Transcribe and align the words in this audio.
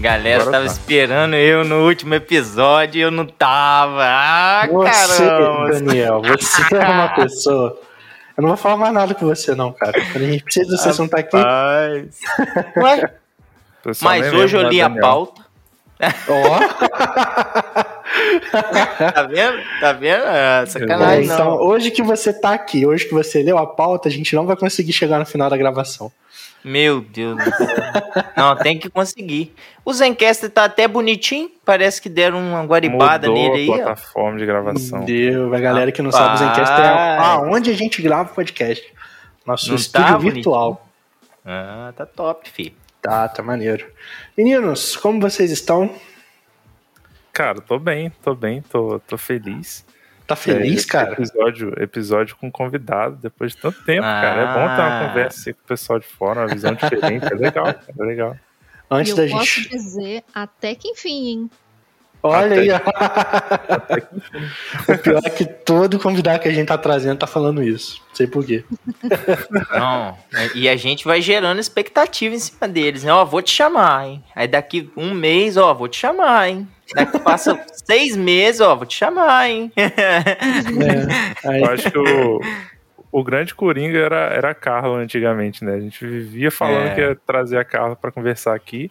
Galera 0.00 0.42
Agora 0.42 0.58
tava 0.58 0.66
tá. 0.66 0.72
esperando 0.72 1.34
eu 1.34 1.64
no 1.64 1.86
último 1.86 2.14
episódio 2.14 2.98
e 2.98 3.02
eu 3.02 3.10
não 3.10 3.26
tava. 3.26 4.04
Ah, 4.04 4.68
você, 4.70 5.26
caramba. 5.26 5.70
Daniel, 5.72 6.22
você 6.22 6.76
é 6.76 6.88
uma 6.88 7.08
pessoa. 7.16 7.80
Eu 8.36 8.42
não 8.42 8.48
vou 8.48 8.56
falar 8.56 8.76
mais 8.76 8.94
nada 8.94 9.14
com 9.14 9.26
você, 9.26 9.54
não, 9.56 9.72
cara. 9.72 9.98
A 9.98 10.18
gente 10.18 10.44
precisa 10.44 10.76
de 10.76 10.80
você, 10.80 11.08
tá 11.08 11.18
aqui. 11.18 11.36
Ué? 12.78 13.12
Mas 14.00 14.32
hoje 14.32 14.56
eu 14.56 14.68
li 14.68 14.80
a 14.80 14.88
pauta. 14.88 15.42
Ó. 16.28 16.58
tá 19.12 19.22
vendo? 19.24 19.58
Tá 19.80 19.92
vendo? 19.92 20.24
É 20.24 20.66
sacanagem, 20.66 21.24
então, 21.24 21.44
não. 21.46 21.56
hoje 21.56 21.90
que 21.90 22.02
você 22.02 22.32
tá 22.32 22.52
aqui, 22.54 22.86
hoje 22.86 23.04
que 23.04 23.12
você 23.12 23.42
leu 23.42 23.58
a 23.58 23.66
pauta, 23.66 24.08
a 24.08 24.12
gente 24.12 24.36
não 24.36 24.46
vai 24.46 24.56
conseguir 24.56 24.92
chegar 24.92 25.18
no 25.18 25.26
final 25.26 25.50
da 25.50 25.56
gravação. 25.56 26.12
Meu 26.64 27.00
Deus 27.00 27.36
do 27.36 27.50
céu. 27.56 27.76
Não, 28.36 28.56
tem 28.56 28.78
que 28.78 28.90
conseguir. 28.90 29.54
O 29.84 29.92
Zencast 29.92 30.48
tá 30.48 30.64
até 30.64 30.88
bonitinho. 30.88 31.50
Parece 31.64 32.02
que 32.02 32.08
deram 32.08 32.38
uma 32.38 32.62
guaribada 32.64 33.28
Mudou 33.28 33.50
nele 33.50 33.62
aí. 33.62 33.80
A 33.80 33.84
plataforma 33.84 34.34
ó. 34.34 34.38
de 34.38 34.46
gravação. 34.46 35.04
Deus, 35.04 35.52
a 35.52 35.60
galera 35.60 35.92
que 35.92 36.02
não 36.02 36.10
sabe, 36.10 36.34
o 36.34 36.38
Zencast 36.38 36.80
é 36.80 37.18
aonde 37.18 37.70
a 37.70 37.74
gente 37.74 38.02
grava 38.02 38.30
o 38.30 38.34
podcast. 38.34 38.92
Nosso 39.46 39.68
não 39.68 39.76
estúdio 39.76 40.08
tá 40.08 40.18
virtual. 40.18 40.88
Ah, 41.44 41.92
tá 41.96 42.04
top, 42.04 42.50
filho. 42.50 42.74
Tá, 43.00 43.28
tá 43.28 43.42
maneiro. 43.42 43.86
Meninos, 44.36 44.96
como 44.96 45.20
vocês 45.20 45.50
estão? 45.50 45.90
Cara, 47.32 47.60
tô 47.60 47.78
bem, 47.78 48.10
tô 48.22 48.34
bem, 48.34 48.60
tô, 48.62 49.00
tô 49.06 49.16
feliz. 49.16 49.86
Tá 50.28 50.36
feliz, 50.36 50.84
é, 50.84 50.88
cara? 50.88 51.12
Episódio, 51.14 51.72
episódio 51.82 52.36
com 52.36 52.50
convidado, 52.52 53.16
depois 53.16 53.52
de 53.52 53.62
tanto 53.62 53.82
tempo, 53.82 54.04
ah. 54.04 54.20
cara. 54.20 54.40
É 54.42 54.46
bom 54.46 54.76
ter 54.76 54.82
uma 54.82 54.98
ah. 55.00 55.08
conversa 55.08 55.54
com 55.54 55.60
o 55.60 55.66
pessoal 55.66 55.98
de 55.98 56.06
fora, 56.06 56.40
uma 56.40 56.48
visão 56.48 56.74
diferente. 56.74 57.24
É 57.32 57.34
legal, 57.34 57.64
cara, 57.64 57.84
é 57.98 58.04
legal. 58.04 58.36
Antes 58.90 59.16
eu 59.16 59.26
da 59.26 59.32
posso 59.32 59.46
gente... 59.46 59.70
dizer 59.70 60.24
até 60.34 60.74
que 60.74 60.88
enfim, 60.88 61.28
hein? 61.28 61.50
Olha 62.22 62.76
até 62.76 63.94
aí. 63.94 64.00
Que... 64.02 64.92
o 64.92 64.98
pior 64.98 65.22
é 65.24 65.30
que 65.30 65.46
todo 65.46 65.98
convidado 65.98 66.40
que 66.40 66.48
a 66.48 66.52
gente 66.52 66.68
tá 66.68 66.76
trazendo 66.76 67.16
tá 67.16 67.26
falando 67.26 67.62
isso. 67.62 68.02
Não 68.08 68.14
sei 68.14 68.26
porquê. 68.26 68.64
Não, 69.72 70.18
e 70.54 70.68
a 70.68 70.76
gente 70.76 71.06
vai 71.06 71.22
gerando 71.22 71.58
expectativa 71.58 72.34
em 72.34 72.38
cima 72.38 72.68
deles, 72.68 73.02
né? 73.02 73.14
Ó, 73.14 73.24
vou 73.24 73.40
te 73.40 73.52
chamar, 73.52 74.06
hein? 74.06 74.22
Aí 74.36 74.46
daqui 74.46 74.90
um 74.94 75.14
mês, 75.14 75.56
ó, 75.56 75.72
vou 75.72 75.88
te 75.88 75.96
chamar, 75.96 76.50
hein? 76.50 76.68
Daqui 76.94 77.18
passa 77.18 77.60
seis 77.84 78.16
meses, 78.16 78.60
ó, 78.60 78.74
vou 78.74 78.86
te 78.86 78.96
chamar, 78.96 79.48
hein? 79.48 79.72
É, 79.76 81.48
aí... 81.48 81.60
Eu 81.62 81.70
acho 81.70 81.90
que 81.90 81.98
o, 81.98 82.40
o 83.10 83.24
grande 83.24 83.54
Coringa 83.54 83.98
era, 83.98 84.16
era 84.32 84.50
a 84.50 84.54
Carla 84.54 84.98
antigamente, 84.98 85.64
né? 85.64 85.74
A 85.74 85.80
gente 85.80 86.06
vivia 86.06 86.50
falando 86.50 86.88
é. 86.88 86.94
que 86.94 87.00
ia 87.00 87.16
trazer 87.26 87.58
a 87.58 87.64
Carla 87.64 87.96
para 87.96 88.12
conversar 88.12 88.54
aqui. 88.54 88.90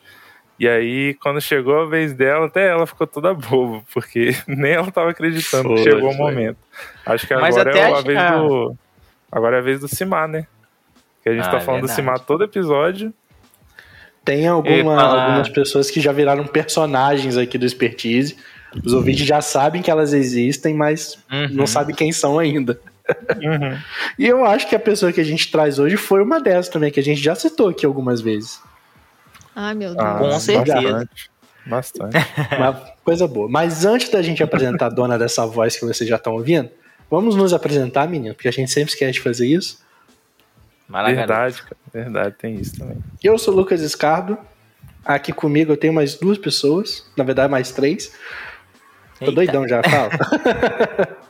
E 0.60 0.68
aí, 0.68 1.14
quando 1.22 1.40
chegou 1.40 1.80
a 1.82 1.86
vez 1.86 2.14
dela, 2.14 2.48
até 2.48 2.70
ela 2.70 2.88
ficou 2.88 3.06
toda 3.06 3.34
boba, 3.34 3.84
porque 3.94 4.32
nem 4.48 4.74
ela 4.74 4.92
tava 4.92 5.12
acreditando 5.12 5.70
foi, 5.70 5.76
que 5.76 5.84
chegou 5.84 6.12
o 6.12 6.18
momento. 6.18 6.58
Acho 7.06 7.28
que 7.28 7.34
agora 7.34 7.78
é 7.78 7.94
a 7.94 8.02
vez 8.02 8.32
do. 8.32 8.76
Agora 9.32 9.58
é 9.58 9.60
a 9.60 9.64
vez 9.64 9.80
do 9.82 9.88
Simar, 9.88 10.28
né? 10.28 10.48
Que 11.22 11.30
a 11.30 11.34
gente 11.34 11.48
ah, 11.48 11.52
tá 11.52 11.60
falando 11.60 11.82
verdade. 11.82 11.94
do 11.94 11.96
Simar 11.96 12.20
todo 12.20 12.44
episódio. 12.44 13.14
Tem 14.28 14.46
alguma, 14.46 15.02
algumas 15.02 15.48
pessoas 15.48 15.90
que 15.90 16.02
já 16.02 16.12
viraram 16.12 16.46
personagens 16.46 17.38
aqui 17.38 17.58
do 17.58 17.66
Expertise. 17.66 18.36
Os 18.84 18.92
ouvintes 18.92 19.26
já 19.26 19.40
sabem 19.40 19.82
que 19.82 19.90
elas 19.90 20.12
existem, 20.12 20.74
mas 20.74 21.18
uhum. 21.32 21.48
não 21.54 21.66
sabem 21.66 21.96
quem 21.96 22.12
são 22.12 22.38
ainda. 22.38 22.78
Uhum. 23.42 23.80
e 24.20 24.28
eu 24.28 24.46
acho 24.46 24.68
que 24.68 24.76
a 24.76 24.80
pessoa 24.80 25.14
que 25.14 25.22
a 25.22 25.24
gente 25.24 25.50
traz 25.50 25.80
hoje 25.80 25.96
foi 25.96 26.22
uma 26.22 26.42
dessas 26.42 26.68
também, 26.68 26.92
que 26.92 27.00
a 27.00 27.04
gente 27.04 27.22
já 27.22 27.36
citou 27.36 27.70
aqui 27.70 27.86
algumas 27.86 28.20
vezes. 28.20 28.60
Ai, 29.56 29.74
meu 29.74 29.96
Deus. 29.96 30.06
Ah, 30.06 30.18
Com 30.18 30.40
certeza. 30.42 30.82
Bastante. 30.82 31.32
bastante. 31.66 32.18
Uma 32.58 32.74
coisa 33.06 33.26
boa. 33.30 33.48
Mas 33.48 33.86
antes 33.86 34.10
da 34.10 34.22
gente 34.22 34.44
apresentar 34.44 34.88
a 34.88 34.90
dona 34.90 35.18
dessa 35.18 35.48
voz 35.48 35.78
que 35.78 35.86
vocês 35.86 36.10
já 36.10 36.18
estão 36.18 36.34
ouvindo, 36.34 36.70
vamos 37.10 37.34
nos 37.38 37.54
apresentar, 37.54 38.10
menino, 38.10 38.36
porque 38.36 38.50
a 38.50 38.52
gente 38.52 38.70
sempre 38.70 38.92
esquece 38.92 39.14
de 39.14 39.22
fazer 39.22 39.48
isso. 39.48 39.87
Verdade, 40.90 41.62
cara. 41.62 41.78
Verdade, 41.94 42.36
tem 42.38 42.56
isso 42.56 42.78
também. 42.78 42.98
Eu 43.24 43.38
sou 43.38 43.54
o 43.54 43.58
Lucas 43.58 43.82
Escardo. 43.82 44.38
Aqui 45.04 45.32
comigo 45.32 45.72
eu 45.72 45.78
tenho 45.78 45.94
mais 45.94 46.16
duas 46.16 46.38
pessoas, 46.38 47.10
na 47.16 47.24
verdade 47.24 47.50
mais 47.52 47.72
três. 47.72 48.14
Tô 49.20 49.26
Eita. 49.26 49.36
doidão 49.36 49.68
já, 49.68 49.82
fala. 49.84 50.10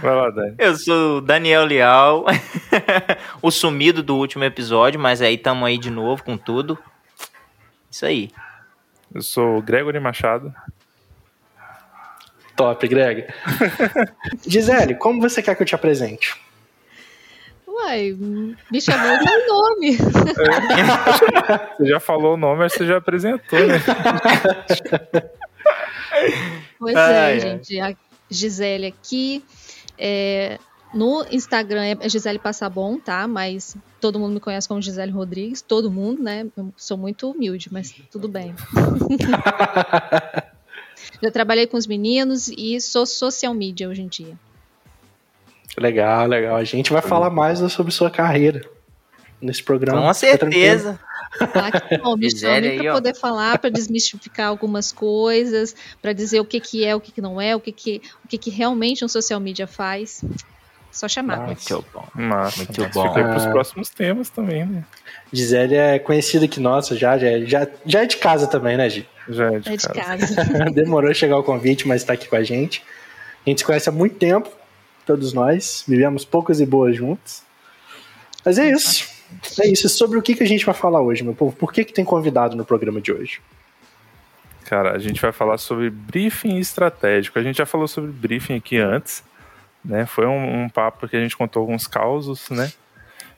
Vai 0.00 0.14
lá, 0.14 0.30
Dani. 0.30 0.54
Eu 0.58 0.76
sou 0.76 1.18
o 1.18 1.20
Daniel 1.20 1.64
Leal, 1.64 2.24
o 3.42 3.50
sumido 3.50 4.02
do 4.02 4.16
último 4.16 4.44
episódio, 4.44 4.98
mas 4.98 5.20
aí 5.20 5.36
tamo 5.36 5.64
aí 5.64 5.76
de 5.78 5.90
novo 5.90 6.22
com 6.22 6.36
tudo. 6.36 6.78
Isso 7.90 8.06
aí. 8.06 8.30
Eu 9.14 9.22
sou 9.22 9.58
o 9.58 9.62
Gregory 9.62 10.00
Machado. 10.00 10.54
Top, 12.56 12.86
Greg. 12.88 13.26
Gisele, 14.46 14.94
como 14.96 15.20
você 15.20 15.42
quer 15.42 15.54
que 15.54 15.62
eu 15.62 15.66
te 15.66 15.74
apresente? 15.74 16.36
Uai, 17.78 18.16
me 18.70 18.80
chamou 18.80 19.18
pelo 19.18 19.46
nome. 19.46 19.96
É. 19.96 21.74
Você 21.78 21.86
já 21.86 22.00
falou 22.00 22.34
o 22.34 22.36
nome, 22.36 22.58
mas 22.58 22.72
você 22.72 22.86
já 22.86 22.96
apresentou, 22.96 23.58
né? 23.60 23.80
Pois 26.78 26.96
é, 26.96 27.38
gente. 27.38 27.80
A 27.80 27.94
Gisele 28.28 28.86
aqui. 28.86 29.44
É, 29.96 30.58
no 30.92 31.24
Instagram 31.30 31.96
é 32.00 32.08
Gisele 32.08 32.38
Passabon, 32.38 32.98
tá? 32.98 33.28
Mas 33.28 33.76
todo 34.00 34.18
mundo 34.18 34.34
me 34.34 34.40
conhece 34.40 34.66
como 34.66 34.82
Gisele 34.82 35.12
Rodrigues. 35.12 35.62
Todo 35.62 35.90
mundo, 35.90 36.22
né? 36.22 36.46
Eu 36.56 36.72
sou 36.76 36.96
muito 36.96 37.30
humilde, 37.30 37.68
mas 37.70 37.94
tudo 38.10 38.28
bem. 38.28 38.54
Já 41.22 41.30
trabalhei 41.30 41.66
com 41.66 41.76
os 41.76 41.86
meninos 41.86 42.48
e 42.48 42.80
sou 42.80 43.06
social 43.06 43.54
media 43.54 43.88
hoje 43.88 44.02
em 44.02 44.08
dia. 44.08 44.36
Legal, 45.76 46.26
legal. 46.26 46.56
A 46.56 46.64
gente 46.64 46.92
vai 46.92 47.02
falar 47.02 47.30
mais 47.30 47.58
sobre 47.72 47.92
sua 47.92 48.10
carreira 48.10 48.62
nesse 49.40 49.62
programa. 49.62 50.02
Com 50.02 50.14
certeza. 50.14 50.98
Ah, 51.54 51.80
que 51.80 51.98
bom, 51.98 52.16
me 52.16 52.30
chame 52.30 52.78
para 52.78 52.92
poder 52.92 53.14
falar, 53.14 53.58
para 53.58 53.70
desmistificar 53.70 54.48
algumas 54.48 54.90
coisas, 54.90 55.76
para 56.00 56.12
dizer 56.12 56.40
o 56.40 56.44
que, 56.44 56.58
que 56.58 56.84
é, 56.84 56.94
o 56.94 57.00
que, 57.00 57.12
que 57.12 57.20
não 57.20 57.40
é, 57.40 57.54
o 57.54 57.60
que, 57.60 57.70
que, 57.70 58.00
o 58.24 58.28
que, 58.28 58.38
que 58.38 58.50
realmente 58.50 59.04
um 59.04 59.08
social 59.08 59.38
media 59.38 59.66
faz. 59.66 60.24
Só 60.90 61.06
chamar. 61.06 61.40
Muito 61.40 61.84
bom. 61.92 62.08
Massa. 62.14 62.56
Muito 62.56 62.80
Mas 62.80 62.92
bom. 62.92 63.08
Fica 63.08 63.22
para 63.22 63.36
os 63.36 63.46
próximos 63.46 63.90
temas 63.90 64.30
também, 64.30 64.64
né? 64.64 64.84
Gisele 65.32 65.74
é 65.74 65.98
conhecida 65.98 66.48
que 66.48 66.58
nossa, 66.58 66.96
já, 66.96 67.18
já, 67.18 67.40
já, 67.40 67.68
já 67.84 68.02
é 68.02 68.06
de 68.06 68.16
casa 68.16 68.46
também, 68.46 68.76
né, 68.76 68.88
Gi? 68.88 69.06
Já 69.28 69.52
é 69.52 69.58
de, 69.58 69.68
é 69.68 69.76
de 69.76 69.88
casa. 69.88 70.34
casa. 70.34 70.70
Demorou 70.72 71.10
a 71.10 71.14
chegar 71.14 71.36
o 71.38 71.44
convite, 71.44 71.86
mas 71.86 72.00
está 72.00 72.14
aqui 72.14 72.26
com 72.26 72.36
a 72.36 72.42
gente. 72.42 72.82
A 73.46 73.50
gente 73.50 73.58
se 73.58 73.64
conhece 73.64 73.88
há 73.88 73.92
muito 73.92 74.16
tempo, 74.16 74.50
todos 75.08 75.32
nós. 75.32 75.82
Vivemos 75.88 76.22
poucas 76.22 76.60
e 76.60 76.66
boas 76.66 76.94
juntos. 76.94 77.42
Mas 78.44 78.58
é 78.58 78.70
isso. 78.70 79.08
É 79.58 79.66
isso. 79.66 79.88
Sobre 79.88 80.18
o 80.18 80.22
que, 80.22 80.34
que 80.34 80.42
a 80.42 80.46
gente 80.46 80.66
vai 80.66 80.74
falar 80.74 81.00
hoje, 81.00 81.24
meu 81.24 81.34
povo? 81.34 81.56
Por 81.56 81.72
que, 81.72 81.82
que 81.82 81.94
tem 81.94 82.04
convidado 82.04 82.54
no 82.54 82.64
programa 82.64 83.00
de 83.00 83.10
hoje? 83.10 83.40
Cara, 84.66 84.92
a 84.92 84.98
gente 84.98 85.18
vai 85.18 85.32
falar 85.32 85.56
sobre 85.56 85.88
briefing 85.88 86.58
estratégico. 86.58 87.38
A 87.38 87.42
gente 87.42 87.56
já 87.56 87.64
falou 87.64 87.88
sobre 87.88 88.12
briefing 88.12 88.56
aqui 88.56 88.76
antes, 88.76 89.24
né? 89.82 90.04
Foi 90.04 90.26
um, 90.26 90.64
um 90.64 90.68
papo 90.68 91.08
que 91.08 91.16
a 91.16 91.20
gente 91.20 91.34
contou 91.34 91.60
alguns 91.60 91.86
causos, 91.86 92.50
né? 92.50 92.70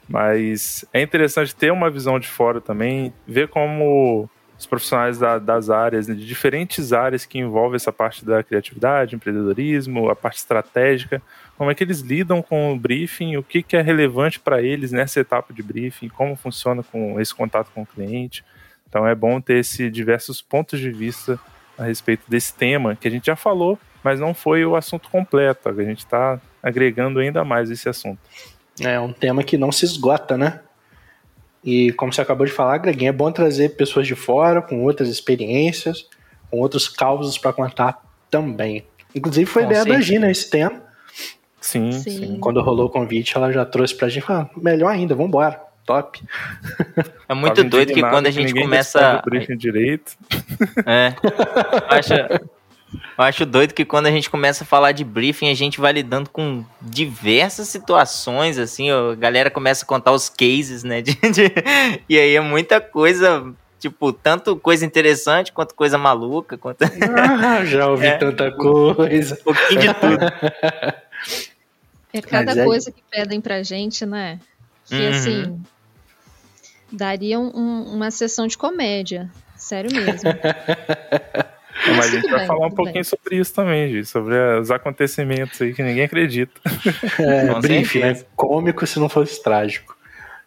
Mas 0.08 0.84
é 0.92 1.00
interessante 1.00 1.54
ter 1.54 1.70
uma 1.70 1.88
visão 1.88 2.18
de 2.18 2.26
fora 2.26 2.60
também, 2.60 3.12
ver 3.28 3.46
como 3.46 4.28
os 4.60 4.66
profissionais 4.66 5.18
da, 5.18 5.38
das 5.38 5.70
áreas, 5.70 6.06
né, 6.06 6.14
de 6.14 6.26
diferentes 6.26 6.92
áreas 6.92 7.24
que 7.24 7.38
envolvem 7.38 7.76
essa 7.76 7.90
parte 7.90 8.24
da 8.24 8.42
criatividade, 8.42 9.16
empreendedorismo, 9.16 10.10
a 10.10 10.14
parte 10.14 10.38
estratégica, 10.38 11.22
como 11.56 11.70
é 11.70 11.74
que 11.74 11.82
eles 11.82 12.00
lidam 12.00 12.42
com 12.42 12.72
o 12.72 12.78
briefing, 12.78 13.36
o 13.36 13.42
que, 13.42 13.62
que 13.62 13.76
é 13.76 13.80
relevante 13.80 14.38
para 14.38 14.62
eles 14.62 14.92
nessa 14.92 15.18
etapa 15.18 15.52
de 15.52 15.62
briefing, 15.62 16.08
como 16.08 16.36
funciona 16.36 16.82
com 16.82 17.18
esse 17.18 17.34
contato 17.34 17.70
com 17.74 17.82
o 17.82 17.86
cliente. 17.86 18.44
Então 18.88 19.06
é 19.06 19.14
bom 19.14 19.40
ter 19.40 19.58
esse 19.58 19.90
diversos 19.90 20.42
pontos 20.42 20.78
de 20.78 20.90
vista 20.90 21.38
a 21.78 21.84
respeito 21.84 22.22
desse 22.28 22.52
tema 22.52 22.94
que 22.94 23.08
a 23.08 23.10
gente 23.10 23.26
já 23.26 23.36
falou, 23.36 23.78
mas 24.04 24.20
não 24.20 24.34
foi 24.34 24.64
o 24.64 24.76
assunto 24.76 25.08
completo. 25.08 25.68
A 25.70 25.84
gente 25.84 26.00
está 26.00 26.38
agregando 26.62 27.18
ainda 27.18 27.44
mais 27.44 27.70
esse 27.70 27.88
assunto. 27.88 28.18
É 28.78 29.00
um 29.00 29.12
tema 29.12 29.42
que 29.42 29.56
não 29.56 29.72
se 29.72 29.84
esgota, 29.86 30.36
né? 30.36 30.60
E 31.62 31.92
como 31.92 32.12
você 32.12 32.20
acabou 32.20 32.46
de 32.46 32.52
falar, 32.52 32.78
Greginho, 32.78 33.10
é 33.10 33.12
bom 33.12 33.30
trazer 33.30 33.70
pessoas 33.70 34.06
de 34.06 34.14
fora, 34.14 34.62
com 34.62 34.82
outras 34.82 35.08
experiências, 35.08 36.08
com 36.50 36.58
outros 36.58 36.88
causos 36.88 37.36
para 37.36 37.52
contar 37.52 38.02
também. 38.30 38.84
Inclusive 39.14 39.46
foi 39.46 39.62
com 39.62 39.68
ideia 39.68 39.82
certeza. 39.82 39.98
da 39.98 40.04
Gina 40.04 40.30
esse 40.30 40.48
tema. 40.48 40.82
Sim, 41.60 41.92
sim, 41.92 42.10
sim. 42.10 42.38
Quando 42.40 42.62
rolou 42.62 42.86
o 42.86 42.90
convite, 42.90 43.36
ela 43.36 43.52
já 43.52 43.64
trouxe 43.64 43.94
pra 43.94 44.08
gente 44.08 44.24
falar, 44.24 44.48
melhor 44.56 44.88
ainda, 44.88 45.14
vambora. 45.14 45.60
Top. 45.84 46.20
É 47.28 47.34
muito 47.34 47.62
doido 47.62 47.92
que 47.92 48.00
quando 48.00 48.26
a 48.26 48.30
gente 48.30 48.52
começa. 48.52 49.22
O 49.24 49.56
direito. 49.56 50.16
É. 50.84 51.14
Acha, 51.88 52.40
eu 52.92 53.24
acho 53.24 53.46
doido 53.46 53.74
que 53.74 53.84
quando 53.84 54.06
a 54.06 54.10
gente 54.10 54.28
começa 54.28 54.64
a 54.64 54.66
falar 54.66 54.92
de 54.92 55.04
briefing, 55.04 55.50
a 55.50 55.54
gente 55.54 55.80
vai 55.80 55.92
lidando 55.92 56.30
com 56.30 56.64
diversas 56.80 57.68
situações, 57.68 58.58
assim, 58.58 58.90
a 58.90 59.14
galera 59.14 59.50
começa 59.50 59.84
a 59.84 59.88
contar 59.88 60.12
os 60.12 60.28
cases, 60.28 60.82
né? 60.82 61.00
De, 61.10 61.14
de, 61.14 61.52
e 62.08 62.18
aí 62.18 62.34
é 62.34 62.40
muita 62.40 62.80
coisa 62.80 63.54
Tipo, 63.80 64.12
tanto 64.12 64.56
coisa 64.56 64.84
interessante 64.84 65.52
quanto 65.52 65.74
coisa 65.74 65.96
maluca. 65.96 66.58
Quanto... 66.58 66.82
Ah, 66.84 67.64
já 67.64 67.88
ouvi 67.88 68.08
é, 68.08 68.18
tanta 68.18 68.52
coisa. 68.52 69.38
Um 69.40 69.42
pouquinho 69.42 69.80
de 69.80 69.94
tudo. 69.94 70.26
É 72.12 72.20
cada 72.20 72.60
é... 72.60 72.64
coisa 72.64 72.92
que 72.92 73.02
pedem 73.10 73.40
pra 73.40 73.62
gente, 73.62 74.04
né? 74.04 74.38
Que 74.84 74.96
uhum. 74.96 75.08
assim. 75.08 75.62
Daria 76.92 77.40
um, 77.40 77.84
uma 77.94 78.10
sessão 78.10 78.46
de 78.46 78.58
comédia. 78.58 79.30
Sério 79.56 79.90
mesmo. 79.94 80.28
Mas 81.96 82.06
a 82.06 82.10
gente 82.10 82.30
vai 82.30 82.38
bem, 82.40 82.46
falar 82.46 82.66
um 82.66 82.70
pouquinho 82.70 82.94
bem. 82.94 83.04
sobre 83.04 83.36
isso 83.36 83.54
também, 83.54 83.92
gente, 83.92 84.06
sobre 84.06 84.34
os 84.58 84.70
acontecimentos 84.70 85.60
aí 85.60 85.72
que 85.72 85.82
ninguém 85.82 86.04
acredita. 86.04 86.60
É, 87.18 87.60
briefing, 87.60 88.00
né? 88.00 88.22
Cômico 88.36 88.86
se 88.86 88.98
não 88.98 89.08
fosse 89.08 89.42
trágico. 89.42 89.99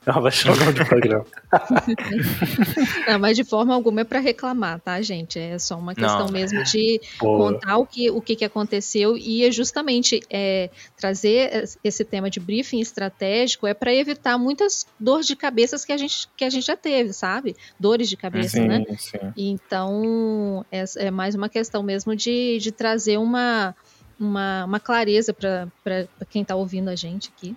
Ela 0.06 0.20
vai 0.20 0.32
nome 0.46 0.74
do 0.74 0.86
programa. 0.86 1.26
Não, 3.08 3.20
mas 3.20 3.38
de 3.38 3.44
forma 3.44 3.74
alguma 3.74 4.02
é 4.02 4.04
para 4.04 4.20
reclamar, 4.20 4.80
tá, 4.82 5.02
gente? 5.02 5.40
É 5.40 5.58
só 5.58 5.78
uma 5.78 5.96
questão 5.96 6.26
não, 6.26 6.32
mesmo 6.32 6.60
é. 6.60 6.64
de 6.64 7.00
contar 7.18 7.78
o 7.78 7.86
que, 7.86 8.12
o 8.12 8.22
que, 8.22 8.36
que 8.36 8.44
aconteceu 8.44 9.18
e 9.18 9.46
é 9.46 9.52
justamente 9.52 10.20
é, 10.30 10.70
trazer 10.98 11.70
esse 11.84 12.04
tema 12.04 12.30
de 12.30 12.40
briefing 12.40 12.82
estratégico 12.82 13.66
é 13.66 13.74
para 13.74 13.94
evitar 13.94 14.38
muitas 14.38 14.86
dores 15.00 15.26
de 15.26 15.36
cabeça 15.36 15.78
que 15.86 15.94
a 15.94 15.98
gente, 15.98 16.28
que 16.36 16.44
a 16.44 16.50
gente 16.50 16.66
já 16.66 16.76
teve, 16.76 17.14
sabe? 17.14 17.56
Dores 17.80 18.10
de 18.10 18.18
cabeça, 18.18 18.58
sim, 18.58 18.68
né? 18.68 18.84
Sim. 18.98 19.34
Então, 19.38 20.66
é, 20.72 20.84
é 20.98 21.12
mais 21.12 21.34
uma 21.34 21.48
questão 21.48 21.82
mesmo 21.82 22.16
de, 22.16 22.58
de 22.60 22.72
trazer 22.72 23.18
uma, 23.18 23.74
uma, 24.20 24.66
uma 24.66 24.80
clareza 24.80 25.34
para 25.34 26.08
quem 26.30 26.42
está 26.42 26.56
ouvindo 26.56 26.90
a 26.90 26.96
gente 26.96 27.32
aqui 27.36 27.56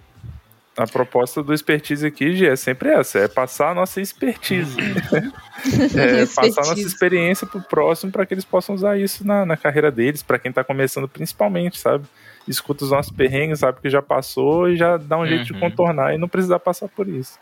a 0.76 0.86
proposta 0.86 1.42
do 1.42 1.54
expertise 1.54 2.06
aqui, 2.06 2.36
Gê, 2.36 2.48
é 2.48 2.56
sempre 2.56 2.90
essa, 2.90 3.18
é 3.18 3.28
passar 3.28 3.70
a 3.70 3.74
nossa 3.74 4.00
expertise. 4.00 4.76
é, 5.96 6.26
passar 6.26 6.62
a 6.62 6.66
nossa 6.66 6.80
experiência 6.80 7.46
pro 7.46 7.62
próximo 7.62 8.12
para 8.12 8.26
que 8.26 8.34
eles 8.34 8.44
possam 8.44 8.74
usar 8.74 8.98
isso 8.98 9.26
na, 9.26 9.46
na 9.46 9.56
carreira 9.56 9.90
deles, 9.90 10.22
para 10.22 10.38
quem 10.38 10.52
tá 10.52 10.62
começando 10.62 11.08
principalmente, 11.08 11.78
sabe? 11.78 12.04
Escuta 12.46 12.84
os 12.84 12.90
nossos 12.90 13.10
perrengues, 13.10 13.60
sabe 13.60 13.80
que 13.80 13.88
já 13.88 14.02
passou 14.02 14.68
e 14.68 14.76
já 14.76 14.98
dá 14.98 15.18
um 15.18 15.26
jeito 15.26 15.44
de 15.44 15.52
uhum. 15.54 15.60
contornar 15.60 16.14
e 16.14 16.18
não 16.18 16.28
precisar 16.28 16.58
passar 16.58 16.88
por 16.88 17.08
isso. 17.08 17.38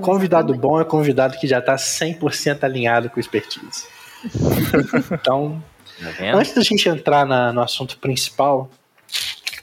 Convidado 0.00 0.54
bom 0.54 0.80
é 0.80 0.84
convidado 0.84 1.38
que 1.38 1.46
já 1.46 1.60
tá 1.60 1.76
100% 1.76 2.64
alinhado 2.64 3.10
com 3.10 3.16
o 3.16 3.20
expertise. 3.20 3.86
então, 5.12 5.62
tá 6.00 6.36
antes 6.36 6.54
da 6.54 6.62
gente 6.62 6.88
entrar 6.88 7.26
na, 7.26 7.52
no 7.52 7.60
assunto 7.60 7.98
principal, 7.98 8.70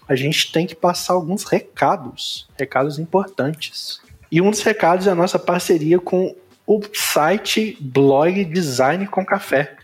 a 0.08 0.16
gente 0.16 0.52
tem 0.52 0.68
que 0.68 0.76
passar 0.76 1.14
alguns 1.14 1.44
recados, 1.44 2.48
recados 2.58 3.00
importantes. 3.00 4.02
E 4.32 4.42
um 4.42 4.50
dos 4.50 4.62
recados 4.62 5.08
é 5.08 5.12
a 5.12 5.16
nossa 5.16 5.40
parceria 5.40 6.00
com 6.00 6.36
o 6.66 6.82
site 6.94 7.78
blog 7.80 8.44
Design 8.46 9.06
com 9.08 9.26
Café. 9.26 9.76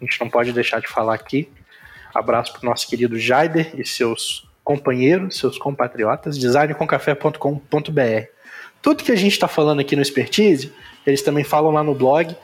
A 0.00 0.04
gente 0.04 0.20
não 0.20 0.30
pode 0.30 0.52
deixar 0.52 0.80
de 0.80 0.88
falar 0.88 1.14
aqui. 1.14 1.48
Abraço 2.14 2.52
para 2.52 2.62
o 2.62 2.66
nosso 2.66 2.88
querido 2.88 3.18
Jaider 3.18 3.72
e 3.78 3.84
seus 3.84 4.48
companheiros, 4.64 5.38
seus 5.38 5.58
compatriotas, 5.58 6.38
designcomcafé.com.br. 6.38 8.26
Tudo 8.82 9.04
que 9.04 9.12
a 9.12 9.16
gente 9.16 9.32
está 9.32 9.46
falando 9.46 9.80
aqui 9.80 9.94
no 9.94 10.02
Expertise, 10.02 10.72
eles 11.06 11.22
também 11.22 11.44
falam 11.44 11.70
lá 11.70 11.82
no 11.82 11.94
blog, 11.94 12.34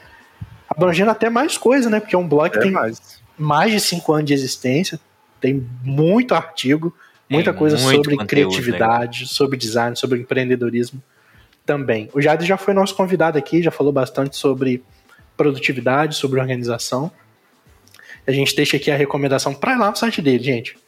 abrangendo 0.68 1.10
até 1.10 1.30
mais 1.30 1.56
coisa, 1.56 1.88
né? 1.88 2.00
Porque 2.00 2.14
é 2.14 2.18
um 2.18 2.28
blog 2.28 2.50
que 2.50 2.58
é 2.58 2.62
tem 2.62 2.70
mais. 2.70 3.22
mais 3.38 3.72
de 3.72 3.80
cinco 3.80 4.12
anos 4.12 4.26
de 4.26 4.34
existência, 4.34 5.00
tem 5.40 5.66
muito 5.82 6.34
artigo, 6.34 6.94
Muita 7.28 7.50
Tem 7.50 7.58
coisa 7.58 7.76
sobre 7.76 8.16
criatividade, 8.18 9.20
legal. 9.20 9.34
sobre 9.34 9.58
design, 9.58 9.96
sobre 9.96 10.20
empreendedorismo 10.20 11.02
também. 11.64 12.08
O 12.14 12.20
Jade 12.20 12.46
já 12.46 12.56
foi 12.56 12.72
nosso 12.72 12.94
convidado 12.94 13.36
aqui, 13.36 13.62
já 13.62 13.70
falou 13.70 13.92
bastante 13.92 14.36
sobre 14.36 14.82
produtividade, 15.36 16.14
sobre 16.14 16.40
organização. 16.40 17.10
A 18.26 18.30
gente 18.30 18.56
deixa 18.56 18.76
aqui 18.76 18.90
a 18.90 18.96
recomendação 18.96 19.54
para 19.54 19.74
ir 19.74 19.78
lá 19.78 19.90
no 19.90 19.96
site 19.96 20.22
dele, 20.22 20.42
gente. 20.42 20.78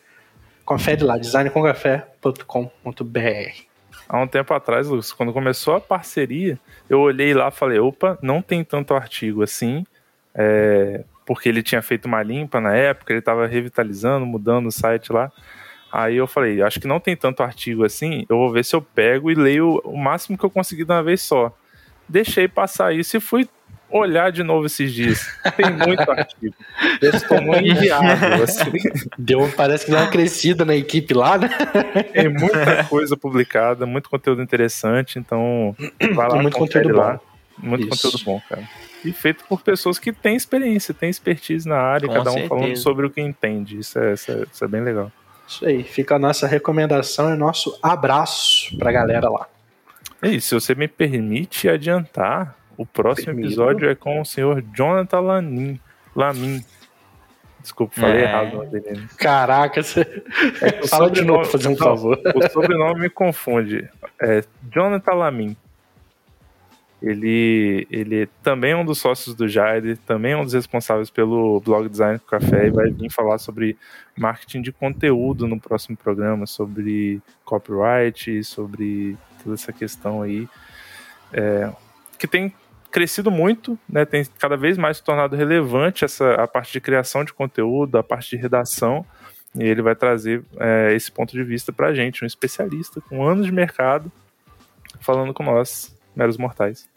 Confere 0.64 1.05
lá, 1.05 1.19
designcomcafé.com.br. 1.19 3.69
Há 4.08 4.23
um 4.23 4.26
tempo 4.26 4.55
atrás, 4.55 4.88
Lucas, 4.88 5.12
quando 5.12 5.32
começou 5.32 5.75
a 5.75 5.81
parceria, 5.81 6.58
eu 6.88 7.00
olhei 7.00 7.35
lá 7.35 7.49
e 7.49 7.52
falei, 7.52 7.79
opa, 7.79 8.19
não 8.23 8.40
tem 8.40 8.64
tanto 8.64 8.94
artigo 8.94 9.43
assim, 9.43 9.85
é, 10.35 11.05
porque 11.26 11.49
ele 11.49 11.62
tinha 11.62 11.82
feito 11.82 12.06
uma 12.06 12.23
limpa 12.23 12.61
na 12.61 12.75
época, 12.75 13.12
ele 13.12 13.20
estava 13.20 13.46
revitalizando, 13.46 14.25
mudando 14.25 14.69
o 14.69 14.73
site 14.73 15.12
lá. 15.12 15.31
Aí 15.90 16.17
eu 16.17 16.26
falei, 16.26 16.61
acho 16.62 16.81
que 16.81 16.87
não 16.87 17.00
tem 17.00 17.17
tanto 17.17 17.43
artigo 17.43 17.85
assim, 17.85 18.26
eu 18.29 18.37
vou 18.37 18.52
ver 18.52 18.64
se 18.64 18.76
eu 18.76 18.82
pego 18.82 19.31
e 19.31 19.35
leio 19.35 19.81
o 19.85 19.96
máximo 19.96 20.37
que 20.37 20.44
eu 20.44 20.50
conseguir 20.50 20.85
de 20.85 20.93
uma 20.93 21.02
vez 21.02 21.23
só. 21.23 21.55
Deixei 22.08 22.46
passar 22.46 22.94
isso 22.94 23.17
e 23.17 23.20
fui 23.20 23.49
olhar 23.90 24.31
de 24.31 24.43
novo 24.43 24.67
esses 24.67 24.93
dias. 24.93 25.26
Tem 25.56 25.70
muito 25.73 26.00
artigo. 26.11 26.55
Estou 27.00 27.40
muito 27.40 27.67
enviado. 27.67 28.43
Assim. 28.43 28.70
Deu, 29.19 29.50
parece 29.56 29.87
que 29.87 29.90
deu 29.90 30.00
uma 30.00 30.11
crescida 30.11 30.64
na 30.64 30.76
equipe 30.76 31.14
lá, 31.14 31.38
né? 31.38 31.49
Tem 32.12 32.29
muita 32.29 32.85
coisa 32.85 33.17
publicada, 33.17 33.87
muito 33.87 34.11
conteúdo 34.11 34.43
interessante, 34.43 35.19
então 35.19 35.75
vai 36.14 36.29
lá, 36.29 36.43
muito 36.43 36.56
conteúdo 36.56 36.94
lá. 36.94 37.14
Bom. 37.14 37.20
Muito 37.61 37.88
isso. 37.93 38.02
conteúdo 38.11 38.25
bom, 38.25 38.43
cara. 38.49 38.62
E 39.05 39.12
feito 39.12 39.44
por 39.49 39.62
pessoas 39.62 39.99
que 39.99 40.12
têm 40.12 40.37
experiência, 40.37 40.93
têm 40.93 41.08
expertise 41.08 41.69
na 41.69 41.76
área, 41.76 42.08
Com 42.08 42.14
cada 42.14 42.31
um 42.31 42.35
certeza. 42.35 42.49
falando 42.49 42.76
sobre 42.76 43.06
o 43.06 43.11
que 43.11 43.20
entende. 43.20 43.79
Isso 43.79 43.99
é, 43.99 44.14
isso 44.14 44.31
é, 44.31 44.44
isso 44.52 44.64
é 44.64 44.69
bem 44.69 44.82
legal. 44.82 45.11
Isso 45.49 45.67
aí, 45.67 45.83
fica 45.83 46.17
a 46.17 46.19
nossa 46.19 46.47
recomendação 46.47 47.35
e 47.35 47.37
nosso 47.37 47.79
abraço 47.83 48.77
pra 48.77 48.93
galera 48.93 49.31
lá. 49.31 49.49
E 50.23 50.41
se 50.41 50.55
você 50.55 50.75
me 50.75 50.87
permite 50.87 51.69
adiantar, 51.69 52.55
o 52.77 52.85
próximo 52.85 53.27
Permito. 53.27 53.49
episódio 53.49 53.89
é 53.89 53.95
com 53.95 54.21
o 54.21 54.25
senhor 54.25 54.62
Jonathan 54.75 55.21
Lamin. 55.21 55.81
Lamin. 56.15 56.62
Desculpa, 57.61 58.00
falei 58.00 58.21
é. 58.21 58.25
errado 58.25 58.53
o 58.53 58.56
nome 58.59 58.81
dele. 58.81 59.09
Caraca, 59.17 59.83
você. 59.83 60.00
É, 60.61 60.87
Fala 60.87 61.11
de 61.11 61.23
novo, 61.23 61.45
fazer 61.45 61.69
um 61.69 61.77
favor. 61.77 62.21
O 62.35 62.49
sobrenome 62.50 63.00
me 63.00 63.11
confunde. 63.11 63.89
É 64.21 64.45
Jonathan 64.71 65.15
Lamin. 65.15 65.56
Ele, 67.00 67.87
ele 67.91 68.27
também 68.43 68.73
é 68.73 68.77
um 68.77 68.85
dos 68.85 68.99
sócios 68.99 69.35
do 69.35 69.47
Jair, 69.47 69.97
também 70.05 70.33
é 70.33 70.37
um 70.37 70.45
dos 70.45 70.53
responsáveis 70.53 71.09
pelo 71.09 71.61
blog 71.61 71.89
Design 71.89 72.19
Café 72.27 72.67
e 72.67 72.71
vai 72.71 72.91
vir 72.91 73.11
falar 73.11 73.39
sobre 73.39 73.77
marketing 74.17 74.62
de 74.62 74.73
conteúdo 74.73 75.47
no 75.47 75.61
próximo 75.61 75.97
programa, 75.97 76.45
sobre 76.45 77.23
copyright, 77.45 78.43
sobre 78.43 79.17
toda 79.43 79.55
essa 79.55 79.73
questão 79.73 80.23
aí, 80.23 80.49
é, 81.33 81.71
que 82.19 82.26
tem 82.26 82.52
crescido 82.90 83.31
muito, 83.31 83.78
né, 83.88 84.05
tem 84.05 84.25
cada 84.38 84.57
vez 84.57 84.76
mais 84.76 84.97
se 84.97 85.05
tornado 85.05 85.37
relevante 85.37 86.05
essa, 86.05 86.35
a 86.35 86.49
parte 86.49 86.73
de 86.73 86.81
criação 86.81 87.23
de 87.23 87.33
conteúdo, 87.33 87.97
a 87.97 88.02
parte 88.02 88.31
de 88.31 88.43
redação, 88.43 89.07
e 89.55 89.62
ele 89.62 89.83
vai 89.83 89.95
trazer 89.95 90.43
é, 90.59 90.93
esse 90.95 91.12
ponto 91.12 91.33
de 91.33 91.45
vista 91.45 91.73
para 91.73 91.88
a 91.88 91.95
gente, 91.95 92.25
um 92.25 92.26
especialista 92.26 93.00
com 93.00 93.25
anos 93.25 93.47
de 93.47 93.52
mercado, 93.52 94.11
falando 95.00 95.33
com 95.33 95.45
nós 95.45 95.97
meros 96.18 96.37
mortais. 96.37 96.88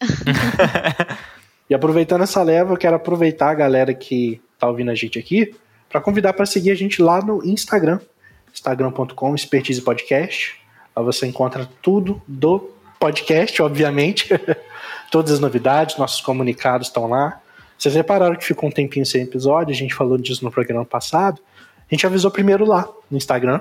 e 1.68 1.74
aproveitando 1.74 2.22
essa 2.22 2.42
leva, 2.42 2.74
eu 2.74 2.76
quero 2.76 2.96
aproveitar 2.96 3.50
a 3.50 3.54
galera 3.54 3.94
que 3.94 4.40
tá 4.58 4.68
ouvindo 4.68 4.90
a 4.90 4.94
gente 4.94 5.18
aqui 5.18 5.54
para 5.88 6.00
convidar 6.00 6.34
para 6.34 6.44
seguir 6.44 6.70
a 6.70 6.74
gente 6.74 7.00
lá 7.00 7.22
no 7.22 7.44
Instagram, 7.44 8.00
instagram.com 8.52 9.34
expertise 9.34 9.80
podcast. 9.80 10.60
Lá 10.94 11.02
você 11.02 11.26
encontra 11.26 11.68
tudo 11.80 12.20
do 12.28 12.70
podcast, 13.00 13.62
obviamente. 13.62 14.28
Todas 15.10 15.32
as 15.32 15.40
novidades, 15.40 15.96
nossos 15.96 16.20
comunicados 16.20 16.88
estão 16.88 17.08
lá. 17.08 17.40
Vocês 17.78 17.94
repararam 17.94 18.36
que 18.36 18.44
ficou 18.44 18.68
um 18.68 18.72
tempinho 18.72 19.06
sem 19.06 19.22
episódio, 19.22 19.72
a 19.72 19.76
gente 19.76 19.94
falou 19.94 20.18
disso 20.18 20.44
no 20.44 20.50
programa 20.50 20.84
passado. 20.84 21.40
A 21.90 21.94
gente 21.94 22.06
avisou 22.06 22.30
primeiro 22.30 22.64
lá 22.64 22.88
no 23.10 23.16
Instagram. 23.16 23.60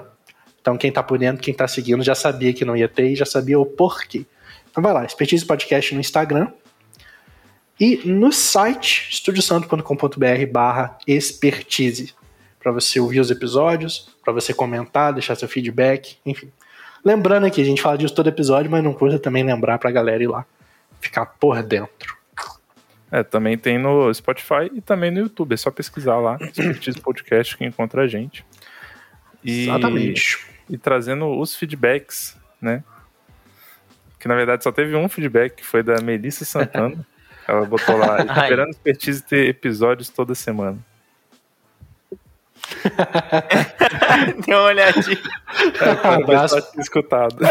Então 0.62 0.78
quem 0.78 0.92
tá 0.92 1.04
por 1.04 1.18
dentro, 1.18 1.42
quem 1.42 1.54
tá 1.54 1.68
seguindo 1.68 2.04
já 2.04 2.16
sabia 2.16 2.54
que 2.54 2.66
não 2.66 2.76
ia 2.76 2.88
ter 2.88 3.12
e 3.12 3.16
já 3.16 3.26
sabia 3.26 3.60
o 3.60 3.66
porquê. 3.66 4.26
Então 4.74 4.82
vai 4.82 4.92
lá, 4.92 5.06
Expertise 5.06 5.46
Podcast 5.46 5.94
no 5.94 6.02
Instagram. 6.02 6.48
E 7.80 7.98
no 8.10 8.32
site 8.32 9.08
estudiosanto.com.br 9.12 10.52
barra 10.52 10.98
expertise. 11.08 12.16
Para 12.60 12.72
você 12.72 13.00
ouvir 13.00 13.20
os 13.20 13.30
episódios, 13.30 14.10
para 14.26 14.34
você 14.34 14.52
comentar, 14.52 15.14
deixar 15.14 15.36
seu 15.36 15.48
feedback, 15.48 16.18
enfim. 16.26 16.52
Lembrando 17.06 17.46
aqui, 17.46 17.62
a 17.62 17.64
gente 17.64 17.84
fala 17.84 18.00
disso 18.00 18.16
todo 18.16 18.30
episódio, 18.30 18.72
mas 18.72 18.84
não 18.84 18.94
custa 18.94 19.20
também 19.20 19.44
lembrar 19.44 19.78
pra 19.78 19.92
galera 19.92 20.24
ir 20.24 20.28
lá. 20.28 20.44
Ficar 21.00 21.28
por 21.28 21.62
dentro. 21.62 22.18
É, 23.12 23.22
também 23.22 23.56
tem 23.56 23.78
no 23.78 24.12
Spotify 24.12 24.72
e 24.74 24.82
também 24.82 25.12
no 25.12 25.20
YouTube. 25.20 25.54
É 25.54 25.58
só 25.58 25.70
pesquisar 25.70 26.18
lá, 26.18 26.40
Expertise 26.42 27.00
Podcast, 27.00 27.56
que 27.56 27.64
encontra 27.64 28.02
a 28.02 28.08
gente. 28.08 28.44
E, 29.44 29.66
Exatamente. 29.70 30.40
E 30.68 30.80
trazendo 30.80 31.28
os 31.28 31.56
feedbacks, 31.56 32.36
né? 32.60 32.84
Que 34.24 34.28
na 34.30 34.36
verdade 34.36 34.64
só 34.64 34.72
teve 34.72 34.96
um 34.96 35.10
feedback, 35.10 35.56
que 35.56 35.66
foi 35.66 35.84
da 35.84 36.02
Melissa 36.02 36.46
Santana. 36.46 37.06
Ela 37.46 37.66
botou 37.66 37.98
lá, 37.98 38.22
esperando 38.22 38.70
expertise 38.70 39.22
ter 39.22 39.50
episódios 39.50 40.08
toda 40.08 40.34
semana. 40.34 40.78
Deu 44.48 44.60
uma 44.60 44.68
olhadinha. 44.68 45.20
É, 45.82 46.08
Abraço. 46.08 46.56
escutado. 46.80 47.36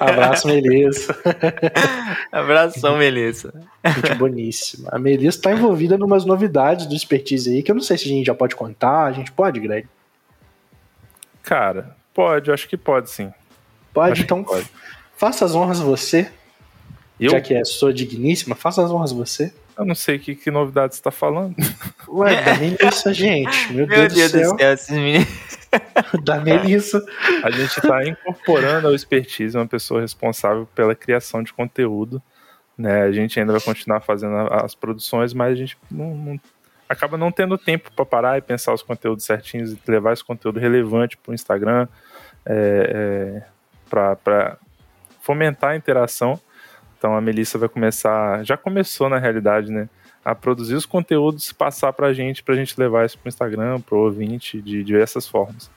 Abraço, 0.00 0.48
Melissa. 0.48 1.16
Abração, 2.32 2.98
Melissa. 2.98 3.54
Gente 3.86 4.14
boníssima. 4.16 4.88
A 4.90 4.98
Melissa 4.98 5.40
tá 5.40 5.52
envolvida 5.52 5.94
em 5.94 6.02
umas 6.02 6.24
novidades 6.24 6.86
do 6.86 6.96
expertise 6.96 7.48
aí, 7.48 7.62
que 7.62 7.70
eu 7.70 7.76
não 7.76 7.82
sei 7.82 7.96
se 7.96 8.06
a 8.06 8.08
gente 8.08 8.26
já 8.26 8.34
pode 8.34 8.56
contar. 8.56 9.04
A 9.04 9.12
gente 9.12 9.30
pode, 9.30 9.60
Greg? 9.60 9.86
Cara, 11.44 11.96
pode, 12.12 12.50
acho 12.50 12.68
que 12.68 12.76
pode 12.76 13.08
sim. 13.08 13.32
Pode, 13.94 14.14
acho 14.14 14.22
então 14.22 14.42
pode. 14.42 14.68
Faça 15.18 15.44
as 15.44 15.54
honras 15.54 15.80
você. 15.80 16.30
Eu? 17.20 17.32
Já 17.32 17.40
que 17.40 17.52
é 17.52 17.64
sua 17.64 17.92
digníssima, 17.92 18.54
faça 18.54 18.82
as 18.82 18.90
honras 18.90 19.10
você. 19.10 19.52
Eu 19.76 19.84
não 19.84 19.94
sei 19.94 20.18
que, 20.18 20.34
que 20.34 20.50
novidade 20.50 20.94
você 20.94 21.02
tá 21.02 21.10
falando. 21.10 21.54
Ué, 22.08 22.42
da 22.42 22.54
Melissa, 22.56 23.12
gente. 23.12 23.72
Meu, 23.72 23.86
Meu 23.86 24.08
Deus, 24.08 24.14
Deus, 24.14 24.32
do 24.32 24.38
céu. 24.38 24.52
Do 24.52 24.58
céu 24.58 24.72
esses 24.72 24.90
meninos. 24.90 25.28
da 26.24 26.40
Melissa. 26.40 27.04
A 27.42 27.50
gente 27.50 27.80
tá 27.80 28.06
incorporando 28.06 28.86
ao 28.86 28.94
expertise 28.94 29.56
uma 29.56 29.66
pessoa 29.66 30.00
responsável 30.00 30.68
pela 30.74 30.94
criação 30.94 31.42
de 31.42 31.52
conteúdo. 31.52 32.22
Né? 32.76 33.02
A 33.02 33.12
gente 33.12 33.38
ainda 33.40 33.52
vai 33.52 33.60
continuar 33.60 34.00
fazendo 34.00 34.36
as 34.52 34.74
produções, 34.74 35.34
mas 35.34 35.52
a 35.52 35.56
gente 35.56 35.76
não, 35.90 36.14
não 36.16 36.40
acaba 36.88 37.18
não 37.18 37.32
tendo 37.32 37.58
tempo 37.58 37.90
para 37.92 38.06
parar 38.06 38.38
e 38.38 38.40
pensar 38.40 38.72
os 38.72 38.82
conteúdos 38.82 39.24
certinhos 39.24 39.72
e 39.72 39.78
levar 39.88 40.12
esse 40.12 40.24
conteúdo 40.24 40.60
relevante 40.60 41.16
para 41.16 41.32
o 41.32 41.34
Instagram, 41.34 41.88
é, 42.46 43.42
é, 43.44 43.46
para 43.90 44.56
fomentar 45.28 45.72
a 45.72 45.76
interação. 45.76 46.40
Então 46.96 47.14
a 47.14 47.20
Melissa 47.20 47.58
vai 47.58 47.68
começar, 47.68 48.42
já 48.44 48.56
começou 48.56 49.10
na 49.10 49.18
realidade, 49.18 49.70
né? 49.70 49.86
A 50.24 50.34
produzir 50.34 50.74
os 50.74 50.86
conteúdos, 50.86 51.52
passar 51.52 51.92
pra 51.92 52.14
gente, 52.14 52.42
pra 52.42 52.54
gente 52.54 52.74
levar 52.80 53.04
isso 53.04 53.18
pro 53.18 53.28
Instagram, 53.28 53.78
pro 53.82 53.98
ouvinte, 53.98 54.62
de 54.62 54.82
diversas 54.82 55.28
formas. 55.28 55.70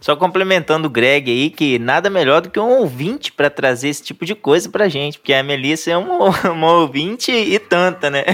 Só 0.00 0.16
complementando 0.16 0.88
o 0.88 0.90
Greg 0.90 1.30
aí, 1.30 1.50
que 1.50 1.78
nada 1.78 2.10
melhor 2.10 2.40
do 2.40 2.50
que 2.50 2.58
um 2.58 2.80
ouvinte 2.80 3.30
para 3.30 3.48
trazer 3.48 3.88
esse 3.88 4.02
tipo 4.02 4.24
de 4.24 4.34
coisa 4.34 4.68
pra 4.68 4.88
gente, 4.88 5.18
porque 5.18 5.32
a 5.32 5.42
Melissa 5.42 5.92
é 5.92 5.96
uma, 5.96 6.30
uma 6.50 6.72
ouvinte 6.72 7.30
e 7.30 7.58
tanta, 7.60 8.10
né? 8.10 8.24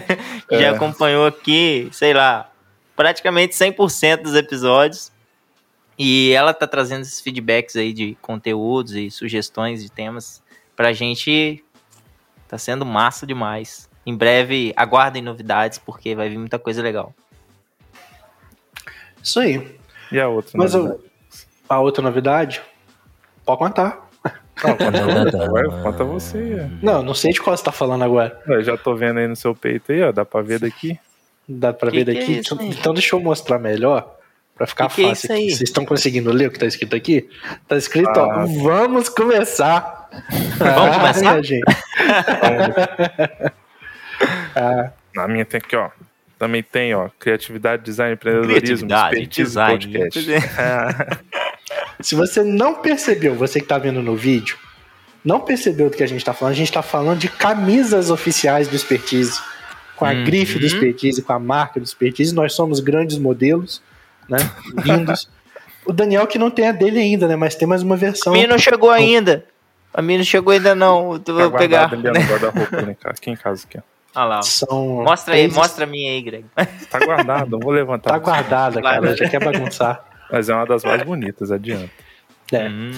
Que 0.49 0.55
é. 0.55 0.61
já 0.61 0.71
acompanhou 0.71 1.27
aqui, 1.27 1.89
sei 1.93 2.15
lá, 2.15 2.51
praticamente 2.97 3.55
100% 3.55 4.23
dos 4.23 4.35
episódios. 4.35 5.13
E 5.99 6.33
ela 6.33 6.53
tá 6.53 6.67
trazendo 6.67 7.03
esses 7.03 7.21
feedbacks 7.21 7.77
aí 7.77 7.93
de 7.93 8.17
conteúdos 8.21 8.95
e 8.95 9.11
sugestões 9.11 9.83
de 9.83 9.91
temas 9.91 10.43
pra 10.75 10.93
gente 10.93 11.65
tá 12.47 12.59
sendo 12.59 12.85
massa 12.85 13.27
demais. 13.27 13.89
Em 14.05 14.15
breve, 14.15 14.73
aguardem 14.77 15.23
novidades, 15.23 15.79
porque 15.79 16.15
vai 16.15 16.29
vir 16.29 16.39
muita 16.39 16.59
coisa 16.59 16.83
legal. 16.83 17.15
Isso 19.23 19.41
aí. 19.41 19.77
E 20.13 20.21
a 20.21 20.29
outra 20.29 20.53
Mas 20.55 20.75
novidade? 20.75 21.03
a 21.69 21.81
outra 21.81 22.03
novidade? 22.03 22.63
Pode 23.45 23.59
contar. 23.59 24.07
Não, 24.65 24.77
conta, 24.77 25.43
agora, 25.45 25.83
conta 25.83 26.05
você. 26.05 26.71
Não, 26.83 27.03
não 27.03 27.15
sei 27.15 27.33
de 27.33 27.41
qual 27.41 27.57
você 27.57 27.65
tá 27.65 27.73
falando 27.73 28.05
agora. 28.05 28.41
Eu 28.47 28.63
já 28.63 28.77
tô 28.77 28.95
vendo 28.95 29.19
aí 29.19 29.27
no 29.27 29.37
seu 29.37 29.55
peito 29.55 29.93
aí, 29.93 30.03
ó. 30.03 30.13
Dá 30.13 30.25
pra 30.25 30.43
ver 30.43 30.61
daqui. 30.61 30.99
Dá 31.49 31.73
pra 31.73 31.91
que 31.91 32.05
ver 32.05 32.15
daqui? 32.15 32.37
É 32.37 32.39
então, 32.39 32.59
então 32.63 32.95
deixa 32.95 33.15
eu 33.15 33.21
mostrar 33.21 33.59
melhor. 33.59 34.16
Pra 34.57 34.67
ficar 34.67 34.89
que 34.89 35.07
fácil. 35.07 35.29
Que 35.29 35.35
é 35.35 35.37
Vocês 35.37 35.61
estão 35.61 35.85
conseguindo 35.85 36.33
ler 36.33 36.49
o 36.49 36.51
que 36.51 36.59
tá 36.59 36.67
escrito 36.67 36.97
aqui? 36.97 37.29
Tá 37.69 37.77
escrito, 37.77 38.19
ah. 38.19 38.45
ó. 38.45 38.47
Vamos 38.47 39.09
começar. 39.09 40.09
Vamos 40.59 40.97
começar? 40.97 41.43
gente. 41.43 41.65
ah. 44.57 44.91
Na 45.15 45.29
minha 45.29 45.45
tem 45.45 45.59
aqui, 45.59 45.77
ó. 45.77 45.91
Também 46.39 46.63
tem, 46.63 46.95
ó, 46.95 47.09
criatividade, 47.19 47.83
design, 47.83 48.15
empreendedorismo, 48.15 48.89
design, 49.27 49.87
podcast. 49.87 50.27
Se 52.01 52.15
você 52.15 52.43
não 52.43 52.75
percebeu, 52.75 53.35
você 53.35 53.61
que 53.61 53.67
tá 53.67 53.79
vendo 53.79 54.03
no 54.03 54.15
vídeo, 54.15 54.57
não 55.25 55.41
percebeu 55.41 55.89
do 55.89 55.97
que 55.97 56.03
a 56.03 56.07
gente 56.07 56.25
tá 56.25 56.35
falando, 56.35 56.53
a 56.53 56.57
gente 56.57 56.73
tá 56.73 56.83
falando 56.83 57.19
de 57.19 57.29
camisas 57.29 58.11
oficiais 58.11 58.69
do 58.69 58.77
Expertise, 58.77 59.41
com 59.97 60.05
a 60.05 60.11
uhum. 60.11 60.25
grife 60.25 60.59
do 60.59 60.67
Expertise, 60.67 61.23
com 61.23 61.33
a 61.33 61.39
marca 61.39 61.81
do 61.81 61.85
Expertise. 61.85 62.35
Nós 62.35 62.53
somos 62.53 62.81
grandes 62.81 63.19
modelos, 63.19 63.83
né? 64.29 64.39
Lindos. 64.85 65.29
o 65.85 65.93
Daniel 65.93 66.27
que 66.27 66.39
não 66.39 66.51
tem 66.51 66.69
a 66.69 66.73
dele 66.73 66.99
ainda, 66.99 67.29
né? 67.29 67.37
Mas 67.37 67.55
tem 67.55 67.67
mais 67.67 67.83
uma 67.83 67.97
versão. 67.97 68.33
A 68.33 68.37
minha 68.37 68.49
não 68.49 68.59
chegou 68.59 68.91
ainda. 68.91 69.45
A 69.93 70.03
minha 70.03 70.19
não 70.19 70.25
chegou 70.25 70.53
ainda 70.53 70.75
não. 70.75 71.19
Tá 71.19 71.33
vou 71.33 71.51
pegar. 71.53 71.91
Aqui 73.05 73.31
em 73.31 73.37
casa 73.37 73.65
aqui. 73.67 73.79
Olha 74.15 74.25
lá. 74.25 74.43
São 74.43 75.05
mostra 75.05 75.35
aí, 75.35 75.51
mostra 75.51 75.85
a 75.85 75.87
minha 75.87 76.11
aí, 76.11 76.23
Greg. 76.23 76.47
Tá 76.91 76.99
guardado, 76.99 77.59
vou 77.59 77.71
levantar. 77.71 78.11
Tá 78.11 78.19
guardada, 78.19 78.81
cara. 78.81 79.17
Já 79.17 79.29
quer 79.29 79.45
bagunçar. 79.45 80.05
Mas 80.31 80.49
é 80.49 80.55
uma 80.55 80.67
das 80.67 80.83
mais 80.83 81.03
bonitas, 81.03 81.53
adianta. 81.53 81.91
É. 82.53 82.69
Hum, 82.69 82.93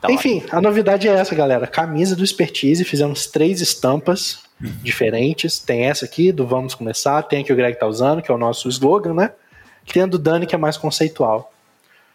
tá 0.00 0.10
Enfim, 0.10 0.42
a 0.50 0.60
novidade 0.60 1.08
é 1.08 1.12
essa, 1.12 1.34
galera. 1.34 1.66
Camisa 1.66 2.16
do 2.16 2.24
Expertise, 2.24 2.84
fizemos 2.84 3.26
três 3.26 3.60
estampas 3.60 4.42
diferentes. 4.60 5.58
Tem 5.58 5.86
essa 5.86 6.04
aqui, 6.04 6.32
do 6.32 6.46
Vamos 6.46 6.74
Começar, 6.74 7.22
tem 7.22 7.40
a 7.40 7.44
que 7.44 7.52
o 7.52 7.56
Greg 7.56 7.78
tá 7.78 7.86
usando, 7.86 8.22
que 8.22 8.30
é 8.30 8.34
o 8.34 8.38
nosso 8.38 8.68
slogan, 8.68 9.14
né? 9.14 9.32
Tem 9.92 10.02
a 10.02 10.06
do 10.06 10.18
Dani, 10.18 10.46
que 10.46 10.54
é 10.54 10.58
mais 10.58 10.76
conceitual. 10.76 11.52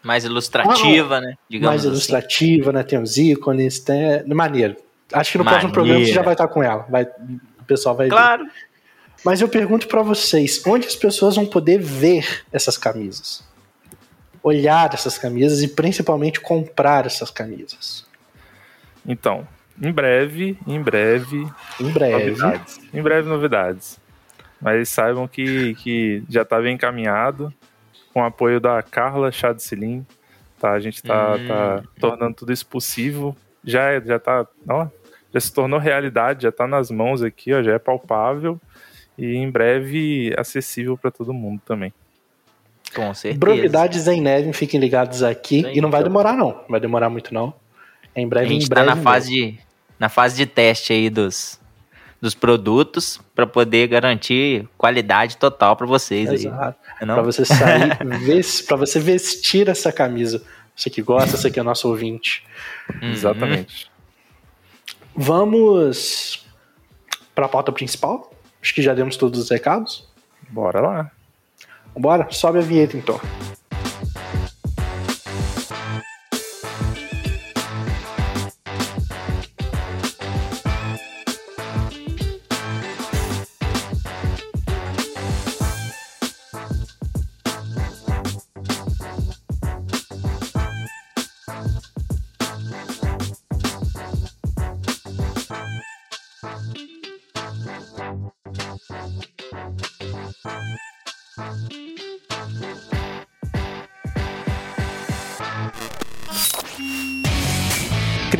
Mais 0.02 0.24
ilustrativa, 0.24 1.16
ah, 1.16 1.20
né? 1.20 1.34
Digamos 1.48 1.70
mais 1.70 1.80
assim. 1.80 1.88
ilustrativa, 1.88 2.72
né? 2.72 2.82
Tem 2.82 3.00
os 3.00 3.16
ícones, 3.16 3.78
tem... 3.80 4.24
Maneiro. 4.26 4.76
Acho 5.12 5.32
que 5.32 5.38
no 5.38 5.44
Maneira. 5.44 5.60
próximo 5.60 5.72
programa 5.72 6.04
você 6.04 6.12
já 6.12 6.22
vai 6.22 6.34
estar 6.34 6.48
com 6.48 6.62
ela. 6.62 6.86
Vai... 6.88 7.04
O 7.04 7.64
pessoal 7.66 7.94
vai 7.94 8.08
claro. 8.08 8.44
ver. 8.44 8.52
Mas 9.24 9.40
eu 9.40 9.48
pergunto 9.48 9.88
para 9.88 10.02
vocês, 10.02 10.62
onde 10.66 10.86
as 10.86 10.96
pessoas 10.96 11.36
vão 11.36 11.46
poder 11.46 11.78
ver 11.78 12.44
essas 12.52 12.76
camisas? 12.76 13.42
olhar 14.44 14.92
essas 14.92 15.16
camisas 15.16 15.62
e 15.62 15.68
principalmente 15.68 16.38
comprar 16.38 17.06
essas 17.06 17.30
camisas? 17.30 18.06
Então, 19.06 19.48
em 19.80 19.90
breve, 19.90 20.58
em 20.66 20.80
breve, 20.80 21.48
em 21.80 21.90
breve, 21.90 22.30
novidades. 22.30 22.80
em 22.92 23.02
breve 23.02 23.28
novidades. 23.28 23.98
Mas 24.60 24.90
saibam 24.90 25.26
que, 25.26 25.74
que 25.76 26.22
já 26.28 26.42
está 26.42 26.60
bem 26.60 26.74
encaminhado, 26.74 27.52
com 28.14 28.20
o 28.20 28.24
apoio 28.24 28.60
da 28.60 28.80
Carla 28.80 29.32
Chadcilin, 29.32 30.06
tá? 30.60 30.70
A 30.70 30.78
gente 30.78 30.94
está 30.94 31.34
hum. 31.34 31.48
tá 31.48 31.82
tornando 31.98 32.34
tudo 32.34 32.52
isso 32.52 32.64
possível. 32.64 33.36
Já 33.64 33.90
é, 33.90 34.00
já 34.00 34.18
tá, 34.20 34.46
ó, 34.68 34.86
já 35.32 35.40
se 35.40 35.52
tornou 35.52 35.80
realidade, 35.80 36.44
já 36.44 36.50
está 36.50 36.64
nas 36.66 36.92
mãos 36.92 37.22
aqui, 37.22 37.52
ó, 37.52 37.60
já 37.60 37.72
é 37.72 37.78
palpável 37.78 38.60
e 39.18 39.34
em 39.34 39.50
breve 39.50 40.32
acessível 40.38 40.96
para 40.96 41.10
todo 41.10 41.34
mundo 41.34 41.60
também. 41.66 41.92
Com 42.94 43.12
certeza. 43.12 43.44
Novidades 43.44 44.06
em 44.06 44.20
neve, 44.20 44.52
fiquem 44.52 44.78
ligados 44.78 45.24
aqui. 45.24 45.62
Sim, 45.62 45.72
e 45.74 45.80
não 45.80 45.90
vai 45.90 46.04
demorar, 46.04 46.34
não. 46.34 46.50
Não 46.50 46.66
vai 46.68 46.78
demorar 46.78 47.10
muito, 47.10 47.34
não. 47.34 47.52
Em 48.14 48.28
breve, 48.28 48.46
a 48.46 48.48
gente 48.50 48.66
em 48.66 48.68
breve. 48.68 48.86
Tá 48.88 48.94
na 48.94 49.02
fase, 49.02 49.30
de, 49.30 49.58
na 49.98 50.08
fase 50.08 50.36
de 50.36 50.46
teste 50.46 50.92
aí 50.92 51.10
dos, 51.10 51.60
dos 52.24 52.34
produtos 52.34 53.20
para 53.34 53.46
poder 53.46 53.86
garantir 53.86 54.66
qualidade 54.78 55.36
total 55.36 55.76
para 55.76 55.86
vocês 55.86 56.32
Exato. 56.32 56.74
aí. 56.98 57.06
Para 57.06 57.20
você 57.20 57.44
sair, 57.44 57.98
para 58.66 58.76
você 58.78 58.98
vestir 58.98 59.68
essa 59.68 59.92
camisa. 59.92 60.42
Você 60.74 60.88
que 60.88 61.02
gosta, 61.02 61.36
você 61.36 61.50
que 61.50 61.60
é 61.60 61.62
nosso 61.62 61.86
ouvinte. 61.86 62.42
Uhum. 63.02 63.10
Exatamente. 63.10 63.90
Vamos 65.14 66.46
para 67.34 67.44
a 67.44 67.48
pauta 67.48 67.70
principal. 67.70 68.32
Acho 68.62 68.74
que 68.74 68.80
já 68.80 68.94
demos 68.94 69.18
todos 69.18 69.38
os 69.38 69.50
recados. 69.50 70.08
Bora 70.48 70.80
lá. 70.80 71.10
Bora, 71.94 72.26
sobe 72.30 72.58
a 72.58 72.62
vinheta 72.62 72.96
então. 72.96 73.20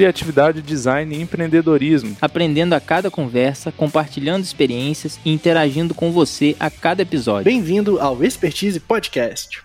Criatividade, 0.05 0.61
design 0.61 1.17
e 1.17 1.23
empreendedorismo. 1.23 2.15
Aprendendo 2.21 2.75
a 2.75 2.81
cada 2.81 3.11
conversa, 3.11 3.73
compartilhando 3.73 4.45
experiências 4.45 5.19
e 5.25 5.33
interagindo 5.33 5.95
com 5.95 6.13
você 6.13 6.55
a 6.61 6.69
cada 6.69 7.01
episódio. 7.01 7.45
Bem-vindo 7.45 7.99
ao 7.99 8.23
Expertise 8.23 8.79
Podcast. 8.81 9.63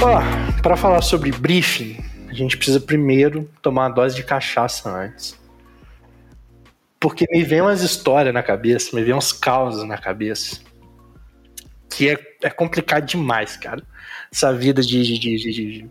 Oh, 0.00 0.62
para 0.62 0.76
falar 0.76 1.02
sobre 1.02 1.30
briefing, 1.32 2.02
a 2.30 2.32
gente 2.32 2.56
precisa 2.56 2.80
primeiro 2.80 3.46
tomar 3.60 3.88
uma 3.88 3.94
dose 3.94 4.16
de 4.16 4.22
cachaça 4.22 4.90
antes. 4.90 5.41
Porque 7.02 7.26
me 7.32 7.42
vem 7.42 7.60
umas 7.60 7.82
histórias 7.82 8.32
na 8.32 8.44
cabeça, 8.44 8.94
me 8.94 9.02
vem 9.02 9.12
uns 9.12 9.32
causos 9.32 9.82
na 9.82 9.98
cabeça. 9.98 10.60
Que 11.90 12.10
é, 12.10 12.18
é 12.44 12.48
complicado 12.48 13.04
demais, 13.04 13.56
cara. 13.56 13.82
Essa 14.32 14.54
vida 14.54 14.80
de, 14.80 15.02
de, 15.02 15.18
de, 15.18 15.38
de 15.38 15.90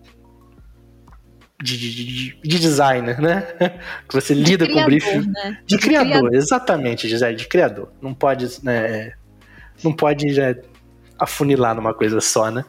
de, 1.62 1.78
de, 1.78 2.42
de, 2.42 2.60
designer, 2.60 3.22
né? 3.22 3.46
Que 4.08 4.16
você 4.16 4.34
lida 4.34 4.66
criador, 4.66 4.84
com 4.84 4.86
briefing. 4.86 5.30
Né? 5.30 5.60
De, 5.66 5.76
de 5.76 5.78
criador, 5.78 6.12
criador, 6.12 6.34
exatamente, 6.34 7.08
Gisele, 7.08 7.36
de 7.36 7.48
criador. 7.48 7.92
Não 8.02 8.14
pode, 8.14 8.48
né? 8.64 9.14
Não 9.84 9.94
pode 9.94 10.34
já 10.34 10.56
afunilar 11.20 11.76
numa 11.76 11.94
coisa 11.94 12.22
só, 12.22 12.50
né? 12.50 12.64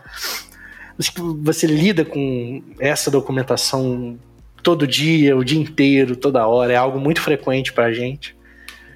Você 1.43 1.67
lida 1.69 2.05
com 2.05 2.63
essa 2.81 3.09
documentação 3.09 4.19
todo 4.62 4.87
dia, 4.87 5.37
o 5.37 5.45
dia 5.45 5.61
inteiro, 5.61 6.16
toda 6.16 6.47
hora, 6.47 6.73
é 6.73 6.76
algo 6.76 6.99
muito 6.99 7.21
frequente 7.21 7.73
pra 7.73 7.92
gente. 7.92 8.37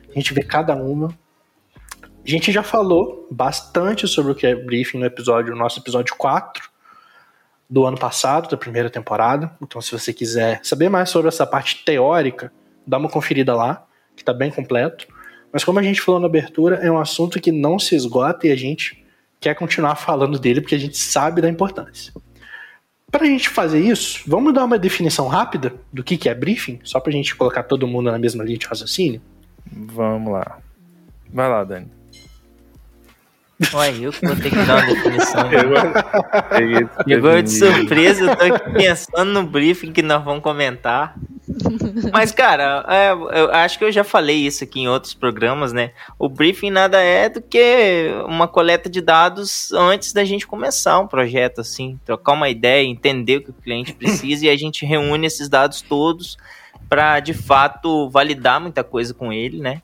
A 0.08 0.14
gente 0.14 0.32
vê 0.32 0.42
cada 0.42 0.74
uma. 0.74 1.08
A 2.24 2.28
gente 2.28 2.50
já 2.50 2.62
falou 2.62 3.26
bastante 3.30 4.06
sobre 4.08 4.32
o 4.32 4.34
que 4.34 4.46
é 4.46 4.54
briefing 4.54 4.98
no 4.98 5.06
episódio, 5.06 5.52
no 5.52 5.58
nosso 5.58 5.80
episódio 5.80 6.14
4 6.16 6.68
do 7.68 7.84
ano 7.84 7.98
passado, 7.98 8.48
da 8.48 8.56
primeira 8.56 8.88
temporada. 8.88 9.50
Então, 9.60 9.80
se 9.80 9.92
você 9.92 10.12
quiser 10.12 10.60
saber 10.62 10.88
mais 10.88 11.10
sobre 11.10 11.28
essa 11.28 11.46
parte 11.46 11.84
teórica, 11.84 12.52
dá 12.86 12.96
uma 12.96 13.08
conferida 13.08 13.54
lá, 13.54 13.84
que 14.14 14.22
está 14.22 14.32
bem 14.32 14.50
completo. 14.50 15.06
Mas 15.52 15.64
como 15.64 15.78
a 15.78 15.82
gente 15.82 16.00
falou 16.00 16.20
na 16.20 16.26
abertura, 16.26 16.76
é 16.76 16.90
um 16.90 16.98
assunto 16.98 17.40
que 17.40 17.50
não 17.50 17.78
se 17.78 17.94
esgota 17.94 18.46
e 18.46 18.52
a 18.52 18.56
gente 18.56 19.04
quer 19.40 19.54
continuar 19.54 19.96
falando 19.96 20.38
dele 20.38 20.60
porque 20.60 20.74
a 20.74 20.78
gente 20.78 20.96
sabe 20.96 21.40
da 21.40 21.48
importância. 21.48 22.12
Para 23.16 23.24
a 23.24 23.30
gente 23.30 23.48
fazer 23.48 23.80
isso, 23.80 24.20
vamos 24.26 24.52
dar 24.52 24.62
uma 24.62 24.78
definição 24.78 25.26
rápida 25.26 25.72
do 25.90 26.04
que, 26.04 26.18
que 26.18 26.28
é 26.28 26.34
briefing, 26.34 26.80
só 26.84 27.00
para 27.00 27.08
a 27.08 27.12
gente 27.14 27.34
colocar 27.34 27.62
todo 27.62 27.86
mundo 27.86 28.10
na 28.10 28.18
mesma 28.18 28.44
linha 28.44 28.58
de 28.58 28.66
raciocínio? 28.66 29.22
Vamos 29.72 30.30
lá. 30.30 30.58
Vai 31.32 31.48
lá, 31.48 31.64
Dani. 31.64 31.88
Olha, 33.72 33.96
eu 33.96 34.12
que 34.12 34.26
vou 34.26 34.36
ter 34.36 34.50
que 34.50 34.56
dar 34.64 34.76
uma 34.76 34.86
definição. 34.86 35.48
Pegou 37.06 37.40
de 37.42 37.50
surpresa, 37.50 38.24
eu 38.24 38.36
tô 38.36 38.44
aqui 38.44 38.70
pensando 38.72 39.32
no 39.32 39.44
briefing 39.44 39.92
que 39.92 40.02
nós 40.02 40.22
vamos 40.22 40.42
comentar. 40.42 41.16
Mas, 42.12 42.32
cara, 42.32 42.84
é, 42.88 43.12
eu 43.12 43.50
acho 43.52 43.78
que 43.78 43.84
eu 43.84 43.92
já 43.92 44.04
falei 44.04 44.36
isso 44.36 44.62
aqui 44.62 44.80
em 44.80 44.88
outros 44.88 45.14
programas, 45.14 45.72
né? 45.72 45.92
O 46.18 46.28
briefing 46.28 46.70
nada 46.70 47.00
é 47.00 47.30
do 47.30 47.40
que 47.40 48.10
uma 48.26 48.46
coleta 48.46 48.90
de 48.90 49.00
dados 49.00 49.72
antes 49.72 50.12
da 50.12 50.24
gente 50.24 50.46
começar 50.46 50.98
um 50.98 51.06
projeto, 51.06 51.60
assim. 51.60 51.98
Trocar 52.04 52.32
uma 52.32 52.50
ideia, 52.50 52.86
entender 52.86 53.38
o 53.38 53.42
que 53.42 53.50
o 53.50 53.54
cliente 53.54 53.92
precisa 53.96 54.46
e 54.46 54.50
a 54.50 54.56
gente 54.56 54.84
reúne 54.84 55.26
esses 55.26 55.48
dados 55.48 55.80
todos 55.80 56.36
para, 56.88 57.20
de 57.20 57.32
fato, 57.32 58.08
validar 58.10 58.60
muita 58.60 58.84
coisa 58.84 59.14
com 59.14 59.32
ele, 59.32 59.58
né? 59.58 59.82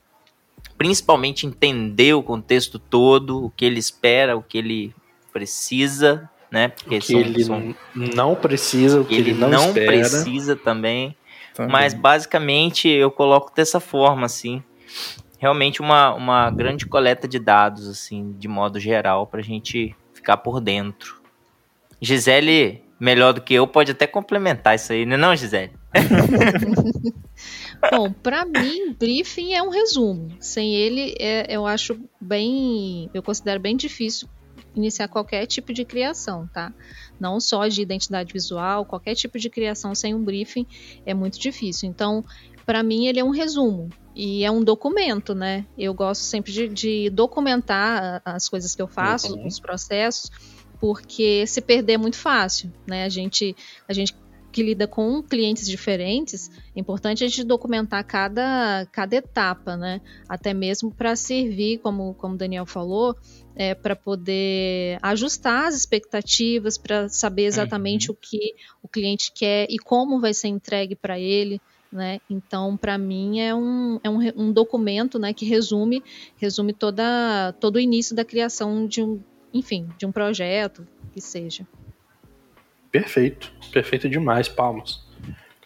Principalmente 0.83 1.47
entender 1.47 2.13
o 2.13 2.25
contexto 2.25 2.77
todo, 2.77 3.45
o 3.45 3.51
que 3.51 3.65
ele 3.65 3.79
espera, 3.79 4.37
o 4.37 4.43
que 4.43 4.59
ele 4.59 4.93
precisa, 5.33 6.29
né? 6.51 6.67
Porque 6.71 6.97
o 6.97 7.01
que 7.01 7.07
são, 7.07 7.21
ele 7.21 7.45
são... 7.45 7.75
não 7.95 8.35
precisa, 8.35 9.01
o 9.01 9.05
que 9.05 9.15
ele, 9.15 9.31
ele 9.31 9.39
não, 9.39 9.49
não 9.49 9.69
espera. 9.69 9.87
precisa 9.87 10.57
também. 10.57 11.17
também. 11.55 11.71
Mas 11.71 11.95
basicamente 11.95 12.89
eu 12.89 13.13
coloco 13.13 13.55
dessa 13.55 13.79
forma, 13.79 14.27
assim. 14.27 14.61
Realmente 15.39 15.81
uma, 15.81 16.13
uma 16.15 16.51
grande 16.51 16.85
coleta 16.85 17.29
de 17.29 17.39
dados, 17.39 17.87
assim, 17.87 18.35
de 18.37 18.49
modo 18.49 18.81
geral, 18.81 19.25
para 19.25 19.39
a 19.39 19.45
gente 19.45 19.95
ficar 20.13 20.39
por 20.39 20.61
dentro. 20.61 21.23
Gisele, 22.01 22.83
melhor 22.99 23.33
do 23.35 23.41
que 23.41 23.55
eu, 23.55 23.69
pode 23.69 23.93
até 23.93 24.09
complementar 24.09 24.75
isso 24.75 24.93
aí, 24.93 25.07
né 25.07 25.17
não, 25.17 25.37
Gisele? 25.37 25.71
Bom, 27.91 28.13
para 28.13 28.45
mim, 28.45 28.93
briefing 28.93 29.55
é 29.55 29.63
um 29.63 29.71
resumo. 29.71 30.29
Sem 30.41 30.75
ele, 30.75 31.15
é, 31.19 31.55
eu 31.55 31.67
acho 31.67 31.99
bem, 32.21 33.11
eu 33.13 33.23
considero 33.23 33.61
bem 33.61 33.77
difícil 33.77 34.29
iniciar 34.75 35.09
qualquer 35.09 35.47
tipo 35.47 35.73
de 35.73 35.85
criação, 35.85 36.49
tá? 36.53 36.73
Não 37.21 37.39
só 37.41 37.67
de 37.69 37.83
identidade 37.83 38.33
visual, 38.33 38.85
qualquer 38.85 39.15
tipo 39.15 39.39
de 39.39 39.51
criação 39.51 39.95
sem 39.95 40.15
um 40.15 40.25
briefing 40.25 40.67
é 41.05 41.13
muito 41.13 41.39
difícil. 41.39 41.89
Então, 41.89 42.25
para 42.65 42.83
mim, 42.83 43.07
ele 43.07 43.21
é 43.21 43.25
um 43.25 43.31
resumo 43.31 43.91
e 44.15 44.45
é 44.45 44.51
um 44.51 44.63
documento, 44.63 45.35
né? 45.35 45.67
Eu 45.77 45.93
gosto 45.95 46.23
sempre 46.23 46.53
de, 46.53 46.69
de 46.69 47.11
documentar 47.11 48.23
as 48.25 48.49
coisas 48.49 48.75
que 48.75 48.83
eu 48.83 48.89
faço, 48.89 49.35
uhum. 49.35 49.47
os 49.47 49.61
processos, 49.61 50.31
porque 50.81 51.47
se 51.47 51.61
perder 51.61 51.95
é 51.95 51.99
muito 51.99 52.17
fácil, 52.17 52.73
né? 52.87 53.05
A 53.05 53.09
gente, 53.09 53.55
a 53.89 53.93
gente 53.93 54.15
que 54.53 54.63
lida 54.63 54.87
com 54.87 55.23
clientes 55.23 55.67
diferentes, 55.67 56.51
é 56.77 56.79
importante 56.79 57.25
a 57.25 57.29
gente 57.29 57.43
documentar 57.43 58.05
cada, 58.05 58.87
cada 58.93 59.17
etapa, 59.17 59.77
né? 59.77 60.01
Até 60.29 60.53
mesmo 60.53 60.93
para 60.93 61.17
servir, 61.17 61.79
como, 61.79 62.15
como 62.15 62.35
o 62.35 62.37
Daniel 62.37 62.67
falou, 62.67 63.17
é, 63.57 63.75
para 63.75 63.97
poder 63.97 64.99
ajustar 65.03 65.67
as 65.67 65.75
expectativas, 65.75 66.77
para 66.77 67.09
saber 67.09 67.45
exatamente 67.45 68.11
uhum. 68.11 68.15
o 68.15 68.17
que 68.17 68.55
o 68.83 68.89
cliente 68.89 69.33
quer 69.35 69.67
e 69.71 69.79
como 69.79 70.21
vai 70.21 70.35
ser 70.35 70.49
entregue 70.49 70.95
para 70.95 71.19
ele. 71.19 71.61
Né? 71.91 72.21
Então, 72.29 72.77
para 72.77 72.97
mim 72.97 73.41
é 73.41 73.55
um, 73.55 74.01
é 74.03 74.09
um, 74.09 74.19
um 74.37 74.53
documento, 74.53 75.19
né, 75.19 75.35
que 75.35 75.45
resume 75.45 76.03
resume 76.37 76.73
toda 76.73 77.53
todo 77.61 77.77
o 77.77 77.81
início 77.81 78.17
da 78.17 78.25
criação 78.25 78.87
de 78.87 79.03
um, 79.03 79.21
enfim, 79.53 79.87
de 79.99 80.07
um 80.07 80.13
projeto 80.13 80.87
que 81.13 81.21
seja. 81.21 81.67
Perfeito. 82.93 83.51
Perfeito 83.73 84.09
demais. 84.09 84.49
Palmas. 84.49 85.03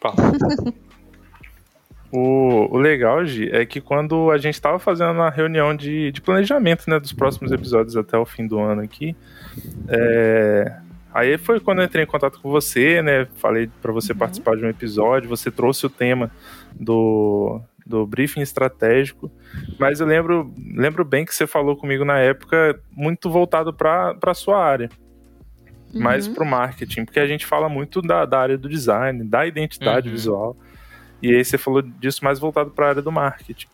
Palmas. 0.01 0.39
o, 2.12 2.69
o 2.71 2.79
legal, 2.79 3.27
Gi, 3.27 3.51
é 3.51 3.67
que 3.67 3.81
quando 3.81 4.31
a 4.31 4.39
gente 4.39 4.55
estava 4.55 4.79
fazendo 4.79 5.21
a 5.21 5.29
reunião 5.29 5.75
de, 5.75 6.12
de 6.12 6.21
planejamento 6.21 6.89
né, 6.89 7.01
dos 7.01 7.12
próximos 7.12 7.51
episódios 7.51 7.97
até 7.97 8.17
o 8.17 8.25
fim 8.25 8.47
do 8.47 8.61
ano 8.61 8.81
aqui, 8.81 9.17
é, 9.89 10.73
aí 11.12 11.37
foi 11.37 11.59
quando 11.59 11.81
eu 11.81 11.85
entrei 11.85 12.05
em 12.05 12.07
contato 12.07 12.41
com 12.41 12.49
você, 12.49 13.03
né? 13.03 13.27
Falei 13.35 13.69
para 13.83 13.91
você 13.91 14.12
uhum. 14.12 14.19
participar 14.19 14.57
de 14.57 14.65
um 14.65 14.69
episódio, 14.69 15.29
você 15.29 15.51
trouxe 15.51 15.85
o 15.85 15.91
tema 15.91 16.31
do, 16.73 17.61
do 17.85 18.07
briefing 18.07 18.41
estratégico, 18.41 19.33
mas 19.81 19.99
eu 19.99 20.07
lembro, 20.07 20.55
lembro 20.77 21.05
bem 21.05 21.25
que 21.25 21.35
você 21.35 21.45
falou 21.45 21.77
comigo 21.77 22.05
na 22.05 22.21
época 22.21 22.81
muito 22.93 23.29
voltado 23.29 23.75
para 23.75 24.17
a 24.23 24.35
sua 24.35 24.65
área 24.65 24.89
uhum. 25.97 26.03
mais 26.03 26.29
para 26.29 26.45
o 26.45 26.47
marketing, 26.47 27.05
porque 27.05 27.21
a 27.21 27.27
gente 27.27 27.47
fala 27.47 27.69
muito 27.69 28.01
da, 28.03 28.25
da 28.25 28.39
área 28.39 28.59
do 28.59 28.69
design, 28.69 29.25
da 29.25 29.47
identidade 29.47 30.09
uhum. 30.09 30.15
visual, 30.15 30.57
e 31.23 31.35
aí 31.35 31.45
você 31.45 31.59
falou 31.59 31.83
disso 31.83 32.25
mais 32.25 32.39
voltado 32.39 32.71
para 32.71 32.87
a 32.87 32.89
área 32.91 33.03
do 33.03 33.11
marketing. 33.11 33.67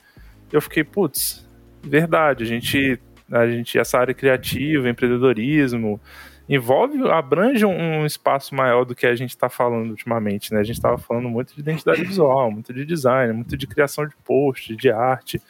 Eu 0.52 0.60
fiquei, 0.60 0.84
putz, 0.84 1.48
verdade, 1.82 2.44
a 2.44 2.46
gente, 2.46 3.00
a 3.30 3.46
gente, 3.48 3.78
essa 3.78 3.98
área 3.98 4.14
criativa, 4.14 4.88
empreendedorismo, 4.88 6.00
envolve, 6.48 7.08
abrange 7.10 7.64
um, 7.64 8.04
espaço 8.04 8.54
maior 8.54 8.84
do 8.84 8.94
que 8.94 9.06
a 9.06 9.14
gente 9.14 9.30
está 9.30 9.48
falando 9.48 9.90
ultimamente, 9.90 10.52
né? 10.52 10.60
A 10.60 10.64
gente 10.64 10.76
estava 10.76 10.98
falando 10.98 11.28
muito 11.28 11.54
de 11.54 11.60
identidade 11.60 12.04
visual, 12.04 12.50
muito 12.50 12.72
de 12.72 12.84
design, 12.84 13.32
muito 13.32 13.56
de 13.56 13.66
criação 13.66 14.06
de 14.06 14.14
post, 14.24 14.76
de 14.76 14.90
arte, 14.90 15.40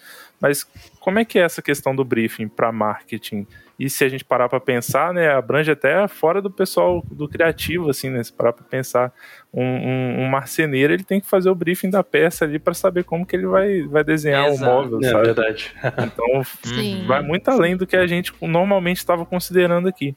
mas 0.42 0.66
como 0.98 1.20
é 1.20 1.24
que 1.24 1.38
é 1.38 1.42
essa 1.42 1.62
questão 1.62 1.94
do 1.94 2.04
briefing 2.04 2.48
para 2.48 2.72
marketing? 2.72 3.46
E 3.78 3.88
se 3.88 4.04
a 4.04 4.08
gente 4.08 4.24
parar 4.24 4.48
para 4.48 4.58
pensar, 4.58 5.14
né, 5.14 5.30
abrange 5.30 5.70
até 5.70 6.08
fora 6.08 6.42
do 6.42 6.50
pessoal 6.50 7.00
do 7.08 7.28
criativo, 7.28 7.88
assim, 7.88 8.10
né? 8.10 8.22
Se 8.24 8.32
parar 8.32 8.52
para 8.52 8.64
pensar, 8.64 9.12
um, 9.54 9.62
um, 9.62 10.22
um, 10.22 10.28
marceneiro 10.28 10.92
ele 10.92 11.04
tem 11.04 11.20
que 11.20 11.28
fazer 11.28 11.48
o 11.48 11.54
briefing 11.54 11.90
da 11.90 12.02
peça 12.02 12.44
ali 12.44 12.58
para 12.58 12.74
saber 12.74 13.04
como 13.04 13.24
que 13.24 13.36
ele 13.36 13.46
vai, 13.46 13.82
vai 13.82 14.02
desenhar 14.02 14.50
o 14.50 14.58
móvel, 14.58 14.98
é, 15.02 15.10
sabe? 15.10 15.26
verdade. 15.26 15.72
Então 16.02 16.42
Sim. 16.64 17.04
vai 17.06 17.22
muito 17.22 17.48
além 17.48 17.76
do 17.76 17.86
que 17.86 17.96
a 17.96 18.06
gente 18.06 18.32
normalmente 18.40 18.98
estava 18.98 19.24
considerando 19.24 19.88
aqui. 19.88 20.16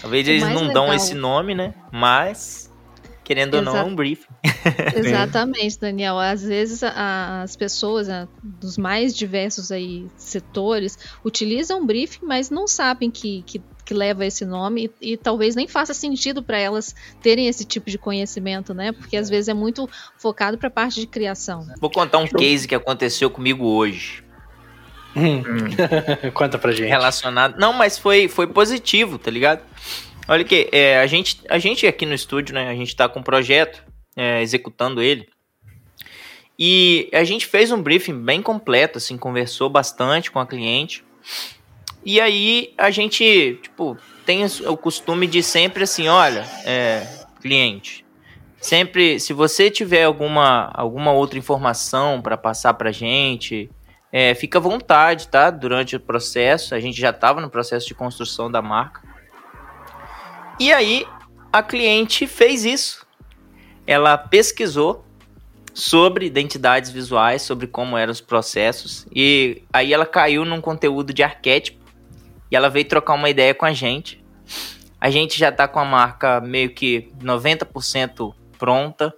Talvez 0.00 0.26
eles 0.26 0.42
não 0.42 0.66
legal. 0.66 0.86
dão 0.86 0.94
esse 0.94 1.14
nome, 1.14 1.54
né? 1.54 1.72
Mas 1.92 2.69
querendo 3.30 3.54
ou 3.54 3.62
não, 3.62 3.76
é 3.76 3.84
um 3.84 3.94
briefing. 3.94 4.26
Exatamente, 4.96 5.78
Daniel. 5.78 6.18
Às 6.18 6.42
vezes 6.42 6.82
a, 6.82 7.42
as 7.42 7.54
pessoas 7.54 8.08
a, 8.08 8.26
dos 8.42 8.76
mais 8.76 9.14
diversos 9.14 9.70
aí 9.70 10.08
setores 10.16 10.98
utilizam 11.24 11.86
briefing, 11.86 12.26
mas 12.26 12.50
não 12.50 12.66
sabem 12.66 13.08
que, 13.08 13.44
que, 13.46 13.62
que 13.84 13.94
leva 13.94 14.26
esse 14.26 14.44
nome 14.44 14.90
e, 15.00 15.12
e 15.12 15.16
talvez 15.16 15.54
nem 15.54 15.68
faça 15.68 15.94
sentido 15.94 16.42
para 16.42 16.58
elas 16.58 16.92
terem 17.22 17.46
esse 17.46 17.64
tipo 17.64 17.88
de 17.88 17.98
conhecimento, 17.98 18.74
né? 18.74 18.90
Porque 18.90 19.16
às 19.16 19.30
vezes 19.30 19.46
é 19.46 19.54
muito 19.54 19.88
focado 20.18 20.58
para 20.58 20.66
a 20.66 20.72
parte 20.72 20.98
de 20.98 21.06
criação. 21.06 21.64
Vou 21.80 21.88
contar 21.88 22.18
um 22.18 22.26
case 22.26 22.66
que 22.66 22.74
aconteceu 22.74 23.30
comigo 23.30 23.64
hoje. 23.64 24.24
Hum. 25.14 25.42
Conta 26.34 26.58
pra 26.58 26.72
gente. 26.72 26.88
Relacionado. 26.88 27.56
Não, 27.60 27.72
mas 27.72 27.96
foi, 27.96 28.26
foi 28.26 28.48
positivo, 28.48 29.18
tá 29.18 29.30
ligado? 29.30 29.62
Olha 30.30 30.44
que 30.44 30.68
é, 30.70 31.00
a, 31.00 31.08
gente, 31.08 31.40
a 31.48 31.58
gente 31.58 31.88
aqui 31.88 32.06
no 32.06 32.14
estúdio, 32.14 32.54
né? 32.54 32.70
A 32.70 32.74
gente 32.76 32.94
tá 32.94 33.08
com 33.08 33.18
um 33.18 33.22
projeto, 33.22 33.82
é, 34.14 34.40
executando 34.40 35.02
ele. 35.02 35.28
E 36.56 37.10
a 37.12 37.24
gente 37.24 37.48
fez 37.48 37.72
um 37.72 37.82
briefing 37.82 38.16
bem 38.22 38.40
completo, 38.40 38.98
assim, 38.98 39.18
conversou 39.18 39.68
bastante 39.68 40.30
com 40.30 40.38
a 40.38 40.46
cliente. 40.46 41.04
E 42.04 42.20
aí 42.20 42.72
a 42.78 42.92
gente, 42.92 43.58
tipo, 43.60 43.98
tem 44.24 44.44
o 44.68 44.76
costume 44.76 45.26
de 45.26 45.42
sempre 45.42 45.82
assim, 45.82 46.06
olha, 46.06 46.46
é, 46.64 47.04
cliente, 47.40 48.04
sempre, 48.60 49.18
se 49.18 49.32
você 49.32 49.68
tiver 49.68 50.04
alguma, 50.04 50.70
alguma 50.72 51.10
outra 51.10 51.40
informação 51.40 52.22
para 52.22 52.36
passar 52.36 52.74
para 52.74 52.92
gente, 52.92 53.68
é, 54.12 54.32
fica 54.36 54.58
à 54.58 54.62
vontade, 54.62 55.26
tá? 55.26 55.50
Durante 55.50 55.96
o 55.96 56.00
processo, 56.00 56.72
a 56.72 56.78
gente 56.78 57.00
já 57.00 57.10
estava 57.10 57.40
no 57.40 57.50
processo 57.50 57.88
de 57.88 57.94
construção 57.96 58.48
da 58.48 58.62
marca. 58.62 59.09
E 60.60 60.70
aí, 60.74 61.06
a 61.50 61.62
cliente 61.62 62.26
fez 62.26 62.66
isso. 62.66 63.06
Ela 63.86 64.18
pesquisou 64.18 65.06
sobre 65.72 66.26
identidades 66.26 66.90
visuais, 66.90 67.40
sobre 67.40 67.66
como 67.66 67.96
eram 67.96 68.12
os 68.12 68.20
processos, 68.20 69.06
e 69.14 69.62
aí 69.72 69.94
ela 69.94 70.04
caiu 70.04 70.44
num 70.44 70.60
conteúdo 70.60 71.14
de 71.14 71.22
arquétipo 71.22 71.80
e 72.50 72.56
ela 72.56 72.68
veio 72.68 72.84
trocar 72.84 73.14
uma 73.14 73.30
ideia 73.30 73.54
com 73.54 73.64
a 73.64 73.72
gente. 73.72 74.22
A 75.00 75.08
gente 75.08 75.38
já 75.38 75.50
tá 75.50 75.66
com 75.66 75.78
a 75.78 75.84
marca 75.84 76.42
meio 76.42 76.74
que 76.74 77.10
90% 77.22 78.34
pronta. 78.58 79.14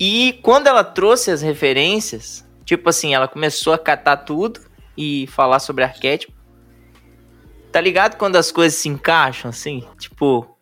E 0.00 0.38
quando 0.42 0.68
ela 0.68 0.82
trouxe 0.82 1.30
as 1.30 1.42
referências, 1.42 2.48
tipo 2.64 2.88
assim, 2.88 3.14
ela 3.14 3.28
começou 3.28 3.74
a 3.74 3.78
catar 3.78 4.16
tudo 4.18 4.60
e 4.96 5.26
falar 5.26 5.58
sobre 5.58 5.84
arquétipo. 5.84 6.37
Tá 7.70 7.80
ligado 7.80 8.16
quando 8.16 8.36
as 8.36 8.50
coisas 8.50 8.78
se 8.78 8.88
encaixam 8.88 9.50
assim? 9.50 9.86
Tipo, 9.98 10.56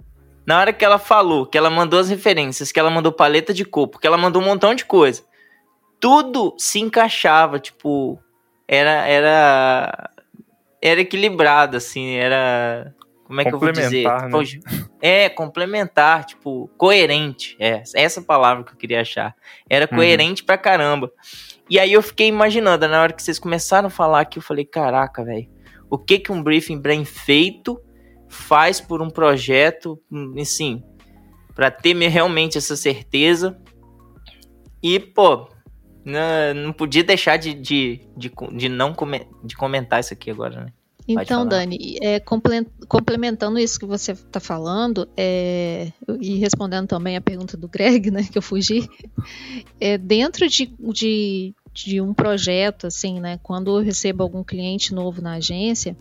na 0.46 0.58
hora 0.58 0.72
que 0.72 0.84
ela 0.84 0.98
falou, 0.98 1.46
que 1.46 1.56
ela 1.56 1.70
mandou 1.70 1.98
as 1.98 2.08
referências, 2.08 2.72
que 2.72 2.78
ela 2.78 2.90
mandou 2.90 3.12
paleta 3.12 3.54
de 3.54 3.64
corpo, 3.64 3.98
que 3.98 4.06
ela 4.06 4.18
mandou 4.18 4.42
um 4.42 4.44
montão 4.44 4.74
de 4.74 4.84
coisa, 4.84 5.22
tudo 6.00 6.54
se 6.58 6.80
encaixava, 6.80 7.58
tipo, 7.58 8.18
era 8.68 9.06
era 9.06 10.10
era 10.80 11.00
equilibrado 11.00 11.76
assim, 11.76 12.14
era 12.14 12.94
como 13.26 13.40
é 13.40 13.44
que 13.44 13.52
eu 13.52 13.58
vou 13.58 13.72
dizer? 13.72 14.04
Né? 14.04 14.60
É, 15.02 15.28
complementar, 15.28 16.24
tipo, 16.24 16.70
coerente. 16.78 17.56
É, 17.58 17.82
essa 17.94 18.22
palavra 18.22 18.62
que 18.62 18.70
eu 18.70 18.76
queria 18.76 19.00
achar. 19.00 19.34
Era 19.68 19.88
uhum. 19.90 19.98
coerente 19.98 20.42
uhum. 20.42 20.46
pra 20.46 20.56
caramba. 20.56 21.10
E 21.68 21.80
aí 21.80 21.92
eu 21.92 22.02
fiquei 22.02 22.28
imaginando, 22.28 22.86
na 22.86 23.02
hora 23.02 23.12
que 23.12 23.20
vocês 23.20 23.40
começaram 23.40 23.88
a 23.88 23.90
falar 23.90 24.20
aqui, 24.20 24.38
eu 24.38 24.42
falei, 24.42 24.64
caraca, 24.64 25.24
velho, 25.24 25.48
o 25.90 25.98
que 25.98 26.18
que 26.18 26.32
um 26.32 26.42
briefing 26.42 26.78
bem 26.78 27.04
feito 27.04 27.80
faz 28.28 28.80
por 28.80 29.00
um 29.00 29.10
projeto, 29.10 30.00
assim, 30.40 30.82
para 31.54 31.70
ter 31.70 31.94
realmente 32.08 32.58
essa 32.58 32.76
certeza. 32.76 33.56
E, 34.82 34.98
pô, 34.98 35.48
não, 36.04 36.72
podia 36.72 37.02
deixar 37.02 37.36
de, 37.36 37.54
de, 37.54 38.00
de, 38.16 38.32
de 38.52 38.68
não 38.68 38.94
come, 38.94 39.26
de 39.42 39.56
comentar 39.56 40.00
isso 40.00 40.12
aqui 40.12 40.30
agora, 40.30 40.64
né? 40.64 40.72
Então, 41.08 41.46
Dani, 41.46 41.98
é, 42.02 42.20
complementando 42.88 43.60
isso 43.60 43.78
que 43.78 43.86
você 43.86 44.10
está 44.12 44.40
falando, 44.40 45.08
é, 45.16 45.92
e 46.20 46.36
respondendo 46.38 46.88
também 46.88 47.16
a 47.16 47.20
pergunta 47.20 47.56
do 47.56 47.68
Greg, 47.68 48.10
né, 48.10 48.24
que 48.24 48.36
eu 48.36 48.42
fugi, 48.42 48.88
é, 49.80 49.96
dentro 49.96 50.48
de, 50.48 50.66
de, 50.92 51.54
de 51.76 52.00
um 52.00 52.14
projeto, 52.14 52.86
assim, 52.86 53.20
né, 53.20 53.38
quando 53.42 53.76
eu 53.76 53.84
recebo 53.84 54.22
algum 54.22 54.42
cliente 54.42 54.94
novo 54.94 55.20
na 55.20 55.34
agência, 55.34 55.94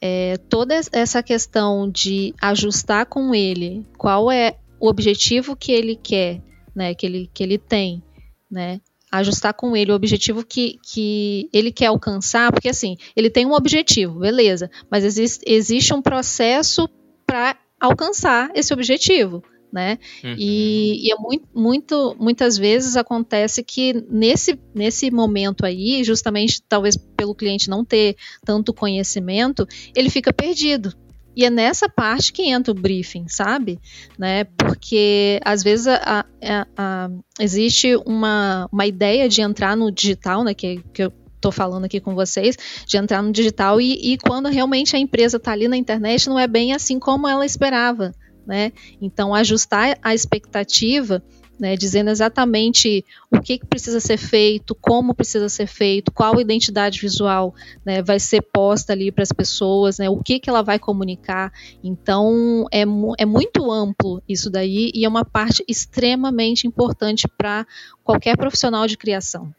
é, 0.00 0.36
toda 0.48 0.80
essa 0.92 1.22
questão 1.22 1.90
de 1.90 2.32
ajustar 2.40 3.06
com 3.06 3.34
ele 3.34 3.84
qual 3.98 4.30
é 4.30 4.56
o 4.78 4.86
objetivo 4.88 5.56
que 5.56 5.72
ele 5.72 5.96
quer, 5.96 6.40
né, 6.74 6.94
que 6.94 7.04
ele, 7.04 7.28
que 7.34 7.42
ele 7.42 7.58
tem, 7.58 8.02
né, 8.48 8.80
ajustar 9.10 9.52
com 9.54 9.76
ele 9.76 9.90
o 9.90 9.96
objetivo 9.96 10.44
que, 10.44 10.78
que 10.82 11.48
ele 11.52 11.72
quer 11.72 11.86
alcançar, 11.86 12.52
porque 12.52 12.68
assim, 12.68 12.96
ele 13.16 13.30
tem 13.30 13.44
um 13.44 13.52
objetivo, 13.52 14.20
beleza, 14.20 14.70
mas 14.88 15.04
existe, 15.04 15.44
existe 15.44 15.92
um 15.92 16.02
processo 16.02 16.88
para 17.26 17.56
alcançar 17.80 18.50
esse 18.54 18.72
objetivo. 18.72 19.42
Né? 19.74 19.98
Uhum. 20.22 20.36
E, 20.38 21.08
e, 21.08 21.12
é 21.12 21.16
muito, 21.16 21.48
muito, 21.52 22.16
muitas 22.16 22.56
vezes 22.56 22.96
acontece 22.96 23.60
que 23.64 23.92
nesse, 24.08 24.56
nesse 24.72 25.10
momento 25.10 25.66
aí, 25.66 26.04
justamente 26.04 26.62
talvez 26.68 26.96
pelo 26.96 27.34
cliente 27.34 27.68
não 27.68 27.84
ter 27.84 28.16
tanto 28.44 28.72
conhecimento, 28.72 29.66
ele 29.96 30.08
fica 30.08 30.32
perdido. 30.32 30.94
E 31.36 31.44
é 31.44 31.50
nessa 31.50 31.88
parte 31.88 32.32
que 32.32 32.48
entra 32.48 32.70
o 32.70 32.76
briefing, 32.76 33.26
sabe? 33.26 33.80
Né? 34.16 34.44
Porque 34.44 35.40
às 35.44 35.64
vezes 35.64 35.88
a, 35.88 36.24
a, 36.40 36.66
a, 36.76 37.10
existe 37.40 37.96
uma, 38.06 38.68
uma 38.70 38.86
ideia 38.86 39.28
de 39.28 39.40
entrar 39.40 39.76
no 39.76 39.90
digital, 39.90 40.44
né? 40.44 40.54
Que, 40.54 40.80
que 40.92 41.02
eu 41.02 41.12
estou 41.34 41.50
falando 41.50 41.84
aqui 41.84 42.00
com 42.00 42.14
vocês, 42.14 42.56
de 42.86 42.96
entrar 42.96 43.20
no 43.20 43.32
digital 43.32 43.80
e, 43.80 44.12
e 44.12 44.18
quando 44.18 44.48
realmente 44.48 44.94
a 44.94 44.98
empresa 44.98 45.36
está 45.36 45.50
ali 45.50 45.66
na 45.66 45.76
internet, 45.76 46.28
não 46.28 46.38
é 46.38 46.46
bem 46.46 46.72
assim 46.72 47.00
como 47.00 47.26
ela 47.28 47.44
esperava. 47.44 48.14
Né? 48.46 48.72
Então, 49.00 49.34
ajustar 49.34 49.98
a 50.02 50.14
expectativa 50.14 51.22
né, 51.58 51.76
dizendo 51.76 52.10
exatamente 52.10 53.04
o 53.30 53.40
que, 53.40 53.58
que, 53.58 53.66
precisa 53.66 54.00
ser 54.00 54.16
feito, 54.16 54.74
como 54.74 55.14
precisa 55.14 55.48
ser 55.48 55.66
feito, 55.66 56.12
qual 56.12 56.40
identidade 56.40 57.00
visual 57.00 57.54
né, 57.84 58.02
vai 58.02 58.18
ser 58.18 58.42
posta 58.42 58.92
ali 58.92 59.12
para 59.12 59.22
as 59.22 59.32
pessoas, 59.32 59.98
né, 59.98 60.08
o 60.08 60.22
que, 60.22 60.40
que 60.40 60.50
ela 60.50 60.62
vai 60.62 60.78
comunicar. 60.78 61.52
Então, 61.82 62.66
é, 62.72 62.82
é 63.18 63.24
muito 63.24 63.70
amplo 63.70 64.22
isso 64.28 64.50
daí 64.50 64.90
e 64.94 65.04
é 65.04 65.08
uma 65.08 65.24
parte 65.24 65.64
extremamente 65.68 66.66
importante 66.66 67.28
para 67.28 67.66
qualquer 68.02 68.36
profissional 68.36 68.86
de 68.86 68.96
criação. 68.96 69.54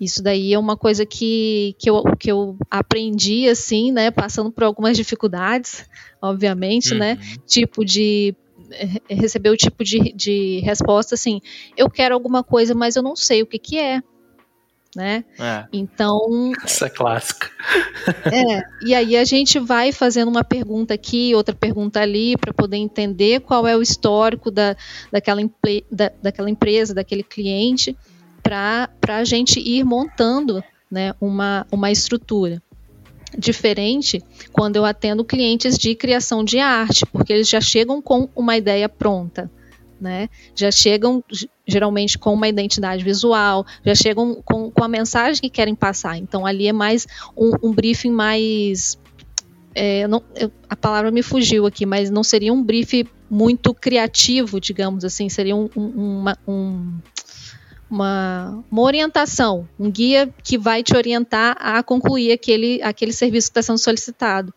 Isso 0.00 0.22
daí 0.22 0.52
é 0.52 0.58
uma 0.58 0.76
coisa 0.76 1.06
que, 1.06 1.74
que, 1.78 1.88
eu, 1.88 2.02
que 2.18 2.30
eu 2.30 2.56
aprendi, 2.70 3.48
assim, 3.48 3.90
né, 3.90 4.10
passando 4.10 4.52
por 4.52 4.64
algumas 4.64 4.96
dificuldades, 4.96 5.88
obviamente, 6.20 6.94
né, 6.94 7.14
uhum. 7.14 7.18
né, 7.18 7.36
tipo 7.46 7.84
de 7.84 8.34
receber 9.08 9.50
o 9.50 9.56
tipo 9.56 9.84
de, 9.84 10.12
de 10.12 10.60
resposta 10.60 11.14
assim: 11.14 11.40
eu 11.76 11.88
quero 11.88 12.14
alguma 12.14 12.42
coisa, 12.42 12.74
mas 12.74 12.96
eu 12.96 13.02
não 13.02 13.16
sei 13.16 13.42
o 13.42 13.46
que, 13.46 13.58
que 13.58 13.78
é. 13.78 14.02
Né? 14.94 15.26
É. 15.38 15.66
Então. 15.74 16.52
Essa 16.64 16.86
é 16.86 16.88
clássica. 16.88 17.50
É, 18.24 18.62
e 18.82 18.94
aí 18.94 19.14
a 19.14 19.24
gente 19.24 19.58
vai 19.58 19.92
fazendo 19.92 20.28
uma 20.28 20.42
pergunta 20.42 20.94
aqui, 20.94 21.34
outra 21.34 21.54
pergunta 21.54 22.00
ali, 22.00 22.34
para 22.34 22.54
poder 22.54 22.78
entender 22.78 23.40
qual 23.40 23.66
é 23.66 23.76
o 23.76 23.82
histórico 23.82 24.50
da, 24.50 24.74
daquela, 25.12 25.42
da, 25.92 26.10
daquela 26.22 26.48
empresa, 26.48 26.94
daquele 26.94 27.22
cliente, 27.22 27.94
para 28.48 29.16
a 29.16 29.24
gente 29.24 29.60
ir 29.60 29.84
montando 29.84 30.62
né, 30.90 31.12
uma, 31.20 31.66
uma 31.70 31.90
estrutura 31.90 32.62
diferente 33.36 34.22
quando 34.52 34.76
eu 34.76 34.84
atendo 34.84 35.24
clientes 35.24 35.76
de 35.76 35.94
criação 35.94 36.44
de 36.44 36.58
arte, 36.58 37.04
porque 37.06 37.32
eles 37.32 37.48
já 37.48 37.60
chegam 37.60 38.00
com 38.00 38.28
uma 38.34 38.56
ideia 38.56 38.88
pronta. 38.88 39.50
Né? 39.98 40.28
Já 40.54 40.70
chegam 40.70 41.24
geralmente 41.66 42.18
com 42.18 42.34
uma 42.34 42.46
identidade 42.46 43.02
visual, 43.02 43.64
já 43.84 43.94
chegam 43.94 44.42
com, 44.44 44.70
com 44.70 44.84
a 44.84 44.88
mensagem 44.88 45.40
que 45.40 45.50
querem 45.50 45.74
passar. 45.74 46.18
Então 46.18 46.44
ali 46.44 46.68
é 46.68 46.72
mais 46.72 47.06
um, 47.36 47.52
um 47.62 47.72
briefing 47.72 48.10
mais. 48.10 48.98
É, 49.74 50.06
não, 50.06 50.22
eu, 50.34 50.52
a 50.68 50.76
palavra 50.76 51.10
me 51.10 51.22
fugiu 51.22 51.66
aqui, 51.66 51.86
mas 51.86 52.10
não 52.10 52.22
seria 52.22 52.52
um 52.52 52.62
briefing 52.62 53.06
muito 53.28 53.74
criativo, 53.74 54.60
digamos 54.60 55.04
assim, 55.04 55.28
seria 55.28 55.56
um, 55.56 55.68
um, 55.74 56.20
uma, 56.20 56.38
um 56.46 56.98
uma, 57.90 58.64
uma 58.70 58.82
orientação, 58.82 59.68
um 59.78 59.90
guia 59.90 60.28
que 60.42 60.58
vai 60.58 60.82
te 60.82 60.96
orientar 60.96 61.56
a 61.58 61.82
concluir 61.82 62.32
aquele, 62.32 62.82
aquele 62.82 63.12
serviço 63.12 63.48
que 63.48 63.58
está 63.58 63.62
sendo 63.62 63.78
solicitado. 63.78 64.52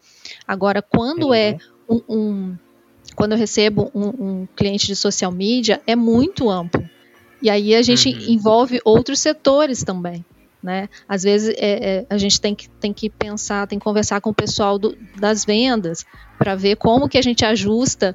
Agora, 0.48 0.82
quando 0.82 1.28
uhum. 1.28 1.34
é 1.34 1.58
um, 1.88 2.02
um, 2.10 2.58
quando 3.15 3.34
eu 3.34 3.38
recebo 3.38 3.92
um, 3.94 4.08
um, 4.08 4.48
cliente 4.56 4.88
de 4.88 4.96
social 4.96 5.32
media, 5.32 5.82
é 5.86 5.96
muito 5.96 6.50
amplo. 6.50 6.88
E 7.42 7.50
aí 7.50 7.76
a 7.76 7.82
gente 7.82 8.10
uhum. 8.10 8.34
envolve 8.34 8.82
outros 8.84 9.20
setores 9.20 9.84
também. 9.84 10.26
Né? 10.62 10.89
Às 11.08 11.24
vezes 11.24 11.56
é, 11.58 12.00
é, 12.00 12.06
a 12.10 12.18
gente 12.18 12.42
tem 12.42 12.54
que, 12.54 12.70
tem 12.70 12.92
que 12.92 13.10
pensar, 13.10 13.65
tem 13.65 13.80
que 13.80 13.84
conversar 13.84 14.20
com 14.20 14.32
o 14.32 14.34
pessoal 14.34 14.78
do, 14.78 14.98
das 15.18 15.46
vendas 15.46 16.06
para 16.38 16.54
ver 16.54 16.76
como 16.76 17.08
que 17.08 17.18
a 17.18 17.22
gente 17.22 17.46
ajusta 17.46 18.13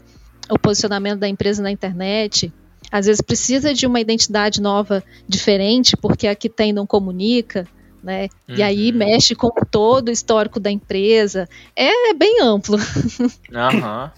o 0.51 0.59
posicionamento 0.59 1.21
da 1.21 1.29
empresa 1.29 1.63
na 1.63 1.71
internet, 1.71 2.53
às 2.95 3.07
vezes 3.07 3.21
precisa 3.21 3.75
de 3.75 3.89
uma 3.89 3.99
identidade 3.99 4.63
nova, 4.63 5.03
diferente, 5.27 5.97
porque 5.97 6.29
a 6.29 6.35
que 6.37 6.49
tem 6.49 6.73
não 6.73 6.87
comunica, 6.87 7.67
né? 8.01 8.29
Uhum. 8.49 8.55
E 8.55 8.63
aí 8.63 8.93
uhum. 8.93 8.99
mexe 8.99 9.35
com 9.35 9.51
todo 9.69 10.11
o 10.11 10.13
histórico 10.13 10.61
da 10.61 10.71
empresa. 10.71 11.49
É, 11.75 12.11
é 12.11 12.15
bem 12.15 12.41
amplo. 12.41 12.79
Aham, 13.53 14.13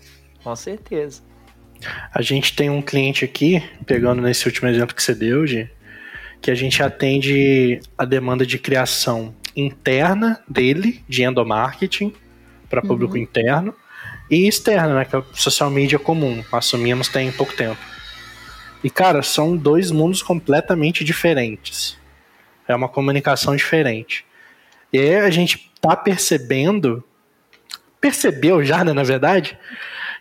com 0.45 0.55
certeza. 0.55 1.23
A 2.13 2.21
gente 2.21 2.55
tem 2.55 2.69
um 2.69 2.83
cliente 2.83 3.25
aqui, 3.25 3.63
pegando 3.87 4.21
nesse 4.21 4.45
último 4.45 4.69
exemplo 4.69 4.95
que 4.95 5.03
você 5.03 5.15
deu, 5.15 5.47
Gi, 5.47 5.71
que 6.43 6.51
a 6.51 6.55
gente 6.55 6.83
atende 6.83 7.81
a 7.97 8.05
demanda 8.05 8.45
de 8.45 8.59
criação 8.59 9.35
interna 9.57 10.39
dele, 10.47 11.03
de 11.09 11.23
endomarketing, 11.23 12.13
para 12.69 12.83
público 12.83 13.15
uhum. 13.15 13.23
interno, 13.23 13.75
e 14.31 14.47
externa, 14.47 14.97
né, 14.97 15.07
que 15.07 15.17
é 15.17 15.23
social 15.33 15.71
media 15.71 15.99
comum, 15.99 16.45
assumimos 16.53 17.09
tem 17.09 17.33
pouco 17.33 17.57
tempo. 17.57 17.96
E, 18.87 18.91
cara, 18.91 19.21
são 19.21 19.57
dois 19.57 19.91
mundos 19.91 20.23
completamente 20.23 21.03
diferentes. 21.03 21.99
É 22.69 22.73
uma 22.73 22.89
comunicação 22.89 23.57
diferente. 23.57 24.25
E 24.93 24.99
aí 25.01 25.17
a 25.17 25.29
gente 25.29 25.73
tá 25.81 25.97
percebendo, 25.97 27.03
percebeu 28.01 28.65
já, 28.65 28.85
né, 28.85 28.93
na 28.93 29.03
verdade, 29.03 29.59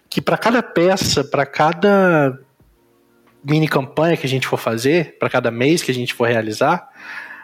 que 0.10 0.20
para 0.20 0.36
cada 0.36 0.64
peça, 0.64 1.24
para 1.24 1.46
cada 1.46 2.40
mini 3.44 3.68
campanha 3.68 4.18
que 4.18 4.26
a 4.26 4.30
gente 4.30 4.48
for 4.48 4.58
fazer, 4.58 5.16
para 5.20 5.30
cada 5.30 5.52
mês 5.52 5.84
que 5.84 5.92
a 5.92 5.94
gente 5.94 6.16
for 6.16 6.28
realizar, 6.28 6.90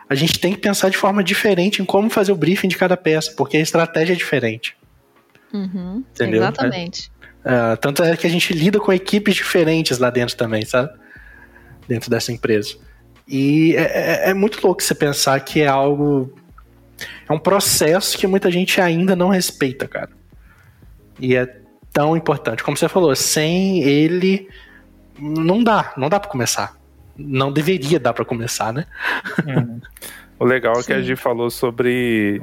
a 0.10 0.16
gente 0.16 0.40
tem 0.40 0.54
que 0.54 0.60
pensar 0.60 0.90
de 0.90 0.98
forma 0.98 1.24
diferente 1.24 1.84
em 1.84 1.86
como 1.86 2.10
fazer 2.10 2.32
o 2.32 2.36
briefing 2.36 2.68
de 2.68 2.78
cada 2.78 2.98
peça, 2.98 3.32
porque 3.38 3.58
a 3.58 3.62
estratégia 3.62 4.14
é 4.14 4.16
diferente. 4.16 4.76
Uhum, 5.54 6.04
Entendeu? 6.16 6.42
Exatamente. 6.42 7.12
É, 7.46 7.76
tanto 7.76 8.02
é 8.02 8.18
que 8.18 8.26
a 8.26 8.30
gente 8.30 8.52
lida 8.54 8.80
com 8.80 8.92
equipes 8.92 9.36
diferentes 9.36 10.00
lá 10.00 10.10
dentro 10.10 10.36
também, 10.36 10.66
sabe? 10.66 11.00
Dentro 11.88 12.10
dessa 12.10 12.32
empresa. 12.32 12.76
E 13.28 13.76
é, 13.76 13.82
é, 14.28 14.30
é 14.32 14.34
muito 14.34 14.60
louco 14.66 14.82
você 14.82 14.94
pensar 14.94 15.40
que 15.40 15.62
é 15.62 15.68
algo. 15.68 16.34
É 17.28 17.34
um 17.34 17.40
processo 17.40 18.18
que 18.18 18.28
muita 18.28 18.52
gente 18.52 18.80
ainda 18.82 19.16
não 19.16 19.30
respeita, 19.30 19.88
cara. 19.88 20.10
E 21.20 21.36
é 21.36 21.62
tão 21.94 22.16
importante. 22.16 22.64
Como 22.64 22.76
você 22.76 22.90
falou, 22.90 23.16
sem 23.16 23.82
ele 23.84 24.50
não 25.20 25.64
dá, 25.64 25.94
não 25.98 26.10
dá 26.10 26.20
para 26.20 26.30
começar. 26.30 26.76
Não 27.18 27.52
deveria 27.52 28.00
dar 28.00 28.14
para 28.14 28.26
começar, 28.26 28.74
né? 28.74 28.86
Uhum. 29.46 29.80
O 30.40 30.46
legal 30.46 30.74
é 30.80 30.84
que 30.84 30.92
a 30.92 31.02
Gi 31.02 31.16
falou 31.16 31.52
sobre 31.52 32.42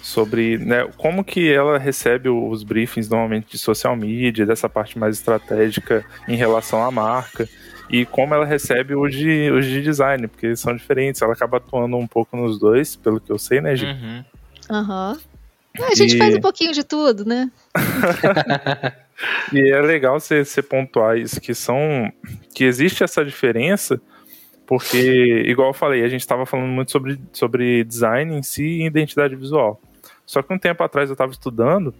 sobre 0.00 0.56
né, 0.58 0.88
como 0.96 1.24
que 1.24 1.52
ela 1.52 1.76
recebe 1.76 2.28
os 2.28 2.62
briefings 2.62 3.08
normalmente 3.08 3.50
de 3.50 3.58
social 3.58 3.96
media, 3.96 4.46
dessa 4.46 4.68
parte 4.68 4.96
mais 4.96 5.16
estratégica 5.16 6.04
em 6.28 6.36
relação 6.36 6.84
à 6.84 6.90
marca 6.92 7.48
e 7.88 8.04
como 8.04 8.34
ela 8.34 8.44
recebe 8.44 8.94
os 8.94 9.14
de, 9.14 9.50
os 9.50 9.64
de 9.64 9.80
design, 9.82 10.26
porque 10.26 10.46
eles 10.46 10.60
são 10.60 10.74
diferentes. 10.74 11.22
Ela 11.22 11.34
acaba 11.34 11.58
atuando 11.58 11.96
um 11.96 12.06
pouco 12.06 12.36
nos 12.36 12.58
dois, 12.58 12.96
pelo 12.96 13.20
que 13.20 13.30
eu 13.30 13.38
sei, 13.38 13.60
né, 13.60 13.76
Gi? 13.76 13.86
Uhum. 13.86 14.24
Aham. 14.70 15.12
Uhum. 15.12 15.84
A 15.84 15.94
gente 15.94 16.16
e... 16.16 16.18
faz 16.18 16.34
um 16.34 16.40
pouquinho 16.40 16.72
de 16.72 16.82
tudo, 16.82 17.24
né? 17.24 17.50
e 19.52 19.70
é 19.70 19.80
legal 19.82 20.18
você, 20.18 20.44
você 20.44 20.62
pontuar 20.62 21.16
isso, 21.18 21.40
que 21.40 21.54
são. 21.54 22.10
que 22.54 22.64
existe 22.64 23.04
essa 23.04 23.24
diferença, 23.24 24.00
porque, 24.66 25.44
igual 25.46 25.68
eu 25.68 25.74
falei, 25.74 26.02
a 26.02 26.08
gente 26.08 26.22
estava 26.22 26.46
falando 26.46 26.68
muito 26.68 26.90
sobre, 26.90 27.20
sobre 27.32 27.84
design 27.84 28.34
em 28.34 28.42
si 28.42 28.64
e 28.64 28.86
identidade 28.86 29.36
visual. 29.36 29.80
Só 30.24 30.42
que 30.42 30.52
um 30.52 30.58
tempo 30.58 30.82
atrás 30.82 31.08
eu 31.08 31.14
estava 31.14 31.30
estudando 31.30 31.94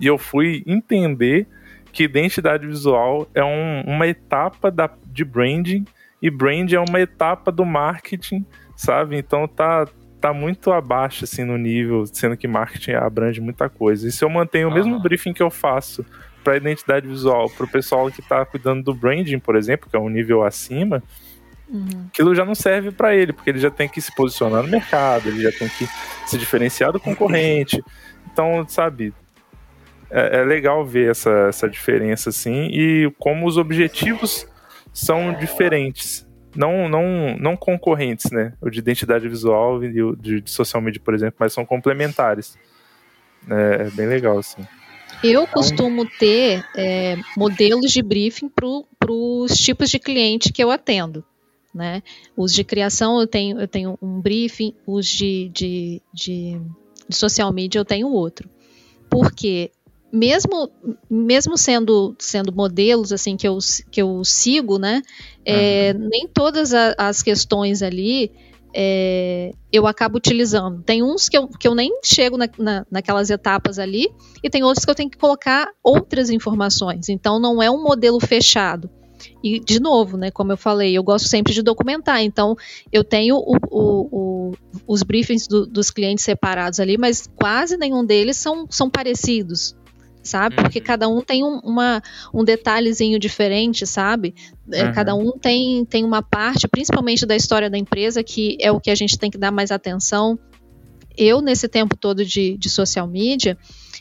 e 0.00 0.06
eu 0.06 0.18
fui 0.18 0.64
entender 0.66 1.46
que 1.96 2.04
identidade 2.04 2.66
visual 2.66 3.26
é 3.34 3.42
um, 3.42 3.80
uma 3.86 4.06
etapa 4.06 4.70
da, 4.70 4.90
de 5.06 5.24
branding 5.24 5.86
e 6.20 6.30
brand 6.30 6.70
é 6.70 6.78
uma 6.78 7.00
etapa 7.00 7.50
do 7.50 7.64
marketing, 7.64 8.44
sabe? 8.76 9.16
Então 9.16 9.48
tá, 9.48 9.88
tá 10.20 10.30
muito 10.34 10.70
abaixo 10.72 11.24
assim 11.24 11.42
no 11.42 11.56
nível, 11.56 12.04
sendo 12.04 12.36
que 12.36 12.46
marketing 12.46 12.90
abrange 12.92 13.40
muita 13.40 13.70
coisa. 13.70 14.06
E 14.06 14.12
se 14.12 14.22
eu 14.22 14.28
mantenho 14.28 14.68
o 14.68 14.74
mesmo 14.74 15.00
briefing 15.00 15.32
que 15.32 15.42
eu 15.42 15.48
faço 15.48 16.04
para 16.44 16.58
identidade 16.58 17.08
visual 17.08 17.48
para 17.48 17.64
o 17.64 17.68
pessoal 17.68 18.10
que 18.10 18.20
está 18.20 18.44
cuidando 18.44 18.82
do 18.82 18.92
branding, 18.92 19.38
por 19.38 19.56
exemplo, 19.56 19.88
que 19.88 19.96
é 19.96 19.98
um 19.98 20.10
nível 20.10 20.44
acima, 20.44 21.02
Uhum. 21.68 22.06
Aquilo 22.12 22.32
já 22.32 22.44
não 22.44 22.54
serve 22.54 22.92
para 22.92 23.12
ele, 23.12 23.32
porque 23.32 23.50
ele 23.50 23.58
já 23.58 23.72
tem 23.72 23.88
que 23.88 24.00
se 24.00 24.14
posicionar 24.14 24.62
no 24.62 24.68
mercado, 24.68 25.28
ele 25.28 25.42
já 25.42 25.50
tem 25.50 25.68
que 25.68 25.88
se 26.24 26.38
diferenciar 26.38 26.92
do 26.92 27.00
concorrente. 27.00 27.82
Então, 28.32 28.64
sabe, 28.68 29.12
é, 30.10 30.38
é 30.38 30.44
legal 30.44 30.84
ver 30.84 31.10
essa, 31.10 31.30
essa 31.48 31.68
diferença 31.68 32.30
assim 32.30 32.68
e 32.72 33.12
como 33.18 33.46
os 33.46 33.56
objetivos 33.56 34.46
são 34.92 35.32
diferentes. 35.34 36.26
Não, 36.54 36.88
não, 36.88 37.36
não 37.38 37.56
concorrentes, 37.56 38.30
né? 38.30 38.54
O 38.62 38.70
de 38.70 38.78
identidade 38.78 39.28
visual 39.28 39.84
e 39.84 40.02
o 40.02 40.16
de, 40.16 40.40
de 40.40 40.50
social 40.50 40.80
media, 40.80 41.00
por 41.04 41.14
exemplo, 41.14 41.36
mas 41.38 41.52
são 41.52 41.66
complementares. 41.66 42.56
É, 43.48 43.86
é 43.86 43.90
bem 43.90 44.06
legal, 44.06 44.38
assim. 44.38 44.66
Eu 45.22 45.46
costumo 45.46 46.06
ter 46.18 46.64
é, 46.74 47.16
modelos 47.36 47.92
de 47.92 48.02
briefing 48.02 48.48
para 48.48 49.12
os 49.12 49.54
tipos 49.56 49.90
de 49.90 49.98
cliente 49.98 50.52
que 50.52 50.62
eu 50.62 50.70
atendo 50.70 51.24
né? 51.76 52.02
Os 52.34 52.52
de 52.54 52.64
criação 52.64 53.20
eu 53.20 53.26
tenho, 53.26 53.60
eu 53.60 53.68
tenho 53.68 53.98
um 54.00 54.18
briefing, 54.18 54.74
os 54.86 55.06
de, 55.06 55.50
de, 55.50 56.02
de, 56.12 56.58
de 57.06 57.14
social 57.14 57.52
media 57.52 57.78
eu 57.78 57.84
tenho 57.84 58.08
outro. 58.08 58.48
Porque 59.10 59.70
mesmo, 60.16 60.70
mesmo 61.08 61.58
sendo, 61.58 62.16
sendo 62.18 62.52
modelos 62.52 63.12
assim 63.12 63.36
que 63.36 63.46
eu, 63.46 63.58
que 63.90 64.00
eu 64.00 64.24
sigo, 64.24 64.78
né? 64.78 65.02
É, 65.44 65.94
uhum. 65.94 66.08
Nem 66.08 66.26
todas 66.26 66.72
a, 66.72 66.94
as 66.96 67.22
questões 67.22 67.82
ali 67.82 68.32
é, 68.74 69.52
eu 69.72 69.86
acabo 69.86 70.16
utilizando. 70.16 70.82
Tem 70.82 71.02
uns 71.02 71.28
que 71.28 71.36
eu, 71.36 71.48
que 71.48 71.68
eu 71.68 71.74
nem 71.74 72.00
chego 72.02 72.36
na, 72.36 72.48
na, 72.58 72.86
naquelas 72.90 73.30
etapas 73.30 73.78
ali, 73.78 74.08
e 74.42 74.48
tem 74.48 74.62
outros 74.62 74.84
que 74.84 74.90
eu 74.90 74.94
tenho 74.94 75.10
que 75.10 75.18
colocar 75.18 75.68
outras 75.82 76.30
informações. 76.30 77.08
Então 77.08 77.38
não 77.38 77.62
é 77.62 77.70
um 77.70 77.82
modelo 77.82 78.18
fechado. 78.18 78.90
E, 79.42 79.58
de 79.58 79.80
novo, 79.80 80.16
né, 80.16 80.30
como 80.30 80.52
eu 80.52 80.56
falei, 80.56 80.96
eu 80.96 81.02
gosto 81.02 81.26
sempre 81.26 81.52
de 81.54 81.62
documentar. 81.62 82.22
Então, 82.22 82.54
eu 82.92 83.02
tenho 83.02 83.36
o, 83.36 83.56
o, 83.70 84.08
o, 84.12 84.52
os 84.86 85.02
briefings 85.02 85.46
do, 85.46 85.66
dos 85.66 85.90
clientes 85.90 86.22
separados 86.22 86.78
ali, 86.80 86.98
mas 86.98 87.26
quase 87.34 87.78
nenhum 87.78 88.04
deles 88.04 88.36
são, 88.36 88.66
são 88.68 88.90
parecidos 88.90 89.74
sabe? 90.26 90.56
Porque 90.56 90.78
uhum. 90.80 90.84
cada 90.84 91.08
um 91.08 91.22
tem 91.22 91.44
um, 91.44 91.58
uma, 91.60 92.02
um 92.34 92.44
detalhezinho 92.44 93.18
diferente, 93.18 93.86
sabe? 93.86 94.34
É, 94.72 94.84
uhum. 94.84 94.92
Cada 94.92 95.14
um 95.14 95.32
tem, 95.32 95.84
tem 95.84 96.04
uma 96.04 96.22
parte, 96.22 96.68
principalmente 96.68 97.24
da 97.24 97.36
história 97.36 97.70
da 97.70 97.78
empresa, 97.78 98.22
que 98.22 98.58
é 98.60 98.70
o 98.70 98.80
que 98.80 98.90
a 98.90 98.94
gente 98.94 99.18
tem 99.18 99.30
que 99.30 99.38
dar 99.38 99.50
mais 99.50 99.70
atenção. 99.70 100.38
Eu, 101.16 101.40
nesse 101.40 101.68
tempo 101.68 101.96
todo 101.96 102.24
de, 102.24 102.58
de 102.58 102.68
social 102.68 103.06
media, 103.06 103.56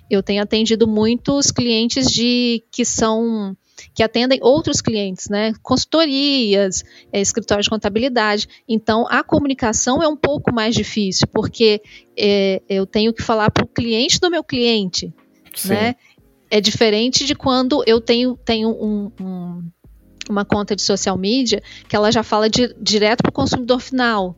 eu 0.09 0.21
tenho 0.21 0.43
atendido 0.43 0.87
muitos 0.87 1.51
clientes 1.51 2.07
de 2.07 2.63
que 2.71 2.83
são 2.83 3.55
que 3.93 4.03
atendem 4.03 4.39
outros 4.41 4.81
clientes, 4.81 5.29
né? 5.29 5.53
Consultorias, 5.61 6.83
é, 7.11 7.19
escritórios 7.19 7.65
de 7.65 7.69
contabilidade. 7.69 8.47
Então, 8.67 9.05
a 9.09 9.23
comunicação 9.23 10.01
é 10.01 10.07
um 10.07 10.15
pouco 10.15 10.53
mais 10.53 10.75
difícil, 10.75 11.27
porque 11.33 11.81
é, 12.17 12.61
eu 12.69 12.85
tenho 12.85 13.13
que 13.13 13.21
falar 13.21 13.49
para 13.51 13.63
o 13.63 13.67
cliente 13.67 14.19
do 14.19 14.29
meu 14.29 14.43
cliente, 14.43 15.13
Sim. 15.53 15.69
né? 15.69 15.95
É 16.49 16.61
diferente 16.61 17.25
de 17.25 17.35
quando 17.35 17.83
eu 17.85 17.99
tenho, 17.99 18.37
tenho 18.37 18.69
um, 18.69 19.11
um, 19.19 19.63
uma 20.29 20.45
conta 20.45 20.75
de 20.75 20.81
social 20.81 21.17
media 21.17 21.61
que 21.87 21.95
ela 21.95 22.11
já 22.11 22.23
fala 22.23 22.49
de, 22.49 22.73
direto 22.79 23.21
para 23.21 23.29
o 23.29 23.33
consumidor 23.33 23.79
final 23.79 24.35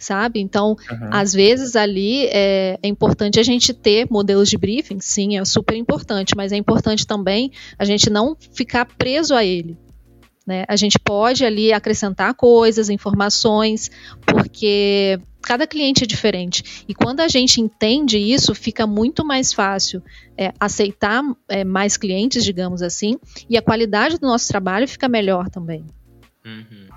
sabe? 0.00 0.40
Então, 0.40 0.70
uhum. 0.90 1.08
às 1.12 1.32
vezes 1.32 1.76
ali 1.76 2.24
é, 2.28 2.78
é, 2.82 2.88
importante 2.88 3.38
a 3.38 3.42
gente 3.42 3.74
ter 3.74 4.06
modelos 4.10 4.48
de 4.48 4.56
briefing, 4.56 4.98
sim, 4.98 5.36
é 5.36 5.44
super 5.44 5.76
importante, 5.76 6.34
mas 6.34 6.52
é 6.52 6.56
importante 6.56 7.06
também 7.06 7.52
a 7.78 7.84
gente 7.84 8.08
não 8.08 8.34
ficar 8.54 8.86
preso 8.86 9.34
a 9.34 9.44
ele. 9.44 9.76
Né? 10.50 10.64
A 10.66 10.74
gente 10.74 10.98
pode 10.98 11.44
ali 11.44 11.72
acrescentar 11.72 12.34
coisas, 12.34 12.90
informações, 12.90 13.88
porque 14.26 15.16
cada 15.40 15.64
cliente 15.64 16.02
é 16.02 16.06
diferente. 16.08 16.84
E 16.88 16.92
quando 16.92 17.20
a 17.20 17.28
gente 17.28 17.60
entende 17.60 18.18
isso, 18.18 18.52
fica 18.52 18.84
muito 18.84 19.24
mais 19.24 19.52
fácil 19.52 20.02
é, 20.36 20.52
aceitar 20.58 21.22
é, 21.48 21.62
mais 21.62 21.96
clientes, 21.96 22.42
digamos 22.42 22.82
assim, 22.82 23.16
e 23.48 23.56
a 23.56 23.62
qualidade 23.62 24.18
do 24.18 24.26
nosso 24.26 24.48
trabalho 24.48 24.88
fica 24.88 25.08
melhor 25.08 25.48
também. 25.48 25.86
Uhum. 26.44 26.88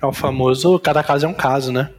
É 0.00 0.06
o 0.06 0.12
famoso 0.12 0.78
cada 0.78 1.02
caso 1.02 1.26
é 1.26 1.28
um 1.28 1.34
caso, 1.34 1.72
né? 1.72 1.90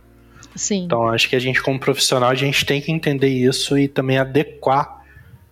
Sim. 0.55 0.85
Então 0.85 1.09
acho 1.09 1.27
que 1.27 1.35
a 1.35 1.39
gente, 1.39 1.61
como 1.61 1.77
profissional, 1.77 2.29
a 2.29 2.35
gente 2.35 2.65
tem 2.65 2.79
que 2.79 2.89
entender 2.89 3.27
isso 3.27 3.77
e 3.77 3.89
também 3.89 4.17
adequar 4.17 5.03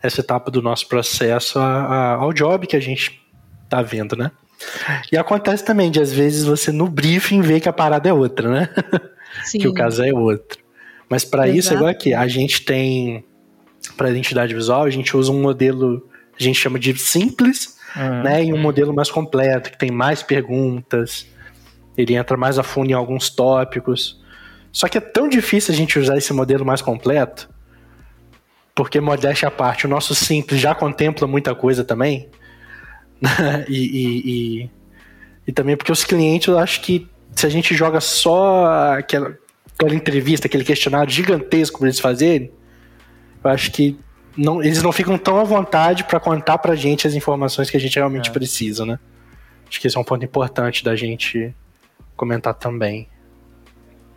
essa 0.01 0.21
etapa 0.21 0.49
do 0.49 0.61
nosso 0.61 0.87
processo 0.87 1.59
a, 1.59 1.65
a, 1.65 2.13
ao 2.13 2.31
job 2.31 2.65
que 2.65 2.77
a 2.77 2.79
gente 2.79 3.21
tá 3.67 3.81
vendo, 3.81 4.15
né? 4.15 4.31
E 5.11 5.17
acontece 5.17 5.63
também 5.63 5.91
de 5.91 5.99
às 5.99 6.11
vezes 6.11 6.43
você 6.43 6.71
no 6.71 6.87
briefing 6.87 7.41
vê 7.41 7.59
que 7.59 7.69
a 7.69 7.73
parada 7.73 8.09
é 8.09 8.13
outra, 8.13 8.49
né? 8.49 8.69
Sim. 9.43 9.59
que 9.59 9.67
o 9.67 9.73
caso 9.73 10.03
é 10.03 10.11
outro. 10.11 10.59
Mas 11.09 11.23
para 11.23 11.47
isso, 11.47 11.73
igual 11.73 11.89
aqui, 11.89 12.13
a 12.13 12.27
gente 12.27 12.63
tem 12.65 13.23
para 13.95 14.09
identidade 14.09 14.53
visual, 14.53 14.83
a 14.83 14.89
gente 14.89 15.15
usa 15.15 15.31
um 15.31 15.41
modelo, 15.41 16.07
a 16.37 16.43
gente 16.43 16.59
chama 16.59 16.77
de 16.77 16.97
simples, 16.97 17.77
uhum. 17.95 18.23
né? 18.23 18.43
E 18.43 18.53
um 18.53 18.57
modelo 18.57 18.93
mais 18.93 19.09
completo, 19.09 19.71
que 19.71 19.77
tem 19.77 19.89
mais 19.89 20.21
perguntas, 20.21 21.25
ele 21.97 22.15
entra 22.15 22.35
mais 22.35 22.59
a 22.59 22.63
fundo 22.63 22.91
em 22.91 22.93
alguns 22.93 23.29
tópicos. 23.29 24.21
Só 24.71 24.87
que 24.87 24.97
é 24.97 25.01
tão 25.01 25.29
difícil 25.29 25.73
a 25.73 25.77
gente 25.77 25.97
usar 25.97 26.17
esse 26.17 26.33
modelo 26.33 26.65
mais 26.65 26.81
completo, 26.81 27.49
porque 28.75 28.99
modéstia 28.99 29.47
à 29.47 29.51
parte, 29.51 29.85
o 29.85 29.89
nosso 29.89 30.13
simples 30.13 30.59
já 30.59 30.75
contempla 30.75 31.25
muita 31.25 31.55
coisa 31.55 31.83
também. 31.83 32.29
e, 33.67 33.77
e, 33.77 34.61
e, 34.63 34.69
e, 35.47 35.51
também 35.51 35.75
porque 35.75 35.91
os 35.91 36.03
clientes, 36.03 36.47
eu 36.47 36.57
acho 36.57 36.81
que 36.81 37.07
se 37.35 37.45
a 37.45 37.49
gente 37.49 37.75
joga 37.75 37.99
só 37.99 38.93
aquela, 38.97 39.37
aquela 39.73 39.95
entrevista, 39.95 40.47
aquele 40.47 40.63
questionário 40.63 41.11
gigantesco 41.11 41.79
para 41.79 41.87
eles 41.87 41.99
fazerem, 41.99 42.51
eu 43.43 43.49
acho 43.49 43.71
que 43.71 43.97
não, 44.37 44.61
eles 44.61 44.83
não 44.83 44.91
ficam 44.91 45.17
tão 45.17 45.39
à 45.39 45.43
vontade 45.43 46.03
para 46.03 46.19
contar 46.19 46.59
pra 46.59 46.75
gente 46.75 47.07
as 47.07 47.13
informações 47.15 47.69
que 47.69 47.77
a 47.77 47.79
gente 47.79 47.95
realmente 47.95 48.29
é. 48.29 48.33
precisa, 48.33 48.85
né? 48.85 48.99
Acho 49.67 49.81
que 49.81 49.87
esse 49.87 49.97
é 49.97 49.99
um 49.99 50.03
ponto 50.03 50.23
importante 50.23 50.83
da 50.83 50.95
gente 50.95 51.53
comentar 52.15 52.53
também. 52.53 53.07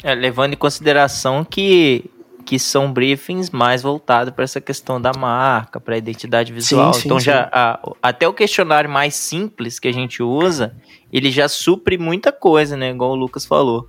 É, 0.02 0.14
levando 0.14 0.54
em 0.54 0.56
consideração 0.56 1.44
que 1.44 2.10
que 2.50 2.58
são 2.58 2.92
briefings 2.92 3.48
mais 3.48 3.80
voltados 3.80 4.34
para 4.34 4.42
essa 4.42 4.60
questão 4.60 5.00
da 5.00 5.12
marca, 5.16 5.78
para 5.78 5.94
a 5.94 5.98
identidade 5.98 6.52
visual. 6.52 6.92
Sim, 6.92 7.02
sim, 7.02 7.06
então 7.06 7.20
já 7.20 7.48
a, 7.52 7.78
até 8.02 8.26
o 8.26 8.34
questionário 8.34 8.90
mais 8.90 9.14
simples 9.14 9.78
que 9.78 9.86
a 9.86 9.92
gente 9.92 10.20
usa, 10.20 10.74
ele 11.12 11.30
já 11.30 11.46
supre 11.48 11.96
muita 11.96 12.32
coisa, 12.32 12.76
né? 12.76 12.90
Igual 12.90 13.12
o 13.12 13.14
Lucas 13.14 13.46
falou. 13.46 13.88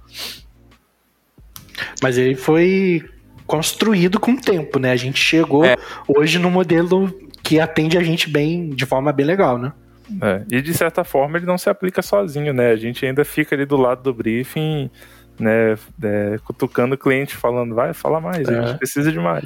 Mas 2.03 2.19
ele 2.19 2.35
foi 2.35 3.03
construído 3.47 4.19
com 4.19 4.33
o 4.33 4.39
tempo, 4.39 4.77
né? 4.77 4.91
A 4.91 4.95
gente 4.95 5.19
chegou 5.19 5.65
é. 5.65 5.75
hoje 6.07 6.37
no 6.37 6.51
modelo 6.51 7.11
que 7.41 7.59
atende 7.59 7.97
a 7.97 8.03
gente 8.03 8.29
bem, 8.29 8.69
de 8.69 8.85
forma 8.85 9.11
bem 9.11 9.25
legal, 9.25 9.57
né? 9.57 9.73
É. 10.21 10.57
E 10.57 10.61
de 10.61 10.73
certa 10.75 11.03
forma 11.03 11.39
ele 11.39 11.47
não 11.47 11.57
se 11.57 11.67
aplica 11.67 12.03
sozinho, 12.03 12.53
né? 12.53 12.69
A 12.69 12.75
gente 12.75 13.03
ainda 13.03 13.25
fica 13.25 13.55
ali 13.55 13.65
do 13.65 13.75
lado 13.75 14.03
do 14.03 14.13
briefing, 14.13 14.91
né? 15.39 15.77
É, 16.03 16.39
cutucando 16.43 16.95
o 16.95 16.97
cliente, 16.97 17.35
falando, 17.35 17.75
vai, 17.75 17.93
fala 17.93 18.19
mais, 18.19 18.47
é. 18.47 18.57
a 18.57 18.67
gente 18.67 18.77
precisa 18.77 19.11
de 19.11 19.19
mais. 19.19 19.45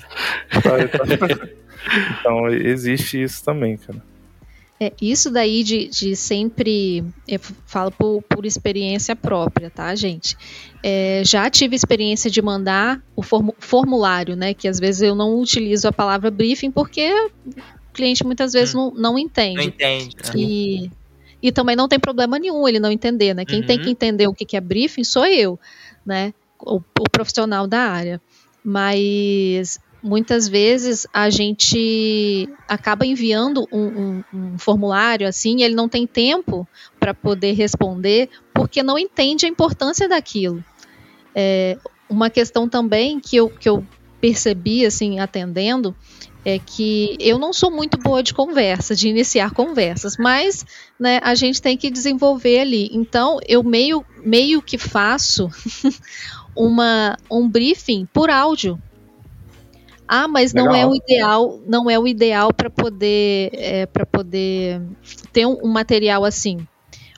então 2.19 2.49
existe 2.49 3.21
isso 3.21 3.43
também, 3.43 3.77
cara. 3.77 4.01
É, 4.77 4.91
isso 5.01 5.31
daí 5.31 5.63
de, 5.63 5.87
de 5.87 6.15
sempre, 6.17 7.03
eu 7.25 7.39
falo 7.65 7.91
por, 7.91 8.21
por 8.23 8.45
experiência 8.45 9.15
própria, 9.15 9.69
tá, 9.69 9.95
gente? 9.95 10.35
É, 10.83 11.21
já 11.25 11.49
tive 11.49 11.75
experiência 11.75 12.29
de 12.29 12.41
mandar 12.41 13.01
o 13.15 13.23
formulário, 13.57 14.35
né? 14.35 14.53
Que 14.53 14.67
às 14.67 14.77
vezes 14.77 15.01
eu 15.01 15.15
não 15.15 15.39
utilizo 15.39 15.87
a 15.87 15.93
palavra 15.93 16.29
briefing 16.29 16.71
porque 16.71 17.09
o 17.47 17.93
cliente 17.93 18.25
muitas 18.25 18.51
vezes 18.51 18.75
hum. 18.75 18.91
não, 18.93 19.13
não 19.13 19.19
entende. 19.19 19.55
Não 19.55 19.63
entende. 19.63 20.15
Né? 20.17 20.31
E, 20.35 20.91
e 21.45 21.51
também 21.51 21.75
não 21.75 21.87
tem 21.87 21.99
problema 21.99 22.39
nenhum 22.39 22.67
ele 22.67 22.79
não 22.79 22.91
entender, 22.91 23.35
né? 23.35 23.45
Quem 23.45 23.59
uhum. 23.61 23.67
tem 23.67 23.79
que 23.79 23.91
entender 23.91 24.27
o 24.27 24.33
que 24.33 24.57
é 24.57 24.59
briefing 24.59 25.03
sou 25.03 25.27
eu, 25.27 25.59
né? 26.03 26.33
O, 26.59 26.77
o 26.77 27.09
profissional 27.11 27.67
da 27.67 27.81
área. 27.81 28.19
Mas 28.63 29.79
muitas 30.01 30.47
vezes 30.47 31.05
a 31.13 31.29
gente 31.29 32.49
acaba 32.67 33.05
enviando 33.05 33.67
um, 33.71 33.85
um, 33.85 34.23
um 34.33 34.57
formulário 34.57 35.27
assim 35.27 35.57
e 35.59 35.63
ele 35.63 35.75
não 35.75 35.87
tem 35.87 36.07
tempo 36.07 36.67
para 36.99 37.13
poder 37.13 37.51
responder 37.53 38.27
porque 38.51 38.81
não 38.81 38.97
entende 38.97 39.45
a 39.45 39.49
importância 39.49 40.09
daquilo. 40.09 40.65
É, 41.35 41.77
uma 42.09 42.31
questão 42.31 42.67
também 42.67 43.19
que 43.19 43.35
eu, 43.35 43.51
que 43.51 43.69
eu 43.69 43.85
percebi 44.19 44.83
assim 44.83 45.19
atendendo 45.19 45.95
é 46.45 46.59
que 46.59 47.17
eu 47.19 47.39
não 47.39 47.51
sou 47.51 47.71
muito 47.71 47.97
boa 47.97 48.21
de 48.21 48.33
conversa, 48.33 48.95
de 48.95 49.09
iniciar 49.09 49.51
conversas, 49.51 50.15
mas 50.17 50.65
né, 50.99 51.19
a 51.23 51.33
gente 51.33 51.61
tem 51.61 51.75
que 51.75 51.89
desenvolver 51.89 52.59
ali. 52.59 52.89
Então 52.93 53.39
eu 53.47 53.63
meio, 53.63 54.05
meio 54.23 54.61
que 54.61 54.77
faço 54.77 55.49
uma, 56.55 57.17
um 57.29 57.49
briefing 57.49 58.07
por 58.13 58.29
áudio 58.29 58.79
ah, 60.07 60.27
mas 60.27 60.53
Legal. 60.53 60.71
não 60.71 60.75
é 60.75 60.85
o 60.85 60.95
ideal, 60.95 61.59
não 61.67 61.89
é 61.89 61.97
o 61.97 62.07
ideal 62.07 62.53
para 62.53 62.69
poder 62.69 63.49
é, 63.53 63.85
para 63.87 64.05
poder 64.05 64.81
ter 65.33 65.45
um, 65.45 65.57
um, 65.63 65.67
material 65.67 66.23
assim. 66.23 66.65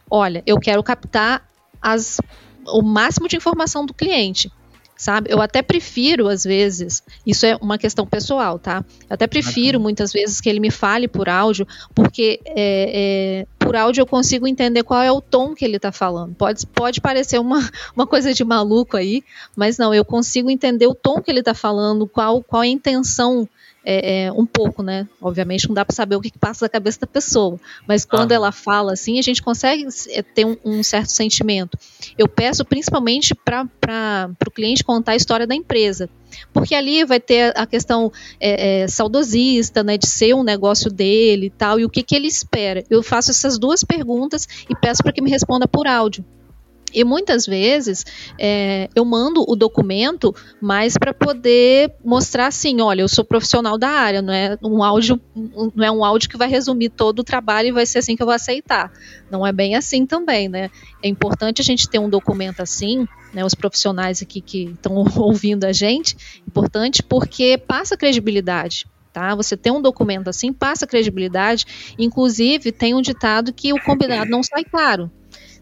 Olha, 0.10 0.42
eu 0.46 0.58
quero 0.58 0.82
captar 0.82 1.46
as, 1.82 2.18
o 2.66 2.82
máximo 2.82 3.28
de 3.28 3.36
informação 3.36 3.86
do 3.86 3.94
cliente 3.94 4.50
sabe? 4.98 5.32
Eu 5.32 5.42
até 5.42 5.62
prefiro, 5.62 6.28
às 6.28 6.44
vezes, 6.44 7.04
isso 7.26 7.46
é 7.46 7.56
uma 7.62 7.78
questão 7.78 8.06
pessoal, 8.06 8.58
tá? 8.58 8.84
Eu 9.02 9.14
até 9.14 9.28
prefiro, 9.28 9.80
muitas 9.80 10.12
vezes, 10.12 10.42
que 10.42 10.50
ele 10.50 10.60
me 10.60 10.72
fale 10.72 11.08
por 11.08 11.30
áudio, 11.30 11.68
porque 11.94 12.40
é, 12.46 12.56
é, 12.56 13.48
por 13.60 13.76
áudio 13.76 14.02
eu 14.02 14.08
consigo 14.08 14.48
entender 14.48 14.84
qual 14.84 15.02
é 15.02 15.12
o 15.12 15.22
tom 15.22 15.54
que 15.54 15.64
ele 15.64 15.78
está 15.78 15.92
falando. 15.92 16.34
Pode, 16.36 16.66
pode 16.68 17.00
parecer 17.00 17.40
uma, 17.40 17.60
uma 17.96 18.08
coisa 18.08 18.34
de 18.34 18.44
maluco 18.44 18.98
aí, 18.98 19.24
mas 19.56 19.78
não, 19.78 19.94
eu 19.94 20.04
consigo 20.04 20.50
entender 20.50 20.88
o 20.88 20.96
tom 20.96 21.22
que 21.22 21.30
ele 21.30 21.40
está 21.40 21.54
falando, 21.54 22.08
qual, 22.08 22.42
qual 22.42 22.64
é 22.64 22.68
a 22.68 22.70
intenção 22.70 23.48
é, 23.90 24.26
é, 24.26 24.32
um 24.34 24.46
pouco, 24.46 24.84
né? 24.84 25.08
Obviamente 25.22 25.66
não 25.66 25.74
dá 25.74 25.86
para 25.86 25.96
saber 25.96 26.18
o 26.18 26.22
que, 26.22 26.30
que, 26.30 26.38
passa 26.38 26.66
na 26.66 26.70
cabeça 26.70 27.00
da 27.00 27.08
pessoa, 27.08 27.58
mas 27.88 28.04
quando 28.04 28.34
ah. 28.34 28.36
ela 28.36 28.52
fala 28.52 28.92
assim, 28.92 29.18
a 29.18 29.22
gente 29.22 29.42
consegue 29.42 29.88
é, 30.10 30.22
ter 30.22 30.46
um, 30.46 30.58
um 30.66 30.84
certo 30.84 31.10
sentimento. 31.10 31.78
Eu 32.18 32.28
peço 32.28 32.66
principalmente 32.66 33.34
para 33.34 34.30
o 34.46 34.52
cliente 34.52 34.84
contar 34.84 35.14
a 35.14 35.16
história 35.16 35.48
da 35.48 35.56
empresa, 35.56 36.10
porque 36.52 36.76
ali 36.76 37.06
vai 37.06 37.22
ter 37.22 37.58
a 37.58 37.66
questão 37.66 38.12
é, 38.42 38.82
é, 38.82 38.88
saudosista, 38.90 39.82
né, 39.84 39.98
de 39.98 40.08
ser 40.08 40.36
um 40.36 40.44
negócio 40.44 40.92
dele 40.92 41.46
e 41.46 41.52
tal, 41.52 41.80
e 41.80 41.86
o 41.86 41.90
que, 41.90 42.04
que 42.04 42.16
ele 42.16 42.28
espera. 42.28 42.84
Eu 42.90 43.02
faço 43.02 43.32
essas 43.32 43.58
duas 43.58 43.86
perguntas 43.86 44.46
e 44.70 44.76
peço 44.76 45.02
para 45.02 45.14
que 45.14 45.22
me 45.22 45.30
responda 45.30 45.66
por 45.66 45.88
áudio. 45.88 46.26
E 46.98 47.04
muitas 47.04 47.46
vezes 47.46 48.04
é, 48.40 48.90
eu 48.96 49.06
mando 49.06 49.46
o 49.48 49.56
documento 49.56 50.34
mais 50.60 50.98
para 50.98 51.14
poder 51.14 51.94
mostrar 52.04 52.48
assim, 52.48 52.82
olha, 52.82 53.02
eu 53.02 53.08
sou 53.08 53.24
profissional 53.24 53.78
da 53.78 53.88
área, 53.88 54.20
não 54.20 54.34
é 54.34 54.58
um 54.64 54.84
áudio, 54.84 55.22
não 55.76 55.86
é 55.86 55.92
um 55.92 56.04
áudio 56.04 56.28
que 56.28 56.36
vai 56.36 56.50
resumir 56.50 56.90
todo 56.90 57.20
o 57.20 57.24
trabalho 57.24 57.68
e 57.68 57.72
vai 57.72 57.86
ser 57.86 58.00
assim 58.00 58.16
que 58.16 58.24
eu 58.24 58.26
vou 58.26 58.34
aceitar. 58.34 58.92
Não 59.30 59.46
é 59.46 59.54
bem 59.54 59.76
assim 59.76 60.08
também, 60.08 60.50
né? 60.50 60.72
É 61.04 61.08
importante 61.08 61.62
a 61.62 61.64
gente 61.64 61.88
ter 61.88 62.00
um 62.00 62.10
documento 62.10 62.62
assim, 62.62 63.08
né? 63.32 63.46
Os 63.46 63.54
profissionais 63.54 64.24
aqui 64.24 64.42
que 64.42 64.64
estão 64.72 64.96
ouvindo 65.18 65.66
a 65.66 65.72
gente, 65.72 66.18
importante 66.48 67.04
porque 67.04 67.60
passa 67.60 67.96
credibilidade. 67.96 68.88
Tá? 69.14 69.36
Você 69.36 69.56
tem 69.56 69.72
um 69.72 69.82
documento 69.82 70.30
assim, 70.30 70.52
passa 70.52 70.88
credibilidade. 70.88 71.94
Inclusive, 71.98 72.72
tem 72.72 72.94
um 72.94 73.02
ditado 73.02 73.54
que 73.54 73.72
o 73.74 73.84
combinado 73.84 74.30
não 74.30 74.42
sai 74.42 74.64
caro. 74.64 75.12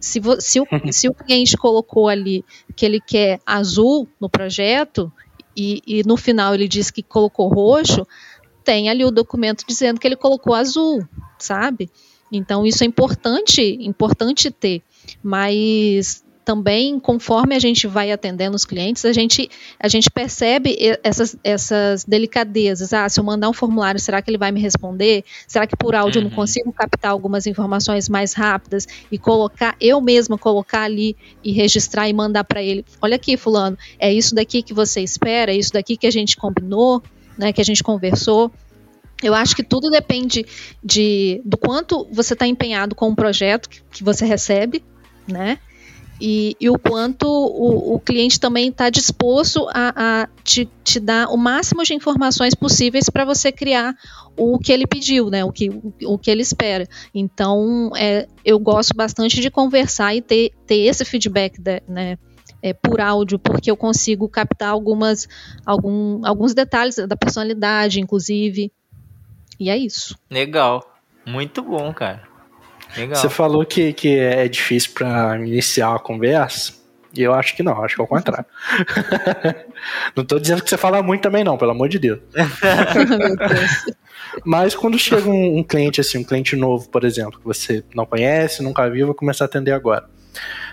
Se, 0.05 0.21
se, 0.39 0.59
o, 0.59 0.67
se 0.91 1.09
o 1.09 1.13
cliente 1.13 1.57
colocou 1.57 2.07
ali 2.07 2.43
que 2.75 2.85
ele 2.85 2.99
quer 2.99 3.39
azul 3.45 4.07
no 4.19 4.29
projeto 4.29 5.11
e, 5.55 5.81
e 5.85 6.03
no 6.03 6.17
final 6.17 6.53
ele 6.53 6.67
diz 6.67 6.91
que 6.91 7.01
colocou 7.01 7.47
roxo, 7.47 8.05
tem 8.63 8.89
ali 8.89 9.05
o 9.05 9.11
documento 9.11 9.63
dizendo 9.67 9.99
que 9.99 10.07
ele 10.07 10.15
colocou 10.15 10.53
azul, 10.53 11.07
sabe? 11.37 11.89
Então 12.31 12.65
isso 12.65 12.83
é 12.83 12.87
importante, 12.87 13.61
importante 13.81 14.49
ter. 14.51 14.81
Mas 15.23 16.24
também, 16.45 16.99
conforme 16.99 17.55
a 17.55 17.59
gente 17.59 17.87
vai 17.87 18.11
atendendo 18.11 18.55
os 18.55 18.63
clientes, 18.63 19.03
a 19.03 19.11
gente, 19.11 19.49
a 19.79 19.87
gente 19.87 20.11
percebe 20.11 20.77
essas, 21.03 21.35
essas 21.43 22.05
delicadezas. 22.05 22.93
Ah, 22.93 23.09
se 23.09 23.19
eu 23.19 23.23
mandar 23.23 23.49
um 23.49 23.53
formulário, 23.53 23.99
será 23.99 24.21
que 24.21 24.29
ele 24.29 24.37
vai 24.37 24.51
me 24.51 24.61
responder? 24.61 25.25
Será 25.47 25.65
que 25.65 25.75
por 25.75 25.95
áudio 25.95 26.19
uhum. 26.19 26.27
eu 26.27 26.29
não 26.29 26.37
uhum. 26.37 26.43
consigo 26.43 26.71
captar 26.71 27.09
algumas 27.09 27.47
informações 27.47 28.07
mais 28.07 28.33
rápidas 28.33 28.87
e 29.11 29.17
colocar, 29.17 29.75
eu 29.81 29.99
mesma 29.99 30.37
colocar 30.37 30.83
ali 30.83 31.17
e 31.43 31.51
registrar 31.51 32.07
e 32.07 32.13
mandar 32.13 32.43
para 32.43 32.61
ele? 32.61 32.85
Olha 33.01 33.15
aqui, 33.15 33.35
fulano, 33.35 33.75
é 33.97 34.13
isso 34.13 34.35
daqui 34.35 34.61
que 34.61 34.73
você 34.73 35.01
espera, 35.01 35.51
é 35.51 35.57
isso 35.57 35.73
daqui 35.73 35.97
que 35.97 36.05
a 36.05 36.11
gente 36.11 36.37
combinou, 36.37 37.01
né, 37.35 37.51
que 37.51 37.59
a 37.59 37.65
gente 37.65 37.83
conversou. 37.83 38.51
Eu 39.23 39.33
acho 39.33 39.55
que 39.55 39.63
tudo 39.63 39.89
depende 39.89 40.45
de, 40.83 41.41
do 41.43 41.57
quanto 41.57 42.07
você 42.11 42.33
está 42.33 42.45
empenhado 42.45 42.93
com 42.93 43.09
o 43.09 43.15
projeto 43.15 43.67
que, 43.67 43.81
que 43.89 44.03
você 44.03 44.25
recebe, 44.25 44.83
né? 45.27 45.57
E, 46.19 46.55
e, 46.61 46.69
o 46.69 46.79
quanto 46.79 47.27
o, 47.27 47.95
o 47.95 47.99
cliente 47.99 48.39
também 48.39 48.69
está 48.69 48.89
disposto 48.89 49.67
a, 49.69 50.23
a 50.23 50.29
te, 50.43 50.69
te, 50.83 50.99
dar 50.99 51.27
o 51.27 51.35
máximo 51.35 51.83
de 51.83 51.93
informações 51.93 52.55
possíveis 52.55 53.09
para 53.09 53.25
você 53.25 53.51
criar 53.51 53.93
o 54.37 54.57
que 54.57 54.71
ele 54.71 54.87
pediu, 54.87 55.29
né? 55.29 55.43
O 55.43 55.51
que, 55.51 55.69
o, 56.05 56.17
que 56.17 56.31
ele 56.31 56.41
espera. 56.41 56.87
Então, 57.13 57.91
é, 57.97 58.27
eu 58.45 58.57
gosto 58.59 58.95
bastante 58.95 59.41
de 59.41 59.51
conversar 59.51 60.15
e 60.15 60.21
ter, 60.21 60.51
ter 60.65 60.85
esse 60.85 61.03
feedback, 61.03 61.59
de, 61.59 61.81
né? 61.87 62.17
É, 62.61 62.73
por 62.73 62.99
áudio, 62.99 63.37
porque 63.37 63.69
eu 63.69 63.77
consigo 63.77 64.27
captar 64.27 64.69
algumas, 64.69 65.27
algum, 65.65 66.25
alguns 66.25 66.53
detalhes 66.53 66.95
da 66.95 67.15
personalidade, 67.15 67.99
inclusive. 67.99 68.71
E 69.59 69.69
é 69.69 69.77
isso. 69.77 70.17
Legal. 70.31 70.81
Muito 71.25 71.61
bom, 71.61 71.93
cara. 71.93 72.34
Legal. 72.97 73.15
Você 73.15 73.29
falou 73.29 73.65
que, 73.65 73.93
que 73.93 74.17
é 74.17 74.47
difícil 74.47 74.91
para 74.93 75.37
iniciar 75.37 75.89
uma 75.89 75.99
conversa. 75.99 76.73
E 77.13 77.21
eu 77.21 77.33
acho 77.33 77.55
que 77.55 77.63
não, 77.63 77.83
acho 77.83 77.95
que 77.95 78.01
é 78.01 78.03
o 78.03 78.07
contrário. 78.07 78.45
não 80.13 80.23
estou 80.23 80.39
dizendo 80.39 80.61
que 80.61 80.69
você 80.69 80.77
fala 80.77 81.01
muito 81.01 81.21
também, 81.21 81.43
não, 81.43 81.57
pelo 81.57 81.71
amor 81.71 81.87
de 81.87 81.97
Deus. 81.97 82.19
Mas 84.43 84.75
quando 84.75 84.99
chega 84.99 85.29
um, 85.29 85.59
um, 85.59 85.63
cliente 85.63 86.01
assim, 86.01 86.17
um 86.17 86.23
cliente 86.23 86.57
novo, 86.57 86.89
por 86.89 87.05
exemplo, 87.05 87.39
que 87.39 87.45
você 87.45 87.85
não 87.95 88.05
conhece, 88.05 88.61
nunca 88.61 88.89
viu, 88.89 89.07
vai 89.07 89.15
começar 89.15 89.45
a 89.45 89.47
atender 89.47 89.71
agora. 89.71 90.09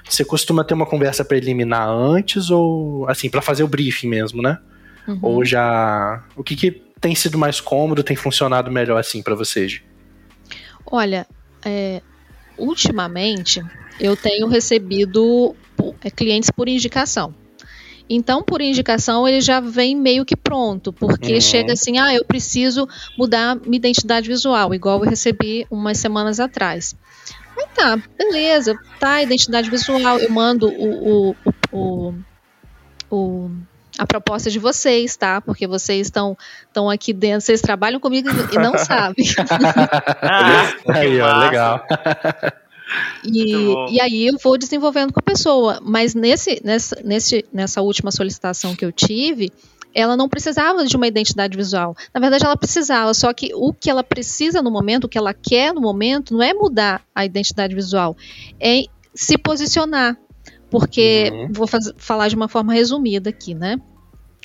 Você 0.09 0.25
costuma 0.25 0.65
ter 0.65 0.75
uma 0.75 0.87
conversa 0.87 1.25
preliminar 1.25 1.89
antes 1.89 2.51
ou 2.51 3.09
assim, 3.09 3.31
para 3.31 3.41
fazer 3.41 3.63
o 3.63 3.69
briefing 3.69 4.09
mesmo, 4.09 4.43
né? 4.43 4.59
Uhum. 5.07 5.19
Ou 5.23 5.45
já. 5.45 6.25
O 6.35 6.43
que, 6.43 6.57
que 6.57 6.73
tem 7.01 7.15
sido 7.15 7.39
mais 7.39 7.61
cômodo, 7.61 8.03
tem 8.03 8.17
funcionado 8.17 8.71
melhor 8.71 8.99
assim 8.99 9.23
para 9.23 9.37
vocês? 9.37 9.81
Olha, 10.85 11.27
é, 11.65 12.03
ultimamente 12.63 13.63
eu 14.01 14.17
tenho 14.17 14.47
recebido 14.47 15.55
é, 16.03 16.11
clientes 16.11 16.51
por 16.51 16.69
indicação. 16.69 17.35
Então, 18.09 18.43
por 18.43 18.61
indicação, 18.61 19.27
ele 19.27 19.41
já 19.41 19.61
vem 19.61 19.97
meio 19.97 20.25
que 20.25 20.37
pronto, 20.37 20.93
porque 20.93 21.35
uhum. 21.35 21.41
chega 21.41 21.73
assim, 21.73 21.99
ah, 21.99 22.15
eu 22.15 22.25
preciso 22.25 22.87
mudar 23.17 23.57
minha 23.57 23.77
identidade 23.77 24.29
visual, 24.29 24.75
igual 24.75 25.03
eu 25.03 25.09
recebi 25.09 25.67
umas 25.71 25.99
semanas 25.99 26.39
atrás. 26.41 26.95
Aí 27.57 27.67
tá, 27.75 28.03
beleza, 28.19 28.79
tá, 28.99 29.23
identidade 29.23 29.71
visual, 29.71 30.19
eu 30.19 30.31
mando 30.31 30.69
o, 30.69 31.31
o, 31.31 31.37
o, 31.73 32.15
o, 33.11 33.47
o 33.47 33.51
a 33.99 34.07
proposta 34.07 34.51
de 34.51 34.59
vocês, 34.59 35.17
tá? 35.17 35.41
Porque 35.41 35.67
vocês 35.67 36.07
estão 36.07 36.37
estão 36.67 36.89
aqui 36.89 37.13
dentro, 37.13 37.43
vocês 37.43 37.61
trabalham 37.61 38.01
comigo 38.01 38.29
e 38.53 38.59
não 38.59 38.77
sabem. 38.79 39.25
ah, 40.23 40.73
aí, 40.89 41.21
ó, 41.21 41.37
legal. 41.39 41.87
E, 43.25 43.95
e 43.95 44.01
aí 44.01 44.27
eu 44.27 44.39
vou 44.43 44.59
desenvolvendo 44.59 45.13
com 45.13 45.21
a 45.21 45.23
pessoa. 45.23 45.81
Mas 45.83 46.15
nesse, 46.15 46.61
nessa, 46.65 46.97
nesse, 47.05 47.45
nessa 47.53 47.81
última 47.81 48.11
solicitação 48.11 48.75
que 48.75 48.85
eu 48.85 48.93
tive, 48.93 49.53
ela 49.95 50.17
não 50.17 50.29
precisava 50.29 50.85
de 50.85 50.97
uma 50.97 51.07
identidade 51.07 51.57
visual. 51.57 51.97
Na 52.15 52.21
verdade, 52.21 52.45
ela 52.45 52.57
precisava, 52.57 53.13
só 53.15 53.33
que 53.33 53.53
o 53.55 53.73
que 53.73 53.91
ela 53.91 54.03
precisa 54.03 54.63
no 54.63 54.71
momento, 54.71 55.05
o 55.05 55.09
que 55.09 55.19
ela 55.19 55.35
quer 55.35 55.73
no 55.73 55.81
momento, 55.81 56.35
não 56.35 56.43
é 56.43 56.55
mudar 56.55 57.03
a 57.15 57.25
identidade 57.25 57.75
visual, 57.75 58.17
é 58.61 58.85
se 59.15 59.37
posicionar. 59.37 60.17
Porque, 60.73 61.31
uhum. 61.31 61.53
vou 61.53 61.67
fazer, 61.67 61.93
falar 61.99 62.29
de 62.29 62.35
uma 62.35 62.49
forma 62.49 62.73
resumida 62.73 63.29
aqui, 63.29 63.55
né? 63.55 63.79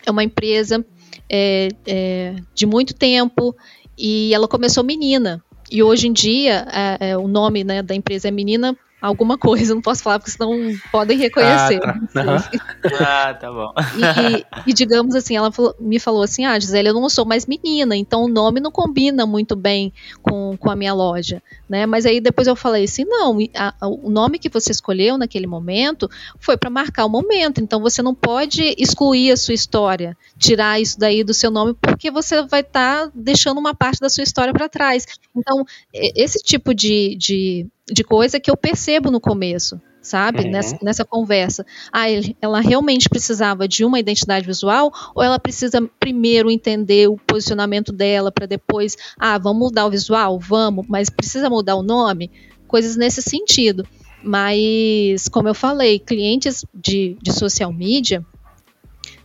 É 0.06 0.12
uma 0.12 0.26
empresa 0.26 0.86
é, 1.30 1.70
é, 1.86 2.36
de 2.54 2.66
muito 2.66 2.94
tempo 2.94 3.56
e 3.98 4.34
ela 4.34 4.46
começou 4.46 4.84
menina. 4.84 5.42
E 5.72 5.82
hoje 5.82 6.06
em 6.10 6.12
dia, 6.12 6.68
é, 6.70 7.12
é, 7.12 7.18
o 7.18 7.30
nome 7.30 7.64
né, 7.64 7.82
da 7.82 7.96
empresa 7.96 8.28
é 8.28 8.32
Menina 8.32 8.78
alguma 9.08 9.38
coisa, 9.38 9.74
não 9.74 9.82
posso 9.82 10.04
falar 10.04 10.20
porque 10.20 10.32
senão 10.32 10.52
podem 10.92 11.18
reconhecer. 11.18 11.80
Ah, 11.84 12.00
tá, 12.14 13.30
ah, 13.30 13.34
tá 13.34 13.52
bom. 13.52 13.74
E, 13.98 14.70
e, 14.72 14.74
digamos 14.74 15.16
assim, 15.16 15.36
ela 15.36 15.52
falou, 15.52 15.76
me 15.80 16.00
falou 16.00 16.22
assim: 16.22 16.46
ah, 16.46 16.60
Gisele, 16.60 16.90
eu 16.90 16.94
não 16.94 17.10
sou 17.10 17.26
mais 17.26 17.46
menina, 17.46 17.96
então 17.96 18.24
o 18.24 18.28
nome 18.28 18.60
não 18.60 18.72
combina 18.72 19.26
muito 19.26 19.56
bem 19.56 19.94
com, 20.22 20.56
com 20.58 20.70
a 20.70 20.76
minha 20.76 20.94
loja, 20.94 21.42
né? 21.70 21.86
Mas 21.86 22.06
aí 22.06 22.20
depois 22.20 22.48
eu 22.48 22.56
falei 22.56 22.84
assim: 22.84 23.06
não, 23.06 23.38
a, 23.56 23.74
a, 23.80 23.88
o 23.88 24.10
nome 24.10 24.40
que 24.40 24.50
você 24.50 24.72
escolheu 24.72 25.18
naquele 25.18 25.48
momento 25.48 26.10
foi 26.40 26.58
para 26.58 26.70
marcar 26.70 27.06
o 27.06 27.10
momento, 27.10 27.62
então 27.62 27.82
você 27.82 28.02
não 28.02 28.14
pode 28.14 28.76
excluir 28.78 29.32
a 29.32 29.38
sua 29.38 29.54
história, 29.54 30.18
tirar 30.38 30.80
isso 30.80 31.00
daí 31.00 31.24
do 31.24 31.34
seu 31.34 31.50
nome, 31.50 31.74
porque 31.74 32.12
você 32.12 32.42
vai 32.44 32.62
estar 32.62 33.06
tá 33.06 33.12
deixando 33.14 33.58
uma 33.58 33.74
parte 33.74 34.00
da 34.00 34.10
sua 34.10 34.24
história 34.24 34.54
para 34.54 34.70
trás. 34.70 35.06
Então, 35.36 35.66
esse 35.94 36.40
tipo 36.40 36.74
de, 36.74 37.16
de 37.16 37.68
de 37.92 38.04
coisa 38.04 38.40
que 38.40 38.52
eu 38.52 38.58
percebo 38.58 39.10
no 39.10 39.20
começo, 39.20 39.80
sabe? 40.02 40.44
Uhum. 40.44 40.52
Nessa, 40.52 40.78
nessa, 40.82 41.06
conversa. 41.06 41.66
Ah, 41.92 42.06
ela 42.42 42.60
realmente 42.60 43.10
precisava 43.10 43.68
de 43.68 43.86
uma 43.86 44.00
identidade 44.00 44.46
visual 44.46 44.92
ou 45.16 45.24
ela 45.24 45.40
precisa 45.40 45.82
primeiro 46.00 46.52
entender 46.52 47.08
o 47.08 47.18
posicionamento 47.18 47.92
dela 47.92 48.32
para 48.32 48.46
depois, 48.46 48.96
ah, 49.18 49.38
vamos 49.38 49.68
mudar 49.68 49.86
o 49.86 49.92
visual? 49.92 50.40
Vamos, 50.40 50.86
mas 50.88 51.10
precisa 51.10 51.50
mudar 51.50 51.76
o 51.76 51.84
nome? 51.84 52.32
Coisas 52.68 52.96
nesse 52.96 53.22
sentido. 53.22 53.88
Mas, 54.24 55.28
como 55.30 55.48
eu 55.48 55.54
falei, 55.54 56.00
clientes 56.00 56.66
de, 56.74 57.16
de 57.22 57.32
social 57.32 57.72
media, 57.72 58.26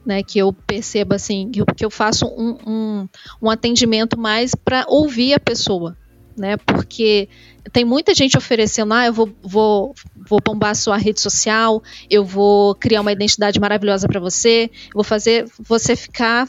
né, 0.05 0.23
que 0.23 0.39
eu 0.39 0.53
percebo 0.53 1.15
assim, 1.15 1.51
que 1.51 1.61
eu, 1.61 1.67
que 1.67 1.85
eu 1.85 1.91
faço 1.91 2.27
um, 2.27 2.59
um, 2.67 3.09
um 3.41 3.51
atendimento 3.51 4.19
mais 4.19 4.55
para 4.55 4.85
ouvir 4.89 5.35
a 5.35 5.41
pessoa, 5.41 5.97
né? 6.37 6.57
Porque 6.57 7.29
tem 7.73 7.85
muita 7.85 8.15
gente 8.15 8.37
oferecendo, 8.37 8.93
ah, 8.95 9.07
eu 9.07 9.13
vou, 9.13 9.31
vou, 9.43 9.95
vou 10.17 10.41
bombar 10.45 10.71
a 10.71 10.75
sua 10.75 10.97
rede 10.97 11.21
social, 11.21 11.83
eu 12.11 12.25
vou 12.25 12.75
criar 12.75 13.01
uma 13.01 13.13
identidade 13.13 13.61
maravilhosa 13.61 14.09
para 14.09 14.21
você, 14.21 14.71
vou 14.93 15.05
fazer 15.05 15.47
você 15.61 15.95
ficar 15.95 16.49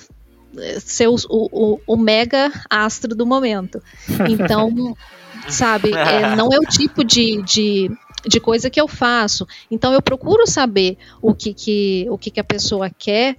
eh, 0.57 0.79
ser 0.79 1.07
o, 1.07 1.15
o, 1.29 1.79
o, 1.85 1.97
mega 1.97 2.51
astro 2.69 3.15
do 3.15 3.25
momento. 3.25 3.81
Então, 4.29 4.95
sabe, 5.47 5.91
é, 5.93 6.35
não 6.35 6.49
é 6.51 6.57
o 6.57 6.65
tipo 6.65 7.03
de, 7.03 7.41
de, 7.43 7.91
de, 8.25 8.39
coisa 8.39 8.69
que 8.69 8.81
eu 8.81 8.87
faço. 8.87 9.47
Então, 9.69 9.93
eu 9.93 10.01
procuro 10.01 10.47
saber 10.47 10.97
o 11.21 11.33
que, 11.33 11.53
que, 11.53 12.07
o 12.09 12.17
que, 12.17 12.31
que 12.31 12.39
a 12.39 12.43
pessoa 12.43 12.89
quer 12.89 13.37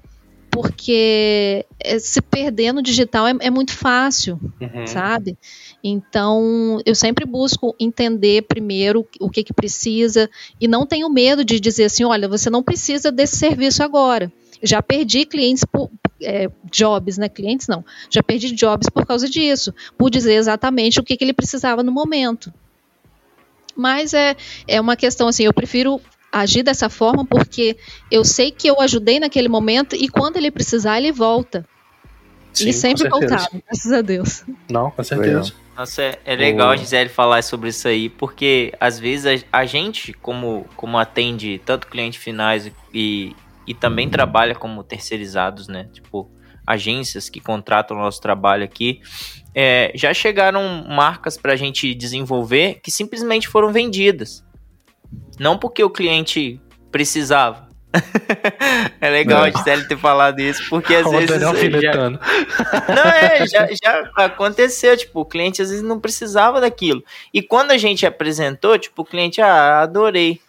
porque 0.55 1.66
eh, 1.80 1.98
se 1.98 2.22
perder 2.22 2.72
no 2.72 2.80
digital 2.80 3.26
é, 3.26 3.34
é 3.40 3.50
muito 3.50 3.72
fácil, 3.72 4.38
uhum. 4.61 4.86
sabe? 4.86 5.36
Então, 5.82 6.80
eu 6.86 6.94
sempre 6.94 7.26
busco 7.26 7.74
entender 7.78 8.42
primeiro 8.42 9.05
o 9.18 9.28
que, 9.28 9.42
que 9.42 9.52
precisa 9.52 10.30
e 10.61 10.68
não 10.68 10.86
tenho 10.86 11.11
medo 11.11 11.44
de 11.44 11.59
dizer 11.59 11.86
assim: 11.86 12.05
olha, 12.05 12.28
você 12.28 12.48
não 12.48 12.62
precisa 12.62 13.11
desse 13.11 13.36
serviço 13.36 13.82
agora. 13.82 14.32
Já 14.62 14.80
perdi 14.80 15.26
clientes 15.26 15.64
por 15.64 15.90
é, 16.22 16.48
jobs, 16.70 17.18
né? 17.18 17.28
Clientes 17.28 17.66
não. 17.66 17.84
Já 18.09 18.22
perdi 18.22 18.55
jobs 18.55 18.88
por 18.88 19.05
causa 19.05 19.28
disso, 19.28 19.74
por 19.98 20.09
dizer 20.09 20.34
exatamente 20.34 21.00
o 21.00 21.02
que, 21.02 21.16
que 21.16 21.24
ele 21.24 21.34
precisava 21.34 21.82
no 21.82 21.90
momento. 21.90 22.55
Mas 23.76 24.14
é, 24.14 24.36
é 24.68 24.80
uma 24.80 24.94
questão 24.94 25.26
assim, 25.26 25.42
eu 25.42 25.52
prefiro 25.52 26.00
agir 26.35 26.62
dessa 26.62 26.89
forma 26.89 27.24
porque 27.24 27.76
eu 28.11 28.24
sei 28.24 28.51
que 28.51 28.68
eu 28.68 28.80
ajudei 28.80 29.20
naquele 29.20 29.49
momento 29.49 29.95
e 29.95 30.09
quando 30.09 30.37
ele 30.37 30.51
precisar, 30.51 30.99
ele 30.99 31.12
volta. 31.12 31.66
Sim, 32.53 32.68
e 32.68 32.72
sempre 32.72 33.09
voltava, 33.09 33.49
graças 33.66 33.93
a 33.93 34.01
Deus. 34.01 34.45
Não, 34.70 34.91
com 34.91 35.03
certeza. 35.03 35.53
Nossa, 35.76 36.03
é, 36.03 36.18
é 36.24 36.37
legal 36.37 36.70
a 36.70 36.76
Gisele 36.76 37.09
falar 37.09 37.43
sobre 37.43 37.68
isso 37.68 37.89
aí, 37.89 38.09
porque 38.09 38.72
às 38.78 38.99
vezes 39.01 39.45
a, 39.53 39.59
a, 39.61 39.66
gente, 39.66 40.12
como, 40.12 40.64
como 40.76 40.97
atende 40.97 41.61
tanto 41.64 41.89
clientes 41.89 42.22
finais 42.22 42.70
e, 42.93 43.35
e 43.66 43.74
também 43.74 44.09
trabalha 44.09 44.55
como 44.55 44.85
terceirizados, 44.85 45.66
né? 45.66 45.89
Tipo, 45.93 46.30
agências 46.64 47.28
que 47.28 47.41
contratam 47.41 47.97
o 47.97 48.01
nosso 48.01 48.20
trabalho 48.20 48.62
aqui, 48.62 49.01
é, 49.53 49.91
já 49.97 50.14
chegaram 50.14 50.85
marcas 50.89 51.37
para 51.37 51.53
a 51.53 51.57
gente 51.57 51.93
desenvolver 51.93 52.80
que 52.80 52.91
simplesmente 52.91 53.49
foram 53.49 53.72
vendidas. 53.72 54.43
Não 55.39 55.59
porque 55.59 55.82
o 55.82 55.91
cliente 55.91 56.61
precisava, 56.91 57.68
é 59.01 59.11
legal 59.11 59.45
é. 59.45 59.49
a 59.49 59.51
Gisele 59.53 59.85
ter 59.87 59.97
falado 59.97 60.41
isso, 60.41 60.62
porque 60.68 60.95
às 60.95 61.09
vezes. 61.11 61.41
Já... 61.80 62.11
Não, 62.11 63.03
é, 63.03 63.47
já, 63.47 63.68
já 63.82 64.11
aconteceu, 64.16 64.97
tipo, 64.97 65.20
o 65.20 65.24
cliente 65.24 65.62
às 65.62 65.70
vezes 65.70 65.85
não 65.85 66.01
precisava 66.01 66.61
daquilo. 66.61 67.05
E 67.32 67.43
quando 67.43 67.70
a 67.70 67.78
gente 67.78 68.07
apresentou, 68.07 68.78
tipo, 68.78 69.03
o 69.03 69.05
cliente, 69.05 69.41
ah, 69.41 69.80
adorei. 69.82 70.41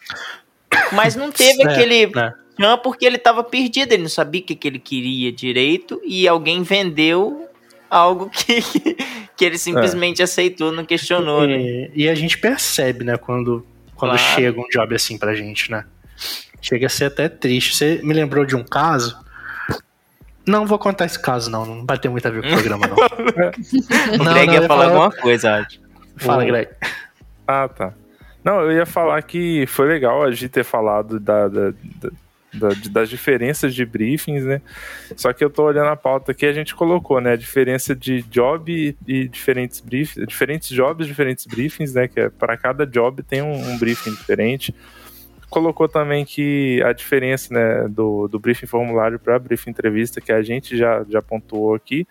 Mas 0.92 1.16
não 1.16 1.32
teve 1.32 1.64
é, 1.64 1.68
aquele. 1.68 2.12
Não, 2.58 2.78
porque 2.78 3.06
ele 3.06 3.18
estava 3.18 3.44
perdido, 3.44 3.92
ele 3.92 4.04
não 4.04 4.10
sabia 4.10 4.42
o 4.42 4.44
que, 4.44 4.56
que 4.56 4.68
ele 4.68 4.80
queria 4.80 5.32
direito 5.32 6.02
e 6.06 6.28
alguém 6.28 6.64
vendeu 6.64 7.50
algo 7.90 8.30
que, 8.30 8.62
que 9.36 9.46
ele 9.46 9.58
simplesmente 9.58 10.22
é. 10.22 10.26
aceitou, 10.26 10.72
não 10.72 10.86
questionou, 10.86 11.44
e, 11.44 11.48
né? 11.48 11.92
E 11.94 12.10
a 12.10 12.16
gente 12.16 12.38
percebe, 12.38 13.04
né, 13.04 13.18
quando, 13.18 13.66
quando 13.96 14.18
claro. 14.18 14.36
chega 14.36 14.60
um 14.60 14.68
job 14.70 14.96
assim 14.96 15.18
pra 15.18 15.36
gente, 15.36 15.72
né? 15.72 15.86
Chega 16.62 16.88
a 16.88 16.90
ser 16.90 17.06
até 17.06 17.30
triste. 17.30 17.76
Você 17.76 18.00
me 18.04 18.14
lembrou 18.14 18.46
de 18.46 18.56
um 18.56 18.64
caso. 18.64 19.18
Não 20.48 20.66
vou 20.66 20.78
contar 20.78 21.06
esse 21.06 21.20
caso, 21.20 21.50
não. 21.50 21.66
Não 21.66 21.86
vai 21.86 21.98
ter 21.98 22.10
muito 22.10 22.28
a 22.28 22.32
ver 22.32 22.42
com 22.42 22.50
o 22.50 22.52
programa, 22.52 22.88
não. 22.88 22.96
o 24.20 24.24
não, 24.24 24.34
Greg 24.34 24.48
não, 24.48 24.54
ia 24.54 24.68
falar 24.68 24.86
alguma 24.86 25.12
coisa, 25.12 25.56
acho. 25.56 25.80
Fala, 26.18 26.44
o... 26.44 26.48
Greg. 26.48 26.70
Ah, 27.48 27.68
tá. 27.68 27.94
Não, 28.44 28.62
eu 28.62 28.72
ia 28.72 28.86
falar 28.86 29.22
que 29.24 29.66
foi 29.68 29.88
legal 29.88 30.24
a 30.24 30.32
gente 30.32 30.50
ter 30.50 30.64
falado 30.64 31.20
da, 31.20 31.48
da, 31.48 31.72
da, 31.72 32.10
das 32.90 33.10
diferenças 33.10 33.74
de 33.74 33.86
briefings, 33.86 34.44
né? 34.44 34.62
Só 35.16 35.34
que 35.34 35.44
eu 35.44 35.50
tô 35.50 35.64
olhando 35.64 35.90
a 35.90 35.96
pauta 35.96 36.32
aqui 36.32 36.46
a 36.46 36.54
gente 36.54 36.76
colocou, 36.76 37.20
né? 37.22 37.34
A 37.34 37.36
diferença 37.36 37.96
de 37.96 38.22
job 38.24 38.96
e 39.08 39.28
diferentes 39.28 39.80
briefings, 39.80 40.28
diferentes 40.28 40.70
jobs, 40.70 41.08
diferentes 41.08 41.46
briefings, 41.46 41.94
né? 41.94 42.08
Que 42.08 42.22
é 42.22 42.30
para 42.30 42.58
cada 42.58 42.86
job 42.86 43.24
tem 43.24 43.42
um, 43.42 43.54
um 43.54 43.78
briefing 43.78 44.12
diferente 44.12 44.74
colocou 45.56 45.88
também 45.88 46.26
que 46.26 46.84
a 46.84 46.92
diferença 46.92 47.54
né, 47.54 47.88
do, 47.88 48.28
do 48.28 48.38
briefing 48.38 48.66
formulário 48.66 49.18
para 49.18 49.40
briefing 49.40 49.70
entrevista, 49.70 50.20
que 50.20 50.32
a 50.32 50.42
gente 50.42 50.76
já, 50.76 51.06
já 51.08 51.22
pontuou 51.22 51.74
aqui. 51.74 52.06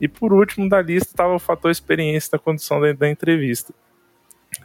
E 0.00 0.08
por 0.08 0.32
último 0.32 0.68
da 0.68 0.82
lista 0.82 1.10
estava 1.10 1.32
o 1.32 1.38
fator 1.38 1.70
experiência 1.70 2.32
da 2.32 2.38
condução 2.40 2.80
da, 2.80 2.92
da 2.92 3.08
entrevista. 3.08 3.72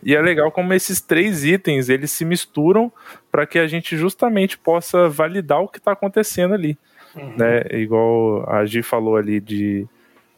E 0.03 0.15
é 0.15 0.21
legal 0.21 0.51
como 0.51 0.73
esses 0.73 1.01
três 1.01 1.43
itens 1.43 1.89
eles 1.89 2.11
se 2.11 2.25
misturam 2.25 2.91
para 3.31 3.45
que 3.45 3.57
a 3.57 3.67
gente 3.67 3.97
justamente 3.97 4.57
possa 4.57 5.09
validar 5.09 5.61
o 5.61 5.67
que 5.67 5.77
está 5.77 5.91
acontecendo 5.91 6.53
ali. 6.53 6.77
Uhum. 7.15 7.35
Né? 7.37 7.63
Igual 7.71 8.49
a 8.49 8.65
Gi 8.65 8.83
falou 8.83 9.15
ali 9.15 9.39
de, 9.39 9.87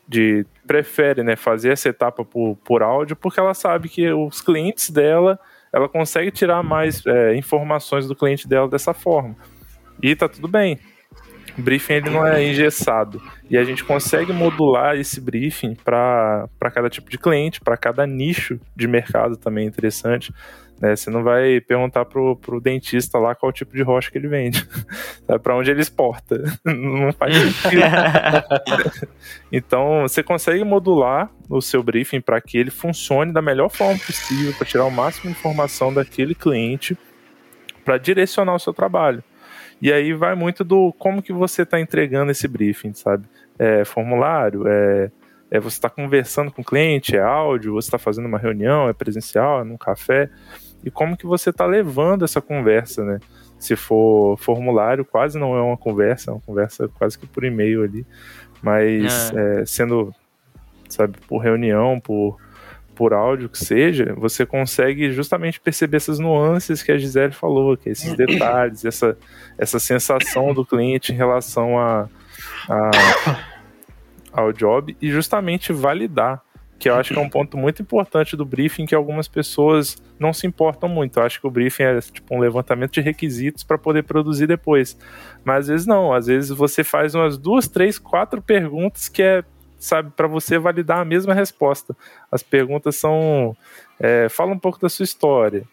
de 0.08 0.46
prefere 0.66 1.24
né, 1.24 1.36
fazer 1.36 1.72
essa 1.72 1.90
etapa 1.90 2.24
por, 2.24 2.56
por 2.64 2.82
áudio 2.84 3.16
porque 3.16 3.40
ela 3.40 3.54
sabe 3.54 3.90
que 3.90 4.10
os 4.12 4.42
clientes 4.42 4.90
dela 4.90 5.40
ela 5.72 5.88
consegue 5.88 6.32
tirar 6.32 6.64
mais 6.64 7.06
é, 7.06 7.36
informações 7.36 8.08
do 8.08 8.16
cliente 8.16 8.48
dela 8.48 8.68
dessa 8.68 8.94
forma. 8.94 9.36
E 10.02 10.16
tá 10.16 10.28
tudo 10.28 10.48
bem. 10.48 10.80
O 11.60 11.62
briefing 11.62 11.94
ele 11.94 12.10
não 12.10 12.26
é 12.26 12.42
engessado. 12.42 13.22
E 13.50 13.58
a 13.58 13.64
gente 13.66 13.84
consegue 13.84 14.32
modular 14.32 14.96
esse 14.96 15.20
briefing 15.20 15.76
para 15.76 16.48
cada 16.74 16.90
tipo 16.90 17.10
de 17.10 17.18
cliente, 17.18 17.60
para 17.60 17.76
cada 17.76 18.08
nicho 18.08 18.58
de 18.74 18.88
mercado 18.88 19.36
também 19.36 19.68
interessante. 19.68 20.34
Né? 20.80 20.96
Você 20.96 21.10
não 21.10 21.22
vai 21.22 21.60
perguntar 21.60 22.06
pro, 22.06 22.38
pro 22.38 22.62
dentista 22.62 23.20
lá 23.20 23.36
qual 23.36 23.52
tipo 23.52 23.76
de 23.76 23.84
rocha 23.84 24.10
que 24.10 24.18
ele 24.18 24.30
vende, 24.30 24.66
para 25.44 25.54
onde 25.54 25.70
ele 25.70 25.82
exporta. 25.82 26.42
Não 26.64 27.12
faz 27.12 27.36
sentido. 27.36 27.82
então, 29.52 30.04
você 30.04 30.24
consegue 30.24 30.64
modular 30.64 31.30
o 31.50 31.62
seu 31.62 31.84
briefing 31.84 32.22
para 32.22 32.40
que 32.40 32.58
ele 32.58 32.72
funcione 32.72 33.34
da 33.34 33.42
melhor 33.42 33.70
forma 33.70 34.00
possível, 34.00 34.54
para 34.54 34.66
tirar 34.66 34.86
o 34.86 34.92
máximo 34.92 35.34
de 35.34 35.38
informação 35.38 35.94
daquele 35.94 36.34
cliente, 36.34 36.98
para 37.84 37.98
direcionar 37.98 38.56
o 38.56 38.60
seu 38.60 38.74
trabalho. 38.74 39.22
E 39.82 39.92
aí 39.92 40.14
vai 40.14 40.36
muito 40.36 40.64
do 40.64 40.94
como 40.94 41.22
que 41.22 41.32
você 41.32 41.62
está 41.62 41.80
entregando 41.80 42.32
esse 42.32 42.48
briefing, 42.48 42.94
sabe? 42.94 43.26
É 43.58 43.86
formulário, 43.86 44.68
é, 44.68 45.12
é 45.50 45.60
você 45.60 45.78
está 45.78 45.90
conversando 45.90 46.52
com 46.52 46.62
o 46.62 46.66
cliente, 46.66 47.16
é 47.16 47.22
áudio, 47.22 47.74
você 47.74 47.88
está 47.88 47.98
fazendo 47.98 48.26
uma 48.28 48.38
reunião, 48.38 48.90
é 48.90 48.94
presencial, 48.94 49.62
é 49.62 49.64
num 49.64 49.78
café, 49.78 50.30
e 50.84 50.92
como 50.92 51.18
que 51.18 51.26
você 51.26 51.50
está 51.50 51.66
levando 51.66 52.24
essa 52.26 52.42
conversa, 52.42 53.04
né? 53.04 53.20
Se 53.58 53.76
for 53.76 54.38
formulário, 54.38 55.04
quase 55.04 55.38
não 55.38 55.56
é 55.56 55.62
uma 55.62 55.78
conversa, 55.78 56.32
é 56.32 56.34
uma 56.34 56.42
conversa 56.42 56.88
quase 56.88 57.20
que 57.20 57.28
por 57.28 57.44
e-mail 57.44 57.84
ali, 57.84 58.06
mas 58.62 59.32
é. 59.34 59.62
É, 59.62 59.66
sendo, 59.66 60.14
sabe, 60.88 61.18
por 61.28 61.40
reunião, 61.40 62.00
por 62.00 62.38
por 63.00 63.14
áudio 63.14 63.48
que 63.48 63.58
seja, 63.58 64.14
você 64.18 64.46
consegue 64.46 65.10
justamente 65.14 65.58
perceber 65.58 65.96
essas 65.96 66.20
nuances 66.20 66.84
que 66.84 66.92
a 66.92 66.98
Gisele 66.98 67.32
falou, 67.32 67.78
que 67.78 67.88
esses 67.88 68.14
detalhes, 68.14 68.84
essa, 68.84 69.18
essa 69.58 69.80
sensação 69.80 70.54
do 70.54 70.66
cliente 70.66 71.14
em 71.14 71.16
relação 71.16 71.80
a, 71.80 72.10
a, 72.70 72.92
ao 74.34 74.52
job 74.52 74.98
e 75.02 75.10
justamente 75.10 75.72
validar, 75.72 76.44
que 76.78 76.90
eu 76.90 76.96
acho 76.96 77.14
que 77.14 77.20
é 77.20 77.24
um 77.24 77.30
ponto 77.30 77.58
muito 77.58 77.82
importante 77.82 78.36
do 78.36 78.44
briefing 78.44 78.86
que 78.86 78.94
algumas 78.94 79.30
pessoas 79.30 79.96
não 80.20 80.34
se 80.34 80.46
importam 80.46 80.90
muito. 80.90 81.20
Eu 81.20 81.24
acho 81.24 81.40
que 81.40 81.48
o 81.48 81.50
briefing 81.50 81.84
é 81.84 82.02
tipo 82.02 82.36
um 82.36 82.40
levantamento 82.40 82.92
de 82.92 83.00
requisitos 83.00 83.64
para 83.64 83.78
poder 83.78 84.04
produzir 84.04 84.46
depois. 84.46 84.98
Mas 85.46 85.60
às 85.60 85.68
vezes 85.70 85.88
não, 85.88 86.12
às 86.12 86.28
vezes 86.28 86.50
você 86.50 86.84
faz 86.84 87.16
umas 87.16 87.38
duas, 87.38 87.66
três, 87.66 87.98
quatro 87.98 88.42
perguntas 88.42 89.08
que 89.08 89.24
é 89.24 89.42
sabe, 89.80 90.12
para 90.16 90.28
você 90.28 90.60
validar 90.60 91.00
a 91.00 91.06
mesma 91.06 91.34
resposta. 91.34 91.96
As 92.32 92.44
perguntas 92.44 92.96
são: 92.98 93.56
é, 94.00 94.28
fala 94.30 94.52
um 94.52 94.60
pouco 94.60 94.80
da 94.80 94.90
sua 94.90 95.04
história. 95.04 95.64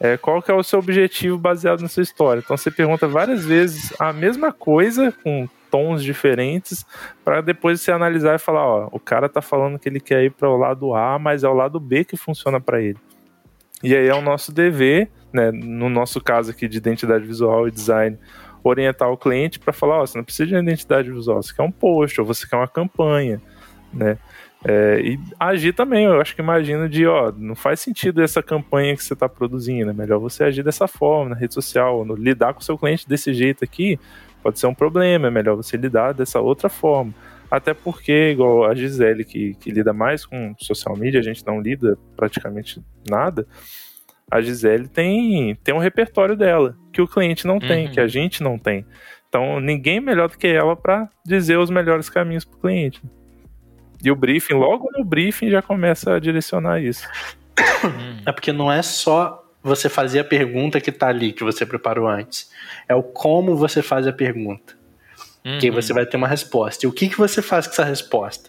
É, 0.00 0.16
qual 0.16 0.42
que 0.42 0.50
é 0.50 0.54
o 0.54 0.64
seu 0.64 0.80
objetivo 0.80 1.38
baseado 1.38 1.80
na 1.80 1.88
sua 1.88 2.02
história? 2.02 2.40
Então 2.44 2.56
você 2.56 2.72
pergunta 2.72 3.06
várias 3.06 3.44
vezes 3.44 3.94
a 4.00 4.12
mesma 4.12 4.52
coisa 4.52 5.12
com 5.22 5.48
tons 5.70 6.02
diferentes 6.02 6.84
para 7.24 7.40
depois 7.40 7.80
você 7.80 7.92
analisar 7.92 8.34
e 8.34 8.38
falar, 8.38 8.66
ó, 8.66 8.88
o 8.90 8.98
cara 8.98 9.28
tá 9.28 9.40
falando 9.40 9.78
que 9.78 9.88
ele 9.88 10.00
quer 10.00 10.24
ir 10.24 10.30
para 10.30 10.50
o 10.50 10.56
lado 10.56 10.94
A, 10.94 11.18
mas 11.18 11.44
é 11.44 11.48
o 11.48 11.54
lado 11.54 11.78
B 11.78 12.04
que 12.04 12.16
funciona 12.16 12.60
para 12.60 12.82
ele. 12.82 12.98
E 13.82 13.94
aí 13.94 14.06
é 14.06 14.14
o 14.14 14.20
nosso 14.20 14.52
dever, 14.52 15.08
né, 15.32 15.50
no 15.50 15.88
nosso 15.88 16.20
caso 16.20 16.50
aqui 16.50 16.68
de 16.68 16.78
identidade 16.78 17.24
visual 17.24 17.66
e 17.66 17.70
design, 17.70 18.18
orientar 18.62 19.10
o 19.10 19.16
cliente 19.16 19.58
para 19.58 19.72
falar, 19.72 20.02
ó, 20.02 20.06
você 20.06 20.16
não 20.16 20.24
precisa 20.24 20.46
de 20.46 20.54
uma 20.54 20.62
identidade 20.62 21.10
visual, 21.10 21.42
você 21.42 21.54
quer 21.54 21.62
um 21.62 21.70
post, 21.70 22.20
ou 22.20 22.26
você 22.26 22.46
quer 22.46 22.56
uma 22.56 22.68
campanha, 22.68 23.40
né? 23.92 24.18
É, 24.64 25.00
e 25.00 25.18
agir 25.40 25.72
também, 25.72 26.04
eu 26.04 26.20
acho 26.20 26.36
que 26.36 26.40
imagino 26.40 26.88
de, 26.88 27.04
ó, 27.04 27.32
não 27.36 27.56
faz 27.56 27.80
sentido 27.80 28.22
essa 28.22 28.40
campanha 28.40 28.96
que 28.96 29.02
você 29.02 29.12
está 29.12 29.28
produzindo, 29.28 29.90
é 29.90 29.92
melhor 29.92 30.20
você 30.20 30.44
agir 30.44 30.62
dessa 30.62 30.86
forma 30.86 31.30
na 31.30 31.36
rede 31.36 31.52
social, 31.52 32.04
no, 32.04 32.14
lidar 32.14 32.54
com 32.54 32.60
o 32.60 32.62
seu 32.62 32.78
cliente 32.78 33.08
desse 33.08 33.34
jeito 33.34 33.64
aqui 33.64 33.98
pode 34.42 34.58
ser 34.58 34.66
um 34.66 34.74
problema, 34.74 35.28
é 35.28 35.30
melhor 35.30 35.56
você 35.56 35.76
lidar 35.76 36.12
dessa 36.12 36.40
outra 36.40 36.68
forma. 36.68 37.14
Até 37.50 37.72
porque, 37.72 38.30
igual 38.30 38.64
a 38.64 38.74
Gisele, 38.74 39.24
que, 39.24 39.54
que 39.54 39.70
lida 39.70 39.92
mais 39.92 40.26
com 40.26 40.54
social 40.58 40.96
media, 40.96 41.20
a 41.20 41.22
gente 41.22 41.46
não 41.46 41.60
lida 41.60 41.98
praticamente 42.16 42.82
nada, 43.08 43.46
a 44.32 44.40
Gisele 44.40 44.88
tem, 44.88 45.54
tem 45.56 45.74
um 45.74 45.78
repertório 45.78 46.34
dela, 46.34 46.74
que 46.90 47.02
o 47.02 47.06
cliente 47.06 47.46
não 47.46 47.58
tem, 47.58 47.86
uhum. 47.86 47.92
que 47.92 48.00
a 48.00 48.06
gente 48.06 48.42
não 48.42 48.58
tem. 48.58 48.86
Então, 49.28 49.60
ninguém 49.60 50.00
melhor 50.00 50.30
do 50.30 50.38
que 50.38 50.46
ela 50.46 50.74
para 50.74 51.06
dizer 51.22 51.58
os 51.58 51.68
melhores 51.68 52.08
caminhos 52.08 52.42
para 52.42 52.56
o 52.56 52.60
cliente. 52.60 53.02
E 54.02 54.10
o 54.10 54.16
briefing, 54.16 54.54
logo 54.54 54.88
no 54.96 55.04
briefing, 55.04 55.50
já 55.50 55.60
começa 55.60 56.14
a 56.14 56.18
direcionar 56.18 56.80
isso. 56.80 57.06
É 58.24 58.32
porque 58.32 58.52
não 58.52 58.72
é 58.72 58.80
só 58.80 59.44
você 59.62 59.88
fazer 59.88 60.20
a 60.20 60.24
pergunta 60.24 60.80
que 60.80 60.88
está 60.88 61.08
ali, 61.08 61.32
que 61.32 61.44
você 61.44 61.66
preparou 61.66 62.08
antes. 62.08 62.50
É 62.88 62.94
o 62.94 63.02
como 63.02 63.54
você 63.54 63.82
faz 63.82 64.06
a 64.06 64.12
pergunta. 64.12 64.74
Uhum. 65.44 65.58
Que 65.58 65.70
você 65.70 65.92
vai 65.92 66.06
ter 66.06 66.16
uma 66.16 66.28
resposta. 66.28 66.86
E 66.86 66.88
o 66.88 66.92
que, 66.92 67.08
que 67.08 67.18
você 67.18 67.42
faz 67.42 67.66
com 67.66 67.72
essa 67.74 67.84
resposta? 67.84 68.48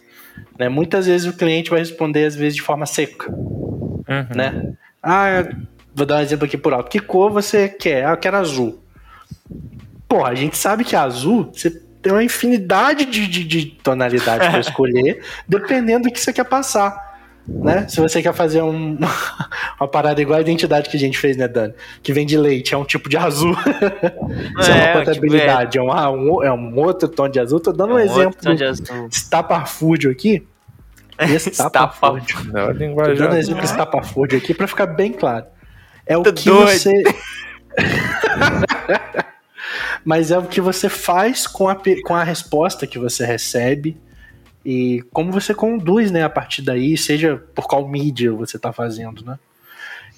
Né? 0.58 0.68
Muitas 0.70 1.06
vezes 1.06 1.26
o 1.26 1.36
cliente 1.36 1.68
vai 1.68 1.80
responder, 1.80 2.24
às 2.24 2.34
vezes, 2.34 2.54
de 2.56 2.62
forma 2.62 2.86
seca. 2.86 3.30
Uhum. 3.30 4.26
Né? 4.34 4.74
Ah, 5.02 5.44
Vou 5.94 6.04
dar 6.04 6.16
um 6.16 6.20
exemplo 6.20 6.44
aqui 6.44 6.56
por 6.56 6.72
alto. 6.72 6.90
Que 6.90 6.98
cor 6.98 7.30
você 7.30 7.68
quer? 7.68 8.04
Ah, 8.04 8.10
eu 8.10 8.16
quero 8.16 8.36
azul. 8.36 8.82
Porra, 10.08 10.30
a 10.30 10.34
gente 10.34 10.56
sabe 10.56 10.84
que 10.84 10.96
azul, 10.96 11.50
você 11.52 11.70
tem 12.02 12.12
uma 12.12 12.22
infinidade 12.22 13.06
de, 13.06 13.26
de, 13.26 13.44
de 13.44 13.66
tonalidades 13.66 14.48
para 14.48 14.58
escolher, 14.60 15.22
dependendo 15.48 16.08
do 16.08 16.12
que 16.12 16.20
você 16.20 16.32
quer 16.32 16.44
passar. 16.44 17.14
Né? 17.46 17.86
Se 17.88 18.00
você 18.00 18.22
quer 18.22 18.32
fazer 18.32 18.62
um, 18.62 18.98
uma 19.78 19.88
parada 19.88 20.20
igual 20.20 20.38
a 20.38 20.40
identidade 20.40 20.88
que 20.88 20.96
a 20.96 21.00
gente 21.00 21.18
fez, 21.18 21.36
né, 21.36 21.46
Dani? 21.46 21.74
Que 22.02 22.12
vem 22.12 22.26
de 22.26 22.38
leite, 22.38 22.74
é 22.74 22.78
um 22.78 22.84
tipo 22.84 23.08
de 23.08 23.16
azul. 23.16 23.52
Isso 24.60 24.70
é, 24.70 24.78
é 24.78 24.94
uma 24.94 25.04
contabilidade, 25.04 25.72
tipo, 25.72 25.84
é, 25.84 25.88
um, 25.88 25.92
ah, 25.92 26.10
um, 26.10 26.42
é 26.42 26.52
um 26.52 26.78
outro 26.78 27.08
tom 27.08 27.28
de 27.28 27.38
azul. 27.38 27.60
Tô 27.60 27.72
dando 27.72 27.92
um, 27.92 27.96
um 27.96 27.98
exemplo 27.98 28.36
do 28.40 29.08
estapafúrdio 29.10 30.10
aqui. 30.10 30.46
Estapafúrdio. 31.18 32.36
Tô 32.52 33.14
dando 33.14 33.34
um 33.34 33.36
exemplo 33.36 33.60
de 33.60 33.66
estapafúrdio 33.66 34.38
aqui 34.38 34.54
para 34.54 34.66
ficar 34.66 34.86
bem 34.86 35.12
claro. 35.12 35.46
É 36.06 36.16
o 36.16 36.22
tá 36.22 36.32
que 36.32 36.44
doido. 36.44 36.66
você. 36.66 37.02
Mas 40.04 40.30
é 40.30 40.38
o 40.38 40.46
que 40.46 40.60
você 40.60 40.88
faz 40.88 41.46
com 41.46 41.68
a, 41.68 41.76
com 42.04 42.14
a 42.14 42.22
resposta 42.22 42.86
que 42.86 42.98
você 42.98 43.24
recebe 43.24 43.96
e 44.64 45.02
como 45.12 45.32
você 45.32 45.54
conduz, 45.54 46.10
né, 46.10 46.22
a 46.22 46.30
partir 46.30 46.62
daí, 46.62 46.96
seja 46.96 47.42
por 47.54 47.66
qual 47.66 47.86
mídia 47.86 48.32
você 48.32 48.56
está 48.56 48.72
fazendo, 48.72 49.24
né? 49.24 49.38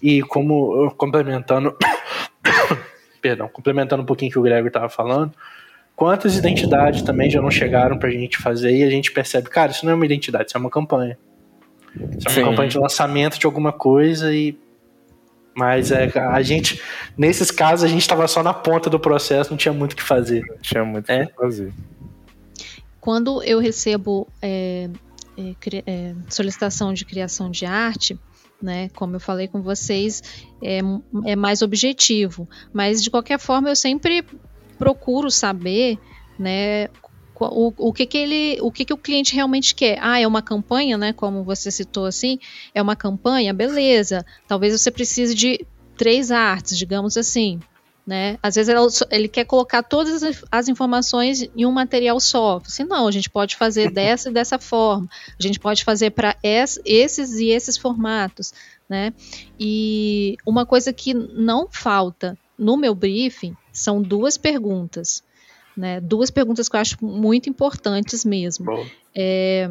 E 0.02 0.22
como 0.22 0.90
complementando, 0.92 1.76
perdão, 3.20 3.48
complementando 3.48 4.02
um 4.02 4.06
pouquinho 4.06 4.30
o 4.30 4.32
que 4.32 4.38
o 4.38 4.42
Gregor 4.42 4.68
estava 4.68 4.88
falando, 4.88 5.32
quantas 5.96 6.36
identidades 6.36 7.02
também 7.02 7.30
já 7.30 7.40
não 7.40 7.50
chegaram 7.50 7.98
para 7.98 8.08
a 8.08 8.12
gente 8.12 8.38
fazer 8.38 8.76
e 8.76 8.84
a 8.84 8.90
gente 8.90 9.10
percebe, 9.10 9.48
cara, 9.48 9.72
isso 9.72 9.84
não 9.84 9.92
é 9.92 9.94
uma 9.94 10.04
identidade, 10.04 10.46
isso 10.48 10.56
é 10.56 10.60
uma 10.60 10.70
campanha. 10.70 11.18
Isso 11.96 12.28
é 12.28 12.30
uma 12.30 12.34
Sim. 12.34 12.44
campanha 12.44 12.68
de 12.68 12.78
lançamento 12.78 13.38
de 13.38 13.46
alguma 13.46 13.72
coisa 13.72 14.32
e 14.32 14.56
mas 15.56 15.90
é, 15.90 16.12
a 16.18 16.42
gente, 16.42 16.82
nesses 17.16 17.50
casos, 17.50 17.82
a 17.82 17.88
gente 17.88 18.02
estava 18.02 18.28
só 18.28 18.42
na 18.42 18.52
ponta 18.52 18.90
do 18.90 19.00
processo, 19.00 19.50
não 19.50 19.56
tinha 19.56 19.72
muito 19.72 19.94
o 19.94 19.96
que 19.96 20.02
fazer. 20.02 20.44
Não 20.46 20.58
tinha 20.58 20.84
muito 20.84 21.08
o 21.08 21.12
é? 21.12 21.26
que 21.26 21.34
fazer. 21.34 21.72
Quando 23.00 23.42
eu 23.42 23.58
recebo 23.58 24.28
é, 24.42 24.90
é, 25.38 25.54
é, 25.86 26.14
solicitação 26.28 26.92
de 26.92 27.06
criação 27.06 27.50
de 27.50 27.64
arte, 27.64 28.18
né, 28.60 28.90
como 28.90 29.16
eu 29.16 29.20
falei 29.20 29.48
com 29.48 29.62
vocês, 29.62 30.22
é, 30.62 30.80
é 31.24 31.34
mais 31.34 31.62
objetivo. 31.62 32.46
Mas 32.70 33.02
de 33.02 33.10
qualquer 33.10 33.38
forma, 33.38 33.70
eu 33.70 33.76
sempre 33.76 34.22
procuro 34.78 35.30
saber 35.30 35.98
né, 36.38 36.88
o, 37.38 37.72
o 37.76 37.92
que 37.92 38.06
que 38.06 38.18
ele, 38.18 38.58
o 38.60 38.70
que 38.70 38.84
que 38.84 38.92
o 38.92 38.96
cliente 38.96 39.34
realmente 39.34 39.74
quer? 39.74 39.98
Ah, 40.00 40.18
é 40.18 40.26
uma 40.26 40.42
campanha, 40.42 40.96
né? 40.96 41.12
Como 41.12 41.42
você 41.42 41.70
citou 41.70 42.06
assim, 42.06 42.38
é 42.74 42.80
uma 42.80 42.96
campanha, 42.96 43.52
beleza. 43.52 44.24
Talvez 44.46 44.78
você 44.78 44.90
precise 44.90 45.34
de 45.34 45.66
três 45.96 46.30
artes, 46.30 46.76
digamos 46.78 47.16
assim, 47.16 47.60
né? 48.06 48.38
Às 48.42 48.54
vezes 48.54 49.02
ele 49.10 49.26
quer 49.26 49.44
colocar 49.44 49.82
todas 49.82 50.22
as 50.50 50.68
informações 50.68 51.48
em 51.56 51.66
um 51.66 51.72
material 51.72 52.20
só. 52.20 52.60
Se 52.64 52.84
não, 52.84 53.08
a 53.08 53.10
gente 53.10 53.28
pode 53.28 53.56
fazer 53.56 53.90
dessa 53.90 54.30
e 54.30 54.32
dessa 54.32 54.58
forma. 54.58 55.08
A 55.38 55.42
gente 55.42 55.58
pode 55.58 55.82
fazer 55.82 56.10
para 56.10 56.36
esses 56.42 57.32
e 57.32 57.50
esses 57.50 57.76
formatos, 57.76 58.54
né? 58.88 59.12
E 59.58 60.36
uma 60.46 60.64
coisa 60.64 60.92
que 60.92 61.12
não 61.12 61.68
falta 61.70 62.38
no 62.58 62.76
meu 62.76 62.94
briefing 62.94 63.56
são 63.72 64.00
duas 64.00 64.38
perguntas. 64.38 65.22
Né? 65.76 66.00
Duas 66.00 66.30
perguntas 66.30 66.68
que 66.68 66.76
eu 66.76 66.80
acho 66.80 67.04
muito 67.04 67.50
importantes 67.50 68.24
mesmo. 68.24 68.66
É, 69.14 69.70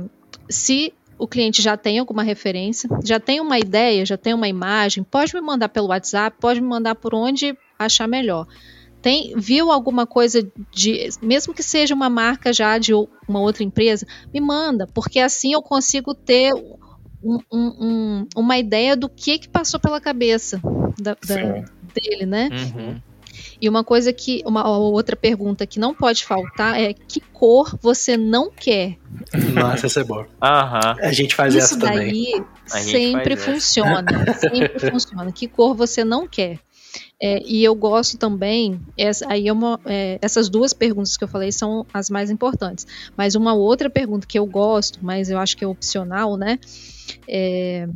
se 0.50 0.94
o 1.18 1.28
cliente 1.28 1.62
já 1.62 1.78
tem 1.78 1.98
alguma 2.00 2.24
referência, 2.24 2.90
já 3.04 3.20
tem 3.20 3.40
uma 3.40 3.58
ideia, 3.58 4.06
já 4.06 4.18
tem 4.18 4.34
uma 4.34 4.48
imagem, 4.48 5.04
pode 5.04 5.34
me 5.34 5.42
mandar 5.42 5.70
pelo 5.70 5.88
WhatsApp, 5.88 6.38
pode 6.40 6.62
me 6.62 6.68
mandar 6.68 6.96
por 6.96 7.16
onde 7.16 7.58
achar 7.80 8.08
melhor. 8.08 8.46
Tem, 9.02 9.34
viu 9.38 9.72
alguma 9.72 10.06
coisa 10.08 10.48
de, 10.72 11.10
mesmo 11.22 11.54
que 11.54 11.62
seja 11.62 11.94
uma 11.94 12.10
marca 12.10 12.52
já 12.52 12.78
de 12.78 12.92
uma 12.94 13.40
outra 13.40 13.64
empresa, 13.64 14.06
me 14.34 14.42
manda, 14.42 14.88
porque 14.94 15.20
assim 15.20 15.54
eu 15.54 15.62
consigo 15.62 16.14
ter 16.14 16.52
um, 17.24 17.40
um, 17.52 18.28
uma 18.36 18.58
ideia 18.58 18.96
do 18.96 19.08
que 19.08 19.40
que 19.40 19.48
passou 19.48 19.80
pela 19.80 20.02
cabeça 20.02 20.60
da, 21.00 21.16
da, 21.26 21.66
dele, 21.94 22.26
né? 22.26 22.50
Uhum. 22.52 23.02
E 23.62 23.70
uma 23.70 23.84
coisa 23.84 24.12
que, 24.12 24.42
uma 24.46 24.68
outra 24.68 25.16
pergunta 25.16 25.66
que 25.66 25.80
não 25.80 25.94
pode 25.94 26.26
faltar 26.26 26.80
é 26.80 26.94
que 26.94 27.20
cor 27.20 27.78
você 27.82 28.18
não 28.18 28.52
quer? 28.52 28.98
Nossa, 29.54 29.86
essa 29.86 30.02
é 30.02 30.04
boa. 30.04 30.28
Aham. 30.42 30.96
A 31.02 31.12
gente 31.12 31.36
faz 31.36 31.56
Isso 31.56 31.76
essa 31.76 31.78
daí 31.78 32.32
também. 32.32 32.46
sempre 32.68 33.36
funciona. 33.36 34.06
sempre 34.40 34.80
funciona. 34.92 35.32
Que 35.32 35.48
cor 35.48 35.76
você 35.76 36.04
não 36.04 36.28
quer? 36.28 36.60
É, 37.22 37.42
e 37.46 37.64
eu 37.64 37.74
gosto 37.76 38.18
também, 38.18 38.80
essa, 38.98 39.26
aí 39.30 39.48
é 39.48 39.54
uma, 39.54 39.80
é, 39.86 40.20
essas 40.22 40.50
duas 40.50 40.74
perguntas 40.74 41.16
que 41.16 41.24
eu 41.24 41.28
falei 41.28 41.52
são 41.52 41.86
as 41.94 42.10
mais 42.10 42.30
importantes. 42.30 42.86
Mas 43.16 43.36
uma 43.36 43.54
outra 43.54 43.90
pergunta 43.90 44.28
que 44.28 44.38
eu 44.38 44.46
gosto, 44.46 45.00
mas 45.02 45.30
eu 45.30 45.40
acho 45.40 45.56
que 45.56 45.64
é 45.64 45.68
opcional, 45.68 46.36
né? 46.38 46.60
É, 47.28 47.88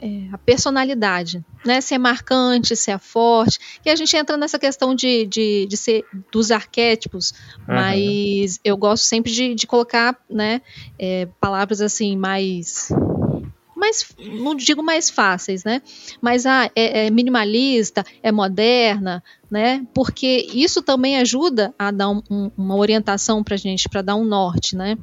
é 0.00 0.28
a 0.32 0.38
personalidade, 0.38 1.44
né? 1.64 1.80
Se 1.80 1.94
é 1.94 1.98
marcante, 1.98 2.76
se 2.76 2.90
é 2.90 2.98
forte. 2.98 3.58
E 3.84 3.90
a 3.90 3.96
gente 3.96 4.16
entra 4.16 4.36
nessa 4.36 4.58
questão 4.58 4.94
de, 4.94 5.26
de, 5.26 5.66
de 5.66 5.76
ser 5.76 6.04
dos 6.30 6.50
arquétipos, 6.50 7.32
uhum. 7.60 7.74
mas 7.74 8.60
eu 8.62 8.76
gosto 8.76 9.04
sempre 9.04 9.32
de, 9.32 9.54
de 9.54 9.66
colocar, 9.66 10.18
né? 10.28 10.60
É, 10.98 11.26
palavras 11.40 11.80
assim 11.80 12.16
mais 12.16 12.90
mais, 13.76 14.08
não 14.18 14.54
digo 14.54 14.82
mais 14.82 15.10
fáceis, 15.10 15.62
né? 15.62 15.82
Mas 16.20 16.46
ah, 16.46 16.70
é, 16.74 17.06
é, 17.06 17.10
minimalista, 17.10 18.04
é 18.22 18.32
moderna, 18.32 19.22
né? 19.50 19.86
Porque 19.94 20.48
isso 20.52 20.82
também 20.82 21.18
ajuda 21.18 21.74
a 21.78 21.90
dar 21.90 22.08
um, 22.08 22.22
um, 22.30 22.50
uma 22.56 22.74
orientação 22.74 23.44
para 23.44 23.56
gente, 23.56 23.88
para 23.88 24.00
dar 24.00 24.16
um 24.16 24.24
norte, 24.24 24.74
né? 24.74 24.96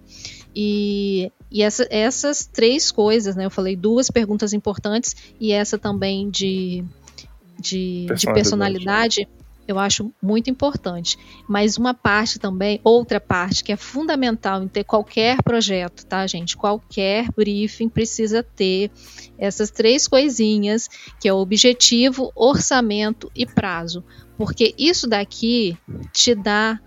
E 0.56 1.32
e 1.54 1.62
essa, 1.62 1.88
essas 1.92 2.48
três 2.48 2.92
coisas, 2.92 3.36
né? 3.36 3.46
Eu 3.46 3.52
falei 3.52 3.76
duas 3.76 4.10
perguntas 4.10 4.54
importantes 4.54 5.16
e 5.40 5.52
essa 5.52 5.78
também 5.78 6.28
de, 6.32 6.84
de, 7.60 8.06
personalidade. 8.08 8.20
de 8.20 8.34
personalidade, 8.34 9.30
eu 9.68 9.78
acho 9.78 10.12
muito 10.20 10.50
importante. 10.50 11.16
Mas 11.48 11.78
uma 11.78 11.94
parte 11.94 12.40
também, 12.40 12.82
outra 12.84 13.22
parte 13.22 13.64
que 13.64 13.72
é 13.72 13.78
fundamental 13.78 14.64
em 14.64 14.68
ter 14.68 14.84
qualquer 14.84 15.44
projeto, 15.44 16.04
tá, 16.08 16.26
gente? 16.26 16.58
Qualquer 16.58 17.28
briefing 17.36 17.88
precisa 17.88 18.42
ter 18.42 18.90
essas 19.38 19.70
três 19.70 20.08
coisinhas, 20.08 20.90
que 21.22 21.28
é 21.28 21.34
o 21.34 21.38
objetivo, 21.38 22.32
orçamento 22.36 23.32
e 23.36 23.46
prazo. 23.46 24.04
Porque 24.36 24.74
isso 24.76 25.08
daqui 25.08 25.78
te 26.12 26.34
dá 26.34 26.80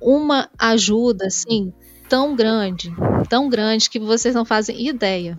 uma 0.00 0.48
ajuda, 0.58 1.26
assim, 1.26 1.70
tão 2.10 2.34
grande, 2.34 2.92
tão 3.28 3.48
grande 3.48 3.88
que 3.88 4.00
vocês 4.00 4.34
não 4.34 4.44
fazem 4.44 4.88
ideia. 4.88 5.38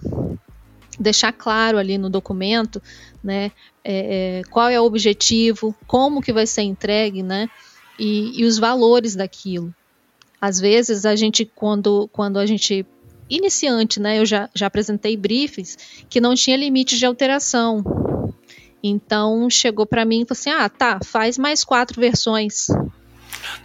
Deixar 0.98 1.34
claro 1.34 1.78
ali 1.78 1.98
no 1.98 2.10
documento, 2.10 2.82
né, 3.22 3.52
é, 3.84 4.40
é, 4.40 4.42
qual 4.50 4.70
é 4.70 4.80
o 4.80 4.86
objetivo, 4.86 5.76
como 5.86 6.22
que 6.22 6.32
vai 6.32 6.48
ser 6.48 6.62
entregue, 6.62 7.22
né, 7.22 7.50
e, 8.00 8.40
e 8.40 8.46
os 8.46 8.58
valores 8.58 9.16
daquilo. 9.16 9.76
Às 10.40 10.60
vezes 10.60 11.06
a 11.06 11.14
gente, 11.14 11.46
quando, 11.46 12.10
quando 12.14 12.40
a 12.40 12.46
gente 12.46 12.86
iniciante, 13.30 14.00
né, 14.00 14.20
eu 14.20 14.26
já, 14.26 14.50
já 14.56 14.68
apresentei 14.68 15.18
briefings 15.18 15.78
que 16.10 16.22
não 16.22 16.34
tinha 16.36 16.56
limite 16.56 16.98
de 16.98 17.06
alteração. 17.06 17.84
Então 18.82 19.50
chegou 19.50 19.86
para 19.86 20.06
mim 20.06 20.22
e 20.22 20.26
falou 20.26 20.40
assim: 20.40 20.50
ah, 20.50 20.70
tá, 20.70 21.00
faz 21.04 21.38
mais 21.38 21.64
quatro 21.64 22.00
versões. 22.00 22.68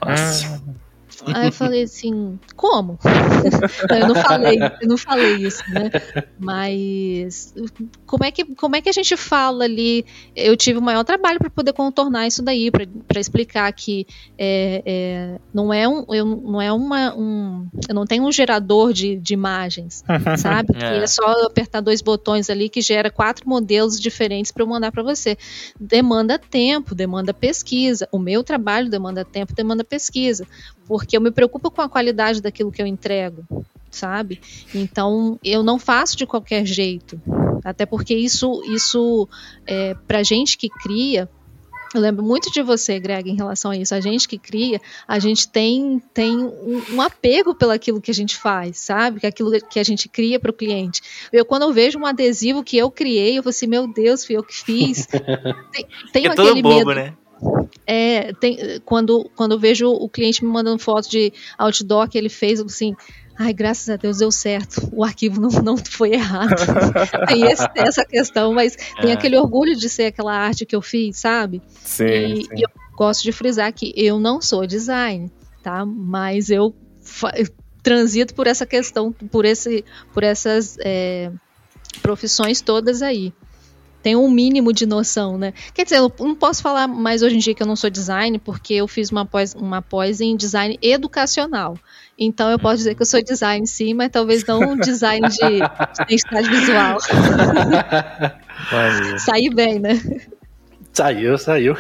Nossa. 0.05 0.61
Ah. 0.69 0.86
Aí 1.27 1.47
eu 1.47 1.53
falei 1.53 1.83
assim, 1.83 2.39
como? 2.55 2.99
eu 3.91 4.09
não 4.09 4.15
falei, 4.15 4.59
eu 4.81 4.89
não 4.89 4.99
falei 4.99 5.37
isso, 5.37 5.63
né? 5.71 5.91
Mas 6.39 7.55
como 8.07 8.25
é 8.25 8.31
que, 8.31 8.45
como 8.55 8.77
é 8.77 8.81
que 8.81 8.89
a 8.89 8.93
gente 8.93 9.17
fala 9.17 9.65
ali? 9.65 10.05
Eu 10.35 10.57
tive 10.57 10.79
o 10.79 10.83
maior 10.83 11.05
trabalho 11.05 11.39
para 11.39 11.51
poder 11.51 11.73
contornar 11.73 12.27
isso 12.27 12.43
daí, 12.43 12.71
para 12.71 13.21
explicar 13.21 13.73
que 13.73 14.07
é, 14.39 14.83
é, 14.85 15.41
não 15.53 15.73
é 15.73 15.89
um, 15.89 16.05
eu, 16.11 16.25
não 16.25 16.61
é 16.61 16.73
uma, 16.73 17.15
um, 17.15 17.67
eu 17.89 17.95
não 17.95 18.07
tenho 18.07 18.25
um 18.25 18.33
gerador 18.33 18.93
de, 18.93 19.17
de 19.17 19.35
imagens, 19.35 20.05
sabe? 20.39 20.73
Que 20.75 20.85
é. 20.85 20.99
é 20.99 21.07
só 21.07 21.25
apertar 21.47 21.81
dois 21.81 22.03
botões 22.03 22.51
ali 22.51 22.69
que 22.69 22.81
gera 22.81 23.11
quatro 23.11 23.49
modelos 23.49 24.01
diferentes 24.01 24.53
para 24.53 24.63
eu 24.63 24.67
mandar 24.67 24.93
para 24.93 25.03
você. 25.03 25.37
Demanda 25.79 26.39
tempo, 26.39 26.95
demanda 26.95 27.33
pesquisa. 27.33 28.09
O 28.13 28.19
meu 28.19 28.43
trabalho 28.43 28.91
demanda 28.91 29.25
tempo, 29.25 29.55
demanda 29.55 29.85
pesquisa 29.85 30.47
porque 30.87 31.06
eu 31.15 31.21
me 31.21 31.31
preocupo 31.31 31.71
com 31.71 31.83
a 31.83 31.89
qualidade 31.89 32.41
daquilo 32.41 32.73
que 32.73 32.81
eu 32.81 32.87
entrego, 32.87 33.45
sabe? 33.91 34.41
Então 34.75 35.39
eu 35.45 35.63
não 35.63 35.79
faço 35.79 36.17
de 36.17 36.25
qualquer 36.25 36.65
jeito, 36.65 37.21
até 37.63 37.85
porque 37.85 38.15
isso, 38.15 38.63
isso 38.65 39.29
é, 39.67 39.95
para 40.07 40.23
gente 40.23 40.57
que 40.57 40.71
cria, 40.71 41.29
eu 41.95 42.01
lembro 42.01 42.25
muito 42.25 42.51
de 42.51 42.63
você, 42.63 42.99
Greg, 42.99 43.31
em 43.31 43.37
relação 43.37 43.71
a 43.71 43.77
isso. 43.77 43.95
A 43.95 44.01
gente 44.01 44.29
que 44.29 44.39
cria, 44.39 44.81
a 45.07 45.19
gente 45.19 45.49
tem, 45.49 46.03
tem 46.13 46.37
um, 46.37 46.83
um 46.93 47.01
apego 47.01 47.55
pelaquilo 47.55 48.01
que 48.01 48.11
a 48.11 48.15
gente 48.15 48.37
faz, 48.37 48.79
sabe? 48.79 49.21
Que 49.21 49.27
aquilo 49.27 49.51
que 49.61 49.79
a 49.79 49.85
gente 49.85 50.09
cria 50.09 50.39
para 50.39 50.51
o 50.51 50.55
cliente. 50.55 51.01
Eu, 51.33 51.45
quando 51.45 51.63
eu 51.63 51.73
vejo 51.73 51.99
um 51.99 52.07
adesivo 52.07 52.63
que 52.63 52.77
eu 52.77 52.91
criei, 52.91 53.39
eu 53.39 53.43
falo 53.43 53.51
assim, 53.51 53.67
meu 53.67 53.87
Deus, 53.87 54.25
fui 54.25 54.37
eu 54.37 54.43
que 54.43 54.55
fiz. 54.55 55.07
Tem, 55.73 55.87
tenho 56.13 56.29
é 56.29 56.33
aquele 56.33 56.63
bobo, 56.63 56.75
medo. 56.77 56.95
Né? 56.95 57.15
É, 57.87 58.33
tem, 58.35 58.81
quando, 58.85 59.31
quando 59.37 59.53
eu 59.53 59.59
vejo 59.59 59.89
o 59.89 60.09
cliente 60.09 60.45
me 60.45 60.51
mandando 60.51 60.79
foto 60.79 61.09
de 61.09 61.33
outdoor 61.59 62.09
que 62.09 62.19
ele 62.19 62.29
fez, 62.29 62.61
assim, 62.61 62.95
ai, 63.39 63.53
graças 63.53 63.89
a 63.89 63.97
Deus 63.97 64.19
deu 64.19 64.33
certo, 64.33 64.89
o 64.93 65.05
arquivo 65.05 65.41
não, 65.41 65.51
não 65.63 65.77
foi 65.77 66.15
errado. 66.15 66.55
tem 67.29 67.45
esse, 67.45 67.67
essa 67.77 68.05
questão, 68.05 68.53
mas 68.53 68.77
é. 68.99 69.03
tem 69.03 69.13
aquele 69.13 69.37
orgulho 69.37 69.77
de 69.77 69.89
ser 69.89 70.07
aquela 70.07 70.35
arte 70.35 70.67
que 70.67 70.75
eu 70.75 70.83
fiz, 70.83 71.19
sabe? 71.19 71.63
Sim, 71.69 72.05
e, 72.05 72.45
sim. 72.45 72.49
e 72.57 72.63
eu 72.63 72.71
gosto 72.97 73.23
de 73.23 73.33
frisar 73.33 73.73
que 73.73 73.93
eu 73.97 74.19
não 74.19 74.41
sou 74.41 74.67
design, 74.67 75.31
tá? 75.63 75.85
Mas 75.85 76.51
eu 76.51 76.75
transito 77.83 78.35
por 78.35 78.47
essa 78.47 78.67
questão, 78.67 79.13
por, 79.13 79.45
esse, 79.45 79.85
por 80.13 80.25
essas 80.25 80.77
é, 80.81 81.31
profissões 82.03 82.61
todas 82.61 83.03
aí 83.03 83.33
tem 84.03 84.17
um 84.17 84.31
mínimo 84.31 84.73
de 84.73 84.87
noção, 84.87 85.37
né? 85.37 85.53
Quer 85.75 85.85
dizer, 85.85 85.99
eu 85.99 86.11
não 86.21 86.35
posso 86.35 86.63
falar 86.63 86.87
mais 86.87 87.23
hoje 87.23 87.37
em 87.37 87.39
dia 87.39 87.55
que 87.55 87.63
eu 87.63 87.67
não 87.67 87.77
sou 87.77 87.91
design, 87.91 88.39
porque 88.39 88.75
eu 88.75 88.87
fiz 88.87 89.11
uma 89.11 89.27
pós, 89.27 89.55
uma 89.55 89.83
pós 89.83 90.21
em 90.21 90.37
design 90.37 90.79
educacional. 90.81 91.77
Então 92.19 92.51
eu 92.51 92.59
posso 92.59 92.79
dizer 92.79 92.95
que 92.95 93.03
eu 93.03 93.07
sou 93.07 93.23
design 93.23 93.67
sim, 93.67 93.95
mas 93.95 94.11
talvez 94.11 94.45
não 94.47 94.61
um 94.61 94.77
design 94.77 95.29
de, 95.29 95.39
de 95.39 96.03
identidade 96.03 96.49
visual. 96.49 96.99
Saí 99.19 99.51
bem, 99.51 99.79
né? 99.79 100.01
Saiu, 100.93 101.37
saiu. 101.37 101.77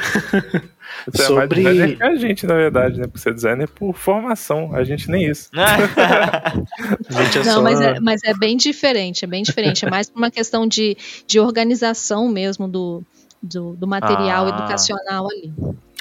Você 1.10 1.22
Sobre... 1.24 1.60
é 1.60 1.62
mais 1.62 1.74
designer 1.76 1.96
que 1.96 2.02
a 2.02 2.16
gente, 2.16 2.46
na 2.46 2.54
verdade, 2.54 2.98
né? 2.98 3.04
Porque 3.04 3.18
você 3.18 3.30
é 3.30 3.32
designer 3.32 3.68
por 3.68 3.94
formação, 3.94 4.74
a 4.74 4.82
gente 4.84 5.10
nem 5.10 5.30
isso. 5.30 5.50
gente 7.10 7.38
é 7.38 7.44
Não, 7.44 7.54
só... 7.54 7.62
mas, 7.62 7.80
é, 7.80 8.00
mas 8.00 8.22
é 8.24 8.34
bem 8.34 8.56
diferente, 8.56 9.24
é 9.24 9.28
bem 9.28 9.42
diferente. 9.42 9.84
É 9.86 9.90
mais 9.90 10.10
uma 10.14 10.30
questão 10.30 10.66
de, 10.66 10.96
de 11.26 11.38
organização 11.38 12.28
mesmo 12.28 12.66
do, 12.66 13.02
do, 13.42 13.74
do 13.74 13.86
material 13.86 14.46
ah. 14.46 14.48
educacional 14.48 15.28
ali. 15.30 15.52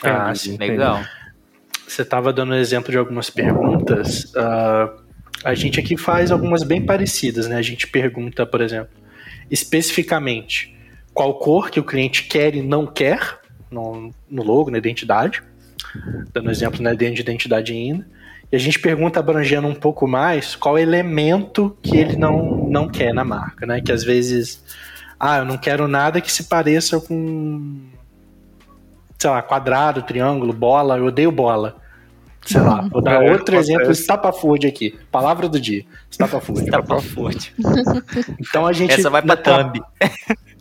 Ah, 0.03 0.33
sim, 0.33 0.57
legal. 0.57 1.03
Você 1.87 2.01
estava 2.01 2.33
dando 2.33 2.55
exemplo 2.55 2.91
de 2.91 2.97
algumas 2.97 3.29
perguntas. 3.29 4.25
Uh, 4.35 5.05
a 5.43 5.53
gente 5.53 5.79
aqui 5.79 5.95
faz 5.95 6.31
algumas 6.31 6.63
bem 6.63 6.83
parecidas, 6.83 7.47
né? 7.47 7.57
A 7.57 7.61
gente 7.61 7.87
pergunta, 7.87 8.45
por 8.45 8.61
exemplo, 8.61 8.89
especificamente 9.49 10.75
qual 11.13 11.37
cor 11.37 11.69
que 11.69 11.79
o 11.79 11.83
cliente 11.83 12.23
quer 12.23 12.55
e 12.55 12.61
não 12.61 12.87
quer 12.87 13.39
no, 13.69 14.11
no 14.29 14.43
logo, 14.43 14.71
na 14.71 14.77
identidade, 14.77 15.41
dando 16.33 16.51
exemplo 16.51 16.81
né, 16.81 16.95
dentro 16.95 17.15
de 17.15 17.21
identidade 17.21 17.73
ainda. 17.73 18.07
E 18.51 18.55
a 18.55 18.59
gente 18.59 18.79
pergunta, 18.79 19.19
abrangendo 19.19 19.67
um 19.67 19.73
pouco 19.73 20.07
mais, 20.07 20.55
qual 20.55 20.77
elemento 20.77 21.75
que 21.81 21.97
ele 21.97 22.15
não, 22.15 22.67
não 22.69 22.87
quer 22.87 23.13
na 23.13 23.23
marca, 23.23 23.65
né? 23.65 23.81
Que 23.81 23.91
às 23.91 24.03
vezes, 24.03 24.63
ah, 25.19 25.39
eu 25.39 25.45
não 25.45 25.57
quero 25.57 25.87
nada 25.87 26.21
que 26.21 26.31
se 26.31 26.43
pareça 26.43 26.99
com, 26.99 27.81
sei 29.17 29.29
lá, 29.29 29.41
quadrado, 29.41 30.03
triângulo, 30.03 30.53
bola, 30.53 30.97
eu 30.97 31.05
odeio 31.05 31.31
bola. 31.31 31.77
Sei 32.45 32.61
lá, 32.61 32.87
vou 32.91 33.01
dar 33.01 33.25
é, 33.25 33.31
outro 33.31 33.55
exemplo, 33.55 33.91
estapafúrdia 33.91 34.69
aqui. 34.69 34.95
Palavra 35.11 35.49
do 35.49 35.59
dia, 35.59 35.83
estapafúrdia. 36.11 36.65
Estapafúrdia. 36.65 37.51
então 38.39 38.67
a 38.67 38.71
gente... 38.71 38.93
Essa 38.93 39.09
vai 39.09 39.23
pra 39.23 39.35
thumb. 39.35 39.81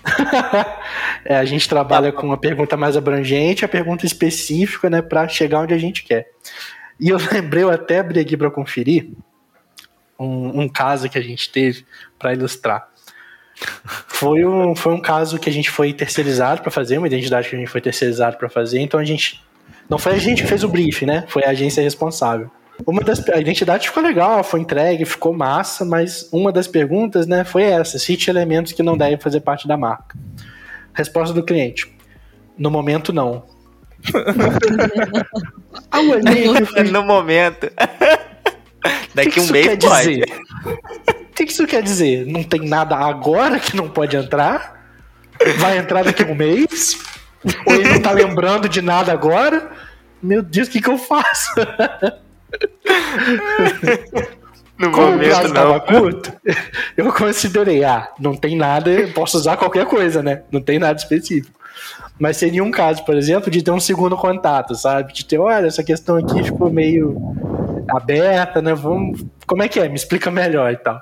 é, 1.25 1.37
a 1.37 1.45
gente 1.45 1.69
trabalha 1.69 2.13
com 2.13 2.27
uma 2.27 2.37
pergunta 2.37 2.77
mais 2.77 2.97
abrangente, 2.97 3.65
a 3.65 3.69
pergunta 3.69 4.05
específica, 4.07 4.91
né, 4.91 5.03
para 5.03 5.27
chegar 5.29 5.61
onde 5.61 5.75
a 5.75 5.79
gente 5.79 6.03
quer. 6.03 6.29
E 7.01 7.09
eu 7.09 7.19
lembrei, 7.33 7.63
eu 7.63 7.71
até 7.71 7.99
abri 7.99 8.21
aqui 8.21 8.37
para 8.37 8.51
conferir 8.51 9.09
um, 10.19 10.63
um, 10.63 10.69
caso 10.69 11.09
que 11.09 11.19
a 11.19 11.23
gente 11.23 11.51
teve 11.51 11.85
para 12.19 12.33
ilustrar. 12.33 12.89
Foi 14.09 14.45
um, 14.45 14.75
foi 14.75 14.93
um 14.93 15.01
caso 15.01 15.39
que 15.39 15.49
a 15.49 15.53
gente 15.53 15.71
foi 15.71 15.93
terceirizado 15.93 16.61
para 16.61 16.71
fazer, 16.71 16.99
uma 16.99 17.07
identidade 17.07 17.49
que 17.49 17.55
a 17.55 17.59
gente 17.59 17.71
foi 17.71 17.81
terceirizado 17.81 18.37
para 18.37 18.49
fazer, 18.49 18.81
então 18.81 18.99
a 18.99 19.05
gente. 19.05 19.43
Não 19.89 19.99
foi 19.99 20.15
a 20.15 20.19
gente 20.19 20.43
que 20.43 20.49
fez 20.49 20.65
o 20.65 20.69
brief, 20.69 21.05
né? 21.05 21.25
Foi 21.29 21.45
a 21.45 21.51
agência 21.51 21.83
responsável. 21.83 22.51
Uma 22.87 23.03
das 23.03 23.27
a 23.29 23.39
identidade 23.39 23.89
ficou 23.89 24.03
legal, 24.03 24.43
foi 24.43 24.61
entregue, 24.61 25.05
ficou 25.05 25.33
massa, 25.33 25.85
mas 25.85 26.29
uma 26.33 26.51
das 26.51 26.67
perguntas, 26.67 27.27
né, 27.27 27.45
foi 27.45 27.63
essa: 27.63 27.99
cite 27.99 28.29
elementos 28.29 28.73
que 28.73 28.83
não 28.83 28.97
devem 28.97 29.19
fazer 29.19 29.41
parte 29.41 29.69
da 29.69 29.77
marca. 29.77 30.19
Resposta 30.93 31.33
do 31.33 31.45
cliente: 31.45 31.95
no 32.59 32.71
momento 32.71 33.13
não. 33.13 33.45
ah, 35.91 35.99
no 36.91 37.03
momento. 37.05 37.71
Daqui 39.15 39.31
que 39.31 39.41
um 39.41 39.51
mês 39.51 39.67
quer 39.67 39.79
pode. 39.79 40.11
Dizer? 40.11 40.27
O 41.07 41.35
que 41.35 41.45
isso 41.45 41.67
quer 41.67 41.83
dizer? 41.83 42.27
Não 42.27 42.43
tem 42.43 42.61
nada 42.61 42.97
agora 42.97 43.59
que 43.59 43.77
não 43.77 43.89
pode 43.89 44.17
entrar? 44.17 44.75
Vai 45.59 45.79
entrar 45.79 46.05
daqui 46.05 46.23
a 46.23 46.27
um 46.27 46.35
mês? 46.35 46.99
Ou 47.67 47.75
ele 47.75 47.89
não 47.89 48.01
tá 48.01 48.11
lembrando 48.11 48.69
de 48.69 48.81
nada 48.83 49.13
agora? 49.13 49.71
Meu 50.23 50.43
Deus, 50.43 50.69
o 50.69 50.71
que, 50.71 50.81
que 50.81 50.89
eu 50.89 50.99
faço? 50.99 51.51
No 54.77 54.91
Como 54.91 55.07
momento, 55.07 55.27
o 55.27 55.31
prazo 55.31 55.47
estava 55.47 55.81
curto, 55.81 56.33
eu 56.97 57.13
considerei, 57.13 57.85
ah, 57.85 58.09
não 58.19 58.35
tem 58.35 58.57
nada, 58.57 58.91
posso 59.15 59.37
usar 59.37 59.57
qualquer 59.57 59.87
coisa, 59.87 60.21
né? 60.21 60.43
Não 60.51 60.61
tem 60.61 60.81
nada 60.81 60.99
específico. 60.99 61.57
Mas 62.19 62.37
seria 62.37 62.63
um 62.63 62.73
caso, 62.73 63.05
por 63.05 63.15
exemplo, 63.15 63.51
de 63.51 63.63
ter 63.63 63.71
um 63.71 63.79
segundo 63.79 64.17
contato, 64.17 64.75
sabe? 64.75 65.13
De 65.13 65.25
ter, 65.25 65.39
olha, 65.39 65.67
essa 65.67 65.85
questão 65.85 66.17
aqui 66.17 66.43
ficou 66.43 66.71
meio 66.71 67.17
aberta, 67.89 68.61
né? 68.61 68.75
Vamos, 68.75 69.25
como 69.47 69.63
é 69.63 69.69
que 69.69 69.79
é? 69.79 69.89
Me 69.89 69.95
explica 69.95 70.31
melhor 70.31 70.73
e 70.73 70.77
tal. 70.77 71.01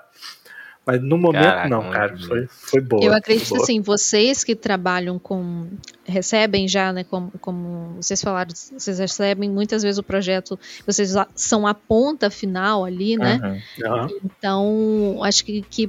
Mas 0.84 1.00
no 1.00 1.16
momento 1.16 1.44
Caraca, 1.44 1.68
não, 1.68 1.90
cara, 1.90 2.18
foi, 2.18 2.46
foi 2.48 2.80
boa. 2.80 3.04
Eu 3.04 3.14
acredito 3.14 3.50
boa. 3.50 3.62
assim, 3.62 3.80
vocês 3.80 4.42
que 4.42 4.56
trabalham 4.56 5.16
com 5.16 5.68
recebem 6.04 6.66
já, 6.66 6.92
né, 6.92 7.04
como, 7.04 7.30
como 7.40 7.94
vocês 8.02 8.20
falaram, 8.20 8.50
vocês 8.52 8.98
recebem 8.98 9.48
muitas 9.48 9.84
vezes 9.84 9.98
o 9.98 10.02
projeto, 10.02 10.58
vocês 10.84 11.14
são 11.36 11.68
a 11.68 11.74
ponta 11.74 12.30
final 12.30 12.84
ali, 12.84 13.16
né? 13.16 13.62
Uhum. 13.78 13.92
Uhum. 13.92 14.20
Então, 14.24 15.20
acho 15.22 15.44
que, 15.44 15.62
que 15.62 15.88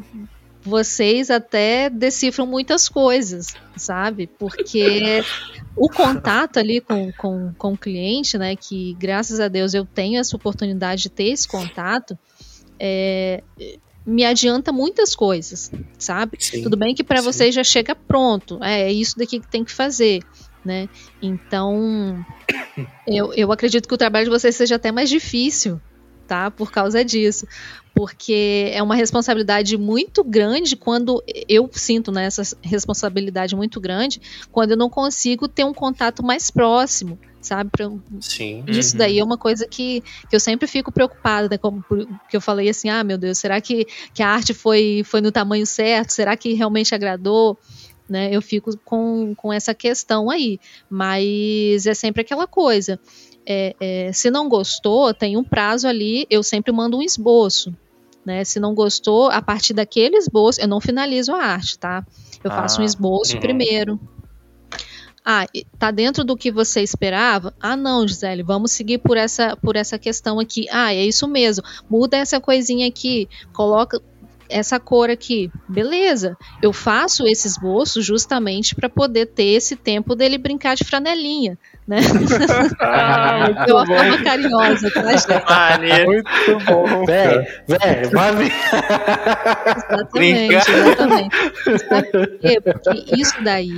vocês 0.61 1.29
até 1.31 1.89
decifram 1.89 2.45
muitas 2.45 2.87
coisas, 2.87 3.47
sabe? 3.75 4.27
Porque 4.27 5.23
o 5.75 5.89
contato 5.89 6.57
ali 6.57 6.79
com, 6.79 7.11
com, 7.13 7.51
com 7.57 7.73
o 7.73 7.77
cliente, 7.77 8.37
né? 8.37 8.55
Que 8.55 8.95
graças 8.99 9.39
a 9.39 9.47
Deus 9.47 9.73
eu 9.73 9.85
tenho 9.85 10.19
essa 10.19 10.35
oportunidade 10.35 11.03
de 11.03 11.09
ter 11.09 11.29
esse 11.29 11.47
contato, 11.47 12.17
é, 12.79 13.43
me 14.05 14.25
adianta 14.25 14.71
muitas 14.71 15.15
coisas, 15.15 15.71
sabe? 15.97 16.37
Sim, 16.39 16.63
Tudo 16.63 16.77
bem 16.77 16.93
que 16.93 17.03
para 17.03 17.21
você 17.21 17.51
já 17.51 17.63
chega 17.63 17.95
pronto, 17.95 18.59
é, 18.61 18.83
é 18.83 18.91
isso 18.91 19.17
daqui 19.17 19.39
que 19.39 19.47
tem 19.47 19.63
que 19.63 19.71
fazer, 19.71 20.21
né? 20.63 20.89
Então, 21.21 22.25
eu, 23.07 23.33
eu 23.33 23.51
acredito 23.51 23.87
que 23.87 23.93
o 23.93 23.97
trabalho 23.97 24.25
de 24.25 24.31
vocês 24.31 24.55
seja 24.55 24.75
até 24.75 24.91
mais 24.91 25.09
difícil, 25.09 25.79
tá? 26.27 26.51
Por 26.51 26.71
causa 26.71 27.03
disso. 27.03 27.47
Porque 27.95 28.71
é 28.73 28.81
uma 28.81 28.95
responsabilidade 28.95 29.77
muito 29.77 30.23
grande 30.23 30.75
quando 30.75 31.23
eu 31.47 31.69
sinto 31.71 32.11
né, 32.11 32.25
essa 32.25 32.41
responsabilidade 32.61 33.55
muito 33.55 33.79
grande 33.79 34.19
quando 34.51 34.71
eu 34.71 34.77
não 34.77 34.89
consigo 34.89 35.47
ter 35.47 35.63
um 35.63 35.73
contato 35.73 36.23
mais 36.23 36.49
próximo 36.49 37.19
sabe? 37.43 37.69
Pra, 37.71 37.89
Sim. 38.19 38.63
Isso 38.67 38.93
uhum. 38.93 38.97
daí 38.99 39.19
é 39.19 39.23
uma 39.23 39.37
coisa 39.37 39.67
que, 39.67 40.01
que 40.29 40.35
eu 40.35 40.39
sempre 40.39 40.67
fico 40.67 40.91
preocupada, 40.91 41.47
né? 41.49 41.57
Como 41.57 41.83
que 42.29 42.35
eu 42.35 42.41
falei 42.41 42.69
assim, 42.69 42.89
ah, 42.89 43.03
meu 43.03 43.17
Deus, 43.17 43.37
será 43.37 43.59
que, 43.61 43.85
que 44.13 44.23
a 44.23 44.29
arte 44.29 44.53
foi, 44.53 45.03
foi 45.05 45.21
no 45.21 45.31
tamanho 45.31 45.65
certo? 45.65 46.11
Será 46.11 46.35
que 46.35 46.53
realmente 46.53 46.93
agradou? 46.93 47.57
Né, 48.09 48.29
eu 48.35 48.41
fico 48.41 48.77
com, 48.83 49.33
com 49.33 49.51
essa 49.51 49.73
questão 49.73 50.29
aí, 50.29 50.59
mas 50.89 51.87
é 51.87 51.93
sempre 51.93 52.21
aquela 52.21 52.45
coisa. 52.45 52.99
É, 53.45 53.75
é, 53.79 54.13
se 54.13 54.29
não 54.29 54.49
gostou, 54.49 55.13
tem 55.13 55.37
um 55.37 55.43
prazo 55.43 55.87
ali, 55.87 56.27
eu 56.29 56.43
sempre 56.43 56.71
mando 56.71 56.97
um 56.97 57.01
esboço. 57.01 57.73
Né? 58.25 58.43
Se 58.43 58.59
não 58.59 58.73
gostou, 58.73 59.29
a 59.29 59.41
partir 59.41 59.73
daquele 59.73 60.17
esboço, 60.17 60.61
eu 60.61 60.67
não 60.67 60.79
finalizo 60.79 61.33
a 61.33 61.43
arte, 61.43 61.77
tá? 61.77 62.05
Eu 62.43 62.51
ah, 62.51 62.55
faço 62.55 62.81
um 62.81 62.85
esboço 62.85 63.35
uhum. 63.35 63.41
primeiro, 63.41 63.99
ah, 65.25 65.45
tá 65.79 65.91
dentro 65.91 66.23
do 66.23 66.35
que 66.35 66.51
você 66.51 66.81
esperava? 66.81 67.53
Ah, 67.59 67.77
não, 67.77 68.07
Gisele, 68.07 68.43
vamos 68.43 68.71
seguir 68.71 68.97
por 68.97 69.15
essa, 69.15 69.55
por 69.55 69.75
essa 69.75 69.97
questão 69.97 70.39
aqui. 70.39 70.67
Ah, 70.71 70.93
é 70.93 71.05
isso 71.05 71.27
mesmo. 71.27 71.63
Muda 71.89 72.17
essa 72.17 72.41
coisinha 72.41 72.87
aqui, 72.87 73.29
coloca 73.53 74.01
essa 74.53 74.79
cor 74.79 75.09
aqui. 75.09 75.51
Beleza. 75.67 76.37
Eu 76.61 76.71
faço 76.71 77.27
esse 77.27 77.47
esboço 77.47 78.01
justamente 78.01 78.75
para 78.75 78.87
poder 78.87 79.27
ter 79.27 79.55
esse 79.55 79.75
tempo 79.75 80.15
dele 80.15 80.37
brincar 80.37 80.75
de 80.75 80.83
franelinha 80.83 81.57
né? 81.87 81.97
Ah, 82.79 83.65
eu 83.67 83.85
forma 83.85 84.23
carinhosa, 84.23 84.89
tá, 84.91 85.79
gente? 85.79 86.05
Muito 86.05 86.65
bom. 86.65 87.05
Véi, 87.05 87.47
véi, 87.67 88.03
vai 88.11 88.51
Exatamente, 89.77 90.71
exatamente. 90.71 91.35
Sabe 91.87 92.11
por 92.11 92.39
quê? 92.39 92.61
Porque 92.63 93.15
isso 93.15 93.43
daí 93.43 93.71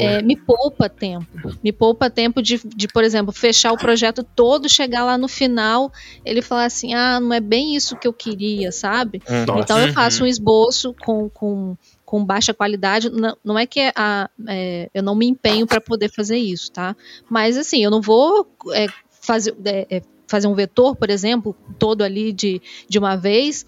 é, 0.00 0.22
me 0.22 0.36
poupa 0.36 0.88
tempo. 0.88 1.26
Me 1.62 1.72
poupa 1.72 2.08
tempo 2.10 2.42
de, 2.42 2.60
de, 2.64 2.88
por 2.88 3.04
exemplo, 3.04 3.32
fechar 3.32 3.72
o 3.72 3.78
projeto 3.78 4.22
todo, 4.22 4.68
chegar 4.68 5.04
lá 5.04 5.18
no 5.18 5.28
final, 5.28 5.92
ele 6.24 6.42
falar 6.42 6.64
assim: 6.64 6.94
ah, 6.94 7.20
não 7.20 7.32
é 7.32 7.40
bem 7.40 7.74
isso 7.74 7.96
que 7.96 8.06
eu 8.06 8.12
queria, 8.12 8.72
sabe? 8.72 9.22
Nossa. 9.46 9.60
Então 9.60 9.78
eu 9.78 9.89
faço 9.92 10.24
um 10.24 10.26
esboço 10.26 10.94
com, 11.00 11.28
com 11.28 11.76
com 12.10 12.24
baixa 12.24 12.52
qualidade, 12.52 13.08
não, 13.08 13.36
não 13.44 13.56
é 13.56 13.64
que 13.64 13.92
a, 13.94 14.28
é, 14.48 14.90
eu 14.92 15.00
não 15.00 15.14
me 15.14 15.26
empenho 15.26 15.64
para 15.64 15.80
poder 15.80 16.10
fazer 16.10 16.38
isso, 16.38 16.72
tá? 16.72 16.96
Mas 17.30 17.56
assim, 17.56 17.84
eu 17.84 17.90
não 17.90 18.02
vou 18.02 18.52
é, 18.72 18.88
fazer, 19.08 19.54
é, 19.64 19.86
é, 19.88 20.02
fazer 20.26 20.48
um 20.48 20.54
vetor, 20.56 20.96
por 20.96 21.08
exemplo, 21.08 21.54
todo 21.78 22.02
ali 22.02 22.32
de, 22.32 22.60
de 22.88 22.98
uma 22.98 23.14
vez, 23.14 23.64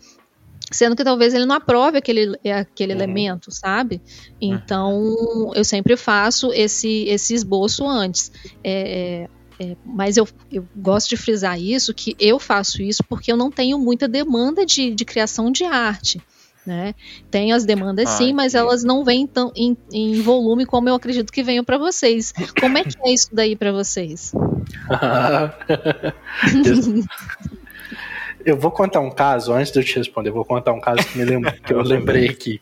sendo 0.72 0.96
que 0.96 1.04
talvez 1.04 1.34
ele 1.34 1.46
não 1.46 1.54
aprove 1.54 1.98
aquele, 1.98 2.36
aquele 2.52 2.92
uhum. 2.92 2.98
elemento, 2.98 3.52
sabe? 3.52 4.02
Então, 4.40 5.52
eu 5.54 5.64
sempre 5.64 5.96
faço 5.96 6.52
esse, 6.52 7.04
esse 7.04 7.34
esboço 7.34 7.86
antes. 7.86 8.32
É, 8.64 9.28
é, 9.62 9.76
mas 9.84 10.16
eu, 10.16 10.26
eu 10.50 10.66
gosto 10.74 11.10
de 11.10 11.16
frisar 11.16 11.60
isso, 11.60 11.94
que 11.94 12.16
eu 12.18 12.40
faço 12.40 12.82
isso 12.82 13.04
porque 13.04 13.30
eu 13.30 13.36
não 13.36 13.48
tenho 13.48 13.78
muita 13.78 14.08
demanda 14.08 14.66
de, 14.66 14.92
de 14.92 15.04
criação 15.04 15.52
de 15.52 15.62
arte. 15.64 16.20
Né? 16.64 16.94
Tem 17.28 17.52
as 17.52 17.64
demandas 17.64 18.08
ah, 18.08 18.16
sim, 18.16 18.32
mas 18.32 18.54
elas 18.54 18.84
não 18.84 19.04
vêm 19.04 19.26
tão 19.26 19.52
em, 19.56 19.76
em, 19.92 20.20
volume 20.20 20.64
como 20.64 20.88
eu 20.88 20.94
acredito 20.94 21.32
que 21.32 21.42
venham 21.42 21.64
para 21.64 21.76
vocês. 21.76 22.32
Como 22.60 22.78
é 22.78 22.84
que 22.84 22.96
é 23.04 23.12
isso 23.12 23.28
daí 23.32 23.56
para 23.56 23.72
vocês? 23.72 24.32
eu 28.44 28.56
vou 28.56 28.70
contar 28.70 29.00
um 29.00 29.10
caso, 29.10 29.52
antes 29.52 29.72
de 29.72 29.80
eu 29.80 29.84
te 29.84 29.96
responder, 29.96 30.30
eu 30.30 30.34
vou 30.34 30.44
contar 30.44 30.72
um 30.72 30.80
caso 30.80 31.04
que, 31.04 31.18
me 31.18 31.24
lembro, 31.24 31.52
que 31.52 31.72
eu 31.72 31.82
lembrei 31.82 32.28
aqui. 32.28 32.60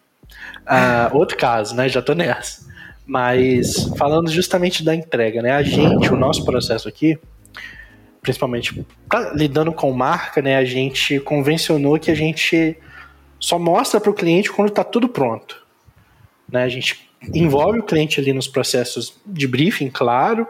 Uh, 0.62 1.14
outro 1.14 1.36
caso, 1.36 1.76
né? 1.76 1.86
Já 1.86 2.01
tô 2.01 2.14
nessa. 2.14 2.64
Mas 3.11 3.90
falando 3.98 4.30
justamente 4.30 4.84
da 4.84 4.94
entrega, 4.94 5.42
né? 5.42 5.50
A 5.50 5.64
gente, 5.64 6.12
o 6.12 6.16
nosso 6.16 6.44
processo 6.44 6.88
aqui, 6.88 7.18
principalmente 8.22 8.86
tá 9.08 9.32
lidando 9.34 9.72
com 9.72 9.90
marca, 9.90 10.40
né? 10.40 10.56
A 10.56 10.64
gente 10.64 11.18
convencionou 11.18 11.98
que 11.98 12.08
a 12.08 12.14
gente 12.14 12.78
só 13.40 13.58
mostra 13.58 14.00
para 14.00 14.12
o 14.12 14.14
cliente 14.14 14.52
quando 14.52 14.68
está 14.68 14.84
tudo 14.84 15.08
pronto. 15.08 15.66
Né? 16.48 16.62
A 16.62 16.68
gente 16.68 17.11
envolve 17.34 17.80
o 17.80 17.82
cliente 17.82 18.20
ali 18.20 18.32
nos 18.32 18.46
processos 18.46 19.20
de 19.26 19.48
briefing, 19.48 19.90
claro, 19.90 20.46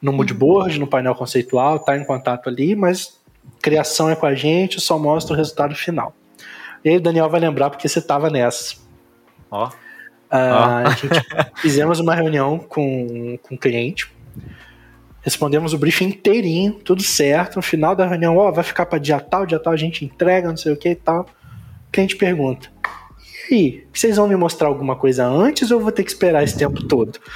no 0.00 0.12
moodboard, 0.12 0.78
no 0.78 0.86
painel 0.86 1.16
conceitual, 1.16 1.78
está 1.78 1.96
em 1.96 2.04
contato 2.04 2.48
ali, 2.48 2.76
mas 2.76 3.20
criação 3.60 4.08
é 4.08 4.14
com 4.14 4.26
a 4.26 4.36
gente, 4.36 4.80
só 4.80 4.96
mostra 5.00 5.34
o 5.34 5.36
resultado 5.36 5.74
final. 5.74 6.14
E 6.84 6.90
aí 6.90 6.96
o 6.96 7.00
Daniel 7.00 7.28
vai 7.28 7.40
lembrar 7.40 7.70
porque 7.70 7.88
você 7.88 7.98
estava 7.98 8.30
nessa. 8.30 8.76
Ó. 9.50 9.66
Oh. 9.66 9.83
Uh, 10.34 10.36
oh. 10.36 10.88
A 10.88 10.90
gente 10.90 11.08
fizemos 11.62 12.00
uma 12.00 12.14
reunião 12.14 12.58
com, 12.58 13.38
com 13.42 13.54
o 13.54 13.58
cliente, 13.58 14.10
respondemos 15.22 15.72
o 15.72 15.78
briefing 15.78 16.06
inteirinho, 16.06 16.72
tudo 16.72 17.02
certo. 17.02 17.56
No 17.56 17.62
final 17.62 17.94
da 17.94 18.06
reunião, 18.06 18.36
ó, 18.36 18.48
oh, 18.48 18.52
vai 18.52 18.64
ficar 18.64 18.86
para 18.86 18.98
dia 18.98 19.20
tal, 19.20 19.46
dia 19.46 19.58
tal 19.58 19.72
a 19.72 19.76
gente 19.76 20.04
entrega, 20.04 20.48
não 20.48 20.56
sei 20.56 20.72
o 20.72 20.76
que 20.76 20.90
e 20.90 20.96
tal 20.96 21.26
cliente 21.94 22.16
pergunta: 22.16 22.68
E 23.50 23.54
aí, 23.54 23.84
vocês 23.92 24.16
vão 24.16 24.26
me 24.26 24.34
mostrar 24.34 24.66
alguma 24.66 24.96
coisa 24.96 25.24
antes 25.24 25.70
ou 25.70 25.78
eu 25.78 25.82
vou 25.82 25.92
ter 25.92 26.02
que 26.02 26.10
esperar 26.10 26.42
esse 26.42 26.58
tempo 26.58 26.82
todo? 26.86 27.18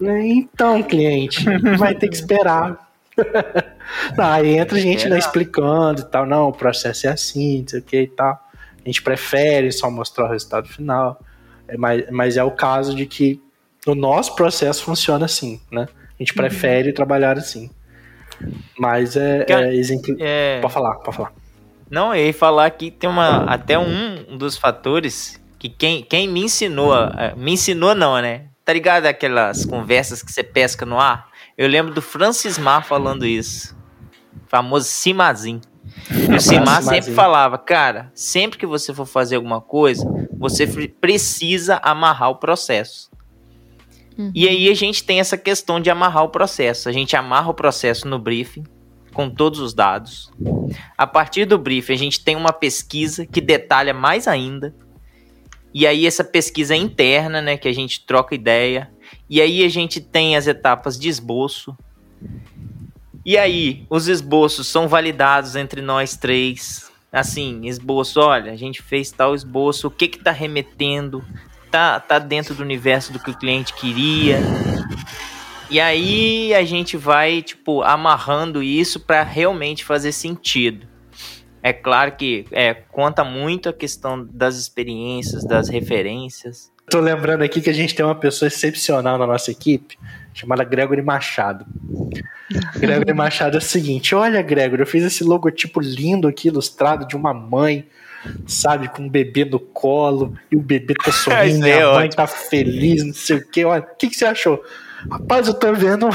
Né, 0.00 0.26
então, 0.26 0.82
cliente, 0.82 1.44
vai 1.78 1.94
ter 1.94 2.08
que 2.08 2.14
esperar. 2.14 2.88
aí 4.18 4.58
entra 4.58 4.76
a 4.76 4.80
gente 4.80 5.08
né, 5.08 5.18
explicando 5.18 6.02
e 6.02 6.04
tal, 6.04 6.26
não, 6.26 6.48
o 6.48 6.52
processo 6.52 7.06
é 7.06 7.10
assim, 7.10 7.60
não 7.60 7.68
sei 7.68 7.80
o 7.80 7.82
que 7.82 8.00
e 8.02 8.06
tal. 8.06 8.43
A 8.84 8.88
gente 8.88 9.02
prefere 9.02 9.72
só 9.72 9.90
mostrar 9.90 10.26
o 10.26 10.28
resultado 10.28 10.68
final. 10.68 11.18
É, 11.66 11.76
mas, 11.76 12.04
mas 12.10 12.36
é 12.36 12.44
o 12.44 12.50
caso 12.50 12.94
de 12.94 13.06
que 13.06 13.40
o 13.86 13.94
nosso 13.94 14.34
processo 14.34 14.84
funciona 14.84 15.24
assim, 15.24 15.60
né? 15.70 15.86
A 16.18 16.22
gente 16.22 16.32
uhum. 16.32 16.36
prefere 16.36 16.88
uhum. 16.88 16.94
trabalhar 16.94 17.38
assim. 17.38 17.70
Mas 18.78 19.16
é, 19.16 19.46
é 19.48 19.74
exemplo. 19.74 20.14
É... 20.18 20.60
Pode 20.60 20.74
falar, 20.74 20.94
pode 20.96 21.16
falar. 21.16 21.32
Não, 21.90 22.14
eu 22.14 22.26
ia 22.26 22.34
falar 22.34 22.70
que 22.70 22.90
tem 22.90 23.08
uma 23.08 23.44
até 23.44 23.78
um 23.78 24.36
dos 24.36 24.56
fatores 24.56 25.40
que 25.58 25.68
quem, 25.68 26.02
quem 26.02 26.28
me 26.28 26.42
ensinou, 26.42 26.92
me 27.36 27.52
ensinou 27.52 27.94
não, 27.94 28.20
né? 28.20 28.46
Tá 28.64 28.72
ligado 28.72 29.06
aquelas 29.06 29.64
conversas 29.64 30.22
que 30.22 30.32
você 30.32 30.42
pesca 30.42 30.86
no 30.86 30.98
ar? 30.98 31.28
Eu 31.56 31.68
lembro 31.68 31.94
do 31.94 32.02
Francis 32.02 32.58
Mar 32.58 32.84
falando 32.84 33.24
isso. 33.26 33.76
famoso 34.48 34.86
Simazin. 34.86 35.60
O 36.34 36.40
Simar 36.40 36.82
sempre 36.82 37.12
falava, 37.12 37.58
cara, 37.58 38.10
sempre 38.14 38.58
que 38.58 38.66
você 38.66 38.92
for 38.92 39.06
fazer 39.06 39.36
alguma 39.36 39.60
coisa, 39.60 40.04
você 40.36 40.66
precisa 40.88 41.80
amarrar 41.82 42.30
o 42.30 42.36
processo. 42.36 43.10
Uhum. 44.16 44.30
E 44.34 44.48
aí 44.48 44.68
a 44.68 44.74
gente 44.74 45.04
tem 45.04 45.20
essa 45.20 45.36
questão 45.36 45.80
de 45.80 45.90
amarrar 45.90 46.24
o 46.24 46.28
processo. 46.28 46.88
A 46.88 46.92
gente 46.92 47.16
amarra 47.16 47.50
o 47.50 47.54
processo 47.54 48.06
no 48.06 48.18
briefing, 48.18 48.64
com 49.12 49.28
todos 49.28 49.60
os 49.60 49.74
dados. 49.74 50.30
A 50.96 51.06
partir 51.06 51.44
do 51.44 51.58
briefing, 51.58 51.92
a 51.92 51.98
gente 51.98 52.22
tem 52.22 52.36
uma 52.36 52.52
pesquisa 52.52 53.26
que 53.26 53.40
detalha 53.40 53.92
mais 53.92 54.28
ainda. 54.28 54.74
E 55.72 55.86
aí 55.86 56.06
essa 56.06 56.22
pesquisa 56.22 56.74
é 56.74 56.76
interna, 56.76 57.42
né, 57.42 57.56
que 57.56 57.66
a 57.68 57.72
gente 57.72 58.06
troca 58.06 58.34
ideia. 58.34 58.90
E 59.28 59.40
aí 59.40 59.64
a 59.64 59.68
gente 59.68 60.00
tem 60.00 60.36
as 60.36 60.46
etapas 60.46 60.98
de 60.98 61.08
esboço. 61.08 61.76
E 63.24 63.38
aí, 63.38 63.86
os 63.88 64.06
esboços 64.06 64.68
são 64.68 64.86
validados 64.86 65.56
entre 65.56 65.80
nós 65.80 66.16
três. 66.16 66.92
Assim, 67.10 67.66
esboço, 67.66 68.20
olha, 68.20 68.52
a 68.52 68.56
gente 68.56 68.82
fez 68.82 69.10
tal 69.10 69.34
esboço, 69.34 69.86
o 69.86 69.90
que 69.90 70.08
que 70.08 70.18
tá 70.18 70.30
remetendo? 70.30 71.24
Tá, 71.70 71.98
tá 71.98 72.18
dentro 72.18 72.54
do 72.54 72.62
universo 72.62 73.12
do 73.12 73.18
que 73.18 73.30
o 73.30 73.38
cliente 73.38 73.72
queria. 73.72 74.38
E 75.70 75.80
aí 75.80 76.52
a 76.52 76.64
gente 76.64 76.96
vai, 76.96 77.40
tipo, 77.40 77.82
amarrando 77.82 78.62
isso 78.62 79.00
para 79.00 79.22
realmente 79.22 79.84
fazer 79.84 80.12
sentido. 80.12 80.86
É 81.62 81.72
claro 81.72 82.14
que 82.16 82.44
é, 82.52 82.74
conta 82.74 83.24
muito 83.24 83.70
a 83.70 83.72
questão 83.72 84.22
das 84.30 84.56
experiências, 84.56 85.46
das 85.46 85.70
referências. 85.70 86.70
Tô 86.88 87.00
lembrando 87.00 87.42
aqui 87.42 87.60
que 87.60 87.70
a 87.70 87.74
gente 87.74 87.94
tem 87.94 88.04
uma 88.04 88.14
pessoa 88.14 88.46
excepcional 88.46 89.18
na 89.18 89.26
nossa 89.26 89.50
equipe, 89.50 89.98
chamada 90.32 90.64
Gregory 90.64 91.02
Machado. 91.02 91.64
Gregory 92.76 93.12
Machado 93.14 93.56
é 93.56 93.58
o 93.58 93.62
seguinte: 93.62 94.14
olha, 94.14 94.42
Gregory, 94.42 94.82
eu 94.82 94.86
fiz 94.86 95.02
esse 95.02 95.24
logotipo 95.24 95.80
lindo 95.80 96.28
aqui, 96.28 96.48
ilustrado 96.48 97.06
de 97.06 97.16
uma 97.16 97.32
mãe, 97.32 97.86
sabe, 98.46 98.88
com 98.88 99.02
um 99.02 99.08
bebê 99.08 99.44
no 99.44 99.58
colo, 99.58 100.36
e 100.50 100.56
o 100.56 100.60
bebê 100.60 100.94
tá 100.94 101.10
sorrindo, 101.12 101.66
é, 101.66 101.82
a 101.82 101.94
mãe 101.94 102.10
tá 102.10 102.26
feliz, 102.26 103.04
não 103.04 103.14
sei 103.14 103.36
o 103.38 103.48
quê. 103.48 103.64
Olha, 103.64 103.82
o 103.82 103.96
que, 103.96 104.08
que 104.08 104.16
você 104.16 104.26
achou? 104.26 104.62
Rapaz, 105.10 105.48
eu 105.48 105.54
tô 105.54 105.72
vendo 105.72 106.08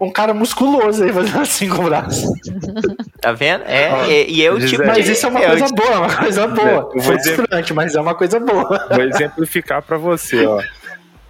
um 0.00 0.10
cara 0.10 0.32
musculoso 0.32 1.02
aí 1.04 1.12
fazendo 1.12 1.40
assim 1.40 1.68
com 1.68 1.82
o 1.82 1.84
braço. 1.84 2.32
Tá 3.20 3.32
vendo? 3.32 3.64
É, 3.66 4.08
e, 4.08 4.36
e 4.36 4.42
eu 4.42 4.58
tipo. 4.58 4.86
Mas 4.86 5.06
isso 5.06 5.26
é 5.26 5.28
uma 5.28 5.40
coisa 5.42 5.66
boa, 5.74 5.90
é 5.90 5.98
uma 5.98 6.16
coisa 6.16 6.46
boa. 6.46 6.90
Foi 7.02 7.16
estranho, 7.16 7.74
mas 7.74 7.94
é 7.94 8.00
uma 8.00 8.14
coisa 8.14 8.40
boa. 8.40 8.88
Vou 8.90 9.02
exemplificar 9.02 9.82
para 9.82 9.98
você, 9.98 10.46
ó. 10.46 10.62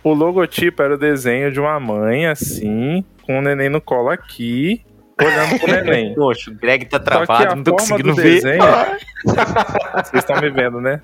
O 0.05 0.15
logotipo 0.15 0.81
era 0.83 0.95
o 0.95 0.97
desenho 0.97 1.51
de 1.51 1.59
uma 1.59 1.81
mãe, 1.81 2.27
assim, 2.27 3.05
com 3.23 3.41
o 3.41 3.43
neném 3.43 3.69
no 3.69 3.81
colo 3.81 4.09
aqui, 4.09 4.85
olhando 5.21 5.59
pro 5.59 5.73
neném. 5.73 6.15
Poxa, 6.17 6.53
o 6.53 6.55
Greg 6.55 6.87
tá 6.87 7.01
travado, 7.01 7.57
não 7.57 7.65
tô 7.65 7.73
conseguindo 7.73 8.15
ver. 8.15 8.41
Desenho, 8.41 8.63
vocês 9.25 10.15
estão 10.15 10.41
me 10.41 10.49
vendo, 10.49 10.81
né? 10.81 11.01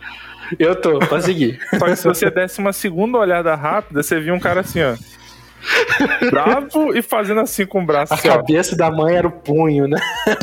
Eu 0.59 0.77
tô, 0.77 0.99
pode 1.01 1.25
seguir. 1.25 1.59
Só 1.79 1.87
que 1.87 1.97
se 1.97 2.05
você 2.05 2.31
desse 2.31 2.61
uma 2.61 2.73
segunda 2.73 3.19
olhada 3.19 3.55
rápida, 3.55 4.03
você 4.03 4.21
via 4.21 4.33
um 4.33 4.39
cara 4.39 4.61
assim, 4.61 4.81
ó. 4.83 4.95
Bravo 6.31 6.97
e 6.97 7.03
fazendo 7.03 7.41
assim 7.41 7.67
com 7.67 7.83
o 7.83 7.87
braço. 7.87 8.13
A 8.13 8.17
assim, 8.17 8.29
cabeça 8.29 8.75
ó. 8.75 8.79
da 8.79 8.91
mãe 8.91 9.17
era 9.17 9.27
o 9.27 9.31
punho, 9.31 9.87
né? 9.87 9.99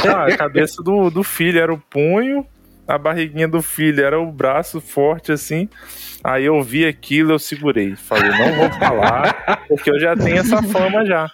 Ah, 0.08 0.26
a 0.26 0.38
cabeça 0.38 0.82
do, 0.84 1.10
do 1.10 1.24
filho 1.24 1.60
era 1.60 1.74
o 1.74 1.78
punho, 1.78 2.46
a 2.88 2.98
barriguinha 2.98 3.48
do 3.48 3.62
filho 3.62 4.04
era 4.04 4.20
o 4.20 4.32
braço 4.32 4.82
forte 4.82 5.32
assim. 5.32 5.70
Aí 6.24 6.46
eu 6.46 6.62
vi 6.62 6.86
aquilo, 6.86 7.34
eu 7.34 7.40
segurei. 7.40 7.96
Falei, 7.96 8.30
não 8.30 8.54
vou 8.56 8.72
falar, 8.80 9.66
porque 9.68 9.92
eu 9.92 10.00
já 10.00 10.16
tenho 10.16 10.38
essa 10.38 10.62
fama 10.64 11.06
já. 11.06 11.30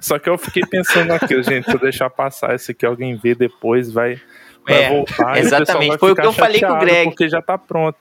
Só 0.00 0.18
que 0.18 0.28
eu 0.28 0.38
fiquei 0.38 0.62
pensando 0.64 1.12
aqui, 1.12 1.42
gente, 1.42 1.64
se 1.64 1.74
eu 1.74 1.80
deixar 1.80 2.10
passar 2.10 2.54
isso 2.54 2.70
aqui, 2.70 2.86
alguém 2.86 3.16
vê 3.16 3.34
depois, 3.34 3.90
vai, 3.90 4.20
vai 4.66 4.82
é, 4.82 4.88
voltar. 4.90 5.38
Exatamente, 5.38 5.98
foi 5.98 6.12
o 6.12 6.14
que 6.14 6.26
eu 6.26 6.32
falei 6.32 6.60
com 6.60 6.72
o 6.72 6.78
Greg. 6.78 7.10
Porque 7.10 7.28
já 7.28 7.42
tá 7.42 7.58
pronto. 7.58 7.98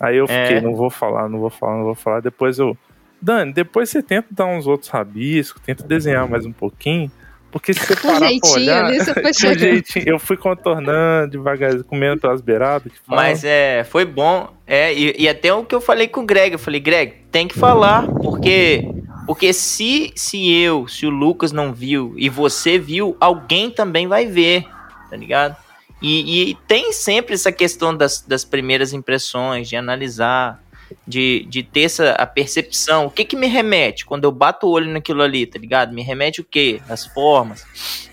Aí 0.00 0.16
eu 0.16 0.26
fiquei, 0.26 0.56
é. 0.56 0.60
não 0.60 0.74
vou 0.74 0.90
falar, 0.90 1.28
não 1.28 1.38
vou 1.38 1.50
falar, 1.50 1.76
não 1.76 1.84
vou 1.84 1.94
falar. 1.94 2.20
Depois 2.20 2.58
eu 2.58 2.76
Dani, 3.22 3.52
depois 3.52 3.88
você 3.88 4.02
tenta 4.02 4.26
dar 4.32 4.46
uns 4.46 4.66
outros 4.66 4.90
rabiscos, 4.90 5.62
tenta 5.64 5.84
desenhar 5.84 6.28
mais 6.28 6.44
um 6.44 6.52
pouquinho. 6.52 7.10
Porque 7.52 7.74
se 7.74 7.80
você 7.80 7.94
parar 7.94 8.30
um 8.30 8.40
pra 8.40 8.50
olhar, 8.50 8.84
ali 8.86 8.98
você 8.98 9.12
foi 9.14 9.50
um 9.50 9.58
jeitinho, 9.58 10.04
eu 10.08 10.18
fui 10.18 10.36
contornando 10.38 11.30
devagar, 11.30 11.82
comendo 11.84 12.20
pelas 12.20 12.40
beiradas. 12.40 12.90
Mas 13.06 13.44
é, 13.44 13.84
foi 13.84 14.04
bom. 14.06 14.48
É, 14.66 14.92
e, 14.92 15.14
e, 15.18 15.28
até 15.28 15.52
o 15.52 15.62
que 15.64 15.74
eu 15.74 15.80
falei 15.80 16.08
com 16.08 16.22
o 16.22 16.26
Greg, 16.26 16.54
eu 16.54 16.58
falei, 16.58 16.80
Greg, 16.80 17.12
tem 17.30 17.46
que 17.46 17.56
falar, 17.56 18.06
porque 18.06 18.88
porque 19.26 19.52
se 19.52 20.12
se 20.16 20.50
eu, 20.50 20.88
se 20.88 21.06
o 21.06 21.10
Lucas 21.10 21.52
não 21.52 21.72
viu 21.72 22.14
e 22.16 22.28
você 22.28 22.78
viu, 22.78 23.16
alguém 23.20 23.70
também 23.70 24.08
vai 24.08 24.26
ver, 24.26 24.64
tá 25.10 25.16
ligado? 25.16 25.54
E, 26.00 26.50
e 26.50 26.54
tem 26.66 26.90
sempre 26.92 27.34
essa 27.34 27.52
questão 27.52 27.96
das, 27.96 28.22
das 28.22 28.44
primeiras 28.44 28.92
impressões, 28.92 29.68
de 29.68 29.76
analisar 29.76 30.60
de, 31.06 31.46
de 31.48 31.62
ter 31.62 31.82
essa 31.82 32.12
a 32.12 32.26
percepção. 32.26 33.06
O 33.06 33.10
que 33.10 33.24
que 33.24 33.36
me 33.36 33.46
remete 33.46 34.04
quando 34.04 34.24
eu 34.24 34.32
bato 34.32 34.66
o 34.66 34.70
olho 34.70 34.90
naquilo 34.90 35.22
ali, 35.22 35.46
tá 35.46 35.58
ligado? 35.58 35.94
Me 35.94 36.02
remete 36.02 36.40
o 36.40 36.44
quê? 36.44 36.80
As 36.88 37.06
formas. 37.06 38.10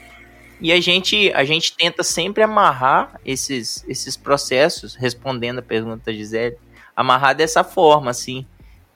E 0.61 0.73
a 0.73 0.80
gente, 0.82 1.32
a 1.34 1.43
gente 1.43 1.75
tenta 1.75 2.03
sempre 2.03 2.43
amarrar 2.43 3.19
esses, 3.25 3.86
esses 3.88 4.17
processos, 4.17 4.93
respondendo 4.95 5.59
a 5.59 5.61
pergunta 5.61 6.03
da 6.05 6.13
Gisele, 6.13 6.57
amarrar 6.95 7.34
dessa 7.34 7.63
forma, 7.63 8.11
assim, 8.11 8.45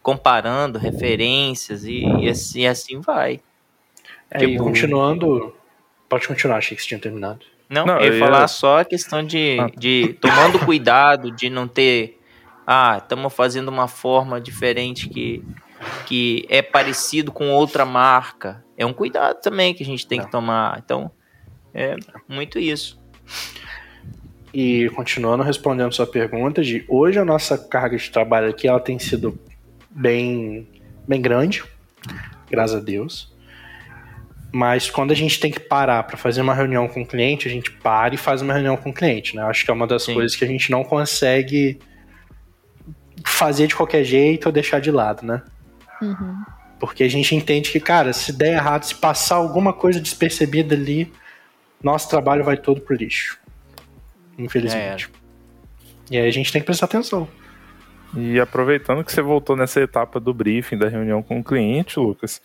comparando 0.01 0.77
referências 0.77 1.85
e, 1.85 2.03
e, 2.19 2.29
assim, 2.29 2.61
e 2.61 2.67
assim 2.67 2.99
vai. 2.99 3.39
É, 4.29 4.39
tipo, 4.39 4.51
e 4.51 4.57
continuando. 4.57 5.55
Pode 6.09 6.27
continuar, 6.27 6.57
achei 6.57 6.75
que 6.75 6.83
você 6.83 6.89
tinha 6.89 6.99
terminado. 6.99 7.45
Não, 7.69 7.85
não 7.85 7.99
eu 7.99 8.13
ia 8.13 8.19
falar 8.19 8.47
só 8.47 8.81
a 8.81 8.85
questão 8.85 9.25
de, 9.25 9.57
ah. 9.59 9.67
de 9.77 10.17
tomando 10.19 10.59
cuidado, 10.59 11.31
de 11.31 11.49
não 11.49 11.67
ter 11.67 12.19
ah, 12.65 12.99
estamos 13.01 13.33
fazendo 13.33 13.69
uma 13.69 13.87
forma 13.87 14.39
diferente 14.39 15.09
que, 15.09 15.43
que 16.05 16.45
é 16.49 16.61
parecido 16.61 17.31
com 17.31 17.51
outra 17.51 17.85
marca. 17.85 18.63
É 18.77 18.85
um 18.85 18.93
cuidado 18.93 19.41
também 19.41 19.73
que 19.73 19.83
a 19.83 19.85
gente 19.85 20.07
tem 20.07 20.19
que 20.19 20.27
é. 20.27 20.29
tomar. 20.29 20.81
Então, 20.83 21.11
é 21.73 21.95
muito 22.27 22.59
isso. 22.59 23.01
E 24.53 24.89
continuando 24.91 25.43
respondendo 25.43 25.93
sua 25.93 26.05
pergunta, 26.05 26.61
de 26.61 26.85
hoje 26.87 27.17
a 27.17 27.25
nossa 27.25 27.57
carga 27.57 27.97
de 27.97 28.11
trabalho 28.11 28.49
aqui 28.49 28.67
ela 28.67 28.79
tem 28.79 28.99
sido 28.99 29.39
bem, 29.89 30.67
bem 31.07 31.21
grande, 31.21 31.63
graças 32.49 32.77
a 32.77 32.79
Deus. 32.79 33.33
Mas 34.51 34.91
quando 34.91 35.09
a 35.09 35.15
gente 35.15 35.39
tem 35.39 35.51
que 35.51 35.59
parar 35.59 36.03
para 36.03 36.15
fazer 36.15 36.41
uma 36.41 36.53
reunião 36.53 36.87
com 36.87 37.01
o 37.01 37.05
cliente, 37.05 37.47
a 37.47 37.51
gente 37.51 37.71
para 37.71 38.13
e 38.13 38.17
faz 38.17 38.43
uma 38.43 38.53
reunião 38.53 38.77
com 38.77 38.91
o 38.91 38.93
cliente, 38.93 39.35
né? 39.35 39.41
Acho 39.41 39.65
que 39.65 39.71
é 39.71 39.73
uma 39.73 39.87
das 39.87 40.03
Sim. 40.03 40.13
coisas 40.13 40.35
que 40.35 40.45
a 40.45 40.47
gente 40.47 40.69
não 40.69 40.83
consegue 40.83 41.79
fazer 43.25 43.67
de 43.67 43.75
qualquer 43.75 44.03
jeito 44.03 44.47
ou 44.47 44.51
deixar 44.51 44.79
de 44.79 44.91
lado, 44.91 45.25
né? 45.25 45.41
Uhum. 46.01 46.43
Porque 46.79 47.03
a 47.03 47.09
gente 47.09 47.35
entende 47.35 47.71
que, 47.71 47.79
cara, 47.79 48.11
se 48.11 48.33
der 48.33 48.53
errado, 48.53 48.83
se 48.83 48.95
passar 48.95 49.35
alguma 49.35 49.71
coisa 49.71 50.01
despercebida 50.01 50.75
ali, 50.75 51.11
nosso 51.81 52.09
trabalho 52.09 52.43
vai 52.43 52.57
todo 52.57 52.81
pro 52.81 52.95
lixo. 52.95 53.39
Infelizmente. 54.37 55.09
É. 56.09 56.15
E 56.15 56.17
aí 56.17 56.27
a 56.27 56.31
gente 56.31 56.51
tem 56.51 56.61
que 56.61 56.65
prestar 56.65 56.85
atenção. 56.85 57.27
E 58.15 58.39
aproveitando 58.39 59.03
que 59.03 59.11
você 59.11 59.21
voltou 59.21 59.55
nessa 59.55 59.81
etapa 59.81 60.19
do 60.19 60.33
briefing, 60.33 60.77
da 60.77 60.87
reunião 60.87 61.23
com 61.23 61.39
o 61.39 61.43
cliente, 61.43 61.99
Lucas, 61.99 62.41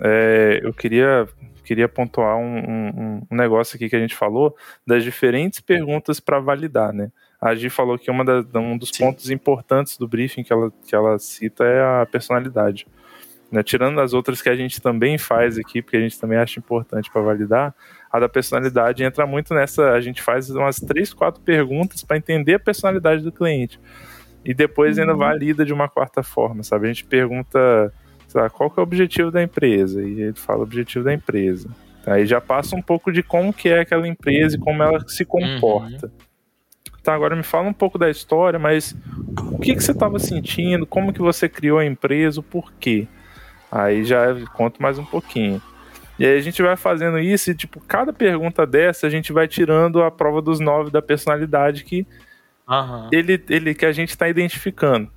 é, 0.00 0.60
eu 0.62 0.72
queria, 0.72 1.28
queria 1.64 1.88
pontuar 1.88 2.36
um, 2.36 2.58
um, 2.58 3.22
um, 3.30 3.36
negócio 3.36 3.76
aqui 3.76 3.88
que 3.88 3.96
a 3.96 4.00
gente 4.00 4.14
falou 4.14 4.56
das 4.86 5.04
diferentes 5.04 5.60
perguntas 5.60 6.18
para 6.20 6.40
validar, 6.40 6.92
né? 6.92 7.10
A 7.40 7.54
Gi 7.54 7.70
falou 7.70 7.98
que 7.98 8.10
uma 8.10 8.24
da, 8.24 8.60
um 8.60 8.76
dos 8.76 8.90
Sim. 8.92 9.04
pontos 9.04 9.30
importantes 9.30 9.96
do 9.96 10.06
briefing 10.06 10.42
que 10.42 10.52
ela, 10.52 10.70
que 10.86 10.94
ela 10.94 11.18
cita 11.18 11.64
é 11.64 12.02
a 12.02 12.06
personalidade. 12.06 12.86
Né? 13.50 13.62
Tirando 13.62 14.00
as 14.00 14.12
outras 14.12 14.42
que 14.42 14.48
a 14.48 14.54
gente 14.54 14.80
também 14.80 15.16
faz 15.16 15.58
aqui, 15.58 15.80
porque 15.80 15.96
a 15.96 16.00
gente 16.00 16.20
também 16.20 16.38
acha 16.38 16.60
importante 16.60 17.10
para 17.10 17.22
validar, 17.22 17.74
a 18.10 18.20
da 18.20 18.28
personalidade 18.28 19.02
entra 19.02 19.26
muito 19.26 19.54
nessa. 19.54 19.92
A 19.92 20.00
gente 20.00 20.20
faz 20.20 20.50
umas 20.50 20.76
três, 20.76 21.14
quatro 21.14 21.40
perguntas 21.40 22.02
para 22.02 22.16
entender 22.16 22.54
a 22.54 22.60
personalidade 22.60 23.22
do 23.22 23.32
cliente. 23.32 23.80
E 24.44 24.52
depois 24.52 24.96
uhum. 24.96 25.02
ainda 25.02 25.14
valida 25.14 25.64
de 25.64 25.72
uma 25.72 25.88
quarta 25.88 26.22
forma, 26.22 26.62
sabe? 26.62 26.86
A 26.86 26.88
gente 26.88 27.04
pergunta 27.04 27.92
lá, 28.34 28.48
qual 28.50 28.70
que 28.70 28.78
é 28.78 28.82
o 28.82 28.84
objetivo 28.84 29.30
da 29.30 29.42
empresa? 29.42 30.02
E 30.02 30.20
ele 30.22 30.34
fala 30.34 30.60
o 30.60 30.62
objetivo 30.62 31.04
da 31.04 31.12
empresa. 31.12 31.68
Aí 32.06 32.24
já 32.26 32.40
passa 32.40 32.76
um 32.76 32.82
pouco 32.82 33.12
de 33.12 33.22
como 33.22 33.52
que 33.52 33.68
é 33.68 33.80
aquela 33.80 34.06
empresa 34.06 34.56
e 34.56 34.58
como 34.58 34.82
ela 34.82 35.00
se 35.06 35.24
comporta. 35.24 36.06
Uhum. 36.06 36.29
Tá, 37.02 37.14
agora 37.14 37.34
me 37.34 37.42
fala 37.42 37.68
um 37.68 37.72
pouco 37.72 37.98
da 37.98 38.10
história, 38.10 38.58
mas 38.58 38.94
o 39.50 39.58
que, 39.58 39.74
que 39.74 39.82
você 39.82 39.92
estava 39.92 40.18
sentindo? 40.18 40.86
Como 40.86 41.12
que 41.12 41.20
você 41.20 41.48
criou 41.48 41.78
a 41.78 41.84
empresa? 41.84 42.40
O 42.40 42.42
porquê? 42.42 43.08
Aí 43.72 44.04
já 44.04 44.34
conto 44.52 44.82
mais 44.82 44.98
um 44.98 45.04
pouquinho. 45.04 45.62
E 46.18 46.26
aí 46.26 46.36
a 46.36 46.40
gente 46.42 46.60
vai 46.60 46.76
fazendo 46.76 47.18
isso 47.18 47.50
e, 47.50 47.54
tipo, 47.54 47.80
cada 47.80 48.12
pergunta 48.12 48.66
dessa 48.66 49.06
a 49.06 49.10
gente 49.10 49.32
vai 49.32 49.48
tirando 49.48 50.02
a 50.02 50.10
prova 50.10 50.42
dos 50.42 50.60
nove 50.60 50.90
da 50.90 51.00
personalidade 51.00 51.82
que 51.82 52.06
uhum. 52.68 53.08
ele, 53.10 53.42
ele 53.48 53.74
que 53.74 53.86
a 53.86 53.92
gente 53.92 54.10
está 54.10 54.28
identificando. 54.28 55.10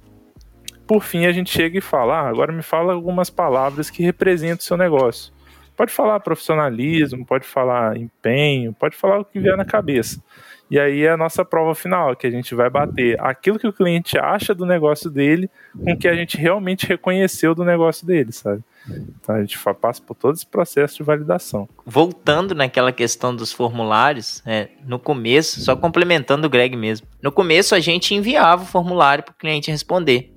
Por 0.88 1.04
fim, 1.04 1.26
a 1.26 1.34
gente 1.34 1.50
chega 1.50 1.78
e 1.78 1.82
fala: 1.82 2.22
ah, 2.22 2.30
agora 2.30 2.54
me 2.54 2.62
fala 2.62 2.94
algumas 2.94 3.30
palavras 3.30 3.90
que 3.90 4.02
representam 4.02 4.60
o 4.60 4.64
seu 4.64 4.78
negócio. 4.78 5.34
Pode 5.76 5.92
falar 5.92 6.20
profissionalismo, 6.22 7.26
pode 7.26 7.46
falar 7.46 7.98
empenho, 7.98 8.72
pode 8.74 8.96
falar 8.96 9.20
o 9.20 9.26
que 9.26 9.40
vier 9.40 9.58
na 9.58 9.66
cabeça. 9.66 10.24
E 10.70 10.80
aí 10.80 11.04
é 11.04 11.12
a 11.12 11.18
nossa 11.18 11.46
prova 11.46 11.76
final, 11.76 12.16
que 12.16 12.26
a 12.26 12.32
gente 12.32 12.56
vai 12.56 12.70
bater 12.70 13.20
aquilo 13.20 13.60
que 13.60 13.68
o 13.68 13.74
cliente 13.74 14.18
acha 14.18 14.56
do 14.56 14.66
negócio 14.66 15.10
dele 15.10 15.50
com 15.78 15.92
o 15.92 15.98
que 15.98 16.08
a 16.08 16.16
gente 16.16 16.38
realmente 16.38 16.88
reconheceu 16.88 17.54
do 17.54 17.64
negócio 17.64 18.08
dele, 18.08 18.32
sabe? 18.32 18.64
Então 18.88 19.36
a 19.36 19.42
gente 19.42 19.58
passa 19.80 20.02
por 20.02 20.16
todo 20.16 20.36
esse 20.36 20.46
processo 20.46 20.98
de 20.98 21.04
validação. 21.04 21.70
Voltando 21.86 22.56
naquela 22.56 22.92
questão 22.92 23.36
dos 23.36 23.52
formulários, 23.52 24.42
é, 24.46 24.70
no 24.86 25.00
começo, 25.00 25.62
só 25.62 25.76
complementando 25.76 26.48
o 26.48 26.50
Greg 26.50 26.76
mesmo, 26.76 27.08
no 27.22 27.32
começo 27.32 27.76
a 27.76 27.80
gente 27.80 28.16
enviava 28.16 28.64
o 28.64 28.68
formulário 28.68 29.24
para 29.24 29.34
o 29.34 29.38
cliente 29.38 29.72
responder. 29.72 30.34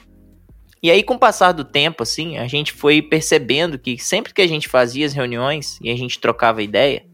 E 0.83 0.91
aí, 0.91 1.03
com 1.03 1.15
o 1.15 1.19
passar 1.19 1.53
do 1.53 1.65
tempo, 1.65 2.03
assim, 2.03 2.37
a 2.37 2.47
gente 2.47 2.73
foi 2.73 3.01
percebendo 3.01 3.79
que 3.79 3.99
sempre 3.99 4.33
que 4.33 4.43
a 4.43 4.47
gente 4.47 4.69
fazia 4.69 5.07
as 5.07 5.15
reuniões 5.15 5.81
e 5.81 5.91
a 5.91 5.97
gente 5.97 6.21
trocava 6.21 6.63
ideia, 6.63 7.05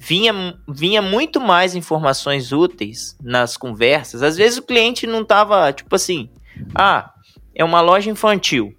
vinha, 0.00 0.58
vinha 0.66 1.02
muito 1.02 1.38
mais 1.38 1.74
informações 1.74 2.52
úteis 2.52 3.16
nas 3.22 3.56
conversas. 3.56 4.22
Às 4.22 4.36
vezes 4.36 4.56
o 4.56 4.62
cliente 4.62 5.06
não 5.06 5.22
tava, 5.22 5.70
tipo 5.74 5.94
assim, 5.94 6.30
ah, 6.74 7.12
é 7.54 7.62
uma 7.62 7.82
loja 7.82 8.10
infantil. 8.10 8.74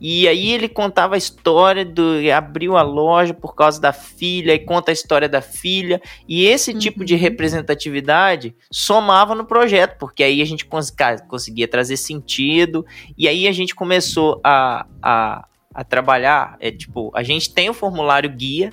E 0.00 0.28
aí 0.28 0.52
ele 0.52 0.68
contava 0.68 1.16
a 1.16 1.18
história 1.18 1.84
do. 1.84 2.12
abriu 2.32 2.76
a 2.76 2.82
loja 2.82 3.34
por 3.34 3.56
causa 3.56 3.80
da 3.80 3.92
filha, 3.92 4.54
e 4.54 4.58
conta 4.58 4.92
a 4.92 4.94
história 4.94 5.28
da 5.28 5.40
filha. 5.40 6.00
E 6.28 6.44
esse 6.44 6.70
uhum. 6.70 6.78
tipo 6.78 7.04
de 7.04 7.14
uhum. 7.14 7.20
representatividade 7.20 8.54
somava 8.70 9.34
no 9.34 9.44
projeto, 9.44 9.96
porque 9.98 10.22
aí 10.22 10.40
a 10.40 10.44
gente 10.44 10.66
cons 10.66 10.94
conseguia 11.26 11.66
trazer 11.66 11.96
sentido. 11.96 12.86
E 13.16 13.26
aí 13.26 13.48
a 13.48 13.52
gente 13.52 13.74
começou 13.74 14.40
a, 14.44 14.86
a, 15.02 15.48
a 15.74 15.82
trabalhar. 15.82 16.56
É, 16.60 16.70
tipo, 16.70 17.10
a 17.12 17.24
gente 17.24 17.52
tem 17.52 17.68
o 17.68 17.74
formulário 17.74 18.30
guia, 18.30 18.72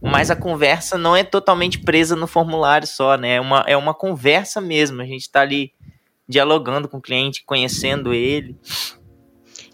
mas 0.00 0.30
a 0.30 0.36
conversa 0.36 0.96
não 0.96 1.16
é 1.16 1.24
totalmente 1.24 1.78
presa 1.78 2.14
no 2.14 2.26
formulário 2.26 2.86
só, 2.86 3.16
né? 3.16 3.34
É 3.34 3.40
uma, 3.40 3.64
é 3.66 3.76
uma 3.76 3.94
conversa 3.94 4.60
mesmo. 4.60 5.02
A 5.02 5.04
gente 5.04 5.22
está 5.22 5.40
ali 5.40 5.72
dialogando 6.28 6.88
com 6.88 6.98
o 6.98 7.02
cliente, 7.02 7.42
conhecendo 7.44 8.12
ele. 8.12 8.56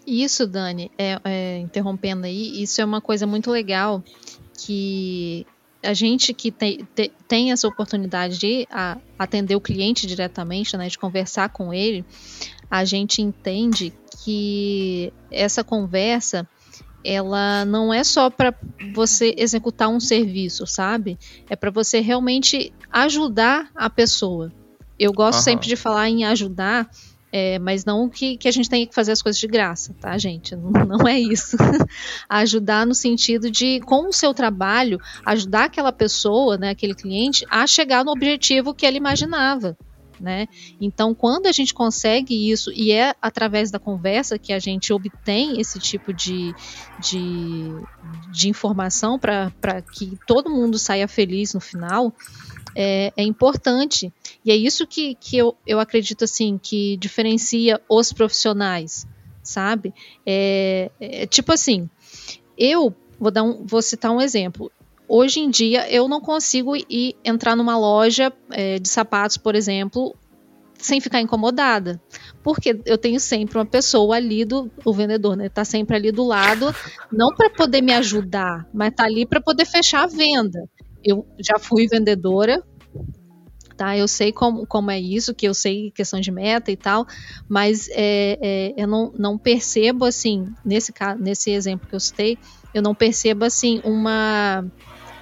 Isso, 0.05 0.47
Dani, 0.47 0.91
é, 0.97 1.19
é, 1.23 1.57
interrompendo 1.59 2.25
aí, 2.25 2.61
isso 2.61 2.79
é 2.79 2.85
uma 2.85 3.01
coisa 3.01 3.25
muito 3.25 3.49
legal 3.49 4.03
que 4.57 5.45
a 5.83 5.93
gente 5.93 6.33
que 6.33 6.51
tem, 6.51 6.87
tem 7.27 7.51
essa 7.51 7.67
oportunidade 7.67 8.37
de 8.37 8.67
a, 8.71 8.97
atender 9.17 9.55
o 9.55 9.61
cliente 9.61 10.07
diretamente, 10.07 10.75
né, 10.77 10.87
de 10.87 10.97
conversar 10.97 11.49
com 11.49 11.73
ele, 11.73 12.05
a 12.69 12.85
gente 12.85 13.21
entende 13.21 13.93
que 14.23 15.13
essa 15.31 15.63
conversa 15.63 16.47
ela 17.05 17.63
não 17.65 17.93
é 17.93 18.03
só 18.03 18.29
para 18.29 18.53
você 18.93 19.33
executar 19.37 19.87
um 19.89 19.99
serviço, 19.99 20.65
sabe? 20.65 21.17
É 21.49 21.55
para 21.55 21.71
você 21.71 21.99
realmente 21.99 22.73
ajudar 22.91 23.69
a 23.75 23.89
pessoa. 23.89 24.51
Eu 24.97 25.13
gosto 25.13 25.41
sempre 25.41 25.67
de 25.67 25.75
falar 25.75 26.09
em 26.09 26.23
ajudar 26.25 26.89
é, 27.37 27.59
mas 27.59 27.83
não 27.83 28.07
que, 28.07 28.37
que 28.37 28.47
a 28.47 28.51
gente 28.51 28.69
tenha 28.69 28.87
que 28.87 28.95
fazer 28.95 29.11
as 29.11 29.21
coisas 29.21 29.37
de 29.37 29.45
graça, 29.45 29.93
tá, 29.99 30.17
gente? 30.17 30.55
Não, 30.55 30.71
não 30.87 31.05
é 31.05 31.19
isso. 31.19 31.57
ajudar 32.29 32.87
no 32.87 32.95
sentido 32.95 33.51
de, 33.51 33.81
com 33.81 34.07
o 34.07 34.13
seu 34.13 34.33
trabalho, 34.33 34.97
ajudar 35.25 35.65
aquela 35.65 35.91
pessoa, 35.91 36.57
né, 36.57 36.69
aquele 36.69 36.95
cliente, 36.95 37.45
a 37.49 37.67
chegar 37.67 38.05
no 38.05 38.11
objetivo 38.11 38.73
que 38.73 38.85
ele 38.85 38.95
imaginava. 38.95 39.77
Né? 40.19 40.47
Então, 40.79 41.13
quando 41.13 41.47
a 41.47 41.51
gente 41.51 41.73
consegue 41.73 42.49
isso, 42.49 42.71
e 42.71 42.91
é 42.91 43.15
através 43.21 43.71
da 43.71 43.79
conversa 43.79 44.39
que 44.39 44.53
a 44.53 44.59
gente 44.59 44.93
obtém 44.93 45.59
esse 45.59 45.79
tipo 45.79 46.13
de, 46.13 46.53
de, 46.99 47.71
de 48.31 48.49
informação 48.49 49.19
para 49.19 49.51
que 49.93 50.17
todo 50.25 50.49
mundo 50.49 50.77
saia 50.77 51.07
feliz 51.07 51.53
no 51.53 51.59
final, 51.59 52.13
é, 52.75 53.13
é 53.15 53.23
importante. 53.23 54.13
E 54.43 54.51
é 54.51 54.55
isso 54.55 54.85
que, 54.85 55.15
que 55.15 55.37
eu, 55.37 55.55
eu 55.65 55.79
acredito 55.79 56.23
assim 56.23 56.57
que 56.61 56.97
diferencia 56.97 57.81
os 57.89 58.11
profissionais, 58.11 59.07
sabe? 59.41 59.93
É, 60.25 60.91
é, 60.99 61.25
tipo 61.25 61.51
assim, 61.53 61.89
eu 62.57 62.93
vou 63.19 63.31
dar 63.31 63.43
um, 63.43 63.65
vou 63.65 63.81
citar 63.81 64.11
um 64.11 64.21
exemplo. 64.21 64.71
Hoje 65.07 65.39
em 65.39 65.49
dia 65.49 65.89
eu 65.91 66.07
não 66.07 66.19
consigo 66.19 66.75
ir 66.75 67.15
entrar 67.23 67.55
numa 67.55 67.77
loja 67.77 68.33
é, 68.51 68.79
de 68.79 68.89
sapatos, 68.89 69.37
por 69.37 69.55
exemplo, 69.55 70.15
sem 70.77 70.99
ficar 70.99 71.21
incomodada. 71.21 72.01
Porque 72.43 72.79
eu 72.85 72.97
tenho 72.97 73.19
sempre 73.19 73.57
uma 73.57 73.65
pessoa 73.65 74.15
ali 74.15 74.45
do 74.45 74.71
o 74.83 74.93
vendedor, 74.93 75.35
né? 75.35 75.49
Tá 75.49 75.65
sempre 75.65 75.95
ali 75.95 76.11
do 76.11 76.23
lado, 76.23 76.73
não 77.11 77.35
para 77.35 77.49
poder 77.49 77.81
me 77.81 77.93
ajudar, 77.93 78.67
mas 78.73 78.93
tá 78.95 79.05
ali 79.05 79.25
para 79.25 79.41
poder 79.41 79.65
fechar 79.65 80.03
a 80.03 80.07
venda. 80.07 80.67
Eu 81.03 81.25
já 81.39 81.59
fui 81.59 81.87
vendedora, 81.87 82.63
tá? 83.75 83.97
Eu 83.97 84.07
sei 84.07 84.31
como, 84.31 84.65
como 84.65 84.91
é 84.91 84.99
isso, 84.99 85.33
que 85.33 85.47
eu 85.47 85.53
sei 85.53 85.91
questão 85.91 86.19
de 86.19 86.31
meta 86.31 86.71
e 86.71 86.77
tal, 86.77 87.05
mas 87.47 87.89
é, 87.91 88.39
é, 88.41 88.73
eu 88.77 88.87
não, 88.87 89.11
não 89.17 89.37
percebo, 89.37 90.05
assim, 90.05 90.45
nesse, 90.63 90.93
nesse 91.19 91.51
exemplo 91.51 91.87
que 91.87 91.95
eu 91.95 91.99
citei, 91.99 92.37
eu 92.73 92.81
não 92.81 92.95
percebo, 92.95 93.45
assim, 93.45 93.81
uma... 93.83 94.65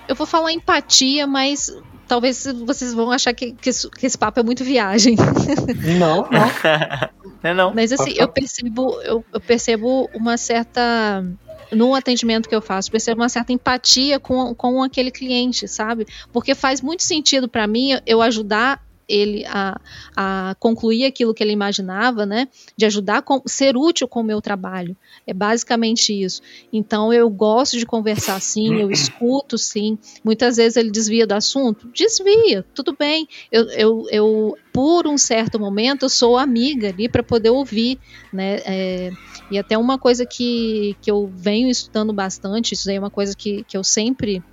Eu 0.08 0.16
vou 0.16 0.28
falar 0.28 0.52
empatia, 0.52 1.26
mas 1.26 1.76
talvez 2.08 2.46
vocês 2.66 2.94
vão 2.94 3.12
achar 3.12 3.34
que, 3.34 3.54
que, 3.54 3.72
que 3.72 4.06
esse 4.06 4.18
papo 4.18 4.40
é 4.40 4.44
muito 4.44 4.64
viagem. 4.64 5.16
Não, 5.98 6.28
não. 6.30 6.52
é 7.44 7.54
não. 7.54 7.74
Mas 7.74 7.92
assim, 7.92 8.14
eu 8.18 8.28
percebo, 8.28 9.02
eu, 9.02 9.24
eu 9.34 9.40
percebo 9.40 10.10
uma 10.14 10.38
certa 10.38 11.24
no 11.72 11.96
atendimento 11.96 12.48
que 12.48 12.56
eu 12.56 12.62
faço, 12.62 12.92
percebo 12.92 13.22
uma 13.22 13.30
certa 13.30 13.52
empatia 13.52 14.20
com, 14.20 14.54
com 14.54 14.84
aquele 14.84 15.10
cliente, 15.10 15.68
sabe? 15.68 16.06
Porque 16.32 16.54
faz 16.54 16.82
muito 16.82 17.04
sentido 17.04 17.48
para 17.48 17.66
mim 17.66 18.00
eu 18.06 18.22
ajudar 18.22 18.82
ele 19.14 19.46
a, 19.46 19.80
a 20.16 20.56
concluir 20.60 21.06
aquilo 21.06 21.34
que 21.34 21.44
ele 21.44 21.52
imaginava, 21.52 22.26
né? 22.26 22.48
De 22.76 22.86
ajudar 22.86 23.24
a 23.28 23.42
ser 23.46 23.78
útil 23.78 24.08
com 24.08 24.22
o 24.22 24.24
meu 24.24 24.42
trabalho. 24.42 24.96
É 25.26 25.34
basicamente 25.34 26.14
isso. 26.14 26.42
Então 26.72 27.14
eu 27.14 27.30
gosto 27.30 27.78
de 27.78 27.86
conversar 27.86 28.42
sim, 28.42 28.82
eu 28.82 28.90
escuto 28.92 29.58
sim. 29.58 29.98
Muitas 30.24 30.58
vezes 30.58 30.78
ele 30.78 30.92
desvia 30.92 31.28
do 31.28 31.34
assunto, 31.34 31.88
desvia, 31.94 32.66
tudo 32.74 32.96
bem. 32.98 33.28
Eu, 33.52 33.70
eu, 33.70 34.08
eu 34.12 34.58
por 34.74 35.08
um 35.08 35.18
certo 35.18 35.60
momento, 35.60 36.04
eu 36.04 36.10
sou 36.10 36.38
amiga 36.38 36.90
ali 36.90 37.08
para 37.08 37.22
poder 37.22 37.52
ouvir, 37.52 38.00
né? 38.32 38.56
É, 38.66 39.12
e 39.52 39.58
até 39.60 39.78
uma 39.78 40.00
coisa 40.00 40.26
que, 40.26 40.98
que 41.00 41.12
eu 41.12 41.32
venho 41.36 41.70
estudando 41.70 42.12
bastante, 42.12 42.74
isso 42.74 42.90
aí 42.90 42.96
é 42.96 43.00
uma 43.00 43.12
coisa 43.12 43.36
que, 43.36 43.64
que 43.66 43.78
eu 43.78 43.84
sempre 43.84 44.44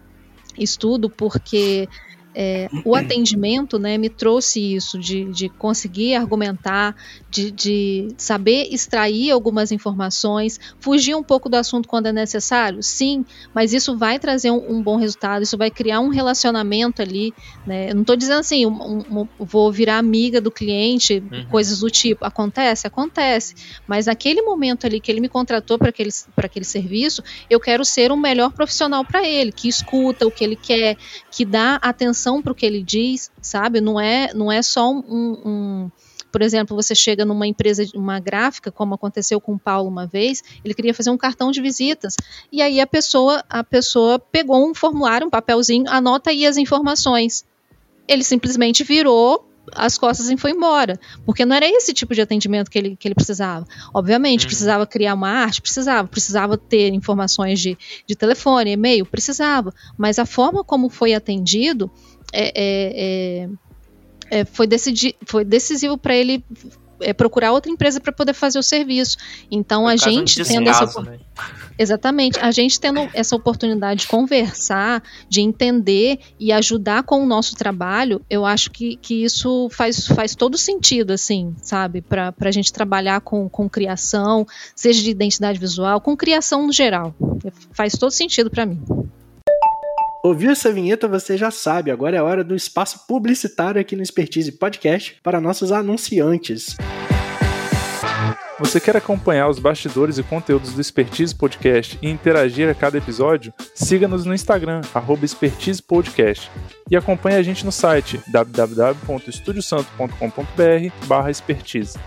estudo, 0.58 1.08
porque 1.08 1.88
é, 2.34 2.68
o 2.84 2.94
atendimento 2.94 3.78
né, 3.78 3.98
me 3.98 4.08
trouxe 4.08 4.74
isso, 4.74 4.98
de, 4.98 5.24
de 5.32 5.48
conseguir 5.48 6.14
argumentar, 6.14 6.94
de, 7.30 7.50
de, 7.50 8.08
saber 8.16 8.68
extrair 8.70 9.30
algumas 9.30 9.72
informações, 9.72 10.60
fugir 10.78 11.14
um 11.14 11.22
pouco 11.22 11.48
do 11.48 11.56
assunto 11.56 11.88
quando 11.88 12.06
é 12.06 12.12
necessário, 12.12 12.82
sim, 12.82 13.24
mas 13.54 13.72
isso 13.72 13.96
vai 13.96 14.18
trazer 14.18 14.50
um, 14.50 14.76
um 14.76 14.82
bom 14.82 14.96
resultado, 14.96 15.42
isso 15.42 15.56
vai 15.56 15.70
criar 15.70 16.00
um 16.00 16.08
relacionamento 16.08 17.02
ali. 17.02 17.32
Né? 17.66 17.90
Eu 17.90 17.94
não 17.94 18.02
estou 18.02 18.16
dizendo 18.16 18.40
assim, 18.40 18.66
um, 18.66 18.98
um, 19.10 19.28
vou 19.38 19.72
virar 19.72 19.98
amiga 19.98 20.40
do 20.40 20.50
cliente, 20.50 21.22
uhum. 21.30 21.46
coisas 21.46 21.80
do 21.80 21.90
tipo. 21.90 22.24
Acontece? 22.24 22.86
Acontece. 22.86 23.54
Mas 23.86 24.06
naquele 24.06 24.42
momento 24.42 24.86
ali 24.86 25.00
que 25.00 25.10
ele 25.10 25.20
me 25.20 25.28
contratou 25.28 25.78
para 25.78 25.88
aquele, 25.88 26.10
aquele 26.36 26.64
serviço, 26.64 27.22
eu 27.48 27.60
quero 27.60 27.84
ser 27.84 28.12
um 28.12 28.16
melhor 28.16 28.52
profissional 28.52 29.04
para 29.04 29.26
ele, 29.26 29.52
que 29.52 29.68
escuta 29.68 30.26
o 30.26 30.30
que 30.30 30.44
ele 30.44 30.56
quer, 30.56 30.96
que 31.30 31.44
dá 31.44 31.76
atenção 31.76 32.10
atenção 32.10 32.42
para 32.42 32.52
o 32.52 32.54
que 32.54 32.66
ele 32.66 32.82
diz, 32.82 33.30
sabe? 33.40 33.80
Não 33.80 33.98
é, 33.98 34.32
não 34.34 34.50
é 34.50 34.62
só 34.62 34.90
um, 34.90 35.00
um 35.00 35.90
por 36.30 36.42
exemplo, 36.42 36.76
você 36.76 36.94
chega 36.94 37.24
numa 37.24 37.46
empresa, 37.46 37.84
uma 37.94 38.18
gráfica, 38.20 38.70
como 38.70 38.94
aconteceu 38.94 39.40
com 39.40 39.54
o 39.54 39.58
Paulo 39.58 39.88
uma 39.88 40.06
vez, 40.06 40.42
ele 40.64 40.74
queria 40.74 40.94
fazer 40.94 41.10
um 41.10 41.18
cartão 41.18 41.50
de 41.50 41.60
visitas. 41.60 42.16
E 42.50 42.62
aí 42.62 42.80
a 42.80 42.86
pessoa, 42.86 43.44
a 43.48 43.64
pessoa 43.64 44.18
pegou 44.18 44.68
um 44.68 44.74
formulário, 44.74 45.26
um 45.26 45.30
papelzinho, 45.30 45.84
anota 45.88 46.30
aí 46.30 46.46
as 46.46 46.56
informações. 46.56 47.44
Ele 48.06 48.24
simplesmente 48.24 48.82
virou 48.84 49.50
as 49.72 49.98
costas 49.98 50.28
e 50.28 50.36
foi 50.36 50.52
embora. 50.52 50.98
Porque 51.24 51.44
não 51.44 51.54
era 51.54 51.68
esse 51.68 51.92
tipo 51.92 52.14
de 52.14 52.20
atendimento 52.20 52.70
que 52.70 52.78
ele, 52.78 52.96
que 52.96 53.08
ele 53.08 53.14
precisava. 53.14 53.66
Obviamente, 53.94 54.42
uhum. 54.42 54.48
precisava 54.48 54.86
criar 54.86 55.14
uma 55.14 55.28
arte, 55.28 55.60
precisava, 55.60 56.08
precisava 56.08 56.56
ter 56.56 56.92
informações 56.92 57.60
de, 57.60 57.76
de 58.06 58.16
telefone, 58.16 58.72
e-mail, 58.72 59.06
precisava. 59.06 59.72
Mas 59.96 60.18
a 60.18 60.26
forma 60.26 60.64
como 60.64 60.88
foi 60.88 61.14
atendido 61.14 61.90
é, 62.32 62.48
é, 62.48 63.42
é, 63.44 63.48
é 64.30 64.44
foi, 64.44 64.66
decidi, 64.66 65.14
foi 65.26 65.44
decisivo 65.44 65.98
para 65.98 66.14
ele 66.14 66.44
é, 67.00 67.12
procurar 67.12 67.52
outra 67.52 67.70
empresa 67.70 68.00
para 68.00 68.12
poder 68.12 68.32
fazer 68.32 68.58
o 68.58 68.62
serviço. 68.62 69.16
Então, 69.50 69.86
a 69.86 69.96
gente 69.96 70.42
tendo 70.44 70.68
essa. 70.68 71.02
Né? 71.02 71.18
Exatamente. 71.78 72.38
A 72.38 72.50
gente 72.50 72.78
tendo 72.78 73.00
essa 73.14 73.34
oportunidade 73.34 74.00
de 74.00 74.06
conversar, 74.06 75.02
de 75.28 75.40
entender 75.40 76.20
e 76.38 76.52
ajudar 76.52 77.02
com 77.02 77.22
o 77.22 77.26
nosso 77.26 77.56
trabalho, 77.56 78.20
eu 78.28 78.44
acho 78.44 78.70
que, 78.70 78.96
que 78.96 79.24
isso 79.24 79.68
faz, 79.70 80.06
faz 80.06 80.34
todo 80.34 80.58
sentido, 80.58 81.12
assim, 81.12 81.54
sabe? 81.62 82.02
Para 82.02 82.34
a 82.38 82.50
gente 82.50 82.72
trabalhar 82.72 83.22
com, 83.22 83.48
com 83.48 83.68
criação, 83.68 84.46
seja 84.76 85.02
de 85.02 85.10
identidade 85.10 85.58
visual, 85.58 86.00
com 86.00 86.16
criação 86.16 86.66
no 86.66 86.72
geral. 86.72 87.14
Faz 87.72 87.94
todo 87.94 88.10
sentido 88.10 88.50
para 88.50 88.66
mim. 88.66 88.82
Ouviu 90.22 90.50
essa 90.50 90.70
vinheta, 90.70 91.08
você 91.08 91.34
já 91.36 91.50
sabe. 91.50 91.90
Agora 91.90 92.16
é 92.16 92.18
a 92.18 92.24
hora 92.24 92.44
do 92.44 92.54
espaço 92.54 93.06
publicitário 93.06 93.80
aqui 93.80 93.96
no 93.96 94.02
Expertise 94.02 94.52
Podcast 94.52 95.16
para 95.22 95.40
nossos 95.40 95.72
anunciantes. 95.72 96.76
Você 98.58 98.78
quer 98.78 98.94
acompanhar 98.94 99.48
os 99.48 99.58
bastidores 99.58 100.18
e 100.18 100.22
conteúdos 100.22 100.74
do 100.74 100.80
Expertise 100.82 101.34
Podcast 101.34 101.98
e 102.02 102.10
interagir 102.10 102.68
a 102.68 102.74
cada 102.74 102.98
episódio? 102.98 103.54
Siga-nos 103.74 104.26
no 104.26 104.34
Instagram, 104.34 104.82
Expertise 105.22 105.82
Podcast. 105.82 106.50
E 106.90 106.96
acompanhe 106.96 107.38
a 107.38 107.42
gente 107.42 107.64
no 107.64 107.72
site 107.72 108.20
www.estudiosanto.com.br 108.30 111.30
expertise. 111.30 111.98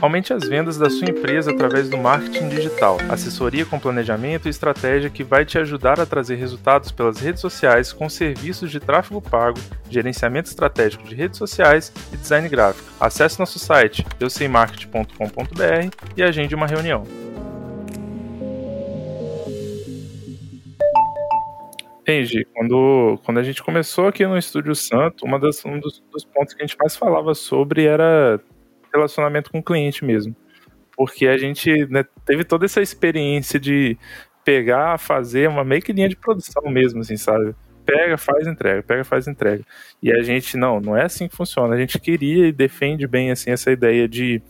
Aumente 0.00 0.32
as 0.32 0.48
vendas 0.48 0.78
da 0.78 0.88
sua 0.88 1.10
empresa 1.10 1.52
através 1.52 1.88
do 1.90 1.98
marketing 1.98 2.48
digital, 2.48 2.96
assessoria 3.10 3.66
com 3.66 3.78
planejamento 3.78 4.46
e 4.46 4.48
estratégia 4.48 5.10
que 5.10 5.22
vai 5.22 5.44
te 5.44 5.58
ajudar 5.58 6.00
a 6.00 6.06
trazer 6.06 6.36
resultados 6.36 6.90
pelas 6.90 7.20
redes 7.20 7.42
sociais 7.42 7.92
com 7.92 8.08
serviços 8.08 8.70
de 8.70 8.80
tráfego 8.80 9.20
pago, 9.20 9.60
gerenciamento 9.90 10.48
estratégico 10.48 11.04
de 11.04 11.14
redes 11.14 11.36
sociais 11.36 11.92
e 12.12 12.16
design 12.16 12.48
gráfico. 12.48 12.88
Acesse 12.98 13.38
nosso 13.38 13.58
site 13.58 14.04
euseimarketing.com.br 14.18 15.94
e 16.16 16.22
agende 16.22 16.54
uma 16.54 16.66
reunião. 16.66 17.29
Entendi. 22.10 22.44
Quando, 22.52 23.20
quando 23.24 23.38
a 23.38 23.42
gente 23.42 23.62
começou 23.62 24.08
aqui 24.08 24.26
no 24.26 24.36
Estúdio 24.36 24.74
Santo, 24.74 25.24
uma 25.24 25.38
das, 25.38 25.64
um 25.64 25.78
dos, 25.78 26.02
dos 26.10 26.24
pontos 26.24 26.54
que 26.54 26.62
a 26.62 26.66
gente 26.66 26.76
mais 26.76 26.96
falava 26.96 27.34
sobre 27.34 27.84
era 27.84 28.40
relacionamento 28.92 29.50
com 29.50 29.60
o 29.60 29.62
cliente 29.62 30.04
mesmo. 30.04 30.34
Porque 30.96 31.28
a 31.28 31.36
gente 31.36 31.86
né, 31.86 32.04
teve 32.26 32.42
toda 32.44 32.64
essa 32.64 32.82
experiência 32.82 33.60
de 33.60 33.96
pegar, 34.44 34.98
fazer 34.98 35.48
uma 35.48 35.62
meio 35.62 35.82
que 35.82 35.92
linha 35.92 36.08
de 36.08 36.16
produção 36.16 36.62
mesmo, 36.68 37.00
assim, 37.00 37.16
sabe? 37.16 37.54
Pega, 37.86 38.18
faz 38.18 38.46
entrega, 38.46 38.82
pega, 38.82 39.04
faz 39.04 39.28
entrega. 39.28 39.64
E 40.02 40.12
a 40.12 40.20
gente, 40.20 40.56
não, 40.56 40.80
não 40.80 40.96
é 40.96 41.04
assim 41.04 41.28
que 41.28 41.36
funciona. 41.36 41.74
A 41.74 41.78
gente 41.78 41.98
queria 42.00 42.48
e 42.48 42.52
defende 42.52 43.06
bem, 43.06 43.30
assim, 43.30 43.50
essa 43.50 43.70
ideia 43.70 44.08
de 44.08 44.42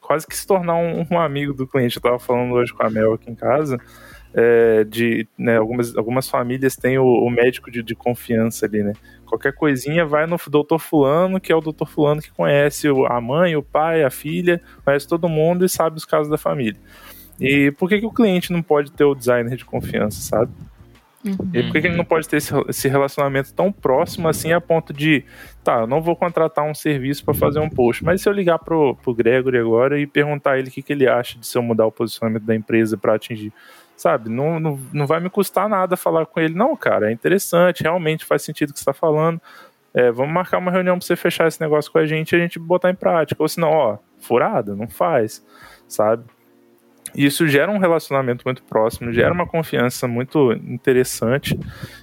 quase 0.00 0.26
que 0.26 0.34
se 0.34 0.46
tornar 0.46 0.76
um, 0.76 1.06
um 1.10 1.20
amigo 1.20 1.52
do 1.52 1.66
cliente. 1.66 1.96
Eu 1.96 2.02
tava 2.02 2.18
falando 2.18 2.54
hoje 2.54 2.72
com 2.72 2.84
a 2.84 2.90
Mel 2.90 3.12
aqui 3.12 3.30
em 3.30 3.34
casa, 3.34 3.78
é, 4.34 4.84
de 4.84 5.26
né, 5.36 5.56
algumas, 5.56 5.96
algumas 5.96 6.28
famílias 6.28 6.76
têm 6.76 6.98
o, 6.98 7.04
o 7.04 7.30
médico 7.30 7.70
de, 7.70 7.82
de, 7.82 7.94
confiança 7.94 8.66
ali, 8.66 8.82
né? 8.82 8.92
Qualquer 9.24 9.52
coisinha 9.54 10.04
vai 10.04 10.26
no 10.26 10.36
doutor 10.48 10.78
fulano, 10.78 11.40
que 11.40 11.52
é 11.52 11.56
o 11.56 11.60
doutor 11.60 11.88
fulano 11.88 12.20
que 12.20 12.30
conhece 12.30 12.88
a 13.08 13.20
mãe, 13.20 13.56
o 13.56 13.62
pai, 13.62 14.02
a 14.04 14.10
filha, 14.10 14.60
conhece 14.84 15.06
todo 15.06 15.28
mundo 15.28 15.64
e 15.64 15.68
sabe 15.68 15.96
os 15.96 16.04
casos 16.04 16.30
da 16.30 16.38
família. 16.38 16.80
E 17.40 17.70
por 17.72 17.88
que, 17.88 18.00
que 18.00 18.06
o 18.06 18.12
cliente 18.12 18.52
não 18.52 18.62
pode 18.62 18.90
ter 18.92 19.04
o 19.04 19.14
designer 19.14 19.56
de 19.56 19.64
confiança, 19.64 20.20
sabe? 20.20 20.52
Uhum. 21.24 21.50
E 21.52 21.62
por 21.64 21.72
que, 21.72 21.80
que 21.80 21.86
ele 21.88 21.96
não 21.96 22.04
pode 22.04 22.28
ter 22.28 22.36
esse, 22.36 22.52
esse 22.68 22.88
relacionamento 22.88 23.52
tão 23.52 23.72
próximo 23.72 24.28
assim 24.28 24.52
a 24.52 24.60
ponto 24.60 24.92
de, 24.92 25.24
tá, 25.64 25.80
eu 25.80 25.86
não 25.86 26.00
vou 26.00 26.14
contratar 26.14 26.64
um 26.64 26.74
serviço 26.74 27.24
para 27.24 27.34
fazer 27.34 27.58
um 27.58 27.68
post, 27.68 28.04
mas 28.04 28.22
se 28.22 28.28
eu 28.28 28.32
ligar 28.32 28.58
pro, 28.58 28.94
pro 28.96 29.14
Gregory 29.14 29.58
agora 29.58 29.98
e 29.98 30.06
perguntar 30.06 30.52
a 30.52 30.58
ele 30.58 30.68
o 30.68 30.70
que, 30.70 30.82
que 30.82 30.92
ele 30.92 31.08
acha 31.08 31.38
de 31.38 31.46
se 31.46 31.58
eu 31.58 31.62
mudar 31.62 31.86
o 31.86 31.92
posicionamento 31.92 32.44
da 32.44 32.54
empresa 32.54 32.96
para 32.96 33.14
atingir 33.14 33.52
sabe? 33.98 34.30
Não, 34.30 34.58
não, 34.58 34.80
não 34.92 35.06
vai 35.06 35.20
me 35.20 35.28
custar 35.28 35.68
nada 35.68 35.96
falar 35.96 36.24
com 36.24 36.40
ele, 36.40 36.54
não, 36.54 36.74
cara. 36.76 37.10
É 37.10 37.12
interessante, 37.12 37.82
realmente 37.82 38.24
faz 38.24 38.42
sentido 38.42 38.70
o 38.70 38.72
que 38.72 38.78
você 38.78 38.82
está 38.82 38.94
falando. 38.94 39.40
É, 39.92 40.10
vamos 40.12 40.32
marcar 40.32 40.58
uma 40.58 40.70
reunião 40.70 40.96
para 40.96 41.06
você 41.06 41.16
fechar 41.16 41.48
esse 41.48 41.60
negócio 41.60 41.90
com 41.90 41.98
a 41.98 42.06
gente 42.06 42.32
e 42.32 42.36
a 42.36 42.38
gente 42.38 42.58
botar 42.58 42.90
em 42.90 42.94
prática. 42.94 43.42
Ou 43.42 43.48
senão, 43.48 43.70
ó, 43.70 43.98
furada, 44.20 44.74
não 44.76 44.88
faz, 44.88 45.44
sabe? 45.88 46.24
Isso 47.14 47.48
gera 47.48 47.72
um 47.72 47.78
relacionamento 47.78 48.42
muito 48.44 48.62
próximo, 48.62 49.12
gera 49.12 49.32
uma 49.32 49.46
confiança 49.46 50.06
muito 50.06 50.52
interessante 50.52 51.58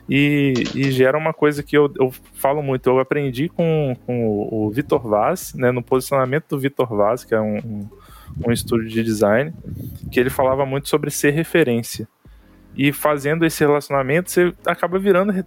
e, 0.10 0.54
e 0.74 0.92
gera 0.92 1.18
uma 1.18 1.32
coisa 1.32 1.62
que 1.62 1.78
eu, 1.78 1.92
eu, 2.00 2.12
falo 2.34 2.62
muito. 2.62 2.90
Eu 2.90 3.00
aprendi 3.00 3.48
com, 3.48 3.96
com 4.06 4.28
o, 4.28 4.66
o 4.66 4.72
Vitor 4.72 5.08
Vaz, 5.08 5.54
né, 5.54 5.72
no 5.72 5.84
posicionamento 5.84 6.48
do 6.50 6.60
Vitor 6.60 6.88
Vaz, 6.88 7.24
que 7.24 7.36
é 7.36 7.40
um, 7.40 7.58
um 7.58 7.90
um 8.46 8.52
estúdio 8.52 8.90
de 8.90 9.04
design, 9.04 9.54
que 10.12 10.20
ele 10.20 10.30
falava 10.30 10.66
muito 10.66 10.90
sobre 10.90 11.10
ser 11.10 11.32
referência. 11.32 12.08
E 12.78 12.92
fazendo 12.92 13.46
esse 13.46 13.64
relacionamento, 13.64 14.30
você 14.30 14.54
acaba 14.66 15.00
virando 15.00 15.32
re 15.32 15.44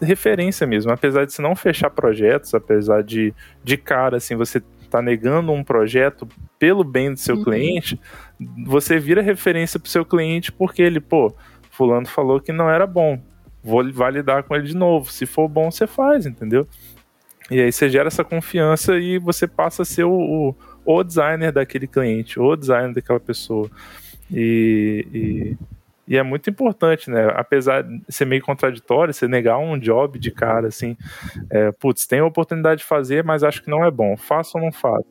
referência 0.00 0.66
mesmo. 0.66 0.90
Apesar 0.90 1.26
de 1.26 1.32
você 1.32 1.42
não 1.42 1.54
fechar 1.54 1.90
projetos, 1.90 2.54
apesar 2.54 3.02
de, 3.02 3.34
de 3.62 3.76
cara, 3.76 4.16
assim, 4.16 4.34
você 4.34 4.62
tá 4.90 5.02
negando 5.02 5.52
um 5.52 5.62
projeto 5.62 6.26
pelo 6.58 6.82
bem 6.82 7.12
do 7.12 7.18
seu 7.18 7.36
uhum. 7.36 7.44
cliente, 7.44 8.00
você 8.66 8.98
vira 8.98 9.20
referência 9.20 9.78
pro 9.78 9.90
seu 9.90 10.04
cliente 10.04 10.50
porque 10.50 10.80
ele, 10.82 11.00
pô, 11.00 11.34
fulano 11.70 12.06
falou 12.06 12.40
que 12.40 12.50
não 12.50 12.68
era 12.68 12.86
bom. 12.86 13.20
Vou 13.62 13.90
validar 13.92 14.42
com 14.44 14.56
ele 14.56 14.66
de 14.66 14.76
novo. 14.76 15.12
Se 15.12 15.26
for 15.26 15.48
bom, 15.48 15.70
você 15.70 15.86
faz, 15.86 16.24
entendeu? 16.24 16.66
E 17.50 17.60
aí 17.60 17.70
você 17.70 17.88
gera 17.88 18.08
essa 18.08 18.24
confiança 18.24 18.96
e 18.96 19.18
você 19.18 19.46
passa 19.46 19.82
a 19.82 19.84
ser 19.84 20.04
o, 20.04 20.12
o 20.12 20.56
o 20.90 21.04
designer 21.04 21.52
daquele 21.52 21.86
cliente, 21.86 22.40
o 22.40 22.56
designer 22.56 22.94
daquela 22.94 23.20
pessoa. 23.20 23.70
E, 24.30 25.06
e, 25.12 25.56
e, 26.14 26.16
é 26.16 26.22
muito 26.22 26.48
importante, 26.50 27.10
né? 27.10 27.32
Apesar 27.34 27.82
de 27.82 28.02
ser 28.08 28.24
meio 28.24 28.42
contraditório, 28.42 29.12
você 29.14 29.28
negar 29.28 29.58
um 29.58 29.78
job 29.78 30.18
de 30.18 30.30
cara, 30.30 30.68
assim, 30.68 30.96
é, 31.50 31.72
putz, 31.72 32.06
tem 32.06 32.20
a 32.20 32.26
oportunidade 32.26 32.80
de 32.80 32.86
fazer, 32.86 33.24
mas 33.24 33.42
acho 33.42 33.62
que 33.62 33.70
não 33.70 33.84
é 33.84 33.90
bom. 33.90 34.16
Faça 34.16 34.58
ou 34.58 34.64
não 34.64 34.72
faça? 34.72 35.04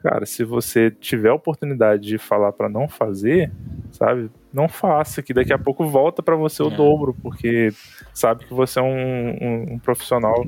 Cara, 0.00 0.26
se 0.26 0.44
você 0.44 0.90
tiver 0.90 1.28
a 1.28 1.34
oportunidade 1.34 2.02
de 2.02 2.18
falar 2.18 2.52
para 2.52 2.68
não 2.68 2.88
fazer, 2.88 3.52
sabe? 3.92 4.30
Não 4.52 4.68
faça, 4.68 5.22
que 5.22 5.32
daqui 5.32 5.52
a 5.52 5.58
pouco 5.58 5.86
volta 5.86 6.22
para 6.22 6.36
você 6.36 6.62
o 6.62 6.68
é. 6.68 6.76
dobro, 6.76 7.14
porque 7.22 7.70
sabe 8.12 8.44
que 8.44 8.52
você 8.52 8.78
é 8.78 8.82
um, 8.82 8.86
um, 8.88 9.74
um, 9.74 9.78
profissional 9.78 10.44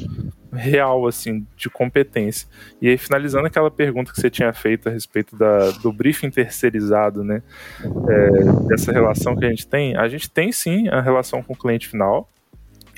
real, 0.52 1.06
assim, 1.06 1.46
de 1.56 1.70
competência. 1.70 2.48
E 2.80 2.88
aí, 2.88 2.98
finalizando 2.98 3.46
aquela 3.46 3.70
pergunta 3.70 4.12
que 4.12 4.20
você 4.20 4.28
tinha 4.28 4.52
feito 4.52 4.88
a 4.88 4.92
respeito 4.92 5.36
da, 5.36 5.70
do 5.70 5.92
briefing 5.92 6.30
terceirizado, 6.30 7.24
né? 7.24 7.42
É, 7.82 8.68
dessa 8.68 8.92
relação 8.92 9.34
que 9.34 9.44
a 9.44 9.48
gente 9.48 9.66
tem, 9.66 9.96
a 9.96 10.06
gente 10.08 10.30
tem 10.30 10.52
sim 10.52 10.88
a 10.88 11.00
relação 11.00 11.42
com 11.42 11.54
o 11.54 11.56
cliente 11.56 11.88
final. 11.88 12.28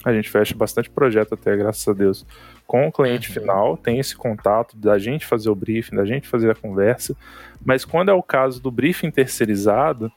A 0.05 0.13
gente 0.13 0.29
fecha 0.29 0.55
bastante 0.55 0.89
projeto 0.91 1.35
até, 1.35 1.57
graças 1.57 1.87
a 1.89 1.93
Deus 1.93 2.27
com 2.67 2.89
o 2.89 2.93
cliente 2.93 3.29
uhum. 3.29 3.35
final, 3.35 3.77
tem 3.77 3.99
esse 3.99 4.17
contato 4.17 4.77
da 4.77 4.99
gente 4.99 5.25
fazer 5.25 5.49
o 5.49 5.55
briefing, 5.55 5.97
da 5.97 6.05
gente 6.05 6.27
fazer 6.27 6.51
a 6.51 6.55
conversa, 6.55 7.17
mas 7.65 7.85
quando 7.85 8.11
é 8.11 8.15
o 8.15 8.23
caso 8.23 8.61
do 8.61 8.71
briefing 8.71 9.11
terceirizado, 9.11 10.11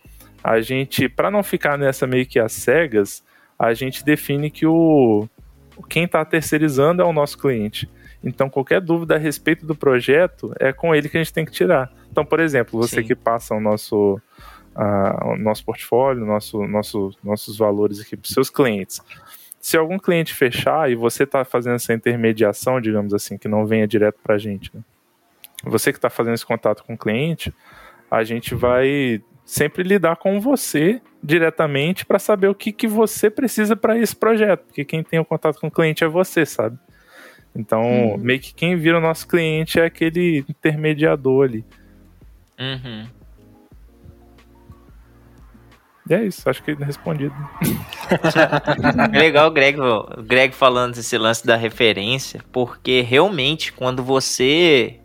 a 0.44 0.62
gente, 0.62 1.08
para 1.10 1.30
não 1.30 1.44
ficar 1.44 1.78
nessa 1.78 2.08
meio 2.08 2.26
que 2.26 2.40
às 2.40 2.52
cegas, 2.52 3.24
a 3.58 3.74
gente 3.74 4.04
define 4.04 4.50
que 4.50 4.66
o 4.66 5.28
quem 5.88 6.04
está 6.04 6.26
terceirizando 6.26 7.02
é 7.02 7.06
o 7.06 7.14
nosso 7.14 7.38
cliente. 7.38 7.90
Então, 8.22 8.50
qualquer 8.50 8.82
dúvida 8.82 9.16
a 9.16 9.18
respeito 9.18 9.66
do 9.66 9.74
projeto 9.74 10.54
é 10.60 10.74
com 10.74 10.94
ele 10.94 11.08
que 11.08 11.18
a 11.18 11.24
gente 11.24 11.32
tem 11.32 11.46
que 11.46 11.54
tirar. 11.54 11.90
Então, 12.12 12.26
por 12.26 12.42
exemplo, 12.42 12.78
você 12.78 13.02
Sim. 13.02 13.08
que 13.08 13.16
passa 13.16 13.56
o 13.56 13.62
nosso, 13.62 14.20
uh, 14.76 15.26
o 15.26 15.38
nosso 15.38 15.64
portfólio, 15.64 16.26
nosso, 16.26 16.68
nosso, 16.68 17.12
nossos 17.24 17.58
valores 17.58 18.02
aqui 18.02 18.18
para 18.18 18.28
os 18.28 18.34
seus 18.34 18.50
clientes 18.50 19.02
se 19.60 19.78
algum 19.78 20.00
cliente 20.00 20.34
fechar 20.34 20.90
e 20.90 20.96
você 20.96 21.24
está 21.24 21.44
fazendo 21.44 21.76
essa 21.76 21.94
intermediação, 21.94 22.80
digamos 22.80 23.14
assim, 23.14 23.38
que 23.38 23.48
não 23.48 23.66
venha 23.66 23.88
direto 23.88 24.18
para 24.24 24.36
a 24.36 24.38
gente, 24.38 24.72
né? 24.74 24.82
você 25.64 25.92
que 25.92 25.98
está 25.98 26.10
fazendo 26.10 26.36
esse 26.36 26.46
contato 26.46 26.84
com 26.84 26.94
o 26.94 26.98
cliente, 26.98 27.54
a 28.10 28.24
gente 28.24 28.56
vai 28.56 29.22
sempre 29.50 29.82
lidar 29.82 30.16
com 30.18 30.40
você 30.40 31.02
diretamente 31.24 32.06
para 32.06 32.20
saber 32.20 32.48
o 32.50 32.54
que, 32.54 32.72
que 32.72 32.88
você 32.88 33.32
precisa 33.32 33.76
para 33.76 33.98
esse 33.98 34.16
projeto, 34.16 34.64
porque 34.66 34.86
quem 34.86 35.04
tem 35.04 35.20
o 35.20 35.26
contato 35.26 35.60
com 35.60 35.66
o 35.66 35.72
cliente 35.72 36.04
é 36.04 36.08
você, 36.08 36.46
sabe? 36.46 36.78
Então, 37.56 37.82
uhum. 37.82 38.18
meio 38.20 38.40
que 38.40 38.54
quem 38.54 38.76
vira 38.76 39.00
o 39.00 39.02
nosso 39.02 39.28
cliente 39.28 39.80
é 39.80 39.86
aquele 39.86 40.46
intermediador 40.48 41.46
ali. 41.46 41.66
Uhum. 42.60 43.08
E 46.08 46.14
é 46.14 46.24
isso, 46.26 46.48
acho 46.48 46.62
que 46.62 46.74
respondido. 46.76 47.34
Legal 49.12 49.48
o 49.48 49.52
Greg, 49.52 49.80
o 49.80 50.22
Greg 50.22 50.54
falando 50.54 50.94
desse 50.94 51.18
lance 51.18 51.44
da 51.44 51.56
referência, 51.56 52.40
porque 52.52 53.02
realmente 53.02 53.74
quando 53.74 54.04
você. 54.04 55.00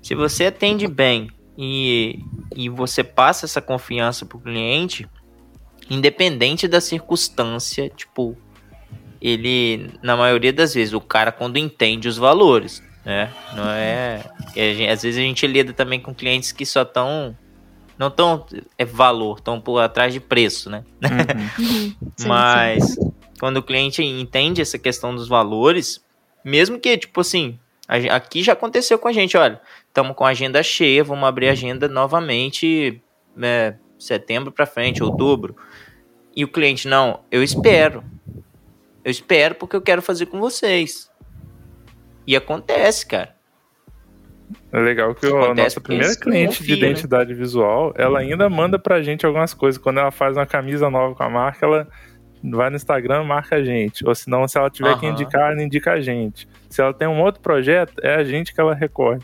Se 0.00 0.14
você 0.14 0.46
atende 0.46 0.86
bem 0.86 1.30
e, 1.56 2.20
e 2.54 2.68
você 2.68 3.02
passa 3.02 3.46
essa 3.46 3.62
confiança 3.62 4.26
pro 4.26 4.38
cliente, 4.38 5.08
independente 5.88 6.68
da 6.68 6.80
circunstância, 6.80 7.88
tipo, 7.88 8.36
ele, 9.20 9.90
na 10.02 10.16
maioria 10.16 10.52
das 10.52 10.74
vezes, 10.74 10.92
o 10.92 11.00
cara 11.00 11.32
quando 11.32 11.56
entende 11.56 12.08
os 12.08 12.16
valores, 12.16 12.82
né? 13.04 13.32
Não 13.54 13.70
é. 13.70 14.22
Gente, 14.54 14.88
às 14.88 15.02
vezes 15.02 15.18
a 15.18 15.22
gente 15.22 15.46
lida 15.46 15.72
também 15.72 16.00
com 16.00 16.14
clientes 16.14 16.52
que 16.52 16.66
só 16.66 16.82
estão 16.82 17.36
não 17.98 18.10
tão 18.10 18.44
é 18.76 18.84
valor, 18.84 19.38
estão 19.38 19.60
por 19.60 19.78
atrás 19.78 20.12
de 20.12 20.20
preço, 20.20 20.68
né? 20.68 20.84
Uhum. 21.02 21.64
uhum. 21.64 22.10
Mas 22.26 22.94
sim. 22.94 23.12
quando 23.40 23.58
o 23.58 23.62
cliente 23.62 24.02
entende 24.02 24.60
essa 24.60 24.78
questão 24.78 25.14
dos 25.14 25.28
valores, 25.28 26.04
mesmo 26.44 26.78
que, 26.78 26.98
tipo 26.98 27.20
assim, 27.20 27.58
aqui 28.10 28.42
já 28.42 28.52
aconteceu 28.52 28.98
com 28.98 29.08
a 29.08 29.12
gente, 29.12 29.36
olha, 29.36 29.60
estamos 29.96 30.14
com 30.14 30.26
a 30.26 30.28
agenda 30.28 30.62
cheia, 30.62 31.02
vamos 31.02 31.26
abrir 31.26 31.48
a 31.48 31.52
agenda 31.52 31.88
novamente 31.88 33.02
é, 33.40 33.74
setembro 33.98 34.52
para 34.52 34.66
frente, 34.66 35.02
outubro. 35.02 35.56
E 36.34 36.44
o 36.44 36.48
cliente, 36.48 36.86
não, 36.86 37.20
eu 37.30 37.42
espero. 37.42 38.04
Eu 39.02 39.10
espero 39.10 39.54
porque 39.54 39.74
eu 39.74 39.80
quero 39.80 40.02
fazer 40.02 40.26
com 40.26 40.38
vocês. 40.38 41.10
E 42.26 42.36
acontece, 42.36 43.06
cara. 43.06 43.34
É 44.70 44.78
legal 44.78 45.14
que 45.14 45.26
a 45.26 45.54
nossa 45.54 45.80
primeira 45.80 46.14
cliente 46.14 46.58
confio, 46.58 46.76
de 46.76 46.82
né? 46.82 46.88
identidade 46.88 47.32
né? 47.32 47.38
visual, 47.38 47.94
ela 47.96 48.18
ainda 48.18 48.50
manda 48.50 48.78
pra 48.78 49.00
gente 49.00 49.24
algumas 49.24 49.54
coisas. 49.54 49.80
Quando 49.80 49.98
ela 49.98 50.10
faz 50.10 50.36
uma 50.36 50.44
camisa 50.44 50.90
nova 50.90 51.14
com 51.14 51.22
a 51.22 51.30
marca, 51.30 51.64
ela 51.64 51.88
vai 52.44 52.68
no 52.68 52.76
Instagram, 52.76 53.24
marca 53.24 53.56
a 53.56 53.64
gente. 53.64 54.06
Ou 54.06 54.14
senão, 54.14 54.46
se 54.46 54.58
ela 54.58 54.68
tiver 54.68 54.92
uhum. 54.92 54.98
que 54.98 55.06
indicar, 55.06 55.52
ela 55.52 55.62
indica 55.62 55.92
a 55.92 56.00
gente. 56.02 56.46
Se 56.68 56.82
ela 56.82 56.92
tem 56.92 57.08
um 57.08 57.22
outro 57.22 57.40
projeto, 57.40 57.94
é 58.02 58.16
a 58.16 58.24
gente 58.24 58.52
que 58.52 58.60
ela 58.60 58.74
recorre. 58.74 59.20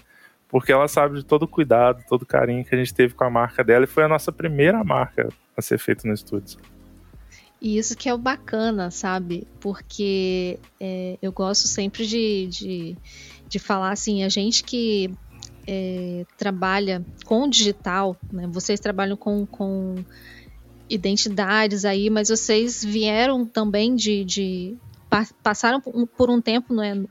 Porque 0.53 0.71
ela 0.71 0.87
sabe 0.87 1.17
de 1.17 1.25
todo 1.25 1.45
o 1.45 1.49
cuidado, 1.49 2.05
todo 2.07 2.23
o 2.23 2.27
carinho 2.27 2.63
que 2.63 2.75
a 2.75 2.79
gente 2.79 2.93
teve 2.93 3.15
com 3.15 3.25
a 3.25 3.31
marca 3.31 3.65
dela. 3.65 3.85
E 3.85 3.89
foi 3.89 4.05
a 4.05 4.09
nossa 4.09 4.31
primeira 4.31 4.85
marca 4.85 5.31
a 5.57 5.63
ser 5.63 5.79
feita 5.79 6.07
no 6.07 6.13
estúdio. 6.13 6.59
E 7.59 7.79
isso 7.79 7.97
que 7.97 8.07
é 8.07 8.13
o 8.13 8.19
bacana, 8.19 8.91
sabe? 8.91 9.49
Porque 9.59 10.59
é, 10.79 11.17
eu 11.23 11.33
gosto 11.33 11.67
sempre 11.67 12.07
de, 12.07 12.47
de, 12.49 12.97
de, 13.49 13.59
falar 13.59 13.93
assim, 13.93 14.25
a 14.25 14.29
gente 14.29 14.63
que 14.63 15.11
é, 15.67 16.27
trabalha 16.37 17.03
com 17.25 17.49
digital, 17.49 18.15
né? 18.31 18.47
vocês 18.47 18.79
trabalham 18.79 19.17
com, 19.17 19.47
com 19.47 19.95
identidades 20.91 21.87
aí, 21.87 22.11
mas 22.11 22.29
vocês 22.29 22.85
vieram 22.85 23.47
também 23.47 23.95
de, 23.95 24.23
de 24.23 24.77
passaram 25.43 25.81
por 25.81 26.31
um 26.31 26.41
tempo 26.43 26.75
né, 26.75 27.03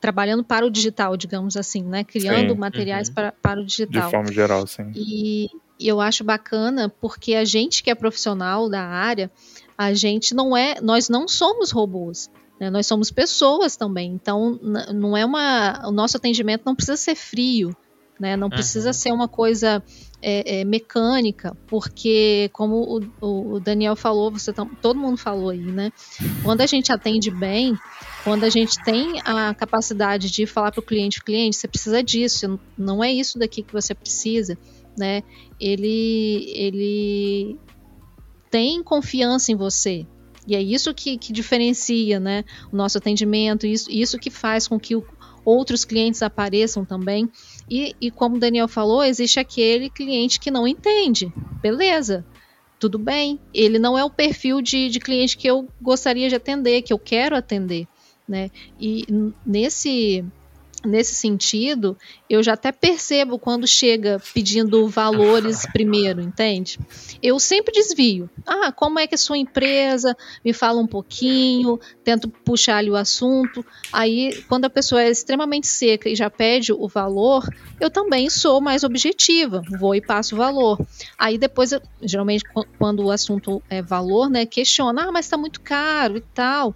trabalhando 0.00 0.42
para 0.42 0.64
o 0.66 0.70
digital, 0.70 1.16
digamos 1.16 1.56
assim, 1.56 1.82
né, 1.82 2.02
criando 2.02 2.54
sim, 2.54 2.58
materiais 2.58 3.08
uhum. 3.08 3.14
para, 3.14 3.32
para 3.32 3.60
o 3.60 3.64
digital. 3.64 4.04
De 4.04 4.10
forma 4.10 4.32
geral, 4.32 4.66
sim. 4.66 4.90
E, 4.94 5.48
e 5.78 5.86
eu 5.86 6.00
acho 6.00 6.24
bacana 6.24 6.88
porque 6.88 7.34
a 7.34 7.44
gente 7.44 7.82
que 7.82 7.90
é 7.90 7.94
profissional 7.94 8.68
da 8.68 8.82
área, 8.82 9.30
a 9.76 9.92
gente 9.92 10.34
não 10.34 10.56
é, 10.56 10.80
nós 10.80 11.08
não 11.08 11.28
somos 11.28 11.70
robôs. 11.70 12.30
Né? 12.58 12.70
Nós 12.70 12.86
somos 12.86 13.10
pessoas 13.10 13.76
também, 13.76 14.12
então 14.12 14.58
não 14.94 15.16
é 15.16 15.24
uma, 15.24 15.86
o 15.86 15.90
nosso 15.90 16.16
atendimento 16.16 16.62
não 16.64 16.74
precisa 16.74 16.96
ser 16.96 17.14
frio, 17.14 17.74
né? 18.20 18.36
Não 18.36 18.48
uhum. 18.48 18.50
precisa 18.50 18.92
ser 18.92 19.10
uma 19.12 19.26
coisa 19.26 19.82
é, 20.20 20.60
é, 20.60 20.64
mecânica, 20.64 21.56
porque 21.66 22.50
como 22.52 23.00
o, 23.20 23.54
o, 23.54 23.60
Daniel 23.60 23.96
falou, 23.96 24.30
você 24.30 24.52
todo 24.52 25.00
mundo 25.00 25.16
falou 25.16 25.48
aí, 25.48 25.58
né? 25.58 25.90
Quando 26.42 26.60
a 26.60 26.66
gente 26.66 26.92
atende 26.92 27.30
bem, 27.30 27.74
quando 28.22 28.44
a 28.44 28.50
gente 28.50 28.76
tem 28.84 29.20
a 29.24 29.54
capacidade 29.54 30.30
de 30.30 30.44
falar 30.44 30.70
para 30.70 30.80
o 30.80 30.84
cliente, 30.84 31.24
cliente, 31.24 31.56
você 31.56 31.66
precisa 31.66 32.02
disso, 32.02 32.60
não 32.76 33.02
é 33.02 33.10
isso 33.10 33.38
daqui 33.38 33.62
que 33.62 33.72
você 33.72 33.94
precisa, 33.94 34.58
né? 34.96 35.22
Ele, 35.58 36.52
ele 36.54 37.58
tem 38.50 38.82
confiança 38.82 39.50
em 39.50 39.56
você. 39.56 40.06
E 40.46 40.54
é 40.54 40.60
isso 40.60 40.92
que, 40.92 41.16
que 41.16 41.32
diferencia, 41.32 42.18
né, 42.18 42.44
o 42.72 42.76
nosso 42.76 42.98
atendimento, 42.98 43.66
isso, 43.66 43.90
isso 43.90 44.18
que 44.18 44.30
faz 44.30 44.66
com 44.66 44.80
que 44.80 44.96
o, 44.96 45.04
outros 45.44 45.84
clientes 45.84 46.22
apareçam 46.22 46.84
também. 46.84 47.30
E, 47.70 47.94
e 48.00 48.10
como 48.10 48.36
o 48.36 48.38
Daniel 48.40 48.66
falou, 48.66 49.04
existe 49.04 49.38
aquele 49.38 49.88
cliente 49.88 50.40
que 50.40 50.50
não 50.50 50.66
entende. 50.66 51.32
Beleza, 51.62 52.26
tudo 52.80 52.98
bem. 52.98 53.38
Ele 53.54 53.78
não 53.78 53.96
é 53.96 54.04
o 54.04 54.10
perfil 54.10 54.60
de, 54.60 54.88
de 54.88 54.98
cliente 54.98 55.36
que 55.36 55.46
eu 55.46 55.68
gostaria 55.80 56.28
de 56.28 56.34
atender, 56.34 56.82
que 56.82 56.92
eu 56.92 56.98
quero 56.98 57.36
atender. 57.36 57.86
Né? 58.26 58.50
E 58.80 59.04
nesse 59.46 60.24
nesse 60.84 61.14
sentido, 61.14 61.96
eu 62.28 62.42
já 62.42 62.54
até 62.54 62.72
percebo 62.72 63.38
quando 63.38 63.66
chega 63.66 64.20
pedindo 64.32 64.88
valores 64.88 65.66
primeiro, 65.72 66.20
entende? 66.20 66.78
Eu 67.22 67.38
sempre 67.38 67.72
desvio. 67.72 68.28
Ah, 68.46 68.72
como 68.72 68.98
é 68.98 69.06
que 69.06 69.14
é 69.14 69.18
sua 69.18 69.36
empresa? 69.36 70.16
Me 70.44 70.52
fala 70.52 70.80
um 70.80 70.86
pouquinho, 70.86 71.78
tento 72.02 72.28
puxar 72.28 72.78
ali 72.78 72.90
o 72.90 72.96
assunto. 72.96 73.64
Aí, 73.92 74.42
quando 74.48 74.64
a 74.64 74.70
pessoa 74.70 75.02
é 75.02 75.10
extremamente 75.10 75.66
seca 75.66 76.08
e 76.08 76.16
já 76.16 76.30
pede 76.30 76.72
o 76.72 76.88
valor, 76.88 77.46
eu 77.80 77.90
também 77.90 78.30
sou 78.30 78.60
mais 78.60 78.84
objetiva, 78.84 79.62
vou 79.78 79.94
e 79.94 80.00
passo 80.00 80.34
o 80.34 80.38
valor. 80.38 80.78
Aí 81.18 81.36
depois, 81.36 81.72
eu, 81.72 81.82
geralmente, 82.02 82.44
quando 82.78 83.04
o 83.04 83.10
assunto 83.10 83.62
é 83.68 83.82
valor, 83.82 84.30
né, 84.30 84.46
questiona, 84.46 85.08
ah, 85.08 85.12
mas 85.12 85.26
está 85.26 85.36
muito 85.36 85.60
caro 85.60 86.16
e 86.16 86.20
tal. 86.20 86.74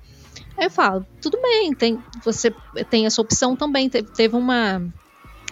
Aí 0.56 0.66
eu 0.66 0.70
falo, 0.70 1.06
tudo 1.20 1.40
bem, 1.40 1.74
tem, 1.74 1.98
você 2.24 2.50
tem 2.88 3.06
essa 3.06 3.20
opção 3.20 3.56
também. 3.56 3.88
Te, 3.88 4.02
teve 4.02 4.36
uma, 4.36 4.82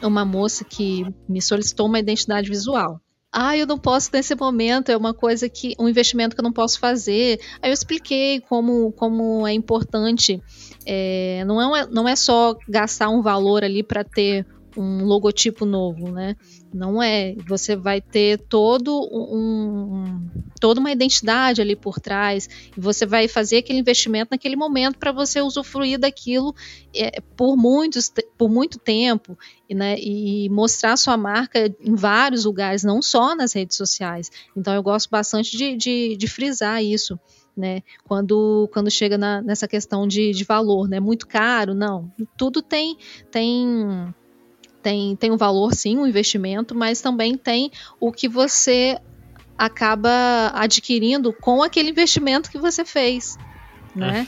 uma 0.02 0.24
moça 0.24 0.64
que 0.64 1.04
me 1.28 1.40
solicitou 1.40 1.86
uma 1.86 1.98
identidade 1.98 2.48
visual. 2.48 3.00
Ah, 3.34 3.56
eu 3.56 3.66
não 3.66 3.78
posso 3.78 4.10
nesse 4.12 4.34
momento, 4.34 4.90
é 4.90 4.96
uma 4.96 5.14
coisa 5.14 5.48
que, 5.48 5.74
um 5.78 5.88
investimento 5.88 6.36
que 6.36 6.40
eu 6.40 6.44
não 6.44 6.52
posso 6.52 6.78
fazer. 6.78 7.40
Aí 7.62 7.70
eu 7.70 7.72
expliquei 7.72 8.40
como, 8.40 8.92
como 8.92 9.46
é 9.46 9.54
importante. 9.54 10.42
É, 10.84 11.42
não, 11.46 11.74
é, 11.74 11.86
não 11.86 12.06
é 12.06 12.14
só 12.14 12.54
gastar 12.68 13.08
um 13.08 13.22
valor 13.22 13.64
ali 13.64 13.82
para 13.82 14.04
ter 14.04 14.46
um 14.76 15.04
logotipo 15.04 15.64
novo, 15.64 16.10
né? 16.10 16.36
Não 16.72 17.02
é. 17.02 17.34
Você 17.46 17.76
vai 17.76 18.00
ter 18.00 18.38
todo 18.48 18.98
um, 19.12 20.26
toda 20.58 20.80
uma 20.80 20.90
identidade 20.90 21.60
ali 21.60 21.76
por 21.76 22.00
trás 22.00 22.48
e 22.76 22.80
você 22.80 23.04
vai 23.04 23.28
fazer 23.28 23.58
aquele 23.58 23.78
investimento 23.78 24.28
naquele 24.30 24.56
momento 24.56 24.98
para 24.98 25.12
você 25.12 25.42
usufruir 25.42 25.98
daquilo 25.98 26.54
é, 26.94 27.20
por 27.36 27.56
muitos 27.56 28.10
por 28.38 28.48
muito 28.48 28.78
tempo 28.78 29.36
né, 29.70 29.96
e 29.98 30.48
mostrar 30.48 30.96
sua 30.96 31.16
marca 31.16 31.74
em 31.80 31.94
vários 31.94 32.44
lugares, 32.44 32.82
não 32.82 33.02
só 33.02 33.34
nas 33.34 33.52
redes 33.52 33.76
sociais. 33.76 34.30
Então 34.56 34.72
eu 34.74 34.82
gosto 34.82 35.10
bastante 35.10 35.56
de, 35.56 35.76
de, 35.76 36.16
de 36.16 36.26
frisar 36.28 36.82
isso. 36.82 37.18
Né? 37.54 37.82
Quando, 38.04 38.66
quando 38.72 38.90
chega 38.90 39.18
na, 39.18 39.42
nessa 39.42 39.68
questão 39.68 40.08
de, 40.08 40.32
de 40.32 40.42
valor, 40.42 40.88
né? 40.88 40.98
Muito 40.98 41.26
caro, 41.26 41.74
não. 41.74 42.10
Tudo 42.34 42.62
tem 42.62 42.96
tem 43.30 44.14
tem, 44.82 45.16
tem 45.16 45.30
um 45.30 45.36
valor, 45.36 45.74
sim, 45.74 45.96
um 45.96 46.06
investimento, 46.06 46.74
mas 46.74 47.00
também 47.00 47.36
tem 47.36 47.70
o 48.00 48.12
que 48.12 48.28
você 48.28 48.98
acaba 49.56 50.50
adquirindo 50.54 51.32
com 51.32 51.62
aquele 51.62 51.90
investimento 51.90 52.50
que 52.50 52.58
você 52.58 52.84
fez, 52.84 53.38
né? 53.94 54.26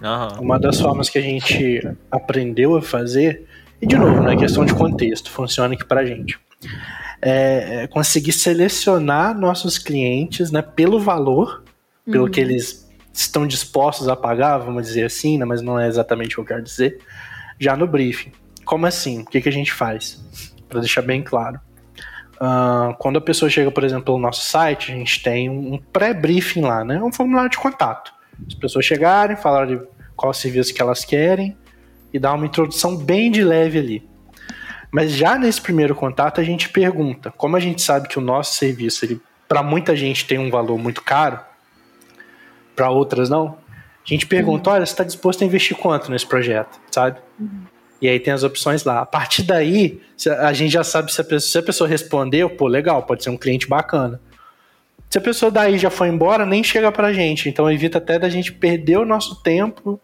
Uhum. 0.00 0.44
Uma 0.44 0.58
das 0.58 0.80
formas 0.80 1.08
que 1.08 1.18
a 1.18 1.22
gente 1.22 1.82
aprendeu 2.10 2.76
a 2.76 2.82
fazer, 2.82 3.46
e 3.80 3.86
de 3.86 3.96
novo, 3.96 4.22
né, 4.22 4.36
questão 4.36 4.64
de 4.64 4.74
contexto, 4.74 5.30
funciona 5.30 5.74
aqui 5.74 5.84
pra 5.84 6.04
gente, 6.04 6.38
é, 7.20 7.82
é 7.82 7.86
conseguir 7.86 8.32
selecionar 8.32 9.38
nossos 9.38 9.78
clientes 9.78 10.50
né, 10.50 10.62
pelo 10.62 11.00
valor, 11.00 11.62
pelo 12.04 12.24
uhum. 12.24 12.30
que 12.30 12.40
eles 12.40 12.86
estão 13.12 13.46
dispostos 13.46 14.08
a 14.08 14.14
pagar, 14.14 14.58
vamos 14.58 14.86
dizer 14.86 15.04
assim, 15.04 15.38
né, 15.38 15.44
mas 15.44 15.62
não 15.62 15.78
é 15.78 15.88
exatamente 15.88 16.32
o 16.32 16.36
que 16.36 16.40
eu 16.40 16.56
quero 16.56 16.62
dizer, 16.62 16.98
já 17.58 17.76
no 17.76 17.86
briefing. 17.86 18.32
Como 18.66 18.84
assim? 18.84 19.20
O 19.20 19.24
que, 19.24 19.40
que 19.40 19.48
a 19.48 19.52
gente 19.52 19.72
faz? 19.72 20.20
Para 20.68 20.80
deixar 20.80 21.00
bem 21.00 21.22
claro. 21.22 21.58
Uh, 22.34 22.94
quando 22.98 23.16
a 23.16 23.20
pessoa 23.20 23.48
chega, 23.48 23.70
por 23.70 23.84
exemplo, 23.84 24.14
no 24.14 24.20
nosso 24.20 24.44
site, 24.44 24.92
a 24.92 24.94
gente 24.94 25.22
tem 25.22 25.48
um 25.48 25.78
pré-briefing 25.78 26.62
lá, 26.62 26.84
né? 26.84 27.02
Um 27.02 27.12
formulário 27.12 27.48
de 27.48 27.56
contato. 27.56 28.12
As 28.46 28.54
pessoas 28.54 28.84
chegarem, 28.84 29.36
falarem 29.36 29.80
qual 30.14 30.34
serviço 30.34 30.74
que 30.74 30.82
elas 30.82 31.04
querem 31.04 31.56
e 32.12 32.18
dar 32.18 32.34
uma 32.34 32.44
introdução 32.44 32.96
bem 32.96 33.30
de 33.30 33.42
leve 33.42 33.78
ali. 33.78 34.08
Mas 34.90 35.12
já 35.12 35.38
nesse 35.38 35.60
primeiro 35.60 35.94
contato 35.94 36.40
a 36.40 36.44
gente 36.44 36.68
pergunta, 36.68 37.30
como 37.30 37.56
a 37.56 37.60
gente 37.60 37.80
sabe 37.80 38.08
que 38.08 38.18
o 38.18 38.22
nosso 38.22 38.54
serviço, 38.54 39.20
para 39.46 39.62
muita 39.62 39.94
gente 39.94 40.26
tem 40.26 40.38
um 40.38 40.50
valor 40.50 40.78
muito 40.78 41.02
caro, 41.02 41.38
para 42.74 42.90
outras 42.90 43.30
não, 43.30 43.58
a 44.04 44.08
gente 44.08 44.26
pergunta, 44.26 44.70
uhum. 44.70 44.76
olha, 44.76 44.86
você 44.86 44.92
está 44.92 45.04
disposto 45.04 45.42
a 45.42 45.46
investir 45.46 45.76
quanto 45.76 46.10
nesse 46.10 46.26
projeto, 46.26 46.78
sabe? 46.90 47.18
Uhum. 47.38 47.75
E 48.00 48.08
aí 48.08 48.20
tem 48.20 48.32
as 48.32 48.42
opções 48.42 48.84
lá. 48.84 49.00
A 49.00 49.06
partir 49.06 49.42
daí, 49.42 50.00
a 50.40 50.52
gente 50.52 50.72
já 50.72 50.84
sabe 50.84 51.12
se 51.12 51.20
a 51.20 51.24
pessoa, 51.24 51.50
se 51.50 51.58
a 51.58 51.62
pessoa 51.62 51.88
respondeu, 51.88 52.50
pô, 52.50 52.66
legal, 52.66 53.02
pode 53.02 53.24
ser 53.24 53.30
um 53.30 53.36
cliente 53.36 53.66
bacana. 53.66 54.20
Se 55.08 55.18
a 55.18 55.20
pessoa 55.20 55.50
daí 55.50 55.78
já 55.78 55.88
foi 55.88 56.08
embora, 56.08 56.44
nem 56.44 56.62
chega 56.62 56.92
pra 56.92 57.12
gente. 57.12 57.48
Então 57.48 57.70
evita 57.70 57.98
até 57.98 58.18
da 58.18 58.28
gente 58.28 58.52
perder 58.52 58.98
o 58.98 59.04
nosso 59.04 59.42
tempo 59.42 60.00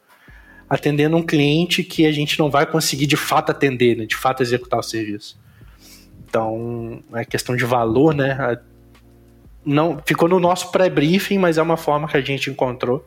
atendendo 0.73 1.19
um 1.19 1.23
cliente 1.23 1.83
que 1.83 2.07
a 2.07 2.13
gente 2.13 2.39
não 2.39 2.51
vai 2.51 2.65
conseguir 2.65 3.07
de 3.07 3.17
fato 3.17 3.51
atender, 3.51 3.95
né? 3.95 4.07
de 4.07 4.17
fato 4.17 4.43
executar 4.43 4.81
o 4.81 4.83
serviço. 4.83 5.39
Então, 6.27 7.03
é 7.13 7.27
questão 7.27 7.55
de 7.55 7.63
valor, 7.67 8.15
né? 8.15 8.59
Não, 9.63 10.01
ficou 10.07 10.31
no 10.31 10.41
nosso 10.41 10.73
pré-briefing, 10.73 11.37
mas 11.37 11.59
é 11.59 11.63
uma 11.63 11.77
forma 11.77 12.09
que 12.09 12.17
a 12.17 12.23
gente 12.23 12.49
encontrou 12.49 13.07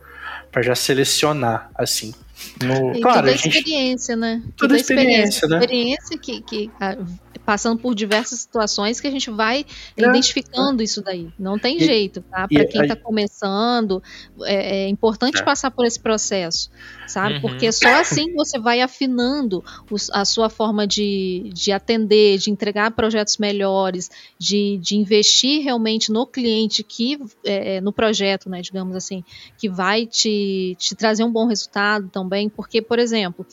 para 0.51 0.61
já 0.61 0.75
selecionar 0.75 1.71
assim. 1.73 2.13
No, 2.61 2.95
e 2.95 3.01
claro, 3.01 3.19
toda 3.19 3.31
a 3.31 3.35
experiência, 3.35 4.13
gente... 4.15 4.21
né? 4.21 4.41
Toda, 4.41 4.53
toda 4.57 4.73
a 4.75 4.77
experiência, 4.77 5.45
experiência, 5.45 5.47
né? 5.47 5.57
experiência 5.57 6.17
que, 6.17 6.41
que 6.41 6.71
a, 6.79 6.97
passando 7.45 7.79
por 7.79 7.93
diversas 7.93 8.39
situações 8.39 8.99
que 8.99 9.07
a 9.07 9.11
gente 9.11 9.29
vai 9.29 9.65
é, 9.95 10.01
identificando 10.01 10.81
é. 10.81 10.85
isso 10.85 11.01
daí. 11.01 11.29
Não 11.37 11.59
tem 11.59 11.77
e, 11.77 11.85
jeito, 11.85 12.21
tá? 12.21 12.47
Para 12.47 12.65
quem 12.65 12.81
está 12.81 12.95
começando, 12.95 14.01
é, 14.43 14.85
é 14.85 14.89
importante 14.89 15.39
é. 15.39 15.43
passar 15.43 15.69
por 15.71 15.85
esse 15.85 15.99
processo, 15.99 16.71
sabe? 17.07 17.35
Uhum. 17.35 17.41
Porque 17.41 17.71
só 17.71 17.87
assim 17.99 18.33
você 18.33 18.57
vai 18.59 18.81
afinando 18.81 19.63
os, 19.91 20.09
a 20.09 20.25
sua 20.25 20.49
forma 20.49 20.87
de, 20.87 21.51
de 21.53 21.71
atender, 21.71 22.39
de 22.39 22.49
entregar 22.49 22.91
projetos 22.91 23.37
melhores, 23.37 24.09
de, 24.39 24.77
de 24.81 24.95
investir 24.95 25.63
realmente 25.63 26.11
no 26.11 26.25
cliente 26.25 26.83
que, 26.83 27.19
é, 27.43 27.79
no 27.79 27.93
projeto, 27.93 28.49
né, 28.49 28.61
digamos 28.61 28.95
assim, 28.95 29.23
que 29.57 29.69
vai 29.69 30.05
te, 30.05 30.75
te 30.79 30.95
trazer 30.95 31.23
um 31.23 31.31
bom 31.31 31.45
resultado 31.45 32.09
também, 32.09 32.49
porque, 32.49 32.81
por 32.81 32.97
exemplo, 32.97 33.45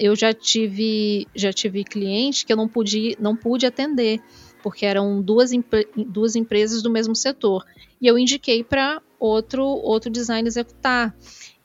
eu 0.00 0.16
já 0.16 0.32
tive 0.32 1.26
já 1.34 1.52
tive 1.52 1.84
cliente 1.84 2.44
que 2.44 2.52
eu 2.52 2.56
não 2.56 2.66
pude 2.66 3.16
não 3.20 3.36
pude 3.36 3.66
atender 3.66 4.20
porque 4.62 4.86
eram 4.86 5.20
duas, 5.22 5.50
duas 5.96 6.36
empresas 6.36 6.82
do 6.82 6.90
mesmo 6.90 7.16
setor. 7.16 7.64
E 8.00 8.06
eu 8.06 8.18
indiquei 8.18 8.62
para 8.62 9.02
outro 9.18 9.64
outro 9.64 10.10
design 10.10 10.46
executar. 10.46 11.14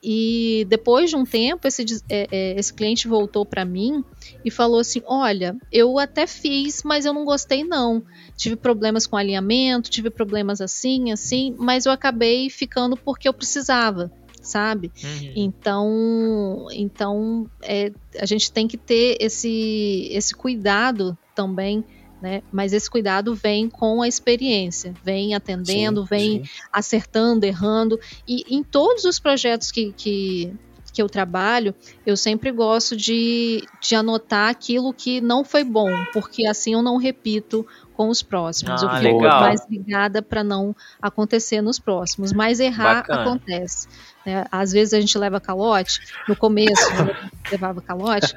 E 0.02 0.66
depois 0.68 1.10
de 1.10 1.16
um 1.16 1.24
tempo 1.24 1.66
esse, 1.66 1.84
é, 2.08 2.28
é, 2.30 2.58
esse 2.58 2.72
cliente 2.72 3.08
voltou 3.08 3.44
para 3.44 3.64
mim 3.64 4.04
e 4.44 4.50
falou 4.50 4.78
assim 4.78 5.02
olha 5.06 5.56
eu 5.72 5.98
até 5.98 6.26
fiz 6.26 6.82
mas 6.84 7.06
eu 7.06 7.14
não 7.14 7.24
gostei 7.24 7.64
não. 7.64 8.04
Tive 8.36 8.56
problemas 8.56 9.06
com 9.06 9.16
alinhamento 9.16 9.90
tive 9.90 10.10
problemas 10.10 10.60
assim 10.60 11.10
assim 11.10 11.54
mas 11.58 11.86
eu 11.86 11.92
acabei 11.92 12.50
ficando 12.50 12.96
porque 12.96 13.28
eu 13.28 13.34
precisava 13.34 14.12
sabe? 14.46 14.90
Uhum. 15.02 15.32
Então, 15.36 16.66
então 16.72 17.50
é, 17.62 17.92
a 18.18 18.26
gente 18.26 18.50
tem 18.50 18.66
que 18.66 18.76
ter 18.76 19.16
esse, 19.20 20.08
esse 20.12 20.34
cuidado 20.34 21.16
também 21.34 21.84
né? 22.20 22.42
Mas 22.50 22.72
esse 22.72 22.90
cuidado 22.90 23.34
vem 23.34 23.68
com 23.68 24.02
a 24.02 24.08
experiência, 24.08 24.94
vem 25.02 25.34
atendendo, 25.34 26.02
sim, 26.02 26.08
vem 26.08 26.44
sim. 26.44 26.50
acertando, 26.72 27.44
errando. 27.44 28.00
E 28.26 28.44
em 28.48 28.62
todos 28.62 29.04
os 29.04 29.18
projetos 29.18 29.70
que, 29.70 29.92
que, 29.92 30.52
que, 30.92 31.02
eu 31.02 31.08
trabalho, 31.08 31.74
eu 32.06 32.16
sempre 32.16 32.50
gosto 32.50 32.96
de, 32.96 33.62
de 33.80 33.94
anotar 33.94 34.48
aquilo 34.48 34.94
que 34.94 35.20
não 35.20 35.44
foi 35.44 35.62
bom, 35.62 35.90
porque 36.12 36.46
assim 36.46 36.72
eu 36.72 36.82
não 36.82 36.96
repito 36.96 37.66
com 37.94 38.08
os 38.08 38.22
próximos. 38.22 38.82
Ah, 38.82 38.86
eu 38.86 39.02
fico 39.02 39.22
legal. 39.22 39.40
mais 39.40 39.66
ligada 39.68 40.22
para 40.22 40.42
não 40.42 40.74
acontecer 41.00 41.60
nos 41.60 41.78
próximos. 41.78 42.32
Mas 42.32 42.60
errar 42.60 42.96
Bacana. 42.96 43.22
acontece. 43.22 43.88
Né? 44.26 44.44
Às 44.50 44.72
vezes 44.72 44.92
a 44.92 45.00
gente 45.00 45.16
leva 45.16 45.40
calote, 45.40 46.00
no 46.28 46.34
começo 46.34 46.84
levava 47.50 47.80
calote, 47.80 48.34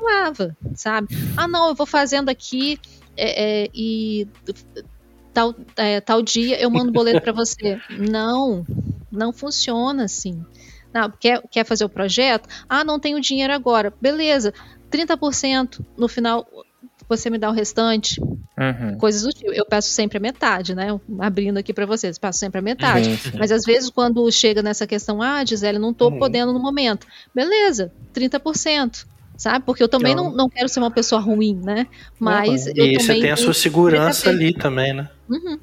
levava, 0.00 0.56
sabe? 0.74 1.08
Ah, 1.36 1.46
não, 1.46 1.68
eu 1.68 1.74
vou 1.74 1.86
fazendo 1.86 2.30
aqui 2.30 2.80
é, 3.14 3.64
é, 3.64 3.70
e 3.74 4.26
tal, 5.34 5.54
é, 5.76 6.00
tal 6.00 6.22
dia 6.22 6.58
eu 6.58 6.70
mando 6.70 6.90
boleto 6.90 7.20
para 7.20 7.32
você. 7.32 7.78
Não, 7.90 8.66
não 9.12 9.30
funciona 9.30 10.04
assim. 10.04 10.42
Não, 10.94 11.10
quer, 11.10 11.42
quer 11.50 11.64
fazer 11.66 11.84
o 11.84 11.90
projeto? 11.90 12.48
Ah, 12.66 12.82
não 12.82 12.98
tenho 12.98 13.20
dinheiro 13.20 13.52
agora. 13.52 13.92
Beleza, 14.00 14.54
30% 14.90 15.84
no 15.94 16.08
final 16.08 16.48
você 17.08 17.30
me 17.30 17.38
dá 17.38 17.48
o 17.48 17.52
restante. 17.52 18.20
Uhum. 18.20 18.98
Coisas 18.98 19.22
do 19.22 19.30
tipo. 19.30 19.52
Eu 19.52 19.64
peço 19.64 19.88
sempre 19.88 20.18
a 20.18 20.20
metade, 20.20 20.74
né? 20.74 20.88
Abrindo 21.18 21.58
aqui 21.58 21.72
para 21.72 21.86
vocês, 21.86 22.18
peço 22.18 22.38
sempre 22.38 22.58
a 22.58 22.62
metade. 22.62 23.10
Uhum. 23.10 23.38
Mas 23.38 23.52
às 23.52 23.64
vezes, 23.64 23.88
quando 23.90 24.30
chega 24.30 24.62
nessa 24.62 24.86
questão, 24.86 25.22
ah, 25.22 25.44
Gisele, 25.44 25.78
não 25.78 25.94
tô 25.94 26.08
uhum. 26.08 26.18
podendo 26.18 26.52
no 26.52 26.58
momento. 26.58 27.06
Beleza, 27.34 27.92
30% 28.14 29.06
sabe? 29.38 29.64
Porque 29.64 29.80
eu 29.82 29.88
também 29.88 30.12
então, 30.12 30.24
não, 30.24 30.36
não 30.36 30.48
quero 30.48 30.68
ser 30.68 30.80
uma 30.80 30.90
pessoa 30.90 31.20
ruim, 31.20 31.54
né? 31.62 31.86
Mas 32.18 32.66
uhum. 32.66 32.72
eu 32.74 32.86
e 32.86 32.94
você 32.94 33.20
tem 33.20 33.30
a 33.30 33.36
sua 33.36 33.54
segurança 33.54 34.28
ali 34.28 34.52
também, 34.52 34.92
né? 34.92 35.08
Uhum. 35.30 35.58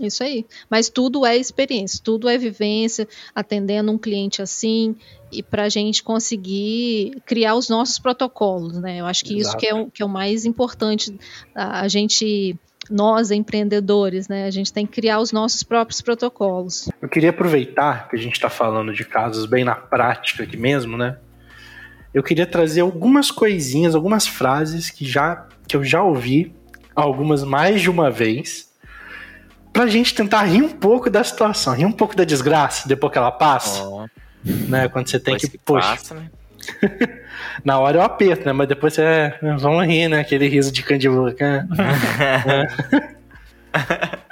Isso 0.00 0.24
aí. 0.24 0.46
Mas 0.68 0.88
tudo 0.88 1.26
é 1.26 1.36
experiência, 1.36 2.00
tudo 2.02 2.28
é 2.28 2.38
vivência, 2.38 3.06
atendendo 3.34 3.92
um 3.92 3.98
cliente 3.98 4.40
assim, 4.40 4.96
e 5.30 5.42
para 5.42 5.64
a 5.64 5.68
gente 5.68 6.02
conseguir 6.02 7.20
criar 7.26 7.54
os 7.54 7.68
nossos 7.68 7.98
protocolos, 7.98 8.78
né? 8.78 9.00
Eu 9.00 9.06
acho 9.06 9.24
que 9.24 9.38
Exato. 9.38 9.56
isso 9.56 9.56
que 9.58 9.66
é, 9.66 9.74
o, 9.74 9.90
que 9.90 10.02
é 10.02 10.06
o 10.06 10.08
mais 10.08 10.44
importante, 10.44 11.16
a, 11.54 11.82
a 11.82 11.88
gente 11.88 12.58
nós 12.90 13.30
empreendedores, 13.30 14.26
né? 14.28 14.46
A 14.46 14.50
gente 14.50 14.72
tem 14.72 14.86
que 14.86 14.92
criar 14.92 15.20
os 15.20 15.30
nossos 15.32 15.62
próprios 15.62 16.00
protocolos. 16.00 16.88
Eu 17.00 17.08
queria 17.08 17.30
aproveitar 17.30 18.08
que 18.08 18.16
a 18.16 18.18
gente 18.18 18.32
está 18.32 18.48
falando 18.48 18.92
de 18.92 19.04
casos 19.04 19.46
bem 19.46 19.64
na 19.64 19.74
prática 19.74 20.42
aqui 20.42 20.56
mesmo, 20.56 20.96
né? 20.96 21.18
Eu 22.12 22.22
queria 22.22 22.46
trazer 22.46 22.80
algumas 22.80 23.30
coisinhas, 23.30 23.94
algumas 23.94 24.26
frases 24.26 24.90
que 24.90 25.04
já 25.04 25.46
que 25.68 25.76
eu 25.76 25.84
já 25.84 26.02
ouvi, 26.02 26.52
algumas 26.96 27.44
mais 27.44 27.80
de 27.80 27.88
uma 27.88 28.10
vez, 28.10 28.69
pra 29.72 29.86
gente 29.86 30.14
tentar 30.14 30.42
rir 30.42 30.62
um 30.62 30.68
pouco 30.68 31.10
da 31.10 31.22
situação, 31.22 31.74
rir 31.74 31.86
um 31.86 31.92
pouco 31.92 32.16
da 32.16 32.24
desgraça 32.24 32.88
depois 32.88 33.12
que 33.12 33.18
ela 33.18 33.30
passa. 33.30 33.82
Oh. 33.84 34.06
Né? 34.44 34.88
Quando 34.88 35.08
você 35.08 35.20
tem 35.20 35.36
que, 35.36 35.48
que 35.48 35.58
poxa. 35.58 35.88
Passa, 35.88 36.14
né? 36.14 36.30
Na 37.64 37.78
hora 37.78 37.98
eu 37.98 38.02
aperto, 38.02 38.44
né? 38.46 38.52
Mas 38.52 38.68
depois 38.68 38.94
você. 38.94 39.02
É, 39.02 39.38
vamos 39.58 39.86
rir, 39.86 40.08
né? 40.08 40.20
Aquele 40.20 40.48
riso 40.48 40.70
de 40.72 40.82
candidato. 40.82 41.36
é. 41.40 41.66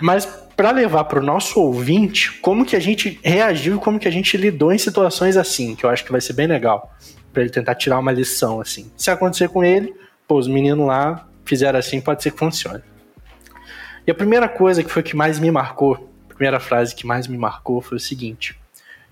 Mas 0.00 0.26
para 0.56 0.72
levar 0.72 1.04
para 1.04 1.18
o 1.18 1.22
nosso 1.22 1.58
ouvinte 1.58 2.32
como 2.40 2.66
que 2.66 2.76
a 2.76 2.80
gente 2.80 3.18
reagiu 3.24 3.76
e 3.76 3.78
como 3.78 3.98
que 3.98 4.06
a 4.06 4.10
gente 4.10 4.36
lidou 4.36 4.72
em 4.72 4.78
situações 4.78 5.36
assim, 5.36 5.74
que 5.74 5.84
eu 5.84 5.90
acho 5.90 6.04
que 6.04 6.12
vai 6.12 6.20
ser 6.20 6.34
bem 6.34 6.46
legal, 6.46 6.94
para 7.32 7.42
ele 7.42 7.50
tentar 7.50 7.74
tirar 7.74 7.98
uma 7.98 8.12
lição 8.12 8.60
assim. 8.60 8.90
Se 8.96 9.10
acontecer 9.10 9.48
com 9.48 9.64
ele, 9.64 9.94
pô, 10.28 10.36
os 10.36 10.46
meninos 10.46 10.86
lá 10.86 11.26
fizeram 11.46 11.78
assim, 11.78 12.00
pode 12.00 12.22
ser 12.22 12.32
que 12.32 12.38
funcione. 12.38 12.82
E 14.06 14.10
a 14.10 14.14
primeira 14.14 14.48
coisa 14.48 14.82
que 14.82 14.90
foi 14.90 15.02
que 15.02 15.14
mais 15.14 15.38
me 15.38 15.50
marcou, 15.50 16.08
a 16.30 16.34
primeira 16.34 16.58
frase 16.58 16.94
que 16.94 17.06
mais 17.06 17.26
me 17.26 17.36
marcou 17.36 17.80
foi 17.80 17.96
o 17.96 18.00
seguinte: 18.00 18.58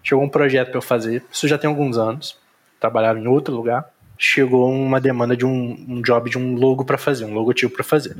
chegou 0.03 0.25
um 0.25 0.29
projeto 0.29 0.69
para 0.69 0.79
eu 0.79 0.83
fazer, 0.83 1.25
isso 1.31 1.47
já 1.47 1.59
tem 1.59 1.69
alguns 1.69 1.99
anos, 1.99 2.39
trabalhava 2.81 3.19
em 3.19 3.27
outro 3.27 3.55
lugar, 3.55 3.91
chegou 4.17 4.71
uma 4.73 5.01
demanda 5.01 5.37
de 5.37 5.47
um, 5.47 5.85
um 5.89 6.03
job 6.03 6.31
de 6.31 6.39
um 6.39 6.55
logo 6.55 6.85
para 6.85 6.99
fazer, 6.99 7.25
um 7.25 7.35
logotipo 7.35 7.75
para 7.75 7.85
fazer. 7.85 8.17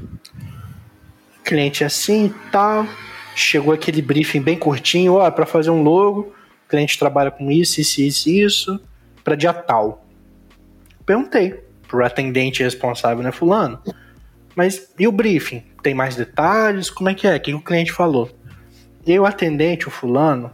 Cliente 1.43 1.83
assim 1.83 2.27
e 2.27 2.51
tal, 2.51 2.87
chegou 3.35 3.73
aquele 3.73 4.03
briefing 4.03 4.43
bem 4.43 4.59
curtinho, 4.59 5.15
ó, 5.15 5.31
para 5.31 5.47
fazer 5.47 5.71
um 5.71 5.83
logo, 5.83 6.35
o 6.67 6.69
cliente 6.69 6.99
trabalha 6.99 7.31
com 7.31 7.51
isso, 7.51 7.81
isso, 7.81 8.01
isso, 8.03 8.29
isso, 8.29 8.81
para 9.25 9.35
dia 9.35 9.53
tal. 9.53 10.05
Perguntei 11.07 11.65
pro 11.89 12.05
atendente 12.05 12.63
responsável, 12.63 13.25
né, 13.25 13.33
fulano, 13.33 13.81
mas 14.59 14.93
e 14.99 15.07
o 15.07 15.13
briefing? 15.13 15.63
Tem 15.85 15.95
mais 15.95 16.17
detalhes? 16.17 16.91
Como 16.91 17.09
é 17.09 17.15
que 17.15 17.29
é? 17.29 17.37
O 17.37 17.41
que 17.41 17.55
o 17.55 17.61
cliente 17.61 17.93
falou? 17.93 18.29
E 19.07 19.17
o 19.17 19.25
atendente, 19.25 19.87
o 19.87 19.91
fulano, 19.91 20.53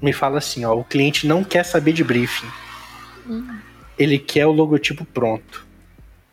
me 0.00 0.12
fala 0.12 0.36
assim, 0.36 0.66
ó, 0.66 0.74
o 0.74 0.84
cliente 0.84 1.26
não 1.26 1.42
quer 1.42 1.64
saber 1.64 1.94
de 1.94 2.04
briefing. 2.04 2.46
Hum. 3.26 3.48
Ele 3.98 4.18
quer 4.18 4.44
o 4.44 4.52
logotipo 4.52 5.06
pronto. 5.06 5.66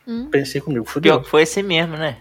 Hum. 0.06 0.28
Pensei 0.30 0.60
comigo, 0.60 0.84
fudeu. 0.84 1.24
Foi 1.24 1.44
esse 1.44 1.62
mesmo, 1.62 1.96
né? 1.96 2.18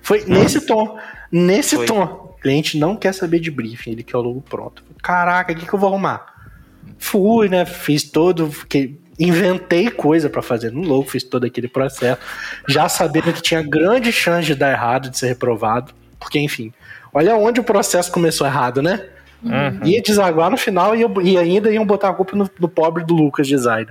Foi 0.00 0.24
nesse 0.24 0.60
tom. 0.60 1.00
Nesse 1.32 1.74
foi. 1.74 1.86
tom. 1.86 2.04
O 2.04 2.40
cliente 2.40 2.78
não 2.78 2.94
quer 2.94 3.12
saber 3.12 3.40
de 3.40 3.50
briefing, 3.50 3.90
ele 3.90 4.04
quer 4.04 4.18
o 4.18 4.22
logo 4.22 4.40
pronto. 4.40 4.84
Caraca, 5.02 5.52
o 5.52 5.56
que, 5.56 5.66
que 5.66 5.74
eu 5.74 5.80
vou 5.80 5.88
arrumar? 5.88 6.32
Fui, 6.96 7.48
né? 7.48 7.64
Fiz 7.64 8.04
todo. 8.04 8.52
Fiquei, 8.52 9.00
inventei 9.18 9.90
coisa 9.90 10.28
para 10.28 10.42
fazer 10.42 10.72
no 10.72 10.82
logo, 10.82 11.04
fiz 11.04 11.22
todo 11.22 11.44
aquele 11.44 11.68
processo, 11.68 12.20
já 12.68 12.88
sabendo 12.88 13.32
que 13.32 13.42
tinha 13.42 13.62
grande 13.62 14.12
chance 14.12 14.46
de 14.46 14.54
dar 14.54 14.72
errado, 14.72 15.10
de 15.10 15.18
ser 15.18 15.28
reprovado, 15.28 15.92
porque 16.18 16.38
enfim, 16.38 16.72
olha 17.12 17.36
onde 17.36 17.60
o 17.60 17.64
processo 17.64 18.10
começou 18.10 18.46
errado, 18.46 18.82
né? 18.82 19.08
Uhum. 19.42 19.86
Ia 19.86 20.02
desaguar 20.02 20.50
no 20.50 20.56
final 20.56 20.96
e, 20.96 21.04
e, 21.22 21.36
ainda 21.36 21.70
iam 21.70 21.84
botar 21.84 22.08
a 22.08 22.14
culpa 22.14 22.34
no, 22.34 22.50
no 22.58 22.68
pobre 22.68 23.04
do 23.04 23.14
Lucas 23.14 23.46
Design. 23.46 23.90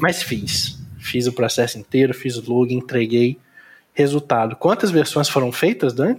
Mas 0.00 0.22
fiz. 0.22 0.78
Fiz 0.98 1.26
o 1.26 1.32
processo 1.32 1.78
inteiro, 1.78 2.12
fiz 2.12 2.36
o 2.36 2.52
logo, 2.52 2.72
entreguei. 2.72 3.38
Resultado. 3.94 4.56
Quantas 4.56 4.90
versões 4.90 5.28
foram 5.28 5.52
feitas, 5.52 5.92
Dan? 5.92 6.16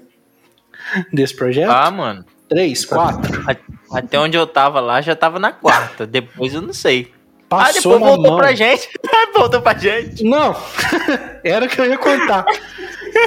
Desse 1.11 1.35
projeto? 1.35 1.69
Ah, 1.69 1.91
mano. 1.91 2.25
Três, 2.47 2.85
quatro. 2.85 3.43
Até 3.91 4.19
onde 4.19 4.38
eu 4.38 4.47
tava 4.47 4.79
lá 4.79 5.01
já 5.01 5.15
tava 5.15 5.39
na 5.39 5.51
quarta. 5.51 6.05
Depois 6.05 6.53
eu 6.53 6.61
não 6.61 6.73
sei. 6.73 7.11
Passou 7.52 7.68
ah, 7.68 7.95
depois 7.95 7.99
voltou 7.99 8.32
mão. 8.32 8.38
pra 8.38 8.56
gente. 8.56 8.90
voltou 9.36 9.61
pra 9.61 9.78
gente. 9.78 10.23
Não, 10.23 10.56
era 11.44 11.65
o 11.65 11.68
que 11.68 11.82
eu 11.82 11.86
ia 11.86 11.98
contar. 11.98 12.45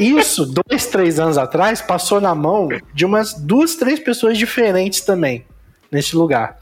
Isso, 0.01 0.47
dois, 0.47 0.87
três 0.87 1.21
anos 1.21 1.37
atrás, 1.37 1.83
passou 1.83 2.23
na 2.23 2.35
mão 2.35 2.71
de 2.95 3.05
umas 3.05 3.35
duas, 3.35 3.77
três 3.77 4.01
pessoas 4.01 4.39
diferentes 4.39 5.03
também, 5.03 5.45
nesse 5.93 6.17
lugar. 6.17 6.59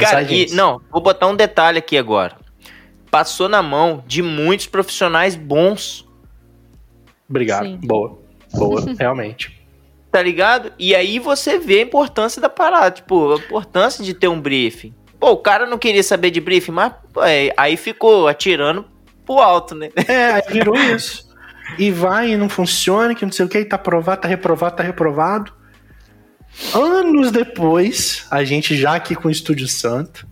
Cara, 0.00 0.22
e, 0.22 0.50
não, 0.50 0.80
vou 0.90 1.00
botar 1.00 1.28
um 1.28 1.36
detalhe 1.36 1.78
aqui 1.78 1.96
agora. 1.96 2.36
Passou 3.12 3.48
na 3.48 3.62
mão 3.62 4.02
de 4.04 4.20
muitos 4.20 4.66
profissionais 4.66 5.36
bons. 5.36 6.04
Obrigado. 7.30 7.64
Sim. 7.64 7.78
Boa. 7.80 8.18
Boa, 8.54 8.84
realmente. 8.98 9.56
Tá 10.10 10.20
ligado? 10.20 10.72
E 10.76 10.96
aí 10.96 11.20
você 11.20 11.60
vê 11.60 11.78
a 11.78 11.82
importância 11.82 12.42
da 12.42 12.48
parada, 12.48 12.90
tipo, 12.90 13.34
a 13.34 13.36
importância 13.36 14.02
de 14.04 14.14
ter 14.14 14.26
um 14.26 14.40
briefing. 14.40 14.92
Pô, 15.18 15.32
o 15.32 15.36
cara 15.36 15.66
não 15.66 15.78
queria 15.78 16.02
saber 16.02 16.30
de 16.30 16.40
briefing, 16.40 16.72
mas 16.72 16.92
é, 17.22 17.52
aí 17.56 17.76
ficou 17.76 18.28
atirando 18.28 18.86
pro 19.26 19.38
alto, 19.38 19.74
né? 19.74 19.90
É, 19.96 20.40
virou 20.50 20.76
isso. 20.76 21.28
e 21.78 21.90
vai 21.90 22.32
e 22.32 22.36
não 22.36 22.48
funciona, 22.48 23.14
que 23.14 23.24
não 23.24 23.32
sei 23.32 23.44
o 23.44 23.48
que, 23.48 23.64
tá 23.64 23.76
aprovado, 23.76 24.22
tá 24.22 24.28
reprovado, 24.28 24.76
tá 24.76 24.82
reprovado. 24.82 25.52
Anos 26.74 27.30
depois, 27.30 28.26
a 28.30 28.42
gente 28.44 28.76
já 28.76 28.94
aqui 28.94 29.14
com 29.14 29.28
o 29.28 29.30
Estúdio 29.30 29.68
Santo, 29.68 30.26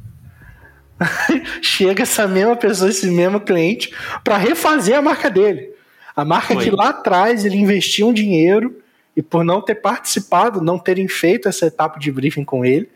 chega 1.60 2.02
essa 2.02 2.26
mesma 2.26 2.56
pessoa, 2.56 2.88
esse 2.88 3.10
mesmo 3.10 3.40
cliente, 3.40 3.94
para 4.24 4.36
refazer 4.36 4.96
a 4.96 5.02
marca 5.02 5.30
dele. 5.30 5.74
A 6.14 6.24
marca 6.24 6.54
Foi. 6.54 6.64
que 6.64 6.70
lá 6.70 6.88
atrás 6.88 7.44
ele 7.44 7.56
investiu 7.56 8.08
um 8.08 8.12
dinheiro 8.12 8.80
e 9.14 9.22
por 9.22 9.44
não 9.44 9.60
ter 9.60 9.76
participado, 9.76 10.62
não 10.62 10.78
terem 10.78 11.06
feito 11.08 11.48
essa 11.48 11.66
etapa 11.66 11.98
de 11.98 12.10
briefing 12.10 12.44
com 12.44 12.64
ele, 12.64 12.88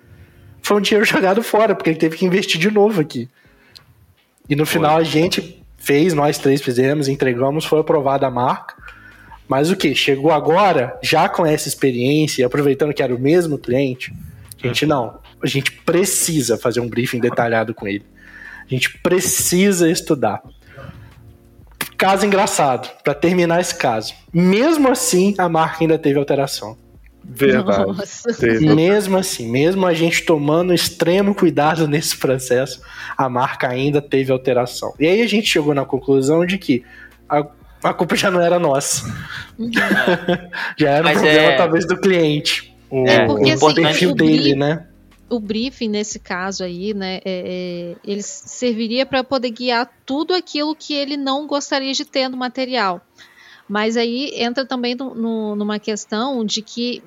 foi 0.63 0.77
um 0.79 0.81
dinheiro 0.81 1.05
jogado 1.09 1.43
fora, 1.43 1.75
porque 1.75 1.91
ele 1.91 1.99
teve 1.99 2.17
que 2.17 2.25
investir 2.25 2.61
de 2.61 2.71
novo 2.71 3.01
aqui. 3.01 3.29
E 4.49 4.57
no 4.57 4.67
foi. 4.67 4.75
final 4.75 4.99
a 4.99 5.05
gente 5.05 5.65
fez, 5.77 6.13
nós 6.13 6.39
três 6.39 6.61
fizemos, 6.61 7.09
entregamos, 7.09 7.65
foi 7.65 7.81
aprovada 7.81 8.27
a 8.27 8.31
marca. 8.31 8.75
Mas 9.49 9.71
o 9.71 9.77
que? 9.77 9.95
Chegou 9.95 10.31
agora, 10.31 10.97
já 11.03 11.29
com 11.29 11.45
essa 11.45 11.67
experiência, 11.67 12.47
aproveitando 12.47 12.95
que 12.95 13.03
era 13.03 13.15
o 13.15 13.19
mesmo 13.19 13.59
cliente, 13.59 14.13
a 14.63 14.67
gente 14.67 14.87
não. 14.87 15.19
A 15.43 15.47
gente 15.47 15.73
precisa 15.73 16.57
fazer 16.57 16.81
um 16.81 16.89
briefing 16.89 17.19
detalhado 17.19 17.75
com 17.75 17.89
ele. 17.89 18.05
A 18.65 18.69
gente 18.69 18.99
precisa 18.99 19.91
estudar. 19.91 20.41
Caso 21.97 22.25
engraçado, 22.25 22.89
para 23.03 23.13
terminar 23.13 23.61
esse 23.61 23.75
caso. 23.75 24.15
Mesmo 24.33 24.89
assim, 24.89 25.35
a 25.37 25.49
marca 25.49 25.79
ainda 25.83 25.99
teve 25.99 26.19
alteração. 26.19 26.79
Verdade. 27.23 28.65
Mesmo 28.75 29.17
assim, 29.17 29.49
mesmo 29.51 29.87
a 29.87 29.95
gente 29.95 30.25
tomando 30.25 30.75
extremo 30.75 31.35
cuidado 31.35 31.87
nesse 31.89 32.17
processo, 32.17 32.81
a 33.17 33.29
marca 33.29 33.69
ainda 33.69 34.03
teve 34.03 34.33
alteração. 34.33 34.95
E 34.99 35.07
aí 35.07 35.23
a 35.23 35.29
gente 35.29 35.47
chegou 35.47 35.75
na 35.75 35.85
conclusão 35.85 36.45
de 36.45 36.59
que 36.59 36.85
a, 37.29 37.47
a 37.85 37.95
culpa 37.95 38.17
já 38.17 38.31
não 38.31 38.41
era 38.41 38.59
nossa. 38.59 39.07
Uhum. 39.59 39.71
já 40.77 40.91
era 40.91 41.05
Mas 41.05 41.19
um 41.19 41.21
problema, 41.21 41.53
é... 41.53 41.57
talvez, 41.57 41.87
do 41.87 41.97
cliente. 41.97 42.75
O, 42.91 43.07
é, 43.07 43.27
porque, 43.27 43.51
o 43.51 43.55
assim, 43.55 43.75
perfil 43.75 44.15
dele, 44.15 44.55
né? 44.57 44.87
o 45.31 45.39
briefing 45.39 45.89
nesse 45.89 46.19
caso 46.19 46.65
aí, 46.65 46.93
né, 46.93 47.21
é, 47.25 47.25
é, 47.25 47.97
ele 48.05 48.21
serviria 48.21 49.07
para 49.07 49.23
poder 49.23 49.51
guiar 49.51 49.89
tudo 50.05 50.35
aquilo 50.35 50.75
que 50.75 50.93
ele 50.93 51.17
não 51.17 51.47
gostaria 51.47 51.93
de 51.93 52.05
ter 52.05 52.29
no 52.29 52.37
material. 52.37 53.01
Mas 53.71 53.97
aí 53.97 54.33
entra 54.35 54.67
também 54.67 54.97
no, 54.97 55.15
no, 55.15 55.55
numa 55.55 55.79
questão 55.79 56.45
de 56.45 56.61
que 56.61 57.01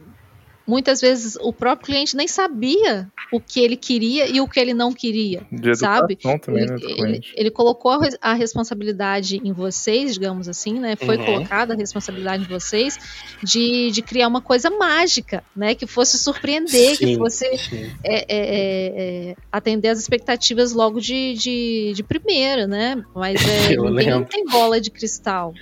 muitas 0.66 1.02
vezes 1.02 1.38
o 1.42 1.52
próprio 1.52 1.88
cliente 1.88 2.16
nem 2.16 2.28
sabia 2.28 3.08
o 3.32 3.40
que 3.40 3.60
ele 3.60 3.76
queria 3.76 4.28
e 4.28 4.40
o 4.40 4.48
que 4.48 4.60
ele 4.60 4.74
não 4.74 4.94
queria, 4.94 5.42
de 5.52 5.76
sabe? 5.76 6.16
Também, 6.16 6.66
né, 6.66 6.76
ele, 6.82 7.02
ele, 7.02 7.22
ele, 7.36 7.52
colocou 7.52 8.00
a 8.22 8.34
responsabilidade 8.34 9.42
em 9.44 9.52
vocês, 9.52 10.14
digamos 10.14 10.48
assim, 10.48 10.80
né? 10.80 10.96
Foi 10.96 11.18
uhum. 11.18 11.26
colocada 11.26 11.74
a 11.74 11.78
responsabilidade 11.78 12.44
em 12.44 12.48
vocês 12.48 12.98
de, 13.44 13.92
de 13.92 14.02
criar 14.02 14.28
uma 14.28 14.42
coisa 14.42 14.70
mágica, 14.70 15.44
né? 15.56 15.76
Que 15.76 15.86
fosse 15.86 16.18
surpreender, 16.18 16.96
sim, 16.96 17.06
que 17.06 17.18
fosse 17.18 17.46
é, 17.46 17.60
é, 18.04 18.26
é, 18.28 19.30
é, 19.30 19.36
atender 19.52 19.90
as 19.90 20.00
expectativas 20.00 20.74
logo 20.74 21.00
de, 21.00 21.34
de, 21.34 21.94
de 21.96 22.04
primeira, 22.04 22.68
né? 22.68 23.04
Mas 23.14 23.42
é, 23.48 23.70
ninguém 23.76 23.92
lembro. 23.92 24.30
tem 24.30 24.46
bola 24.46 24.80
de 24.80 24.90
cristal. 24.90 25.54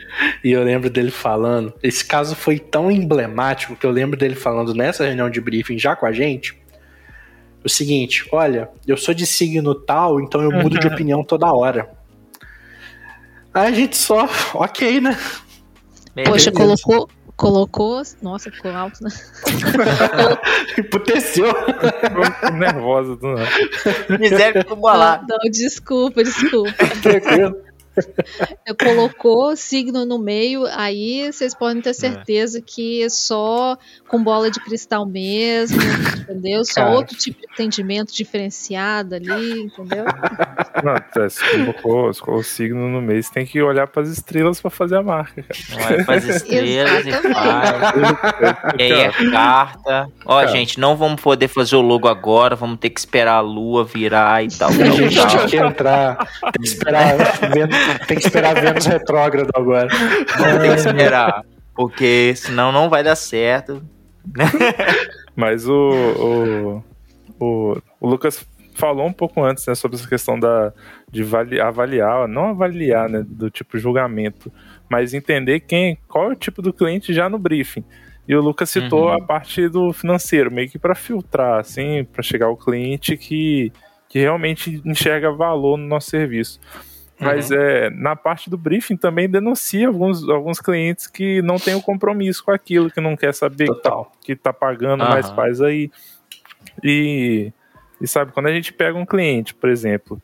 E 0.43 0.51
eu 0.51 0.63
lembro 0.63 0.89
dele 0.89 1.11
falando, 1.11 1.73
esse 1.81 2.03
caso 2.05 2.35
foi 2.35 2.59
tão 2.59 2.91
emblemático 2.91 3.75
que 3.75 3.85
eu 3.85 3.91
lembro 3.91 4.17
dele 4.17 4.35
falando, 4.35 4.73
né? 4.73 4.90
Nessa 4.91 5.05
reunião 5.05 5.29
de 5.29 5.39
briefing 5.39 5.79
já 5.79 5.95
com 5.95 6.05
a 6.05 6.11
gente 6.11 6.59
o 7.63 7.69
seguinte: 7.69 8.27
olha, 8.31 8.69
eu 8.85 8.97
sou 8.97 9.13
de 9.13 9.25
signo 9.25 9.73
tal, 9.73 10.19
então 10.19 10.41
eu 10.41 10.51
mudo 10.51 10.77
de 10.77 10.87
opinião 10.87 11.23
toda 11.23 11.51
hora. 11.51 11.89
Aí 13.53 13.67
a 13.67 13.71
gente 13.71 13.97
só, 13.97 14.29
ok, 14.53 15.01
né? 15.01 15.17
Poxa, 16.25 16.51
colocou, 16.51 17.09
colocou. 17.35 18.01
Nossa, 18.21 18.49
ficou 18.49 18.71
alto, 18.71 19.03
né? 19.03 19.09
Emputeceu. 20.77 21.47
nervosa 22.53 23.15
do 23.17 23.27
nada. 23.27 23.49
Miséria 24.19 24.61
ficou 24.61 24.77
bolado. 24.77 25.25
Não, 25.27 25.51
desculpa, 25.51 26.23
desculpa. 26.23 26.71
Tranquilo. 27.03 27.57
Colocou 28.79 29.55
signo 29.55 30.05
no 30.05 30.17
meio, 30.17 30.65
aí 30.67 31.31
vocês 31.31 31.53
podem 31.53 31.81
ter 31.81 31.91
é. 31.91 31.93
certeza 31.93 32.59
é. 32.59 32.61
que 32.61 33.03
é 33.03 33.09
só 33.09 33.77
com 34.07 34.23
bola 34.23 34.49
de 34.49 34.59
cristal 34.59 35.05
mesmo, 35.05 35.81
entendeu? 36.19 36.63
Só 36.65 36.81
Cara. 36.81 36.91
outro 36.91 37.17
tipo 37.17 37.39
de 37.39 37.47
atendimento 37.53 38.13
diferenciado 38.13 39.15
ali, 39.15 39.61
entendeu? 39.61 40.05
Não, 40.83 41.23
é, 41.23 41.29
se 41.29 41.39
colocou, 41.51 42.13
se 42.13 42.21
colocou 42.21 42.41
o 42.41 42.43
signo 42.43 42.89
no 42.89 43.01
meio, 43.01 43.21
você 43.21 43.31
tem 43.31 43.45
que 43.45 43.61
olhar 43.61 43.87
para 43.87 44.03
as 44.03 44.09
estrelas 44.09 44.61
para 44.61 44.71
fazer 44.71 44.97
a 44.97 45.03
marca. 45.03 45.43
Cara. 45.43 45.93
Olha 45.93 46.05
para 46.05 46.15
as 46.15 46.25
estrelas 46.25 47.05
e 47.05 47.11
faz. 47.11 47.33
e 48.79 48.83
aí 48.83 48.91
é 48.91 49.11
carta. 49.31 50.07
Ó, 50.25 50.39
Cara. 50.39 50.47
gente, 50.47 50.79
não 50.79 50.95
vamos 50.95 51.21
poder 51.21 51.47
fazer 51.47 51.75
o 51.75 51.81
logo 51.81 52.07
agora, 52.07 52.55
vamos 52.55 52.79
ter 52.79 52.89
que 52.89 52.99
esperar 52.99 53.35
a 53.35 53.41
lua 53.41 53.83
virar 53.83 54.43
e 54.43 54.47
tal. 54.49 54.69
A 54.69 54.73
gente 54.73 55.09
tinha 55.09 55.47
que 55.47 55.57
entrar, 55.57 56.17
tem 56.41 56.51
que 56.61 56.67
esperar 56.67 57.17
tem 58.07 58.17
que 58.17 58.25
esperar 58.25 58.55
Vênus 58.55 58.85
retrógrado 58.85 59.51
agora. 59.53 59.87
Tem 59.87 60.73
que 60.73 60.79
esperar. 60.79 61.45
Porque 61.73 62.33
senão 62.35 62.71
não 62.71 62.89
vai 62.89 63.03
dar 63.03 63.15
certo. 63.15 63.81
Mas 65.35 65.67
o, 65.67 65.73
o, 65.79 66.83
o, 67.39 67.77
o, 67.99 68.07
Lucas 68.07 68.45
falou 68.75 69.05
um 69.05 69.13
pouco 69.13 69.43
antes 69.43 69.65
né, 69.65 69.75
sobre 69.75 69.97
essa 69.97 70.07
questão 70.07 70.39
da, 70.39 70.73
de 71.09 71.23
avaliar, 71.59 72.27
não 72.27 72.49
avaliar 72.49 73.09
né, 73.09 73.23
do 73.25 73.49
tipo 73.49 73.77
julgamento, 73.77 74.51
mas 74.89 75.13
entender 75.13 75.61
quem, 75.61 75.97
qual 76.07 76.29
é 76.29 76.33
o 76.33 76.35
tipo 76.35 76.61
do 76.61 76.73
cliente 76.73 77.13
já 77.13 77.29
no 77.29 77.39
briefing. 77.39 77.83
E 78.27 78.35
o 78.35 78.41
Lucas 78.41 78.69
citou 78.69 79.07
uhum. 79.07 79.13
a 79.13 79.21
parte 79.21 79.67
do 79.67 79.91
financeiro, 79.91 80.51
meio 80.51 80.69
que 80.69 80.77
para 80.77 80.95
filtrar, 80.95 81.59
assim, 81.59 82.03
para 82.03 82.21
chegar 82.21 82.45
ao 82.45 82.55
cliente 82.55 83.17
que, 83.17 83.71
que 84.07 84.19
realmente 84.19 84.81
enxerga 84.85 85.31
valor 85.31 85.77
no 85.77 85.87
nosso 85.87 86.09
serviço. 86.09 86.59
Mas 87.21 87.51
uhum. 87.51 87.57
é, 87.57 87.89
na 87.91 88.15
parte 88.15 88.49
do 88.49 88.57
briefing 88.57 88.97
também 88.97 89.29
denuncia 89.29 89.87
alguns, 89.87 90.27
alguns 90.27 90.59
clientes 90.59 91.05
que 91.05 91.41
não 91.43 91.57
têm 91.57 91.75
o 91.75 91.81
compromisso 91.81 92.43
com 92.43 92.51
aquilo, 92.51 92.89
que 92.89 92.99
não 92.99 93.15
quer 93.15 93.33
saber 93.33 93.67
que 93.67 93.81
tá, 93.81 94.03
que 94.21 94.35
tá, 94.35 94.51
pagando, 94.51 95.03
uhum. 95.03 95.09
mas 95.09 95.29
faz 95.29 95.61
aí. 95.61 95.91
E, 96.83 97.53
e 97.99 98.07
sabe, 98.07 98.31
quando 98.31 98.47
a 98.47 98.53
gente 98.53 98.73
pega 98.73 98.97
um 98.97 99.05
cliente, 99.05 99.53
por 99.53 99.69
exemplo, 99.69 100.21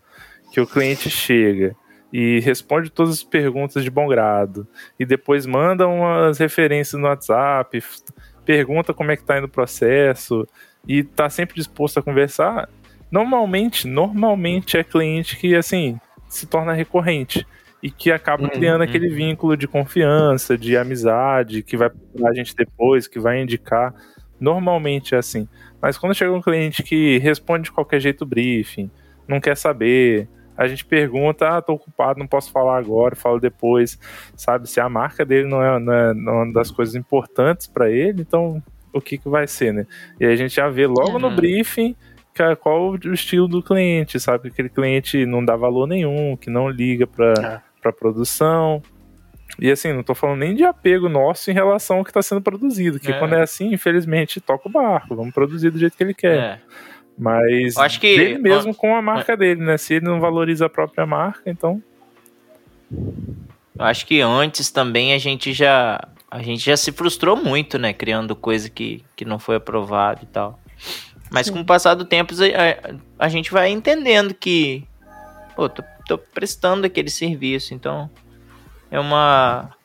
que 0.51 0.59
o 0.59 0.65
cliente 0.65 1.09
chega 1.09 1.75
e 2.11 2.39
responde 2.39 2.89
todas 2.89 3.13
as 3.13 3.23
perguntas 3.23 3.83
de 3.83 3.91
bom 3.91 4.07
grado, 4.07 4.67
e 4.99 5.05
depois 5.05 5.45
manda 5.45 5.87
umas 5.87 6.39
referências 6.39 6.99
no 6.99 7.07
WhatsApp, 7.07 7.83
pergunta 8.45 8.93
como 8.93 9.11
é 9.11 9.17
que 9.17 9.23
tá 9.23 9.37
indo 9.37 9.45
o 9.45 9.49
processo, 9.49 10.47
e 10.87 11.03
tá 11.03 11.29
sempre 11.29 11.55
disposto 11.55 11.99
a 11.99 12.01
conversar, 12.01 12.69
normalmente, 13.11 13.85
normalmente 13.87 14.77
é 14.77 14.83
cliente 14.83 15.35
que, 15.37 15.53
assim, 15.53 15.99
se 16.27 16.45
torna 16.45 16.73
recorrente 16.73 17.45
e 17.81 17.91
que 17.91 18.11
acaba 18.11 18.43
uhum, 18.43 18.49
criando 18.49 18.81
aquele 18.81 19.09
vínculo 19.09 19.55
de 19.55 19.67
confiança, 19.67 20.57
de 20.57 20.75
amizade, 20.75 21.61
que 21.61 21.77
vai 21.77 21.89
procurar 21.89 22.31
a 22.31 22.33
gente 22.33 22.55
depois, 22.55 23.07
que 23.07 23.19
vai 23.19 23.41
indicar. 23.41 23.93
Normalmente 24.39 25.15
é 25.15 25.17
assim. 25.17 25.47
Mas 25.81 25.97
quando 25.97 26.15
chega 26.15 26.31
um 26.31 26.41
cliente 26.41 26.81
que 26.83 27.17
responde 27.19 27.65
de 27.65 27.71
qualquer 27.71 27.99
jeito 27.99 28.23
o 28.23 28.25
briefing, 28.25 28.89
não 29.27 29.39
quer 29.39 29.55
saber, 29.55 30.27
a 30.57 30.67
gente 30.67 30.83
pergunta, 30.83 31.47
ah, 31.49 31.61
tô 31.61 31.73
ocupado, 31.73 32.19
não 32.19 32.27
posso 32.27 32.51
falar 32.51 32.77
agora, 32.77 33.15
falo 33.15 33.39
depois, 33.39 33.99
sabe? 34.35 34.67
Se 34.67 34.79
a 34.79 34.89
marca 34.89 35.23
dele 35.23 35.47
não 35.47 35.61
é, 35.63 35.79
não 35.79 35.93
é, 35.93 36.09
é 36.09 36.11
uma 36.11 36.51
das 36.51 36.71
coisas 36.71 36.95
importantes 36.95 37.67
para 37.67 37.89
ele, 37.91 38.21
então 38.21 38.61
o 38.91 38.99
que 38.99 39.19
que 39.19 39.29
vai 39.29 39.47
ser, 39.47 39.71
né? 39.71 39.85
E 40.19 40.25
a 40.25 40.35
gente 40.35 40.55
já 40.55 40.67
vê 40.67 40.87
logo 40.87 41.13
uhum. 41.13 41.19
no 41.19 41.35
briefing 41.35 41.95
qual 42.55 42.91
o 42.91 43.13
estilo 43.13 43.47
do 43.47 43.61
cliente, 43.61 44.19
sabe? 44.19 44.43
Que 44.43 44.47
aquele 44.49 44.69
cliente 44.69 45.25
não 45.25 45.43
dá 45.43 45.55
valor 45.55 45.87
nenhum, 45.87 46.37
que 46.37 46.49
não 46.49 46.69
liga 46.69 47.05
para 47.07 47.33
é. 47.33 47.67
Pra 47.81 47.91
produção. 47.91 48.81
E 49.59 49.71
assim, 49.71 49.93
não 49.93 50.03
tô 50.03 50.13
falando 50.13 50.39
nem 50.39 50.55
de 50.55 50.63
apego 50.63 51.09
nosso 51.09 51.49
em 51.49 51.53
relação 51.53 51.97
ao 51.97 52.03
que 52.03 52.09
está 52.09 52.21
sendo 52.21 52.41
produzido, 52.41 52.99
que 52.99 53.11
é. 53.11 53.19
quando 53.19 53.33
é 53.33 53.41
assim, 53.41 53.73
infelizmente, 53.73 54.41
toca 54.41 54.67
o 54.67 54.71
barco, 54.71 55.15
vamos 55.15 55.33
produzir 55.33 55.71
do 55.71 55.79
jeito 55.79 55.97
que 55.97 56.03
ele 56.03 56.13
quer. 56.13 56.37
É. 56.37 56.59
Mas 57.17 57.75
Eu 57.75 57.81
acho 57.81 57.99
que 57.99 58.07
ele 58.07 58.37
mesmo 58.37 58.75
com 58.75 58.95
a 58.95 59.01
marca 59.01 59.33
é. 59.33 59.37
dele, 59.37 59.63
né? 59.63 59.77
Se 59.77 59.95
ele 59.95 60.05
não 60.05 60.19
valoriza 60.19 60.67
a 60.67 60.69
própria 60.69 61.05
marca, 61.05 61.49
então. 61.49 61.81
Eu 62.91 63.85
acho 63.85 64.05
que 64.05 64.21
antes 64.21 64.69
também 64.69 65.13
a 65.13 65.17
gente 65.17 65.51
já 65.53 65.99
a 66.29 66.41
gente 66.41 66.63
já 66.63 66.77
se 66.77 66.91
frustrou 66.91 67.37
muito, 67.37 67.79
né, 67.79 67.93
criando 67.93 68.35
coisa 68.35 68.69
que, 68.69 69.03
que 69.15 69.23
não 69.23 69.39
foi 69.39 69.55
aprovado 69.55 70.21
e 70.23 70.25
tal. 70.27 70.59
Mas 71.29 71.47
Sim. 71.47 71.53
com 71.53 71.59
o 71.61 71.65
passar 71.65 71.93
do 71.93 72.05
tempo, 72.05 72.33
a, 72.33 73.25
a, 73.25 73.29
gente 73.29 73.51
vai 73.51 73.69
entendendo 73.69 74.33
que, 74.33 74.85
pô, 75.55 75.67
tô, 75.67 75.83
tô 76.07 76.17
prestando 76.17 76.85
aquele 76.85 77.09
serviço, 77.09 77.73
então 77.73 78.09
é 78.89 78.99
uma. 78.99 79.75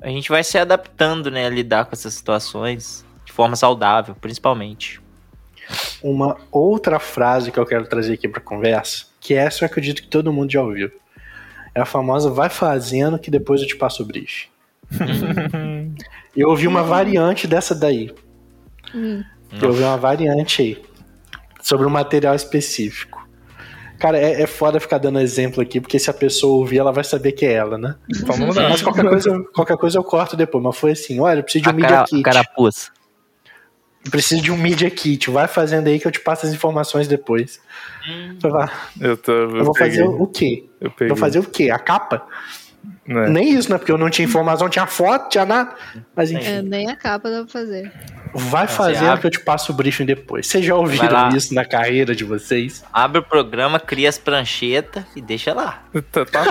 A 0.00 0.08
gente 0.08 0.28
vai 0.28 0.44
se 0.44 0.58
adaptando, 0.58 1.30
né, 1.30 1.46
a 1.46 1.50
lidar 1.50 1.86
com 1.86 1.92
essas 1.92 2.12
situações 2.12 3.04
de 3.24 3.32
forma 3.32 3.56
saudável, 3.56 4.14
principalmente. 4.14 5.00
Uma 6.02 6.36
outra 6.50 6.98
frase 6.98 7.50
que 7.50 7.58
eu 7.58 7.64
quero 7.64 7.86
trazer 7.86 8.14
aqui 8.14 8.28
para 8.28 8.40
conversa, 8.40 9.06
que 9.18 9.32
essa 9.32 9.64
eu 9.64 9.66
acredito 9.66 10.02
que 10.02 10.08
todo 10.08 10.32
mundo 10.32 10.52
já 10.52 10.62
ouviu. 10.62 10.90
É 11.74 11.80
a 11.80 11.86
famosa 11.86 12.30
vai 12.30 12.50
fazendo 12.50 13.18
que 13.18 13.30
depois 13.30 13.62
eu 13.62 13.66
te 13.66 13.76
passo 13.76 14.02
o 14.02 14.06
brief. 14.06 14.48
eu 16.36 16.50
ouvi 16.50 16.68
uma 16.68 16.82
variante 16.82 17.46
dessa 17.46 17.74
daí. 17.74 18.14
Hum. 18.94 19.24
Eu 19.60 19.68
ouvi 19.68 19.82
uma 19.82 19.96
variante 19.96 20.62
aí. 20.62 20.82
Sobre 21.60 21.86
um 21.86 21.90
material 21.90 22.34
específico. 22.34 23.24
Cara, 23.98 24.18
é, 24.18 24.42
é 24.42 24.46
foda 24.46 24.80
ficar 24.80 24.98
dando 24.98 25.18
exemplo 25.20 25.62
aqui, 25.62 25.80
porque 25.80 25.98
se 25.98 26.10
a 26.10 26.14
pessoa 26.14 26.56
ouvir, 26.56 26.78
ela 26.78 26.92
vai 26.92 27.04
saber 27.04 27.32
que 27.32 27.46
é 27.46 27.52
ela, 27.52 27.78
né? 27.78 27.94
Vamos 28.26 28.54
lá. 28.54 28.68
Mas 28.68 28.82
qualquer 28.82 29.08
coisa, 29.08 29.44
qualquer 29.54 29.76
coisa 29.76 29.98
eu 29.98 30.04
corto 30.04 30.36
depois. 30.36 30.62
Mas 30.62 30.76
foi 30.76 30.92
assim: 30.92 31.20
olha, 31.20 31.38
eu 31.38 31.42
preciso 31.42 31.62
de 31.62 31.68
um 31.68 31.72
a 31.72 31.74
Media 31.74 31.88
cara, 31.88 32.04
Kit. 32.04 32.22
Carapuça. 32.22 32.90
Eu 34.04 34.10
preciso 34.10 34.42
de 34.42 34.52
um 34.52 34.58
Media 34.58 34.90
Kit. 34.90 35.30
Vai 35.30 35.48
fazendo 35.48 35.86
aí 35.86 35.98
que 35.98 36.06
eu 36.06 36.12
te 36.12 36.20
passo 36.20 36.44
as 36.44 36.52
informações 36.52 37.08
depois. 37.08 37.60
Hum. 38.06 38.36
Eu, 39.00 39.16
tô, 39.16 39.32
eu, 39.32 39.56
eu 39.56 39.64
vou 39.64 39.72
peguei. 39.72 39.98
fazer 39.98 40.04
o 40.04 40.26
quê? 40.26 40.66
Eu 40.80 41.08
vou 41.08 41.16
fazer 41.16 41.38
o 41.38 41.44
quê? 41.44 41.70
A 41.70 41.78
capa? 41.78 42.26
É. 43.08 43.28
Nem 43.30 43.54
isso, 43.54 43.70
né? 43.70 43.78
Porque 43.78 43.92
eu 43.92 43.96
não 43.96 44.10
tinha 44.10 44.26
informação, 44.26 44.68
tinha 44.68 44.86
foto, 44.86 45.30
tinha 45.30 45.46
nada. 45.46 45.74
Mas 46.14 46.30
enfim. 46.30 46.44
É, 46.44 46.62
nem 46.62 46.90
a 46.90 46.96
capa 46.96 47.30
dá 47.30 47.38
pra 47.38 47.48
fazer. 47.48 47.90
Vai 48.34 48.66
fazendo 48.66 49.18
que 49.18 49.26
eu 49.26 49.30
te 49.30 49.40
passo 49.40 49.72
o 49.72 49.74
briefing 49.74 50.04
depois. 50.04 50.46
Vocês 50.46 50.64
já 50.64 50.74
ouviram 50.74 51.28
isso 51.28 51.54
na 51.54 51.64
carreira 51.64 52.14
de 52.14 52.24
vocês? 52.24 52.84
Abre 52.92 53.20
o 53.20 53.22
programa, 53.22 53.78
cria 53.78 54.08
as 54.08 54.18
pranchetas 54.18 55.04
e 55.14 55.20
deixa 55.20 55.54
lá. 55.54 55.84
Tá, 56.10 56.24
tá, 56.24 56.44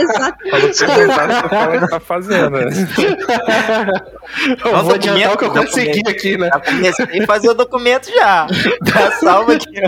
Exatamente. 0.00 1.88
tá 1.88 2.00
fazendo. 2.00 2.50
Né? 2.50 2.66
eu 4.64 4.82
vou 4.84 4.94
adiantar 4.94 5.32
o 5.32 5.38
que 5.38 5.44
eu 5.44 5.52
consegui 5.52 6.02
aqui, 6.08 6.36
né? 6.36 6.50
Já 6.52 6.60
comecei 6.60 7.22
a 7.22 7.26
fazer 7.26 7.48
o 7.48 7.54
documento 7.54 8.10
já. 8.12 8.46
Tá 8.92 9.10
salva 9.20 9.54
aqui, 9.54 9.80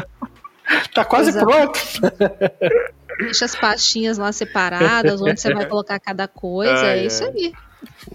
Tá 0.95 1.05
quase 1.05 1.31
Exato. 1.31 1.47
pronto. 1.47 1.81
Deixa 3.19 3.45
as 3.45 3.57
pastinhas 3.57 4.19
lá 4.19 4.33
separadas, 4.33 5.21
onde 5.21 5.41
você 5.41 5.53
vai 5.53 5.67
colocar 5.67 5.99
cada 5.99 6.27
coisa. 6.29 6.87
é 6.87 7.05
isso 7.05 7.25
aí. 7.25 7.53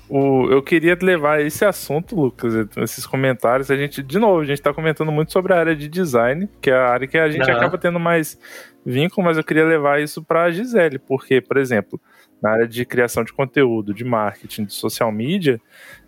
O, 0.09 0.47
eu 0.49 0.61
queria 0.61 0.97
levar 1.01 1.41
esse 1.41 1.65
assunto, 1.65 2.15
Lucas, 2.15 2.53
esses 2.77 3.05
comentários. 3.05 3.71
A 3.71 3.75
gente, 3.75 4.01
de 4.03 4.19
novo, 4.19 4.41
a 4.41 4.45
gente 4.45 4.59
está 4.59 4.73
comentando 4.73 5.11
muito 5.11 5.31
sobre 5.31 5.53
a 5.53 5.59
área 5.59 5.75
de 5.75 5.87
design, 5.87 6.49
que 6.61 6.69
é 6.69 6.75
a 6.75 6.89
área 6.89 7.07
que 7.07 7.17
a 7.17 7.29
gente 7.29 7.49
uhum. 7.49 7.57
acaba 7.57 7.77
tendo 7.77 7.99
mais 7.99 8.39
vínculo, 8.85 9.25
mas 9.25 9.37
eu 9.37 9.43
queria 9.43 9.65
levar 9.65 10.01
isso 10.01 10.23
para 10.23 10.43
a 10.43 10.51
Gisele, 10.51 10.99
porque, 10.99 11.41
por 11.41 11.57
exemplo, 11.57 11.99
na 12.41 12.51
área 12.51 12.67
de 12.67 12.85
criação 12.85 13.23
de 13.23 13.33
conteúdo, 13.33 13.93
de 13.93 14.03
marketing, 14.03 14.65
de 14.65 14.73
social 14.73 15.11
media, 15.11 15.59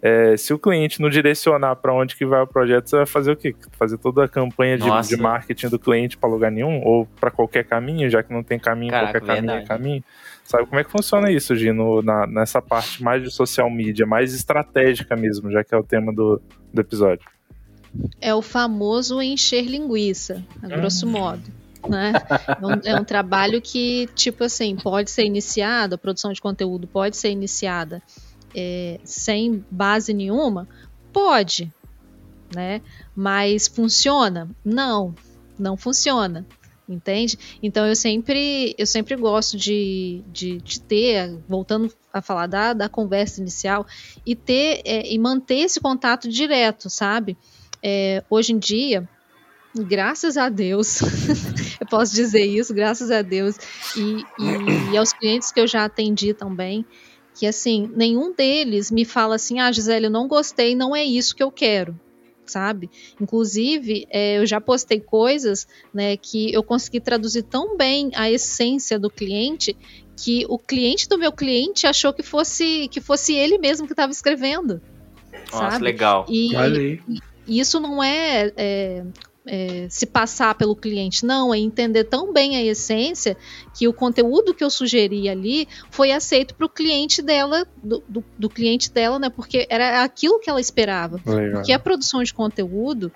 é, 0.01 0.37
se 0.37 0.53
o 0.53 0.59
cliente 0.59 1.01
não 1.01 1.09
direcionar 1.09 1.75
para 1.77 1.93
onde 1.93 2.15
que 2.15 2.25
vai 2.25 2.41
o 2.41 2.47
projeto, 2.47 2.87
você 2.87 2.97
vai 2.97 3.05
fazer 3.05 3.31
o 3.31 3.35
quê? 3.35 3.55
Fazer 3.71 3.97
toda 3.97 4.25
a 4.25 4.27
campanha 4.27 4.77
de, 4.77 5.07
de 5.07 5.17
marketing 5.17 5.69
do 5.69 5.79
cliente 5.79 6.17
para 6.17 6.29
lugar 6.29 6.51
nenhum 6.51 6.81
ou 6.83 7.07
para 7.19 7.31
qualquer 7.31 7.63
caminho, 7.63 8.09
já 8.09 8.21
que 8.21 8.31
não 8.31 8.43
tem 8.43 8.59
caminho, 8.59 8.91
Caraca, 8.91 9.19
qualquer 9.19 9.35
caminho 9.35 9.53
é 9.53 9.65
caminho. 9.65 10.03
Sabe 10.47 10.65
como 10.65 10.79
é 10.79 10.83
que 10.85 10.89
funciona 10.89 11.29
isso, 11.29 11.53
Gino, 11.57 12.01
na, 12.01 12.25
nessa 12.25 12.61
parte 12.61 13.03
mais 13.03 13.21
de 13.21 13.29
social 13.29 13.69
media, 13.69 14.05
mais 14.05 14.33
estratégica 14.33 15.13
mesmo, 15.13 15.51
já 15.51 15.61
que 15.61 15.75
é 15.75 15.77
o 15.77 15.83
tema 15.83 16.13
do, 16.13 16.41
do 16.73 16.79
episódio? 16.79 17.27
É 18.21 18.33
o 18.33 18.41
famoso 18.41 19.21
encher 19.21 19.65
linguiça, 19.65 20.41
a 20.63 20.67
grosso 20.67 21.05
hum. 21.05 21.11
modo. 21.11 21.43
Né? 21.89 22.13
É, 22.47 22.65
um, 22.65 22.95
é 22.95 23.01
um 23.01 23.03
trabalho 23.03 23.61
que, 23.61 24.07
tipo 24.15 24.45
assim, 24.45 24.77
pode 24.77 25.11
ser 25.11 25.25
iniciado, 25.25 25.95
a 25.95 25.97
produção 25.97 26.31
de 26.31 26.41
conteúdo 26.41 26.87
pode 26.87 27.17
ser 27.17 27.29
iniciada 27.29 28.01
é, 28.55 29.01
sem 29.03 29.65
base 29.69 30.13
nenhuma? 30.13 30.65
Pode, 31.11 31.73
né? 32.55 32.81
Mas 33.13 33.67
funciona? 33.67 34.49
Não, 34.63 35.13
não 35.59 35.75
funciona 35.75 36.45
entende? 36.87 37.37
Então 37.61 37.85
eu 37.85 37.95
sempre 37.95 38.73
eu 38.77 38.85
sempre 38.85 39.15
gosto 39.15 39.57
de, 39.57 40.23
de, 40.27 40.57
de 40.59 40.79
ter, 40.81 41.37
voltando 41.47 41.93
a 42.13 42.21
falar 42.21 42.47
da, 42.47 42.73
da 42.73 42.89
conversa 42.89 43.41
inicial, 43.41 43.85
e 44.25 44.35
ter 44.35 44.81
é, 44.85 45.11
e 45.11 45.17
manter 45.19 45.59
esse 45.59 45.79
contato 45.79 46.29
direto, 46.29 46.89
sabe? 46.89 47.37
É, 47.83 48.23
hoje 48.29 48.53
em 48.53 48.57
dia, 48.57 49.07
graças 49.75 50.37
a 50.37 50.49
Deus, 50.49 51.01
eu 51.79 51.87
posso 51.87 52.13
dizer 52.13 52.45
isso, 52.45 52.73
graças 52.73 53.11
a 53.11 53.21
Deus, 53.21 53.57
e, 53.95 54.23
e, 54.39 54.93
e 54.93 54.97
aos 54.97 55.13
clientes 55.13 55.51
que 55.51 55.59
eu 55.59 55.67
já 55.67 55.85
atendi 55.85 56.33
também, 56.33 56.85
que 57.35 57.45
assim, 57.45 57.91
nenhum 57.95 58.33
deles 58.33 58.89
me 58.89 59.05
fala 59.05 59.35
assim, 59.35 59.59
ah, 59.59 59.71
Gisele, 59.71 60.05
eu 60.05 60.11
não 60.11 60.27
gostei, 60.27 60.75
não 60.75 60.95
é 60.95 61.03
isso 61.03 61.35
que 61.35 61.43
eu 61.43 61.51
quero 61.51 61.99
sabe? 62.47 62.89
Inclusive, 63.19 64.07
é, 64.09 64.37
eu 64.37 64.45
já 64.45 64.59
postei 64.59 64.99
coisas 64.99 65.67
né, 65.93 66.17
que 66.17 66.53
eu 66.53 66.63
consegui 66.63 66.99
traduzir 66.99 67.43
tão 67.43 67.77
bem 67.77 68.11
a 68.15 68.29
essência 68.29 68.97
do 68.97 69.09
cliente 69.09 69.75
que 70.15 70.45
o 70.49 70.57
cliente 70.57 71.07
do 71.07 71.17
meu 71.17 71.31
cliente 71.31 71.85
achou 71.85 72.11
que 72.11 72.23
fosse 72.23 72.87
que 72.87 72.99
fosse 72.99 73.35
ele 73.35 73.57
mesmo 73.57 73.85
que 73.85 73.93
estava 73.93 74.11
escrevendo. 74.11 74.81
Nossa, 75.51 75.71
sabe? 75.71 75.83
legal. 75.83 76.25
E, 76.27 76.55
e, 76.55 77.01
e, 77.47 77.59
isso 77.59 77.79
não 77.79 78.03
é, 78.03 78.51
é 78.57 79.03
é, 79.47 79.87
se 79.89 80.05
passar 80.05 80.53
pelo 80.55 80.75
cliente, 80.75 81.25
não, 81.25 81.53
é 81.53 81.57
entender 81.57 82.03
tão 82.03 82.33
bem 82.33 82.55
a 82.55 82.63
essência 82.63 83.37
que 83.73 83.87
o 83.87 83.93
conteúdo 83.93 84.53
que 84.53 84.63
eu 84.63 84.69
sugeri 84.69 85.29
ali 85.29 85.67
foi 85.89 86.11
aceito 86.11 86.53
para 86.53 86.65
o 86.65 86.69
cliente 86.69 87.21
dela, 87.21 87.65
do, 87.81 88.03
do, 88.07 88.23
do, 88.37 88.49
cliente 88.49 88.91
dela, 88.91 89.17
né? 89.17 89.29
Porque 89.29 89.65
era 89.69 90.03
aquilo 90.03 90.39
que 90.39 90.49
ela 90.49 90.59
esperava. 90.59 91.19
Legal. 91.25 91.53
Porque 91.53 91.71
a 91.71 91.79
produção 91.79 92.21
de 92.21 92.33
conteúdo 92.33 93.11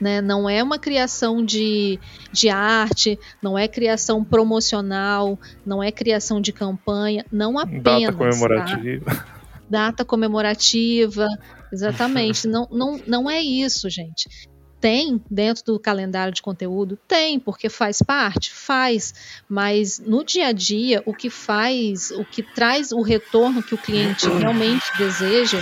né, 0.00 0.20
não 0.20 0.48
é 0.48 0.62
uma 0.62 0.78
criação 0.78 1.44
de, 1.44 1.98
de 2.30 2.48
arte, 2.48 3.18
não 3.42 3.56
é 3.56 3.66
criação 3.66 4.22
promocional, 4.22 5.38
não 5.64 5.82
é 5.82 5.90
criação 5.90 6.40
de 6.40 6.52
campanha, 6.52 7.24
não 7.32 7.58
apenas. 7.58 7.82
Data 7.82 8.12
comemorativa. 8.12 9.04
Tá? 9.14 9.26
Data 9.68 10.04
comemorativa, 10.04 11.26
exatamente. 11.72 12.46
não, 12.46 12.68
não, 12.70 13.00
não 13.06 13.30
é 13.30 13.40
isso, 13.40 13.88
gente. 13.88 14.28
Tem 14.86 15.20
dentro 15.28 15.64
do 15.64 15.80
calendário 15.80 16.32
de 16.32 16.40
conteúdo? 16.40 16.96
Tem, 17.08 17.40
porque 17.40 17.68
faz 17.68 18.00
parte? 18.00 18.52
Faz. 18.52 19.42
Mas 19.48 19.98
no 19.98 20.22
dia 20.22 20.46
a 20.46 20.52
dia, 20.52 21.02
o 21.04 21.12
que 21.12 21.28
faz, 21.28 22.12
o 22.12 22.24
que 22.24 22.40
traz 22.40 22.92
o 22.92 23.02
retorno 23.02 23.64
que 23.64 23.74
o 23.74 23.78
cliente 23.78 24.28
realmente 24.28 24.84
deseja, 24.96 25.58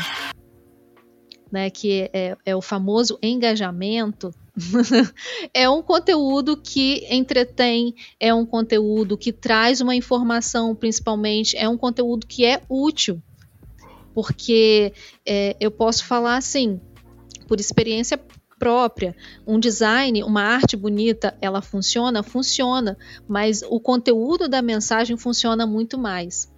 né, 1.51 1.71
que 1.71 2.11
é, 2.13 2.37
é 2.45 2.55
o 2.55 2.61
famoso 2.61 3.19
engajamento, 3.23 4.31
é 5.55 5.71
um 5.71 5.83
conteúdo 5.83 6.55
que 6.55 7.07
entretém, 7.09 7.95
é 8.21 8.35
um 8.35 8.45
conteúdo 8.45 9.17
que 9.17 9.33
traz 9.33 9.81
uma 9.81 9.97
informação, 9.97 10.75
principalmente, 10.75 11.57
é 11.57 11.67
um 11.67 11.79
conteúdo 11.79 12.27
que 12.27 12.45
é 12.45 12.61
útil. 12.69 13.23
Porque 14.13 14.93
é, 15.25 15.57
eu 15.59 15.71
posso 15.71 16.05
falar 16.05 16.37
assim, 16.37 16.79
por 17.49 17.59
experiência 17.59 18.21
própria. 18.65 19.15
Um 19.47 19.61
design, 19.61 20.23
uma 20.23 20.41
arte 20.41 20.75
bonita, 20.75 21.37
ela 21.39 21.61
funciona? 21.61 22.23
Funciona, 22.23 22.97
mas 23.29 23.63
o 23.69 23.79
conteúdo 23.79 24.49
da 24.49 24.63
mensagem 24.63 25.19
funciona 25.19 25.67
muito 25.67 25.99
mais. 25.99 26.51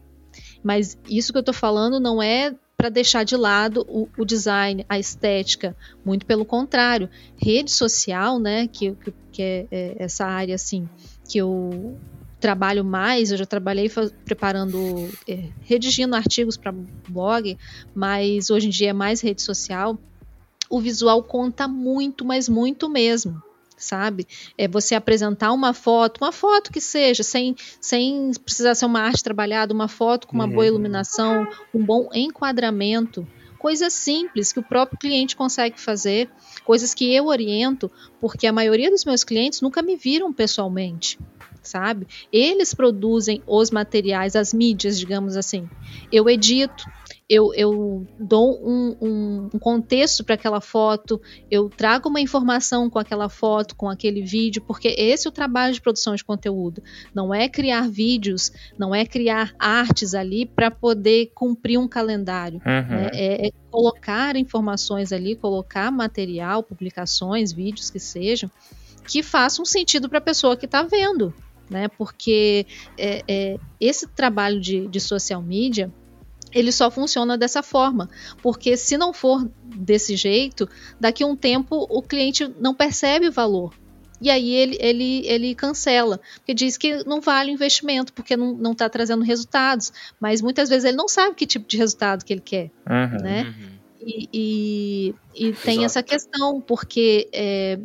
Mas 0.63 0.97
isso 1.11 1.33
que 1.33 1.39
eu 1.39 1.41
estou 1.41 1.53
falando 1.53 1.99
não 1.99 2.23
é 2.23 2.55
para 2.77 2.91
deixar 2.91 3.25
de 3.25 3.37
lado 3.37 3.85
o, 3.89 4.09
o, 4.17 4.25
design, 4.25 4.87
a 4.89 5.01
estética, 5.01 5.75
muito 6.05 6.25
pelo 6.25 6.45
contrário. 6.45 7.11
Rede 7.37 7.73
social, 7.73 8.39
né, 8.39 8.69
que, 8.69 8.97
que, 9.33 9.43
é, 9.43 9.67
é, 9.73 9.97
essa 9.99 10.27
área 10.27 10.55
assim 10.55 10.89
que 11.29 11.39
eu 11.39 11.99
trabalho 12.39 12.85
mais, 12.85 13.33
eu 13.33 13.37
já 13.37 13.47
trabalhei 13.47 13.91
preparando, 14.25 14.79
é, 15.27 15.49
redigindo 15.63 16.15
artigos 16.15 16.57
para 16.57 16.73
blog, 17.09 17.59
mas 17.93 18.49
hoje 18.49 18.69
em 18.69 18.71
dia 18.71 18.91
é 18.91 18.93
mais 18.93 19.21
rede 19.21 19.43
social 19.43 19.99
o 20.69 20.81
visual 20.81 21.23
conta 21.23 21.67
muito, 21.67 22.25
mas 22.25 22.49
muito 22.49 22.89
mesmo 22.89 23.43
sabe? 23.77 24.27
É 24.57 24.67
você 24.67 24.95
apresentar 24.95 25.53
uma 25.53 25.75
foto, 25.75 26.19
uma 26.19 26.33
foto 26.33 26.73
que 26.73 26.81
seja, 26.81 27.23
sem, 27.23 27.55
sem 27.81 28.33
precisar 28.45 28.75
ser 28.75 28.87
uma 28.87 29.01
arte 29.01 29.23
trabalhada, 29.23 29.75
uma 29.75 29.89
foto 29.89 30.27
com 30.27 30.35
uma 30.35 30.45
uhum. 30.45 30.53
boa 30.53 30.67
iluminação, 30.67 31.47
um 31.75 31.85
bom 31.85 32.09
enquadramento, 32.15 33.27
coisas 33.59 33.93
simples 33.93 34.53
que 34.53 34.61
o 34.61 34.63
próprio 34.63 34.99
cliente 34.99 35.37
consegue 35.37 35.81
fazer, 35.81 36.31
coisas 36.65 36.95
que 36.95 37.13
eu 37.13 37.27
oriento, 37.27 37.91
porque 38.21 38.47
a 38.47 38.53
maioria 38.53 38.91
dos 38.91 39.05
meus 39.05 39.25
clientes 39.25 39.61
nunca 39.61 39.83
me 39.83 39.97
viram 39.97 40.33
pessoalmente, 40.33 41.19
sabe? 41.63 42.07
Eles 42.33 42.73
produzem 42.73 43.43
os 43.47 43.71
materiais, 43.71 44.37
as 44.37 44.55
mídias, 44.55 44.99
digamos 44.99 45.37
assim. 45.37 45.69
Eu 46.13 46.29
edito, 46.29 46.85
eu, 47.29 47.53
eu 47.55 48.07
dou 48.21 48.57
um, 48.65 48.97
um, 49.01 49.51
um 49.55 49.59
contexto 49.59 50.23
para 50.23 50.37
aquela 50.37 50.61
foto, 50.61 51.21
eu 51.51 51.69
trago 51.69 52.09
uma 52.09 52.21
informação 52.21 52.89
com 52.89 53.01
aquela 53.01 53.29
foto, 53.29 53.75
com 53.75 53.89
aquele 53.89 54.23
vídeo, 54.23 54.63
porque 54.63 54.95
esse 54.97 55.27
é 55.27 55.31
o 55.31 55.33
trabalho 55.33 55.75
de 55.75 55.81
produção 55.81 56.15
de 56.15 56.25
conteúdo. 56.25 56.83
Não 57.13 57.35
é 57.35 57.49
criar 57.49 57.89
vídeos, 57.89 58.53
não 58.79 58.95
é 58.95 59.05
criar 59.05 59.53
artes 59.59 60.15
ali 60.15 60.47
para 60.47 60.71
poder 60.71 61.33
cumprir 61.35 61.79
um 61.79 61.89
calendário. 61.89 62.61
Uhum. 62.65 62.97
Né? 62.97 63.11
É, 63.13 63.49
é 63.49 63.51
colocar 63.71 64.37
informações 64.37 65.13
ali, 65.13 65.35
colocar 65.35 65.91
material, 65.91 66.63
publicações, 66.63 67.53
vídeos 67.53 67.91
que 67.91 67.99
sejam, 67.99 68.49
que 69.09 69.21
façam 69.21 69.65
sentido 69.65 70.09
para 70.09 70.19
a 70.19 70.23
pessoa 70.23 70.57
que 70.57 70.67
está 70.67 70.83
vendo 70.83 71.35
né? 71.69 71.89
Porque 71.89 72.65
é, 72.97 73.25
é, 73.27 73.59
esse 73.81 74.07
trabalho 74.07 74.61
de, 74.61 74.87
de 74.87 75.01
social 75.01 75.43
media 75.43 75.93
ele 76.53 76.73
só 76.73 76.91
funciona 76.91 77.37
dessa 77.37 77.63
forma, 77.63 78.09
porque 78.43 78.77
se 78.77 78.97
não 78.97 79.13
for 79.13 79.49
desse 79.65 80.17
jeito, 80.17 80.69
daqui 80.99 81.23
a 81.23 81.27
um 81.27 81.37
tempo 81.37 81.87
o 81.91 82.03
cliente 82.03 82.53
não 82.59 82.75
percebe 82.75 83.29
o 83.29 83.33
valor. 83.33 83.75
E 84.21 84.31
aí 84.31 84.51
ele, 84.51 84.79
ele, 84.81 85.27
ele 85.27 85.55
cancela, 85.55 86.19
porque 86.37 86.55
diz 86.55 86.79
que 86.79 87.05
não 87.05 87.21
vale 87.21 87.51
o 87.51 87.55
investimento, 87.55 88.13
porque 88.13 88.37
não 88.37 88.73
está 88.73 88.89
trazendo 88.89 89.23
resultados. 89.23 89.93
Mas 90.19 90.41
muitas 90.41 90.71
vezes 90.71 90.87
ele 90.87 90.97
não 90.97 91.07
sabe 91.09 91.35
que 91.35 91.47
tipo 91.47 91.69
de 91.69 91.77
resultado 91.77 92.25
que 92.25 92.33
ele 92.33 92.41
quer. 92.41 92.71
Uhum. 92.89 93.23
Né? 93.23 93.43
Uhum. 93.43 93.77
E, 94.01 94.29
e, 94.33 95.49
e 95.49 95.53
tem 95.53 95.85
essa 95.85 96.03
questão, 96.03 96.63
porque 96.63 97.29
é, 97.33 97.79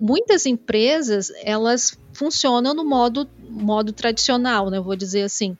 muitas 0.00 0.44
empresas 0.44 1.30
elas 1.42 1.96
funcionam 2.12 2.74
no 2.74 2.84
modo, 2.84 3.28
modo 3.48 3.92
tradicional, 3.92 4.70
né? 4.70 4.78
Eu 4.78 4.82
vou 4.82 4.96
dizer 4.96 5.22
assim 5.22 5.56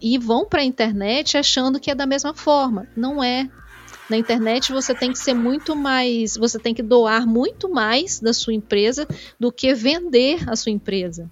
e 0.00 0.18
vão 0.18 0.46
para 0.46 0.60
a 0.60 0.64
internet 0.64 1.36
achando 1.36 1.80
que 1.80 1.90
é 1.90 1.94
da 1.94 2.06
mesma 2.06 2.34
forma. 2.34 2.86
Não 2.96 3.22
é. 3.22 3.48
Na 4.08 4.16
internet 4.16 4.70
você 4.72 4.94
tem 4.94 5.12
que 5.12 5.18
ser 5.18 5.34
muito 5.34 5.74
mais, 5.74 6.36
você 6.36 6.58
tem 6.58 6.74
que 6.74 6.82
doar 6.82 7.26
muito 7.26 7.70
mais 7.70 8.20
da 8.20 8.32
sua 8.32 8.52
empresa 8.52 9.06
do 9.40 9.50
que 9.50 9.74
vender 9.74 10.48
a 10.48 10.54
sua 10.54 10.72
empresa, 10.72 11.30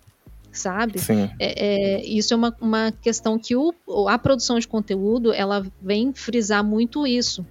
sabe? 0.50 0.98
É, 1.38 1.98
é, 1.98 2.06
isso 2.06 2.32
é 2.32 2.36
uma, 2.36 2.56
uma 2.60 2.90
questão 2.90 3.38
que 3.38 3.54
o, 3.54 3.74
a 4.08 4.18
produção 4.18 4.58
de 4.58 4.66
conteúdo 4.66 5.32
ela 5.32 5.66
vem 5.82 6.14
frisar 6.14 6.64
muito 6.64 7.06
isso 7.06 7.44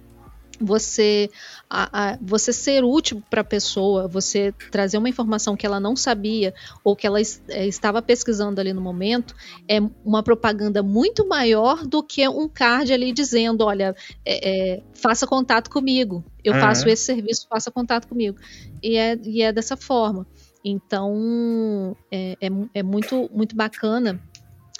você 0.62 1.30
a, 1.68 2.12
a, 2.12 2.18
você 2.20 2.52
ser 2.52 2.84
útil 2.84 3.22
para 3.30 3.40
a 3.40 3.44
pessoa, 3.44 4.06
você 4.06 4.52
trazer 4.70 4.98
uma 4.98 5.08
informação 5.08 5.56
que 5.56 5.64
ela 5.64 5.80
não 5.80 5.96
sabia 5.96 6.54
ou 6.84 6.94
que 6.94 7.06
ela 7.06 7.20
es, 7.20 7.42
é, 7.48 7.66
estava 7.66 8.02
pesquisando 8.02 8.60
ali 8.60 8.72
no 8.72 8.80
momento, 8.80 9.34
é 9.68 9.80
uma 10.04 10.22
propaganda 10.22 10.82
muito 10.82 11.26
maior 11.26 11.86
do 11.86 12.02
que 12.02 12.26
um 12.28 12.48
card 12.48 12.92
ali 12.92 13.12
dizendo, 13.12 13.64
olha, 13.64 13.94
é, 14.24 14.74
é, 14.74 14.82
faça 14.94 15.26
contato 15.26 15.70
comigo, 15.70 16.24
eu 16.44 16.52
uhum. 16.52 16.60
faço 16.60 16.88
esse 16.88 17.04
serviço, 17.04 17.46
faça 17.48 17.70
contato 17.70 18.06
comigo. 18.06 18.38
E 18.82 18.96
é, 18.96 19.18
e 19.22 19.42
é 19.42 19.52
dessa 19.52 19.76
forma. 19.76 20.26
Então, 20.64 21.96
é, 22.10 22.36
é, 22.40 22.48
é 22.74 22.82
muito, 22.82 23.28
muito 23.32 23.56
bacana 23.56 24.20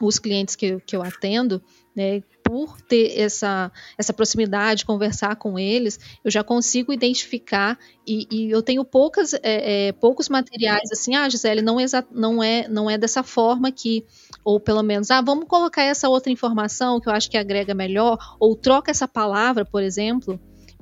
os 0.01 0.19
clientes 0.19 0.57
que, 0.57 0.79
que 0.81 0.97
eu 0.97 1.03
atendo, 1.03 1.63
né, 1.95 2.23
por 2.43 2.81
ter 2.83 3.19
essa, 3.19 3.71
essa 3.97 4.13
proximidade, 4.13 4.85
conversar 4.85 5.37
com 5.37 5.59
eles, 5.59 5.99
eu 6.25 6.31
já 6.31 6.45
consigo 6.45 6.93
identificar 6.93 7.79
e, 8.07 8.27
e 8.31 8.51
eu 8.51 8.63
tenho 8.63 8.85
poucas, 8.85 9.33
é, 9.35 9.41
é, 9.89 9.93
poucos 9.93 10.29
materiais 10.29 10.91
assim, 10.93 11.15
ah, 11.15 11.29
Gisele, 11.29 11.63
não, 11.63 11.81
exa 11.81 12.07
não, 12.11 12.43
é, 12.43 12.67
não 12.69 12.91
é 12.91 12.99
dessa 12.99 13.23
forma 13.23 13.71
que, 13.71 14.05
ou 14.45 14.61
pelo 14.61 14.83
menos, 14.83 15.11
ah, 15.11 15.21
vamos 15.21 15.47
colocar 15.47 15.83
essa 15.83 16.09
outra 16.09 16.33
informação 16.33 17.01
que 17.01 17.09
eu 17.09 17.13
acho 17.13 17.31
que 17.31 17.39
agrega 17.39 17.75
melhor, 17.75 18.19
ou 18.39 18.57
troca 18.57 18.91
essa 18.91 19.09
palavra, 19.09 19.65
por 19.65 19.83
exemplo, 19.83 20.39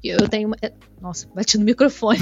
eu 0.08 0.28
tenho. 0.28 0.50
Nossa, 1.00 1.28
bati 1.34 1.58
no 1.58 1.64
microfone. 1.64 2.18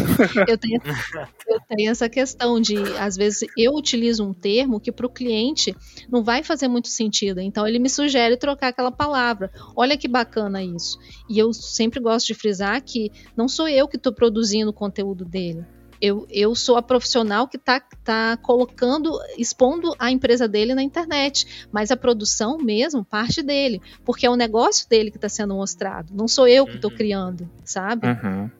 Eu 0.46 0.58
tenho, 0.58 0.80
eu 1.48 1.60
tenho 1.68 1.90
essa 1.90 2.08
questão 2.08 2.60
de, 2.60 2.76
às 2.98 3.16
vezes, 3.16 3.48
eu 3.56 3.72
utilizo 3.74 4.24
um 4.24 4.32
termo 4.32 4.80
que 4.80 4.92
para 4.92 5.06
o 5.06 5.10
cliente 5.10 5.74
não 6.10 6.22
vai 6.22 6.42
fazer 6.42 6.68
muito 6.68 6.88
sentido. 6.88 7.40
Então, 7.40 7.66
ele 7.66 7.78
me 7.78 7.88
sugere 7.88 8.36
trocar 8.36 8.68
aquela 8.68 8.90
palavra. 8.90 9.50
Olha 9.76 9.96
que 9.96 10.08
bacana 10.08 10.62
isso. 10.62 10.98
E 11.28 11.38
eu 11.38 11.52
sempre 11.52 12.00
gosto 12.00 12.26
de 12.26 12.34
frisar 12.34 12.82
que 12.82 13.10
não 13.36 13.48
sou 13.48 13.68
eu 13.68 13.88
que 13.88 13.96
estou 13.96 14.12
produzindo 14.12 14.70
o 14.70 14.74
conteúdo 14.74 15.24
dele 15.24 15.64
eu, 16.00 16.26
eu 16.30 16.54
sou 16.54 16.76
a 16.76 16.82
profissional 16.82 17.48
que 17.48 17.56
está 17.56 17.80
tá 18.04 18.36
colocando, 18.36 19.18
expondo 19.36 19.94
a 19.98 20.10
empresa 20.10 20.48
dele 20.48 20.74
na 20.74 20.82
internet, 20.82 21.68
mas 21.72 21.90
a 21.90 21.96
produção 21.96 22.58
mesmo 22.58 23.04
parte 23.04 23.42
dele, 23.42 23.80
porque 24.04 24.26
é 24.26 24.30
o 24.30 24.36
negócio 24.36 24.88
dele 24.88 25.10
que 25.10 25.16
está 25.16 25.28
sendo 25.28 25.54
mostrado, 25.54 26.12
não 26.14 26.28
sou 26.28 26.46
eu 26.46 26.66
que 26.66 26.76
estou 26.76 26.90
uhum. 26.90 26.96
criando, 26.96 27.50
sabe? 27.64 28.06
Uhum. 28.06 28.50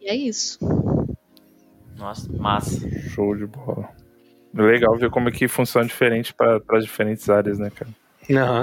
E 0.00 0.08
é 0.08 0.14
isso. 0.14 0.58
Nossa, 1.96 2.32
massa. 2.32 2.88
Show 3.10 3.36
de 3.36 3.46
bola. 3.46 3.90
Legal 4.54 4.96
ver 4.96 5.10
como 5.10 5.28
é 5.28 5.32
que 5.32 5.46
funciona 5.46 5.86
diferente 5.86 6.32
para 6.34 6.60
as 6.70 6.84
diferentes 6.84 7.28
áreas, 7.28 7.58
né, 7.58 7.70
cara? 7.70 7.90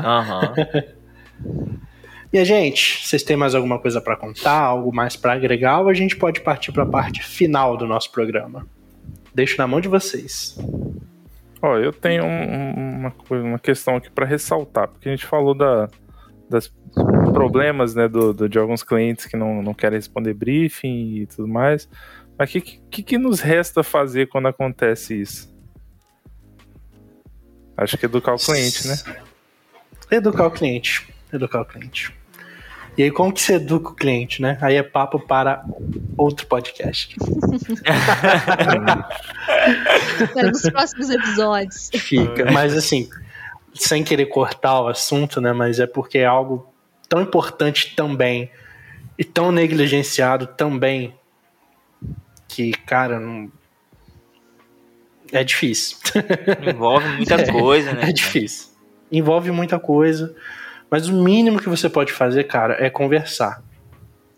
Aham. 0.03 0.53
Uhum. 0.57 1.73
E 1.73 1.87
a 2.33 2.43
gente, 2.43 3.07
vocês 3.07 3.23
têm 3.23 3.37
mais 3.37 3.55
alguma 3.55 3.79
coisa 3.79 4.01
para 4.01 4.15
contar, 4.15 4.59
algo 4.59 4.93
mais 4.93 5.15
para 5.15 5.33
agregar, 5.33 5.79
ou 5.79 5.89
a 5.89 5.93
gente 5.93 6.15
pode 6.15 6.41
partir 6.41 6.71
para 6.71 6.83
a 6.83 6.85
parte 6.85 7.23
final 7.23 7.77
do 7.77 7.87
nosso 7.87 8.11
programa? 8.11 8.67
Deixo 9.33 9.57
na 9.57 9.67
mão 9.67 9.79
de 9.79 9.87
vocês. 9.87 10.57
Ó, 11.61 11.77
eu 11.77 11.93
tenho 11.93 12.23
um, 12.23 12.99
uma, 12.99 13.13
uma 13.29 13.59
questão 13.59 13.95
aqui 13.95 14.09
para 14.09 14.25
ressaltar, 14.25 14.89
porque 14.89 15.07
a 15.07 15.11
gente 15.11 15.25
falou 15.25 15.55
da, 15.55 15.89
das 16.49 16.71
problemas 17.33 17.95
né, 17.95 18.07
do, 18.07 18.33
do, 18.33 18.49
de 18.49 18.59
alguns 18.59 18.83
clientes 18.83 19.25
que 19.25 19.37
não, 19.37 19.61
não 19.61 19.73
querem 19.73 19.97
responder 19.97 20.33
briefing 20.33 21.21
e 21.21 21.27
tudo 21.27 21.47
mais. 21.47 21.87
Mas 22.37 22.49
o 22.49 22.53
que, 22.53 22.61
que, 22.61 23.03
que 23.03 23.17
nos 23.17 23.39
resta 23.39 23.83
fazer 23.83 24.27
quando 24.27 24.47
acontece 24.47 25.19
isso? 25.19 25.55
Acho 27.75 27.97
que 27.97 28.05
educar 28.05 28.33
o 28.33 28.37
cliente, 28.37 28.87
né? 28.87 28.95
Educar 30.09 30.47
o 30.47 30.51
cliente. 30.51 31.07
Educar 31.31 31.61
o 31.61 31.65
cliente. 31.65 32.13
E 32.97 33.03
aí, 33.03 33.11
como 33.11 33.31
que 33.31 33.39
você 33.39 33.53
educa 33.55 33.89
o 33.89 33.93
cliente, 33.95 34.41
né? 34.41 34.57
Aí 34.59 34.75
é 34.75 34.81
papo 34.81 35.19
para 35.19 35.63
outro 36.17 36.47
podcast. 36.47 37.15
para 40.33 40.51
os 40.51 40.61
próximos 40.63 41.09
episódios. 41.11 41.91
Fica, 41.93 42.51
mas 42.51 42.75
assim, 42.75 43.07
sem 43.75 44.03
querer 44.03 44.25
cortar 44.25 44.81
o 44.81 44.87
assunto, 44.87 45.39
né? 45.39 45.53
Mas 45.53 45.79
é 45.79 45.85
porque 45.85 46.17
é 46.17 46.25
algo 46.25 46.73
tão 47.07 47.21
importante 47.21 47.95
também 47.95 48.49
e 49.15 49.23
tão 49.23 49.51
negligenciado 49.51 50.47
também 50.47 51.13
que, 52.47 52.71
cara, 52.71 53.19
não... 53.19 53.51
é 55.31 55.43
difícil. 55.43 55.97
Envolve 56.67 57.07
muita 57.09 57.35
é, 57.41 57.51
coisa, 57.51 57.93
né? 57.93 58.09
É 58.09 58.11
difícil. 58.11 58.69
Envolve 59.11 59.51
muita 59.51 59.79
coisa. 59.79 60.35
Mas 60.89 61.07
o 61.07 61.13
mínimo 61.13 61.59
que 61.59 61.69
você 61.69 61.89
pode 61.89 62.13
fazer, 62.13 62.45
cara, 62.45 62.77
é 62.83 62.89
conversar. 62.89 63.61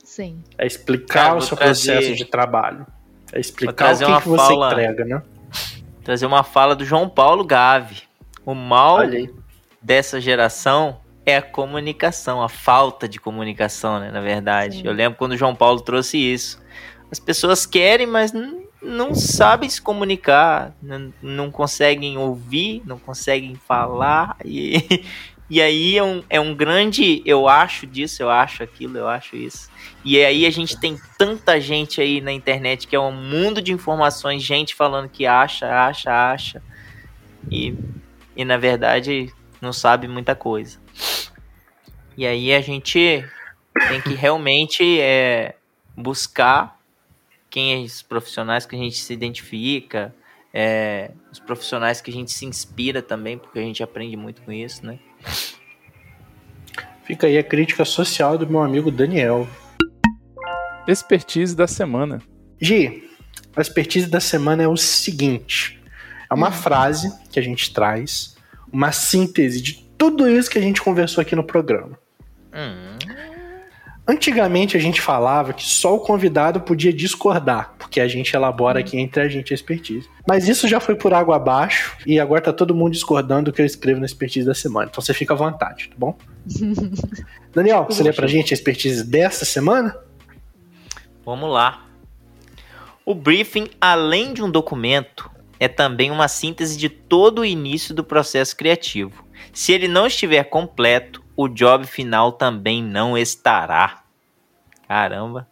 Sim. 0.03 0.43
É 0.57 0.65
explicar 0.65 1.27
cara, 1.27 1.37
o 1.37 1.41
seu 1.41 1.55
trazer... 1.55 1.93
processo 1.93 2.15
de 2.15 2.25
trabalho. 2.25 2.85
É 3.31 3.39
explicar 3.39 3.95
o 3.95 3.97
que, 3.97 4.21
que 4.21 4.29
você 4.29 4.53
fala... 4.53 4.71
entrega, 4.71 5.05
né? 5.05 5.21
Trazer 6.03 6.25
uma 6.25 6.43
fala 6.43 6.75
do 6.75 6.83
João 6.83 7.07
Paulo 7.07 7.43
Gave. 7.43 8.01
O 8.43 8.55
mal 8.55 9.01
dessa 9.81 10.19
geração 10.19 11.01
é 11.25 11.37
a 11.37 11.41
comunicação, 11.41 12.41
a 12.41 12.49
falta 12.49 13.07
de 13.07 13.19
comunicação, 13.19 13.99
né? 13.99 14.09
Na 14.11 14.21
verdade. 14.21 14.77
Sim. 14.77 14.87
Eu 14.87 14.93
lembro 14.93 15.17
quando 15.17 15.33
o 15.33 15.37
João 15.37 15.55
Paulo 15.55 15.79
trouxe 15.81 16.17
isso. 16.17 16.59
As 17.11 17.19
pessoas 17.19 17.65
querem, 17.65 18.07
mas 18.07 18.31
não, 18.31 18.63
não 18.81 19.15
sabem 19.15 19.69
se 19.69 19.81
comunicar, 19.81 20.73
não, 20.81 21.13
não 21.21 21.51
conseguem 21.51 22.17
ouvir, 22.17 22.81
não 22.85 22.97
conseguem 22.97 23.55
falar. 23.55 24.35
E, 24.43 25.05
e 25.49 25.61
aí 25.61 25.97
é 25.97 26.03
um, 26.03 26.23
é 26.29 26.39
um 26.39 26.53
grande 26.53 27.23
eu 27.25 27.47
acho 27.47 27.87
disso, 27.87 28.21
eu 28.21 28.29
acho 28.29 28.61
aquilo, 28.61 28.97
eu 28.97 29.07
acho 29.07 29.35
isso. 29.35 29.69
E 30.05 30.23
aí 30.23 30.45
a 30.45 30.49
gente 30.51 30.79
tem 30.79 30.97
tanta 31.17 31.59
gente 31.59 31.99
aí 31.99 32.21
na 32.21 32.31
internet 32.31 32.87
que 32.87 32.95
é 32.95 32.99
um 32.99 33.11
mundo 33.11 33.61
de 33.61 33.73
informações, 33.73 34.43
gente 34.43 34.75
falando 34.75 35.09
que 35.09 35.25
acha, 35.25 35.67
acha, 35.67 36.11
acha. 36.31 36.61
E, 37.49 37.73
e 38.35 38.45
na 38.45 38.57
verdade 38.57 39.33
não 39.59 39.73
sabe 39.73 40.07
muita 40.07 40.35
coisa. 40.35 40.79
E 42.15 42.27
aí 42.27 42.53
a 42.53 42.61
gente 42.61 43.25
tem 43.87 44.01
que 44.01 44.13
realmente 44.13 45.01
é, 45.01 45.55
buscar 45.97 46.79
quem 47.49 47.73
é 47.73 47.77
os 47.83 48.03
profissionais 48.03 48.65
que 48.67 48.75
a 48.75 48.79
gente 48.79 48.97
se 48.97 49.13
identifica, 49.13 50.13
é, 50.53 51.11
os 51.31 51.39
profissionais 51.39 52.01
que 52.01 52.11
a 52.11 52.13
gente 52.13 52.31
se 52.31 52.45
inspira 52.45 53.01
também, 53.01 53.37
porque 53.37 53.57
a 53.57 53.63
gente 53.63 53.81
aprende 53.81 54.15
muito 54.15 54.41
com 54.43 54.51
isso, 54.51 54.85
né? 54.85 54.99
Fica 57.03 57.27
aí 57.27 57.37
a 57.37 57.43
crítica 57.43 57.83
social 57.85 58.37
do 58.37 58.47
meu 58.47 58.61
amigo 58.61 58.91
Daniel. 58.91 59.47
Expertise 60.87 61.55
da 61.55 61.67
semana. 61.67 62.21
Gi, 62.61 63.09
a 63.55 63.61
expertise 63.61 64.07
da 64.07 64.19
semana 64.19 64.63
é 64.63 64.67
o 64.67 64.77
seguinte: 64.77 65.81
é 66.29 66.33
uma 66.33 66.49
hum. 66.49 66.51
frase 66.51 67.11
que 67.31 67.39
a 67.39 67.41
gente 67.41 67.73
traz, 67.73 68.35
uma 68.71 68.91
síntese 68.91 69.61
de 69.61 69.89
tudo 69.97 70.29
isso 70.29 70.49
que 70.49 70.57
a 70.57 70.61
gente 70.61 70.81
conversou 70.81 71.21
aqui 71.21 71.35
no 71.35 71.43
programa. 71.43 71.97
Hum. 72.53 72.97
Antigamente 74.09 74.75
a 74.75 74.79
gente 74.79 74.99
falava 74.99 75.53
que 75.53 75.63
só 75.63 75.95
o 75.95 75.99
convidado 75.99 76.59
podia 76.61 76.91
discordar, 76.91 77.75
porque 77.77 78.01
a 78.01 78.07
gente 78.07 78.35
elabora 78.35 78.79
aqui 78.79 78.97
entre 78.97 79.21
a 79.21 79.29
gente 79.29 79.53
a 79.53 79.55
expertise. 79.55 80.09
Mas 80.27 80.49
isso 80.49 80.67
já 80.67 80.79
foi 80.79 80.95
por 80.95 81.13
água 81.13 81.35
abaixo 81.35 81.95
e 82.07 82.19
agora 82.19 82.41
tá 82.41 82.51
todo 82.51 82.73
mundo 82.73 82.93
discordando 82.93 83.51
do 83.51 83.53
que 83.53 83.61
eu 83.61 83.65
escrevo 83.67 83.99
na 83.99 84.07
expertise 84.07 84.47
da 84.47 84.55
semana. 84.55 84.87
Então 84.89 84.99
você 84.99 85.13
fica 85.13 85.35
à 85.35 85.37
vontade, 85.37 85.89
tá 85.89 85.95
bom? 85.95 86.17
Daniel, 87.53 87.85
você 87.87 88.01
lê 88.01 88.11
pra 88.11 88.25
gente 88.25 88.51
a 88.51 88.55
expertise 88.55 89.03
dessa 89.03 89.45
semana? 89.45 89.95
Vamos 91.23 91.51
lá. 91.51 91.85
O 93.05 93.13
briefing, 93.13 93.69
além 93.79 94.33
de 94.33 94.41
um 94.41 94.49
documento, 94.49 95.29
é 95.59 95.67
também 95.67 96.09
uma 96.09 96.27
síntese 96.27 96.75
de 96.75 96.89
todo 96.89 97.41
o 97.41 97.45
início 97.45 97.93
do 97.93 98.03
processo 98.03 98.57
criativo. 98.57 99.23
Se 99.53 99.71
ele 99.71 99.87
não 99.87 100.07
estiver 100.07 100.45
completo, 100.45 101.23
o 101.41 101.47
job 101.47 101.87
final 101.87 102.31
também 102.31 102.83
não 102.83 103.17
estará. 103.17 103.98
Caramba. 104.89 105.47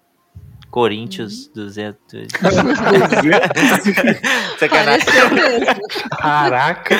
Corinthians 0.71 1.47
200. 1.53 2.27
Sacanagem. 4.59 5.05
Caraca. 6.19 6.95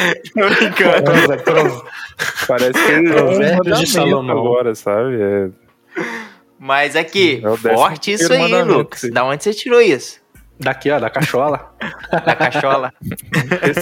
Parece 2.48 2.86
que 2.86 2.92
ele 2.92 3.44
é 3.44 3.60
de 3.76 3.88
Salomão 3.88 4.38
agora, 4.38 4.76
sabe? 4.76 5.18
É... 5.20 5.50
Mas 6.60 6.96
aqui, 6.96 7.42
é 7.44 7.58
forte 7.74 8.14
isso 8.14 8.32
aí, 8.32 8.62
Lucas. 8.62 9.10
Da 9.12 9.26
onde 9.26 9.44
você 9.44 9.52
tirou 9.54 9.82
isso? 9.82 10.22
Daqui, 10.60 10.90
ó, 10.90 11.00
da 11.00 11.10
cachola. 11.10 11.76
da 12.10 12.36
cachola. 12.36 12.94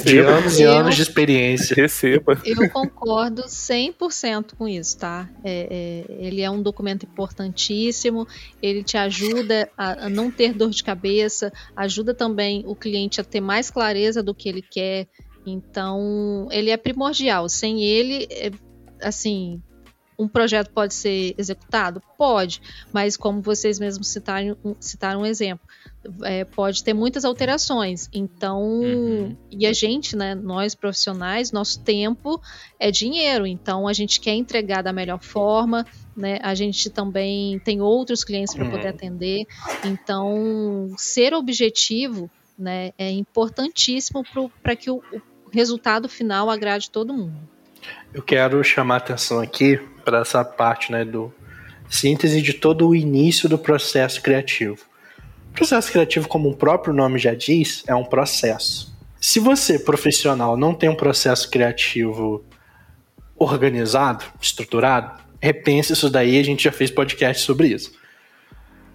de 0.04 0.20
anos 0.20 0.60
e 0.60 0.64
anos 0.64 0.96
de 0.96 1.02
experiência. 1.02 1.76
Receba. 1.76 2.38
Eu 2.44 2.70
concordo 2.70 3.44
100% 3.44 4.56
com 4.58 4.68
isso, 4.68 4.98
tá? 4.98 5.30
É, 5.44 6.06
é, 6.10 6.26
ele 6.26 6.42
é 6.42 6.50
um 6.50 6.62
documento 6.62 7.04
importantíssimo, 7.04 8.28
ele 8.62 8.84
te 8.84 8.98
ajuda 8.98 9.70
a, 9.78 10.06
a, 10.06 10.10
não 10.10 10.30
ter 10.30 10.54
dor 10.54 10.70
de 10.70 10.84
cabeça, 10.84 11.52
ajuda 11.76 12.14
também 12.14 12.64
o 12.68 12.76
cliente 12.76 13.22
a 13.22 13.24
ter 13.24 13.42
mais 13.42 13.70
clareza 13.70 14.22
do 14.22 14.36
que 14.36 14.50
ele 14.50 14.62
quer. 14.62 15.08
Então, 15.46 16.48
ele 16.52 16.72
é 16.72 16.78
primordial. 16.78 17.48
Sem 17.48 17.84
ele, 17.84 18.28
é, 18.32 18.52
assim, 19.02 19.62
um 20.18 20.28
projeto 20.28 20.72
pode 20.72 20.94
ser 20.94 21.36
executado? 21.38 22.02
Pode, 22.18 22.62
mas 22.92 23.18
como 23.18 23.42
vocês 23.42 23.80
mesmos 23.80 24.08
citaram, 24.08 24.58
citaram 24.80 25.22
um 25.22 25.26
exemplo, 25.26 25.66
é, 26.24 26.44
pode 26.46 26.84
ter 26.84 26.94
muitas 26.94 27.26
alterações. 27.26 28.10
Então, 28.14 28.62
uhum. 28.62 29.36
e 29.52 29.66
a 29.66 29.74
gente, 29.74 30.16
né, 30.16 30.36
nós 30.36 30.76
profissionais, 30.76 31.52
nosso 31.52 31.82
tempo 31.82 32.42
é 32.80 32.92
dinheiro, 32.92 33.46
então 33.46 33.88
a 33.88 33.94
gente 33.94 34.20
quer 34.20 34.34
entregar 34.34 34.82
da 34.82 34.94
melhor 34.94 35.22
forma, 35.22 35.86
né? 36.16 36.40
A 36.42 36.56
gente 36.56 36.90
também 36.90 37.60
tem 37.60 37.82
outros 37.82 38.24
clientes 38.24 38.54
para 38.54 38.66
uhum. 38.66 38.72
poder 38.72 38.88
atender, 38.88 39.46
então 39.84 40.94
ser 40.98 41.34
objetivo, 41.34 42.30
né, 42.58 42.92
é 42.98 43.12
importantíssimo 43.12 44.24
para 44.64 44.76
que 44.76 44.90
o, 44.90 44.98
o 45.14 45.50
resultado 45.52 46.08
final 46.08 46.50
agrade 46.50 46.90
todo 46.90 47.14
mundo. 47.14 47.38
Eu 48.14 48.24
quero 48.24 48.64
chamar 48.64 48.96
a 48.96 48.98
atenção 48.98 49.40
aqui 49.40 49.78
para 50.04 50.20
essa 50.20 50.44
parte 50.44 50.92
né, 50.92 51.04
do 51.04 51.34
síntese 51.90 52.42
de 52.42 52.54
todo 52.54 52.88
o 52.88 52.96
início 52.96 53.50
do 53.50 53.58
processo 53.58 54.22
criativo. 54.22 54.78
Processo 55.56 55.90
criativo, 55.90 56.28
como 56.28 56.50
o 56.50 56.56
próprio 56.56 56.94
nome 56.94 57.18
já 57.18 57.34
diz, 57.34 57.84
é 57.88 57.96
um 57.96 58.04
processo. 58.04 58.94
Se 59.22 59.40
você, 59.40 59.80
profissional, 59.80 60.58
não 60.58 60.74
tem 60.74 60.90
um 60.90 60.96
processo 60.96 61.50
criativo 61.50 62.44
organizado, 63.38 64.26
estruturado, 64.42 65.24
repense 65.42 65.94
isso 65.94 66.10
daí, 66.10 66.38
a 66.38 66.44
gente 66.44 66.66
já 66.66 66.74
fez 66.74 66.92
podcast 66.92 67.42
sobre 67.42 67.70
isso. 67.70 67.94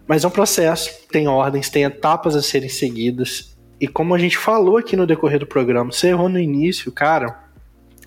Mas 0.06 0.22
é 0.22 0.28
um 0.28 0.30
processo, 0.30 0.90
tem 1.10 1.26
ordens, 1.26 1.70
tem 1.70 1.84
etapas 1.84 2.36
a 2.36 2.42
serem 2.42 2.68
seguidas. 2.68 3.56
E 3.80 3.88
como 3.88 4.14
a 4.14 4.18
gente 4.18 4.36
falou 4.36 4.76
aqui 4.76 4.96
no 4.96 5.06
decorrer 5.06 5.38
do 5.38 5.46
programa, 5.46 5.90
você 5.90 6.08
errou 6.08 6.28
no 6.28 6.38
início, 6.38 6.92
cara, 6.92 7.42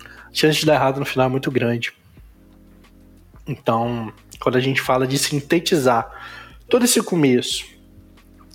a 0.00 0.32
chance 0.32 0.60
de 0.60 0.66
dar 0.66 0.74
errado 0.74 1.00
no 1.00 1.06
final 1.06 1.26
é 1.26 1.30
muito 1.30 1.50
grande. 1.50 1.92
Então, 3.46 4.12
quando 4.38 4.56
a 4.56 4.60
gente 4.60 4.80
fala 4.80 5.06
de 5.06 5.18
sintetizar 5.18 6.08
todo 6.68 6.84
esse 6.84 7.02
começo, 7.02 7.73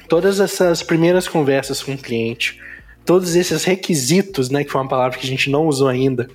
todas 0.10 0.40
essas 0.40 0.84
primeiras 0.84 1.28
conversas 1.28 1.82
com 1.82 1.94
o 1.94 1.98
cliente, 1.98 2.60
todos 3.06 3.36
esses 3.36 3.64
requisitos, 3.64 4.50
né, 4.50 4.64
que 4.64 4.72
foi 4.72 4.82
uma 4.82 4.90
palavra 4.90 5.18
que 5.18 5.26
a 5.26 5.30
gente 5.30 5.50
não 5.50 5.68
usou 5.68 5.88
ainda 5.88 6.28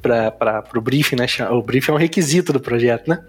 para 0.00 0.64
o 0.74 0.80
briefing, 0.80 1.16
né? 1.16 1.26
O 1.50 1.62
briefing 1.62 1.92
é 1.92 1.94
um 1.94 1.98
requisito 1.98 2.52
do 2.52 2.58
projeto, 2.58 3.08
né? 3.08 3.24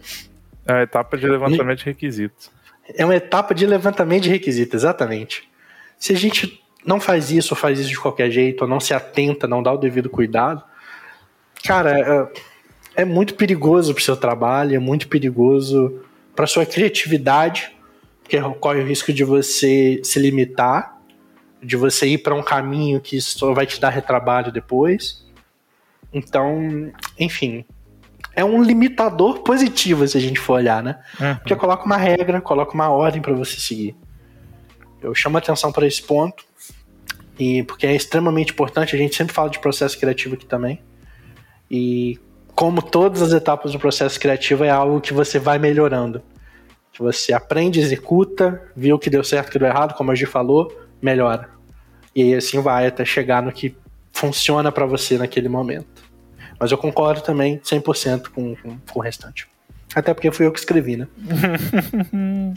É 0.66 0.74
a 0.74 0.82
etapa 0.84 1.16
de 1.18 1.28
levantamento 1.28 1.80
de 1.80 1.86
requisitos. 1.86 2.50
É 2.96 3.06
uma 3.06 3.16
etapa 3.16 3.54
de 3.54 3.66
levantamento 3.68 4.24
de 4.24 4.30
requisitos, 4.30 4.82
exatamente. 4.82 5.48
Se 6.00 6.14
a 6.14 6.18
gente 6.18 6.60
não 6.84 7.00
faz 7.00 7.30
isso, 7.30 7.54
ou 7.54 7.58
faz 7.58 7.80
isso 7.80 7.90
de 7.90 8.00
qualquer 8.00 8.32
jeito, 8.32 8.64
ou 8.64 8.68
não 8.68 8.80
se 8.80 8.94
atenta, 8.94 9.48
não 9.48 9.62
dá 9.62 9.72
o 9.72 9.78
devido 9.78 10.10
cuidado, 10.10 10.64
cara, 11.64 12.00
é 12.00 12.54
é 12.96 13.04
muito 13.06 13.36
perigoso 13.36 13.94
para 13.94 14.02
o 14.02 14.04
seu 14.04 14.16
trabalho, 14.16 14.76
é 14.76 14.80
muito 14.80 15.08
perigoso 15.08 16.02
para 16.36 16.48
sua 16.48 16.66
criatividade, 16.66 17.73
porque 18.24 18.42
corre 18.60 18.80
o 18.80 18.88
risco 18.88 19.14
de 19.14 19.24
você 19.24 20.02
se 20.04 20.18
limitar, 20.18 20.98
de 21.62 21.76
você 21.76 22.08
ir 22.08 22.20
para 22.20 22.34
um 22.34 22.42
caminho 22.42 23.00
que 23.00 23.22
só 23.22 23.54
vai 23.54 23.66
te 23.66 23.80
dar 23.80 23.90
retrabalho 23.90 24.52
depois. 24.52 25.24
Então, 26.12 26.92
enfim, 27.20 27.66
é 28.36 28.44
um 28.44 28.64
limitador 28.64 29.40
positivo 29.42 30.08
se 30.08 30.18
a 30.18 30.22
gente 30.22 30.40
for 30.40 30.54
olhar, 30.54 30.82
né? 30.82 31.00
Uhum. 31.20 31.36
Porque 31.36 31.56
coloca 31.56 31.86
uma 31.86 31.98
regra, 31.98 32.42
coloca 32.42 32.74
uma 32.74 32.90
ordem 32.90 33.22
para 33.22 33.34
você 33.34 33.60
seguir. 33.60 33.96
Eu 35.02 35.14
chamo 35.14 35.38
atenção 35.38 35.72
para 35.72 35.86
esse 35.86 36.02
ponto, 36.02 36.46
e 37.38 37.64
porque 37.64 37.86
é 37.86 37.96
extremamente 37.96 38.52
importante, 38.52 38.96
a 38.96 38.98
gente 38.98 39.16
sempre 39.16 39.34
fala 39.34 39.50
de 39.50 39.60
processo 39.60 40.00
criativo 40.00 40.36
aqui 40.36 40.46
também. 40.46 40.82
E 41.70 42.20
como 42.56 42.82
todas 42.82 43.22
as 43.22 43.34
etapas 43.34 43.72
do 43.72 43.80
processo 43.80 44.20
criativo, 44.20 44.64
é 44.64 44.70
algo 44.70 45.02
que 45.02 45.14
você 45.14 45.40
vai 45.40 45.60
melhorando. 45.60 46.22
Que 46.94 47.02
você 47.02 47.34
aprende, 47.34 47.80
executa, 47.80 48.62
viu 48.76 48.96
o 48.96 49.00
que 49.00 49.10
deu 49.10 49.24
certo, 49.24 49.50
o 49.50 49.52
que 49.52 49.60
deu 49.60 49.68
errado, 49.68 49.96
como 49.96 50.12
a 50.12 50.16
Gi 50.16 50.26
falou, 50.26 50.72
melhora. 51.02 51.50
E 52.16 52.34
assim 52.36 52.62
vai 52.62 52.88
até 52.88 53.04
chegar 53.04 53.42
no 53.42 53.52
que 53.52 53.76
funciona 54.14 54.72
para 54.72 54.86
você 54.86 55.18
naquele 55.18 55.50
momento. 55.50 56.04
Mas 56.60 56.72
eu 56.72 56.78
concordo 56.78 57.22
também 57.22 57.58
100% 57.60 58.30
com, 58.30 58.56
com, 58.56 58.78
com 58.78 59.00
o 59.00 59.02
restante. 59.02 59.48
Até 59.96 60.14
porque 60.14 60.32
fui 60.32 60.46
eu 60.46 60.52
que 60.52 60.60
escrevi, 60.60 60.98
né? 60.98 61.08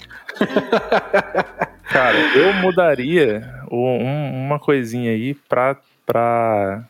Cara, 1.90 2.18
eu 2.36 2.52
mudaria 2.54 3.42
uma 3.70 4.58
coisinha 4.58 5.10
aí 5.10 5.34
pra, 5.34 5.76
pra, 6.04 6.88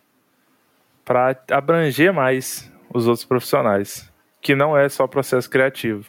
pra 1.05 1.37
abranger 1.51 2.13
mais 2.13 2.71
os 2.93 3.07
outros 3.07 3.25
profissionais, 3.25 4.11
que 4.41 4.55
não 4.55 4.77
é 4.77 4.89
só 4.89 5.07
processo 5.07 5.51
criativo, 5.51 6.07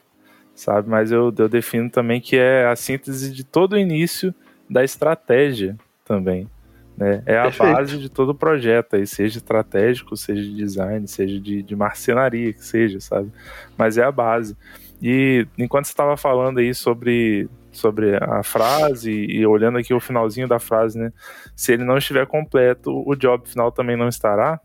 sabe? 0.57 0.89
Mas 0.89 1.11
eu, 1.11 1.33
eu 1.37 1.47
defino 1.47 1.89
também 1.89 2.19
que 2.19 2.35
é 2.35 2.65
a 2.65 2.75
síntese 2.75 3.31
de 3.31 3.43
todo 3.43 3.73
o 3.73 3.77
início 3.77 4.33
da 4.69 4.83
estratégia 4.83 5.77
também. 6.03 6.49
Né? 6.97 7.21
É 7.27 7.37
a 7.37 7.43
Perfeito. 7.43 7.73
base 7.73 7.97
de 7.99 8.09
todo 8.09 8.29
o 8.29 8.35
projeto, 8.35 8.95
aí, 8.95 9.05
seja 9.05 9.37
estratégico, 9.37 10.17
seja 10.17 10.41
de 10.41 10.55
design, 10.55 11.07
seja 11.07 11.39
de, 11.39 11.61
de 11.61 11.75
marcenaria, 11.75 12.51
que 12.51 12.65
seja, 12.65 12.99
sabe? 12.99 13.31
Mas 13.77 13.99
é 13.99 14.03
a 14.03 14.11
base. 14.11 14.57
E 14.99 15.45
enquanto 15.59 15.85
você 15.85 15.91
estava 15.91 16.17
falando 16.17 16.57
aí 16.57 16.73
sobre, 16.73 17.47
sobre 17.71 18.15
a 18.15 18.41
frase 18.41 19.11
e 19.11 19.45
olhando 19.45 19.77
aqui 19.77 19.93
o 19.93 19.99
finalzinho 19.99 20.47
da 20.47 20.57
frase, 20.57 20.97
né? 20.97 21.13
Se 21.55 21.71
ele 21.71 21.83
não 21.83 21.99
estiver 21.99 22.25
completo, 22.25 22.91
o 23.07 23.15
job 23.15 23.47
final 23.47 23.71
também 23.71 23.95
não 23.95 24.07
estará. 24.07 24.59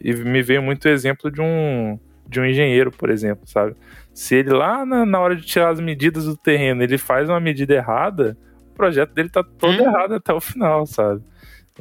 E 0.00 0.14
me 0.14 0.42
veio 0.42 0.62
muito 0.62 0.86
o 0.86 0.88
exemplo 0.88 1.30
de 1.30 1.42
um, 1.42 1.98
de 2.26 2.40
um 2.40 2.46
engenheiro, 2.46 2.90
por 2.90 3.10
exemplo, 3.10 3.46
sabe? 3.46 3.76
Se 4.14 4.36
ele 4.36 4.50
lá 4.50 4.86
na, 4.86 5.04
na 5.04 5.20
hora 5.20 5.36
de 5.36 5.44
tirar 5.44 5.70
as 5.70 5.80
medidas 5.80 6.24
do 6.24 6.36
terreno, 6.36 6.82
ele 6.82 6.96
faz 6.96 7.28
uma 7.28 7.40
medida 7.40 7.74
errada, 7.74 8.36
o 8.70 8.74
projeto 8.74 9.12
dele 9.12 9.28
tá 9.28 9.42
todo 9.42 9.82
hum. 9.82 9.86
errado 9.86 10.14
até 10.14 10.32
o 10.32 10.40
final, 10.40 10.86
sabe? 10.86 11.22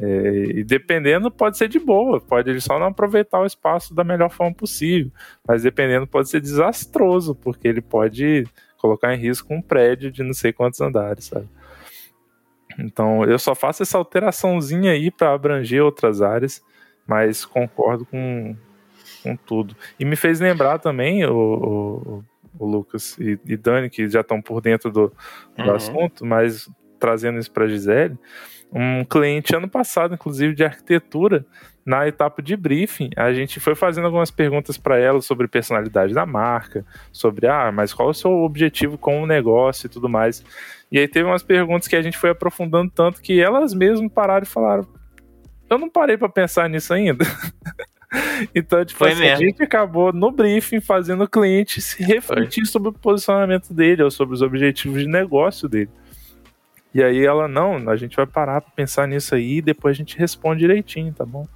É, 0.02 0.32
e 0.56 0.64
dependendo, 0.64 1.30
pode 1.30 1.58
ser 1.58 1.70
de 1.70 1.80
boa, 1.80 2.20
pode 2.20 2.50
ele 2.50 2.60
só 2.60 2.80
não 2.80 2.88
aproveitar 2.88 3.40
o 3.40 3.46
espaço 3.46 3.94
da 3.94 4.04
melhor 4.04 4.32
forma 4.32 4.54
possível, 4.54 5.12
mas 5.48 5.62
dependendo, 5.62 6.08
pode 6.08 6.30
ser 6.30 6.42
desastroso, 6.42 7.36
porque 7.36 7.68
ele 7.68 7.82
pode 7.82 8.46
colocar 8.78 9.14
em 9.14 9.20
risco 9.20 9.54
um 9.54 9.62
prédio 9.62 10.12
de 10.12 10.24
não 10.24 10.34
sei 10.34 10.52
quantos 10.52 10.82
andares, 10.82 11.26
sabe? 11.26 11.48
Então, 12.80 13.24
eu 13.24 13.38
só 13.38 13.54
faço 13.54 13.84
essa 13.84 14.00
alteraçãozinha 14.00 14.92
aí 14.92 15.12
para 15.12 15.32
abranger 15.32 15.84
outras 15.84 16.24
áreas 16.24 16.64
mas 17.06 17.46
concordo 17.46 18.06
com, 18.06 18.56
com 19.24 19.36
tudo. 19.36 19.76
E 20.00 20.06
me 20.06 20.16
fez 20.16 20.40
lembrar 20.40 20.80
também, 20.80 21.26
o, 21.26 21.34
o, 21.34 22.24
o 22.60 22.66
Lucas 22.66 23.18
e, 23.18 23.40
e, 23.46 23.58
Dani, 23.58 23.90
que 23.90 24.08
já 24.08 24.22
estão 24.22 24.42
por 24.42 24.62
dentro 24.62 24.92
do, 24.92 25.14
do 25.58 25.64
uhum. 25.64 25.76
assunto, 25.76 26.26
mas 26.26 26.70
trazendo 27.00 27.40
isso 27.40 27.52
para 27.52 27.68
Gisele, 27.68 28.18
um 28.72 29.04
cliente 29.04 29.56
ano 29.56 29.68
passado, 29.68 30.14
inclusive 30.14 30.54
de 30.54 30.64
arquitetura, 30.64 31.46
na 31.86 32.08
etapa 32.08 32.42
de 32.42 32.56
briefing, 32.56 33.10
a 33.16 33.34
gente 33.34 33.60
foi 33.60 33.76
fazendo 33.76 34.06
algumas 34.06 34.32
perguntas 34.32 34.78
para 34.78 34.98
ela 34.98 35.22
sobre 35.22 35.48
personalidade 35.48 36.14
da 36.14 36.26
marca, 36.26 36.86
sobre, 37.12 37.46
ah, 37.48 37.72
mas 37.72 37.94
qual 37.94 38.08
é 38.08 38.12
o 38.12 38.14
seu 38.14 38.32
objetivo 38.32 38.98
com 38.98 39.22
o 39.22 39.28
negócio 39.28 39.88
e 39.88 39.90
tudo 39.90 40.08
mais. 40.08 40.44
E 40.92 40.98
aí 40.98 41.08
teve 41.08 41.28
umas 41.28 41.44
perguntas 41.44 41.88
que 41.88 41.96
a 41.96 42.02
gente 42.02 42.18
foi 42.18 42.30
aprofundando 42.30 42.90
tanto 42.90 43.22
que 43.22 43.42
elas 43.42 43.74
mesmas 43.74 44.12
pararam 44.12 44.44
e 44.44 44.48
falaram, 44.48 44.88
eu 45.70 45.78
não 45.78 45.90
parei 45.90 46.18
para 46.18 46.30
pensar 46.30 46.70
nisso 46.70 46.94
ainda. 46.94 47.26
então, 48.54 48.84
tipo, 48.86 49.04
assim, 49.06 49.28
a 49.28 49.36
gente 49.36 49.62
acabou 49.64 50.14
no 50.14 50.32
briefing 50.32 50.80
fazendo 50.80 51.24
o 51.24 51.28
cliente 51.28 51.82
se 51.82 52.04
refletir 52.04 52.64
Foi. 52.64 52.72
sobre 52.72 52.90
o 52.90 52.94
posicionamento 52.94 53.74
dele 53.74 54.04
ou 54.04 54.12
sobre 54.12 54.36
os 54.36 54.42
objetivos 54.42 55.02
de 55.02 55.08
negócio 55.08 55.68
dele. 55.68 55.90
E 56.94 57.02
aí 57.02 57.26
ela, 57.26 57.48
não, 57.48 57.90
a 57.90 57.96
gente 57.96 58.16
vai 58.16 58.28
parar 58.28 58.62
pra 58.62 58.72
pensar 58.72 59.08
nisso 59.08 59.34
aí 59.34 59.58
e 59.58 59.62
depois 59.62 59.96
a 59.96 59.98
gente 59.98 60.18
responde 60.18 60.60
direitinho, 60.60 61.12
tá 61.12 61.26
bom? 61.26 61.48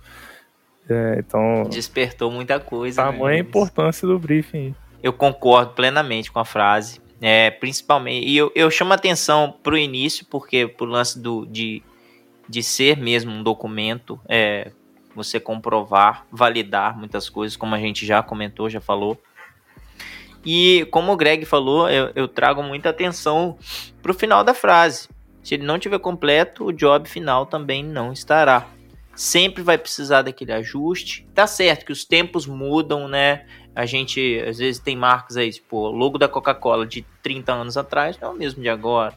É, 0.89 1.17
então. 1.19 1.63
Despertou 1.69 2.31
muita 2.31 2.59
coisa. 2.59 3.03
Tamanha 3.03 3.35
né? 3.35 3.45
a 3.45 3.49
importância 3.49 4.07
do 4.07 4.17
briefing. 4.17 4.73
Eu 5.03 5.13
concordo 5.13 5.73
plenamente 5.73 6.31
com 6.31 6.39
a 6.39 6.45
frase. 6.45 6.99
É, 7.21 7.51
principalmente. 7.51 8.27
E 8.27 8.37
eu, 8.37 8.51
eu 8.55 8.69
chamo 8.71 8.93
atenção 8.93 9.53
pro 9.61 9.77
início, 9.77 10.25
porque 10.25 10.67
pro 10.67 10.85
lance 10.85 11.19
do, 11.19 11.45
de, 11.45 11.83
de 12.47 12.63
ser 12.63 12.97
mesmo 12.97 13.31
um 13.31 13.43
documento, 13.43 14.19
é, 14.27 14.71
você 15.17 15.39
comprovar, 15.39 16.25
validar 16.31 16.97
muitas 16.97 17.29
coisas, 17.29 17.57
como 17.57 17.75
a 17.75 17.79
gente 17.79 18.05
já 18.05 18.23
comentou, 18.23 18.69
já 18.69 18.79
falou. 18.79 19.21
E 20.45 20.87
como 20.91 21.11
o 21.11 21.17
Greg 21.17 21.43
falou, 21.43 21.89
eu, 21.89 22.11
eu 22.15 22.27
trago 22.27 22.63
muita 22.63 22.89
atenção 22.89 23.57
pro 24.01 24.13
final 24.13 24.43
da 24.43 24.53
frase. 24.53 25.09
Se 25.43 25.55
ele 25.55 25.65
não 25.65 25.77
tiver 25.77 25.99
completo, 25.99 26.65
o 26.65 26.71
job 26.71 27.09
final 27.09 27.45
também 27.45 27.83
não 27.83 28.13
estará 28.13 28.69
sempre 29.17 29.63
vai 29.63 29.79
precisar 29.79 30.21
daquele 30.21 30.53
ajuste. 30.53 31.27
Tá 31.33 31.47
certo 31.47 31.85
que 31.85 31.91
os 31.91 32.05
tempos 32.05 32.45
mudam, 32.45 33.07
né? 33.07 33.47
A 33.75 33.85
gente 33.85 34.39
às 34.47 34.59
vezes 34.59 34.79
tem 34.79 34.95
marcas 34.95 35.35
aí, 35.35 35.51
tipo, 35.51 35.77
o 35.77 35.91
logo 35.91 36.19
da 36.19 36.27
Coca-Cola 36.27 36.85
de 36.85 37.01
30 37.23 37.51
anos 37.51 37.77
atrás 37.77 38.17
não 38.19 38.29
é 38.29 38.31
o 38.31 38.35
mesmo 38.37 38.61
de 38.61 38.69
agora. 38.69 39.15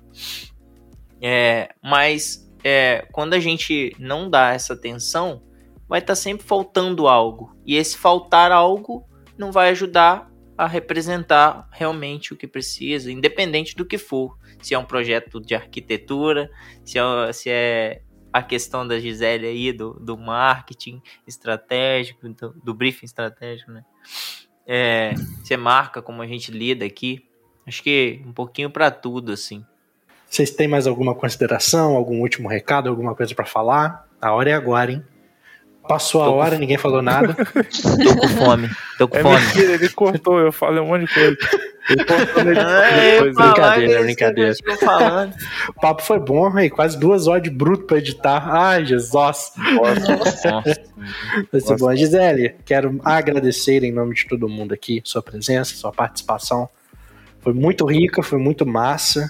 É, 1.20 1.74
mas 1.82 2.50
é, 2.64 3.06
quando 3.12 3.34
a 3.34 3.38
gente 3.38 3.94
não 3.98 4.30
dá 4.30 4.54
essa 4.54 4.72
atenção, 4.72 5.42
vai 5.90 5.98
estar 5.98 6.12
tá 6.12 6.16
sempre 6.16 6.46
faltando 6.46 7.08
algo. 7.08 7.52
E 7.66 7.76
esse 7.76 7.98
faltar 7.98 8.52
algo 8.52 9.04
não 9.36 9.50
vai 9.50 9.70
ajudar 9.70 10.30
a 10.56 10.66
representar 10.66 11.68
realmente 11.72 12.32
o 12.32 12.36
que 12.36 12.46
precisa, 12.46 13.10
independente 13.10 13.74
do 13.74 13.84
que 13.84 13.98
for. 13.98 14.38
Se 14.62 14.72
é 14.72 14.78
um 14.78 14.84
projeto 14.84 15.40
de 15.40 15.52
arquitetura, 15.52 16.48
se 16.84 16.96
é, 16.96 17.32
se 17.32 17.50
é 17.50 18.02
a 18.32 18.40
questão 18.40 18.86
da 18.86 19.00
Gisele 19.00 19.46
aí, 19.46 19.72
do, 19.72 19.94
do 19.94 20.16
marketing 20.16 21.02
estratégico, 21.26 22.28
do, 22.28 22.50
do 22.62 22.72
briefing 22.72 23.06
estratégico, 23.06 23.72
né? 23.72 23.84
É, 24.64 25.14
você 25.42 25.56
marca 25.56 26.00
como 26.00 26.22
a 26.22 26.26
gente 26.26 26.52
lida 26.52 26.84
aqui. 26.84 27.26
Acho 27.66 27.82
que 27.82 28.22
um 28.24 28.32
pouquinho 28.32 28.70
para 28.70 28.92
tudo, 28.92 29.32
assim. 29.32 29.64
Vocês 30.28 30.52
têm 30.52 30.68
mais 30.68 30.86
alguma 30.86 31.14
consideração, 31.16 31.96
algum 31.96 32.20
último 32.20 32.48
recado, 32.48 32.88
alguma 32.88 33.16
coisa 33.16 33.34
para 33.34 33.46
falar? 33.46 34.06
A 34.20 34.32
hora 34.32 34.50
é 34.50 34.54
agora, 34.54 34.92
hein? 34.92 35.04
Passou 35.90 36.22
a 36.22 36.30
hora, 36.30 36.54
com... 36.54 36.60
ninguém 36.60 36.78
falou 36.78 37.02
nada. 37.02 37.34
tô 37.34 38.16
com 38.16 38.28
fome. 38.28 38.70
Tô 38.96 39.08
com 39.08 39.16
é 39.16 39.22
fome. 39.22 39.40
Mentira, 39.40 39.72
ele 39.72 39.88
cortou, 39.88 40.38
eu 40.38 40.52
falei 40.52 40.80
um 40.80 40.86
monte 40.86 41.04
de 41.04 41.12
coisa. 41.12 41.36
Ele 41.88 42.04
cortou 42.04 42.44
depois. 42.44 43.34
brincadeira, 43.34 44.02
brincadeira. 44.04 44.54
O 45.68 45.80
papo 45.80 46.02
foi 46.02 46.20
bom, 46.20 46.56
aí, 46.56 46.70
quase 46.70 46.96
duas 46.96 47.26
horas 47.26 47.42
de 47.42 47.50
bruto 47.50 47.86
pra 47.86 47.98
editar. 47.98 48.48
Ai, 48.48 48.86
Jesus. 48.86 49.52
Nossa. 49.74 50.62
Vai 51.50 51.60
ser 51.60 51.76
bom. 51.76 51.92
Gisele, 51.96 52.54
quero 52.64 53.00
agradecer 53.04 53.82
em 53.82 53.90
nome 53.90 54.14
de 54.14 54.28
todo 54.28 54.48
mundo 54.48 54.72
aqui 54.72 55.02
sua 55.04 55.20
presença, 55.20 55.74
sua 55.74 55.90
participação. 55.90 56.68
Foi 57.40 57.52
muito 57.52 57.84
rica, 57.84 58.22
foi 58.22 58.38
muito 58.38 58.64
massa. 58.64 59.28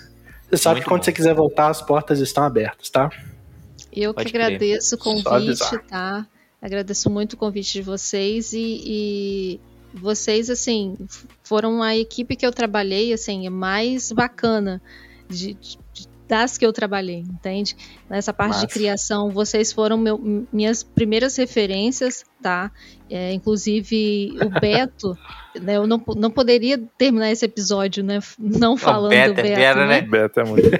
Você 0.50 0.58
sabe 0.58 0.74
muito 0.74 0.84
que 0.84 0.88
quando 0.90 1.00
bom. 1.00 1.04
você 1.06 1.12
quiser 1.12 1.32
voltar, 1.32 1.68
as 1.68 1.80
portas 1.80 2.20
estão 2.20 2.44
abertas, 2.44 2.90
tá? 2.90 3.08
Eu 3.90 4.12
Pode 4.12 4.30
que 4.30 4.36
agradeço 4.36 4.98
crer. 4.98 5.16
o 5.16 5.24
convite, 5.24 5.78
tá? 5.88 6.26
Agradeço 6.60 7.08
muito 7.08 7.34
o 7.34 7.36
convite 7.36 7.72
de 7.72 7.82
vocês 7.82 8.52
e, 8.52 8.82
e, 8.84 9.60
vocês, 9.94 10.50
assim, 10.50 10.96
foram 11.42 11.82
a 11.82 11.96
equipe 11.96 12.36
que 12.36 12.44
eu 12.44 12.52
trabalhei, 12.52 13.12
assim, 13.12 13.48
mais 13.48 14.12
bacana 14.12 14.80
de, 15.28 15.54
de, 15.54 15.78
das 16.30 16.56
que 16.56 16.64
eu 16.64 16.72
trabalhei, 16.72 17.18
entende? 17.18 17.76
Nessa 18.08 18.32
parte 18.32 18.54
Massa. 18.54 18.66
de 18.68 18.72
criação, 18.72 19.30
vocês 19.30 19.72
foram 19.72 19.98
meu, 19.98 20.46
minhas 20.52 20.84
primeiras 20.84 21.36
referências, 21.36 22.24
tá? 22.40 22.70
É, 23.10 23.32
inclusive 23.32 24.38
o 24.40 24.48
Beto, 24.60 25.18
né, 25.60 25.76
eu 25.76 25.88
não, 25.88 26.00
não 26.16 26.30
poderia 26.30 26.78
terminar 26.96 27.32
esse 27.32 27.44
episódio, 27.44 28.04
né? 28.04 28.20
Não 28.38 28.76
falando 28.76 29.10
Beto, 29.10 29.34
do 29.34 29.42
Beto. 29.42 29.56
Beto, 29.56 29.78
né? 29.80 30.02
Beto 30.02 30.40
é 30.40 30.44
muito. 30.44 30.70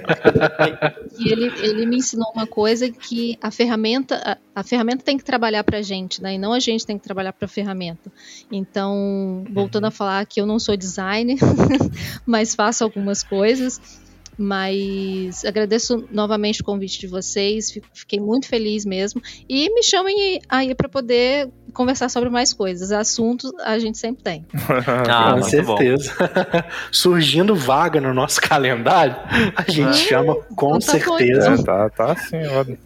e 1.19 1.29
ele, 1.29 1.51
ele 1.59 1.85
me 1.85 1.97
ensinou 1.97 2.31
uma 2.33 2.47
coisa 2.47 2.89
que 2.89 3.37
a 3.41 3.51
ferramenta, 3.51 4.39
a, 4.55 4.61
a 4.61 4.63
ferramenta 4.63 5.03
tem 5.03 5.17
que 5.17 5.25
trabalhar 5.25 5.65
para 5.65 5.79
a 5.79 5.81
gente, 5.81 6.23
né? 6.23 6.35
E 6.35 6.37
não 6.37 6.53
a 6.53 6.59
gente 6.59 6.85
tem 6.85 6.97
que 6.97 7.03
trabalhar 7.03 7.33
para 7.33 7.45
a 7.45 7.49
ferramenta. 7.49 8.09
Então, 8.49 9.43
voltando 9.51 9.83
uhum. 9.83 9.89
a 9.89 9.91
falar 9.91 10.25
que 10.25 10.39
eu 10.39 10.45
não 10.45 10.59
sou 10.59 10.77
designer, 10.77 11.37
mas 12.25 12.55
faço 12.55 12.85
algumas 12.85 13.21
coisas. 13.21 14.00
Mas 14.37 15.45
agradeço 15.45 16.07
novamente 16.11 16.61
o 16.61 16.63
convite 16.63 16.99
de 16.99 17.07
vocês, 17.07 17.77
fiquei 17.93 18.19
muito 18.19 18.47
feliz 18.47 18.85
mesmo. 18.85 19.21
E 19.47 19.73
me 19.73 19.83
chamem 19.83 20.41
aí 20.49 20.73
para 20.73 20.89
poder 20.89 21.49
conversar 21.73 22.09
sobre 22.09 22.29
mais 22.29 22.53
coisas. 22.53 22.91
Assuntos 22.91 23.51
a 23.63 23.77
gente 23.77 23.97
sempre 23.97 24.23
tem. 24.23 24.45
ah, 25.09 25.33
com 25.33 25.43
certeza. 25.43 26.13
Surgindo 26.91 27.55
vaga 27.55 27.99
no 27.99 28.13
nosso 28.13 28.41
calendário, 28.41 29.15
a 29.55 29.69
gente 29.69 29.89
ah, 29.89 29.93
chama 29.93 30.35
com 30.55 30.73
tá 30.73 30.81
certeza. 30.81 31.53
É, 31.53 31.57
tá, 31.63 31.89
tá 31.89 32.15
sim, 32.15 32.45
óbvio. 32.47 32.77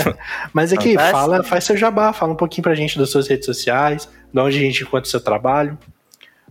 Mas 0.52 0.72
aqui, 0.72 0.94
tá 0.94 1.10
fala, 1.10 1.42
faz 1.42 1.64
seu 1.64 1.76
jabá, 1.76 2.12
fala 2.12 2.32
um 2.32 2.36
pouquinho 2.36 2.62
pra 2.62 2.74
gente 2.74 2.98
das 2.98 3.10
suas 3.10 3.28
redes 3.28 3.46
sociais, 3.46 4.08
de 4.32 4.40
onde 4.40 4.56
a 4.56 4.60
gente 4.60 4.82
encontra 4.82 5.06
o 5.06 5.10
seu 5.10 5.20
trabalho. 5.20 5.78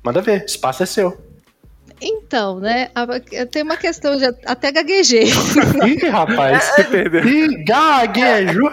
Manda 0.03 0.22
ver, 0.22 0.45
espaço 0.45 0.84
é 0.84 0.85
seu. 0.85 1.35
Então, 2.01 2.59
né? 2.59 2.89
Tem 3.51 3.63
uma 3.63 3.77
questão 3.77 4.17
de 4.17 4.26
até 4.45 4.72
gaguejei. 4.72 5.30
Ih, 5.85 6.07
rapaz, 6.09 6.63
se 6.63 6.84
perdeu. 6.84 7.26
Ih, 7.26 7.63
gaguejo. 7.63 8.67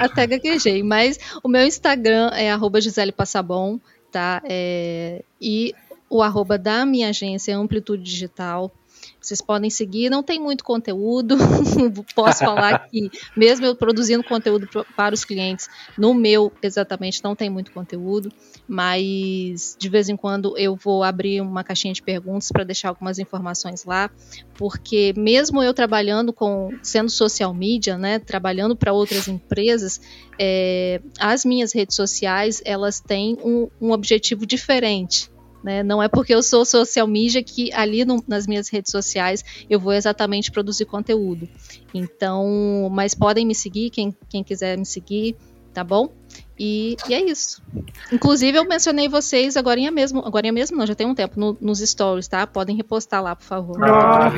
até 0.00 0.26
gaguejei. 0.26 0.82
Mas 0.82 1.18
o 1.42 1.48
meu 1.48 1.64
Instagram 1.64 2.30
é 2.34 2.50
arroba 2.50 2.80
Gisele 2.80 3.12
Passabon, 3.12 3.78
tá? 4.10 4.42
É, 4.44 5.22
e 5.40 5.74
o 6.08 6.22
arroba 6.22 6.58
da 6.58 6.84
minha 6.86 7.10
agência 7.10 7.52
é 7.52 7.54
Amplitude 7.54 8.02
Digital. 8.02 8.72
Vocês 9.20 9.40
podem 9.40 9.68
seguir, 9.68 10.08
não 10.08 10.22
tem 10.22 10.40
muito 10.40 10.64
conteúdo. 10.64 11.36
Posso 12.14 12.38
falar 12.38 12.88
que, 12.88 13.10
mesmo 13.36 13.66
eu 13.66 13.76
produzindo 13.76 14.24
conteúdo 14.24 14.66
para 14.96 15.14
os 15.14 15.24
clientes, 15.24 15.68
no 15.98 16.14
meu 16.14 16.50
exatamente 16.62 17.22
não 17.22 17.36
tem 17.36 17.50
muito 17.50 17.70
conteúdo, 17.70 18.32
mas 18.66 19.76
de 19.78 19.88
vez 19.88 20.08
em 20.08 20.16
quando 20.16 20.56
eu 20.56 20.74
vou 20.74 21.04
abrir 21.04 21.40
uma 21.42 21.62
caixinha 21.62 21.92
de 21.92 22.02
perguntas 22.02 22.50
para 22.50 22.64
deixar 22.64 22.88
algumas 22.88 23.18
informações 23.18 23.84
lá, 23.84 24.10
porque 24.54 25.12
mesmo 25.16 25.62
eu 25.62 25.74
trabalhando 25.74 26.32
com, 26.32 26.70
sendo 26.82 27.10
social 27.10 27.52
media, 27.52 27.98
né, 27.98 28.18
trabalhando 28.18 28.74
para 28.74 28.92
outras 28.92 29.28
empresas, 29.28 30.00
é, 30.38 31.00
as 31.18 31.44
minhas 31.44 31.74
redes 31.74 31.94
sociais 31.94 32.62
elas 32.64 33.00
têm 33.00 33.36
um, 33.44 33.68
um 33.80 33.92
objetivo 33.92 34.46
diferente. 34.46 35.30
Né? 35.62 35.82
Não 35.82 36.02
é 36.02 36.08
porque 36.08 36.34
eu 36.34 36.42
sou 36.42 36.64
social 36.64 37.06
media 37.06 37.42
que 37.42 37.72
ali 37.72 38.04
no, 38.04 38.22
nas 38.26 38.46
minhas 38.46 38.68
redes 38.68 38.90
sociais 38.90 39.44
eu 39.68 39.78
vou 39.78 39.92
exatamente 39.92 40.50
produzir 40.50 40.86
conteúdo. 40.86 41.48
Então, 41.92 42.88
mas 42.90 43.14
podem 43.14 43.46
me 43.46 43.54
seguir, 43.54 43.90
quem, 43.90 44.16
quem 44.28 44.42
quiser 44.42 44.78
me 44.78 44.86
seguir, 44.86 45.36
tá 45.74 45.84
bom? 45.84 46.19
E, 46.62 46.94
e, 47.08 47.14
é 47.14 47.22
isso. 47.22 47.62
Inclusive, 48.12 48.58
eu 48.58 48.66
mencionei 48.66 49.08
vocês 49.08 49.56
agora 49.56 49.80
mesmo, 49.90 50.22
agora 50.26 50.52
mesmo 50.52 50.76
não, 50.76 50.86
já 50.86 50.94
tem 50.94 51.06
um 51.06 51.14
tempo, 51.14 51.40
no, 51.40 51.56
nos 51.58 51.78
stories, 51.78 52.28
tá? 52.28 52.46
Podem 52.46 52.76
repostar 52.76 53.22
lá, 53.22 53.34
por 53.34 53.44
favor. 53.44 53.82
Ah, 53.82 54.30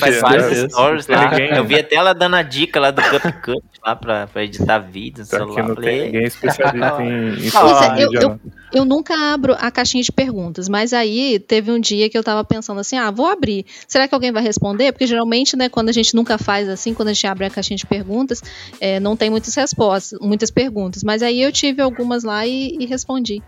faz 0.00 0.20
vários 0.20 0.72
stories 0.72 1.06
lá. 1.06 1.38
Eu 1.38 1.64
vi 1.64 1.78
até 1.78 1.94
ela 1.94 2.12
dando 2.12 2.34
a 2.34 2.42
dica 2.42 2.80
lá 2.80 2.90
do 2.90 3.00
CupCut 3.00 3.62
lá 3.86 3.94
pra, 3.94 4.26
pra 4.26 4.42
editar 4.42 4.80
vídeos 4.80 5.28
celular. 5.28 5.68
Não 5.68 5.76
tem 5.76 6.06
ninguém 6.06 6.24
especialista 6.24 7.02
em, 7.02 7.34
é, 7.34 8.02
eu, 8.02 8.12
eu, 8.12 8.40
eu, 8.72 8.84
nunca 8.84 9.14
abro 9.32 9.54
a 9.56 9.70
caixinha 9.70 10.02
de 10.02 10.10
perguntas, 10.10 10.68
mas 10.68 10.92
aí 10.92 11.38
teve 11.38 11.70
um 11.70 11.78
dia 11.78 12.10
que 12.10 12.18
eu 12.18 12.24
tava 12.24 12.42
pensando 12.42 12.80
assim, 12.80 12.96
ah, 12.96 13.10
vou 13.10 13.26
abrir. 13.26 13.66
Será 13.86 14.08
que 14.08 14.14
alguém 14.14 14.32
vai 14.32 14.42
responder? 14.42 14.90
Porque 14.90 15.06
geralmente, 15.06 15.56
né, 15.56 15.68
quando 15.68 15.90
a 15.90 15.92
gente 15.92 16.14
nunca 16.16 16.38
faz 16.38 16.68
assim, 16.68 16.92
quando 16.92 17.08
a 17.08 17.12
gente 17.12 17.26
abre 17.26 17.46
a 17.46 17.50
caixinha 17.50 17.76
de 17.76 17.86
perguntas, 17.86 18.42
é, 18.80 18.98
não 18.98 19.16
tem 19.16 19.30
muitas 19.30 19.54
respostas 19.54 20.18
muitas 20.24 20.50
perguntas. 20.50 21.02
Mas 21.02 21.22
aí 21.22 21.42
eu 21.42 21.52
tive 21.52 21.82
algumas 21.82 22.24
lá 22.24 22.46
e, 22.46 22.76
e 22.78 22.86
respondi. 22.86 23.42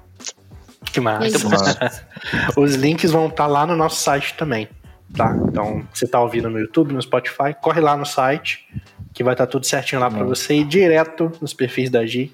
Que 0.93 1.01
massa. 1.01 2.07
Os 2.57 2.75
links 2.75 3.11
vão 3.11 3.27
estar 3.27 3.45
tá 3.45 3.47
lá 3.47 3.67
no 3.67 3.77
nosso 3.77 4.01
site 4.01 4.35
também. 4.35 4.69
Tá? 5.15 5.37
Então, 5.49 5.87
você 5.93 6.07
tá 6.07 6.21
ouvindo 6.21 6.51
no 6.51 6.59
YouTube, 6.59 6.93
no 6.93 7.01
Spotify, 7.01 7.55
corre 7.61 7.81
lá 7.81 7.97
no 7.97 8.05
site, 8.05 8.67
que 9.15 9.23
vai 9.23 9.35
estar 9.35 9.47
tá 9.47 9.51
tudo 9.51 9.65
certinho 9.65 10.01
lá 10.01 10.11
para 10.11 10.25
você 10.25 10.55
ir 10.55 10.65
direto 10.65 11.33
nos 11.41 11.55
perfis 11.55 11.89
da 11.89 12.05
G 12.05 12.31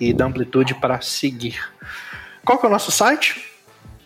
e 0.00 0.12
da 0.12 0.24
Amplitude 0.24 0.74
para 0.74 1.00
seguir. 1.00 1.58
Qual 2.44 2.58
que 2.58 2.66
é 2.66 2.68
o 2.68 2.72
nosso 2.72 2.90
site? 2.90 3.44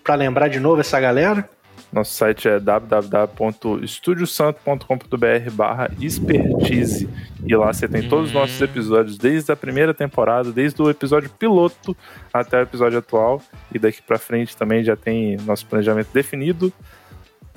Para 0.03 0.15
lembrar 0.15 0.49
de 0.49 0.59
novo 0.59 0.81
essa 0.81 0.99
galera? 0.99 1.49
Nosso 1.91 2.13
site 2.13 2.47
é 2.49 2.61
www.estudiosanto.com.br 2.61 5.51
barra 5.53 5.91
expertise 5.99 7.09
e 7.47 7.57
lá 7.57 7.73
você 7.73 7.89
tem 7.89 8.07
todos 8.07 8.29
os 8.29 8.35
nossos 8.35 8.61
episódios 8.61 9.17
desde 9.17 9.51
a 9.51 9.57
primeira 9.57 9.95
temporada, 9.95 10.53
desde 10.53 10.83
o 10.83 10.91
episódio 10.91 11.31
piloto 11.31 11.97
até 12.33 12.59
o 12.59 12.63
episódio 12.63 12.99
atual 12.99 13.41
e 13.75 13.79
daqui 13.79 14.03
para 14.03 14.19
frente 14.19 14.55
também 14.55 14.85
já 14.85 14.97
tem 14.97 15.39
nosso 15.39 15.65
planejamento 15.67 16.11
definido. 16.13 16.71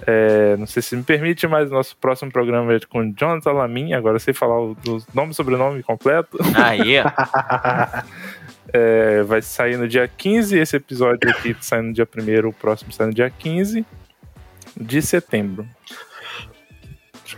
É, 0.08 0.56
não 0.58 0.66
sei 0.66 0.82
se 0.82 0.96
me 0.96 1.04
permite, 1.04 1.46
mas 1.46 1.70
nosso 1.70 1.96
próximo 1.98 2.32
programa 2.32 2.74
é 2.74 2.80
com 2.80 3.14
Jonathan 3.14 3.52
Lamin. 3.52 3.94
Agora 3.94 4.18
sei 4.18 4.34
falar 4.34 4.60
o, 4.60 4.72
o 4.72 5.04
nome 5.14 5.32
e 5.32 5.36
sobrenome 5.36 5.84
completo. 5.84 6.40
Aí, 6.56 7.00
ó. 7.00 7.04
é, 8.74 9.22
vai 9.24 9.44
sair 9.44 9.78
no 9.78 9.88
dia 9.88 10.08
15. 10.08 10.58
Esse 10.58 10.78
episódio 10.78 11.30
aqui 11.30 11.56
sai 11.60 11.82
no 11.82 11.94
dia 11.94 12.08
1, 12.08 12.48
o 12.48 12.54
próximo 12.54 12.92
sai 12.92 13.06
no 13.08 13.14
dia 13.14 13.30
15 13.30 13.86
de 14.80 15.02
setembro. 15.02 15.68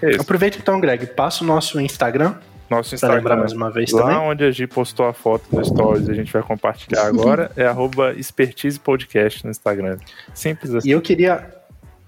É 0.01 0.15
Aproveita 0.15 0.57
então, 0.57 0.80
Greg, 0.80 1.07
passa 1.07 1.43
o 1.43 1.47
nosso 1.47 1.80
Instagram. 1.80 2.35
Nosso 2.69 2.95
Instagram, 2.95 3.35
mais 3.38 3.53
uma 3.53 3.69
vez 3.69 3.91
lá 3.91 4.01
também. 4.03 4.18
onde 4.18 4.43
a 4.43 4.51
Gi 4.51 4.65
postou 4.65 5.05
a 5.05 5.14
foto 5.14 5.45
no 5.51 5.64
Stories, 5.64 6.10
a 6.10 6.14
gente 6.14 6.31
vai 6.31 6.41
compartilhar 6.41 7.05
agora, 7.05 7.51
é 7.55 7.65
arroba 7.65 8.14
Expertise 8.14 8.80
Podcast 8.80 9.43
no 9.43 9.51
Instagram. 9.51 9.97
Simples 10.34 10.73
assim. 10.73 10.88
E 10.88 10.91
eu 10.91 11.01
queria, 11.01 11.53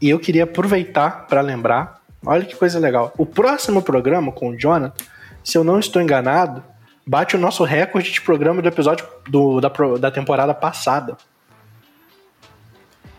e 0.02 0.10
eu 0.10 0.18
queria 0.18 0.46
aproveitar 0.46 1.28
para 1.28 1.42
lembrar, 1.42 2.02
olha 2.26 2.46
que 2.46 2.56
coisa 2.56 2.80
legal, 2.80 3.14
o 3.18 3.26
próximo 3.26 3.82
programa 3.82 4.32
com 4.32 4.50
o 4.50 4.58
Jonathan, 4.58 4.94
se 5.44 5.58
eu 5.58 5.64
não 5.64 5.78
estou 5.78 6.02
enganado, 6.02 6.64
bate 7.06 7.36
o 7.36 7.40
nosso 7.40 7.64
recorde 7.64 8.12
de 8.12 8.22
programa 8.22 8.62
do 8.62 8.68
episódio 8.68 9.06
do, 9.30 9.62
da, 9.62 9.70
da 10.00 10.10
temporada 10.10 10.54
passada. 10.54 11.16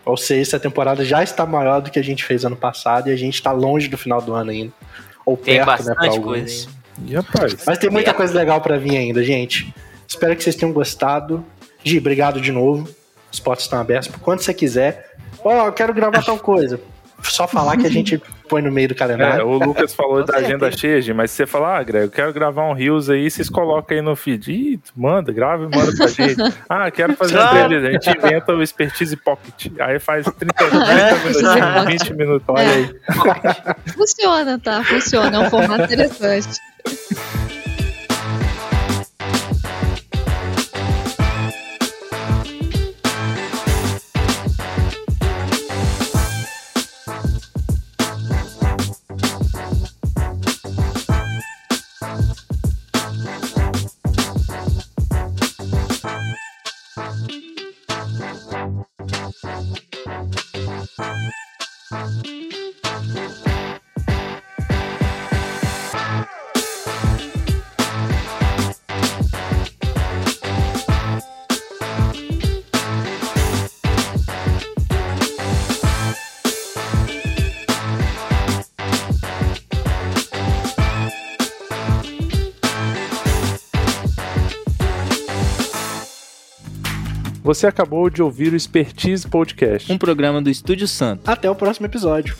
Ou 0.07 0.15
seja, 0.15 0.41
essa 0.41 0.59
temporada 0.59 1.03
já 1.03 1.21
está 1.21 1.45
maior 1.45 1.81
do 1.81 1.91
que 1.91 1.99
a 1.99 2.03
gente 2.03 2.23
fez 2.23 2.45
ano 2.45 2.55
passado 2.55 3.09
e 3.09 3.11
a 3.11 3.15
gente 3.17 3.35
está 3.35 3.51
longe 3.51 3.89
do 3.89 3.97
final 3.97 4.21
do 4.21 4.33
ano 4.33 4.51
ainda. 4.51 4.73
Ou 5.25 5.35
tem 5.35 5.55
perto, 5.55 5.67
né, 5.67 5.95
bastante 5.95 6.17
né, 6.17 6.23
coisa 6.23 6.67
e, 7.05 7.13
rapaz, 7.13 7.57
Mas 7.65 7.77
tem 7.77 7.89
muita 7.89 8.13
coisa 8.13 8.33
legal 8.33 8.61
para 8.61 8.77
vir 8.77 8.95
ainda, 8.97 9.21
gente. 9.21 9.73
Espero 10.07 10.33
que 10.35 10.43
vocês 10.43 10.55
tenham 10.55 10.71
gostado. 10.71 11.45
Gi, 11.83 11.97
obrigado 11.97 12.39
de 12.39 12.53
novo. 12.53 12.89
Os 13.31 13.39
portas 13.39 13.65
estão 13.65 13.79
abertos 13.79 14.07
por 14.07 14.19
quando 14.19 14.39
você 14.39 14.53
quiser. 14.53 15.13
Ó, 15.43 15.63
oh, 15.63 15.67
eu 15.67 15.73
quero 15.73 15.93
gravar 15.93 16.23
tal 16.23 16.39
coisa. 16.39 16.79
Só 17.21 17.45
falar 17.45 17.75
que 17.75 17.85
a 17.85 17.91
gente 17.91 18.21
põe 18.47 18.61
no 18.61 18.71
meio 18.71 18.89
do 18.89 18.95
calendário. 18.95 19.41
É, 19.41 19.43
o 19.43 19.57
Lucas 19.57 19.93
falou 19.93 20.23
da 20.23 20.37
agenda 20.37 20.71
cheia, 20.71 21.13
mas 21.13 21.31
se 21.31 21.37
você 21.37 21.45
falar, 21.45 21.79
ah, 21.79 21.83
Greg, 21.83 22.05
eu 22.05 22.11
quero 22.11 22.33
gravar 22.33 22.63
um 22.69 22.73
Rios 22.73 23.09
aí, 23.09 23.29
vocês 23.29 23.49
colocam 23.49 23.95
aí 23.95 24.01
no 24.01 24.15
feed. 24.15 24.51
Ih, 24.51 24.79
manda, 24.95 25.31
grava 25.31 25.65
e 25.65 25.75
manda 25.75 25.95
pra 25.95 26.07
gente. 26.07 26.37
Ah, 26.69 26.91
quero 26.91 27.13
fazer 27.15 27.37
uma 27.37 27.61
entrevista. 27.61 27.87
A 27.87 27.91
gente 27.91 28.17
inventa 28.17 28.53
o 28.53 28.61
Expertise 28.61 29.15
Pocket. 29.15 29.71
Aí 29.79 29.99
faz 29.99 30.25
30, 30.25 30.53
30 30.53 31.55
minutos, 31.55 31.85
20 31.85 32.13
minutos. 32.13 32.47
Olha 32.47 32.69
aí. 32.69 32.95
Funciona, 33.93 34.59
tá? 34.59 34.83
Funciona. 34.83 35.37
É 35.37 35.39
um 35.39 35.49
formato 35.49 35.83
interessante. 35.83 36.59
Você 87.57 87.65
acabou 87.65 88.07
de 88.07 88.21
ouvir 88.21 88.53
o 88.53 88.55
Expertise 88.55 89.27
Podcast, 89.27 89.91
um 89.91 89.97
programa 89.97 90.39
do 90.39 90.47
Estúdio 90.47 90.87
Santo. 90.87 91.27
Até 91.27 91.49
o 91.49 91.55
próximo 91.55 91.87
episódio. 91.87 92.37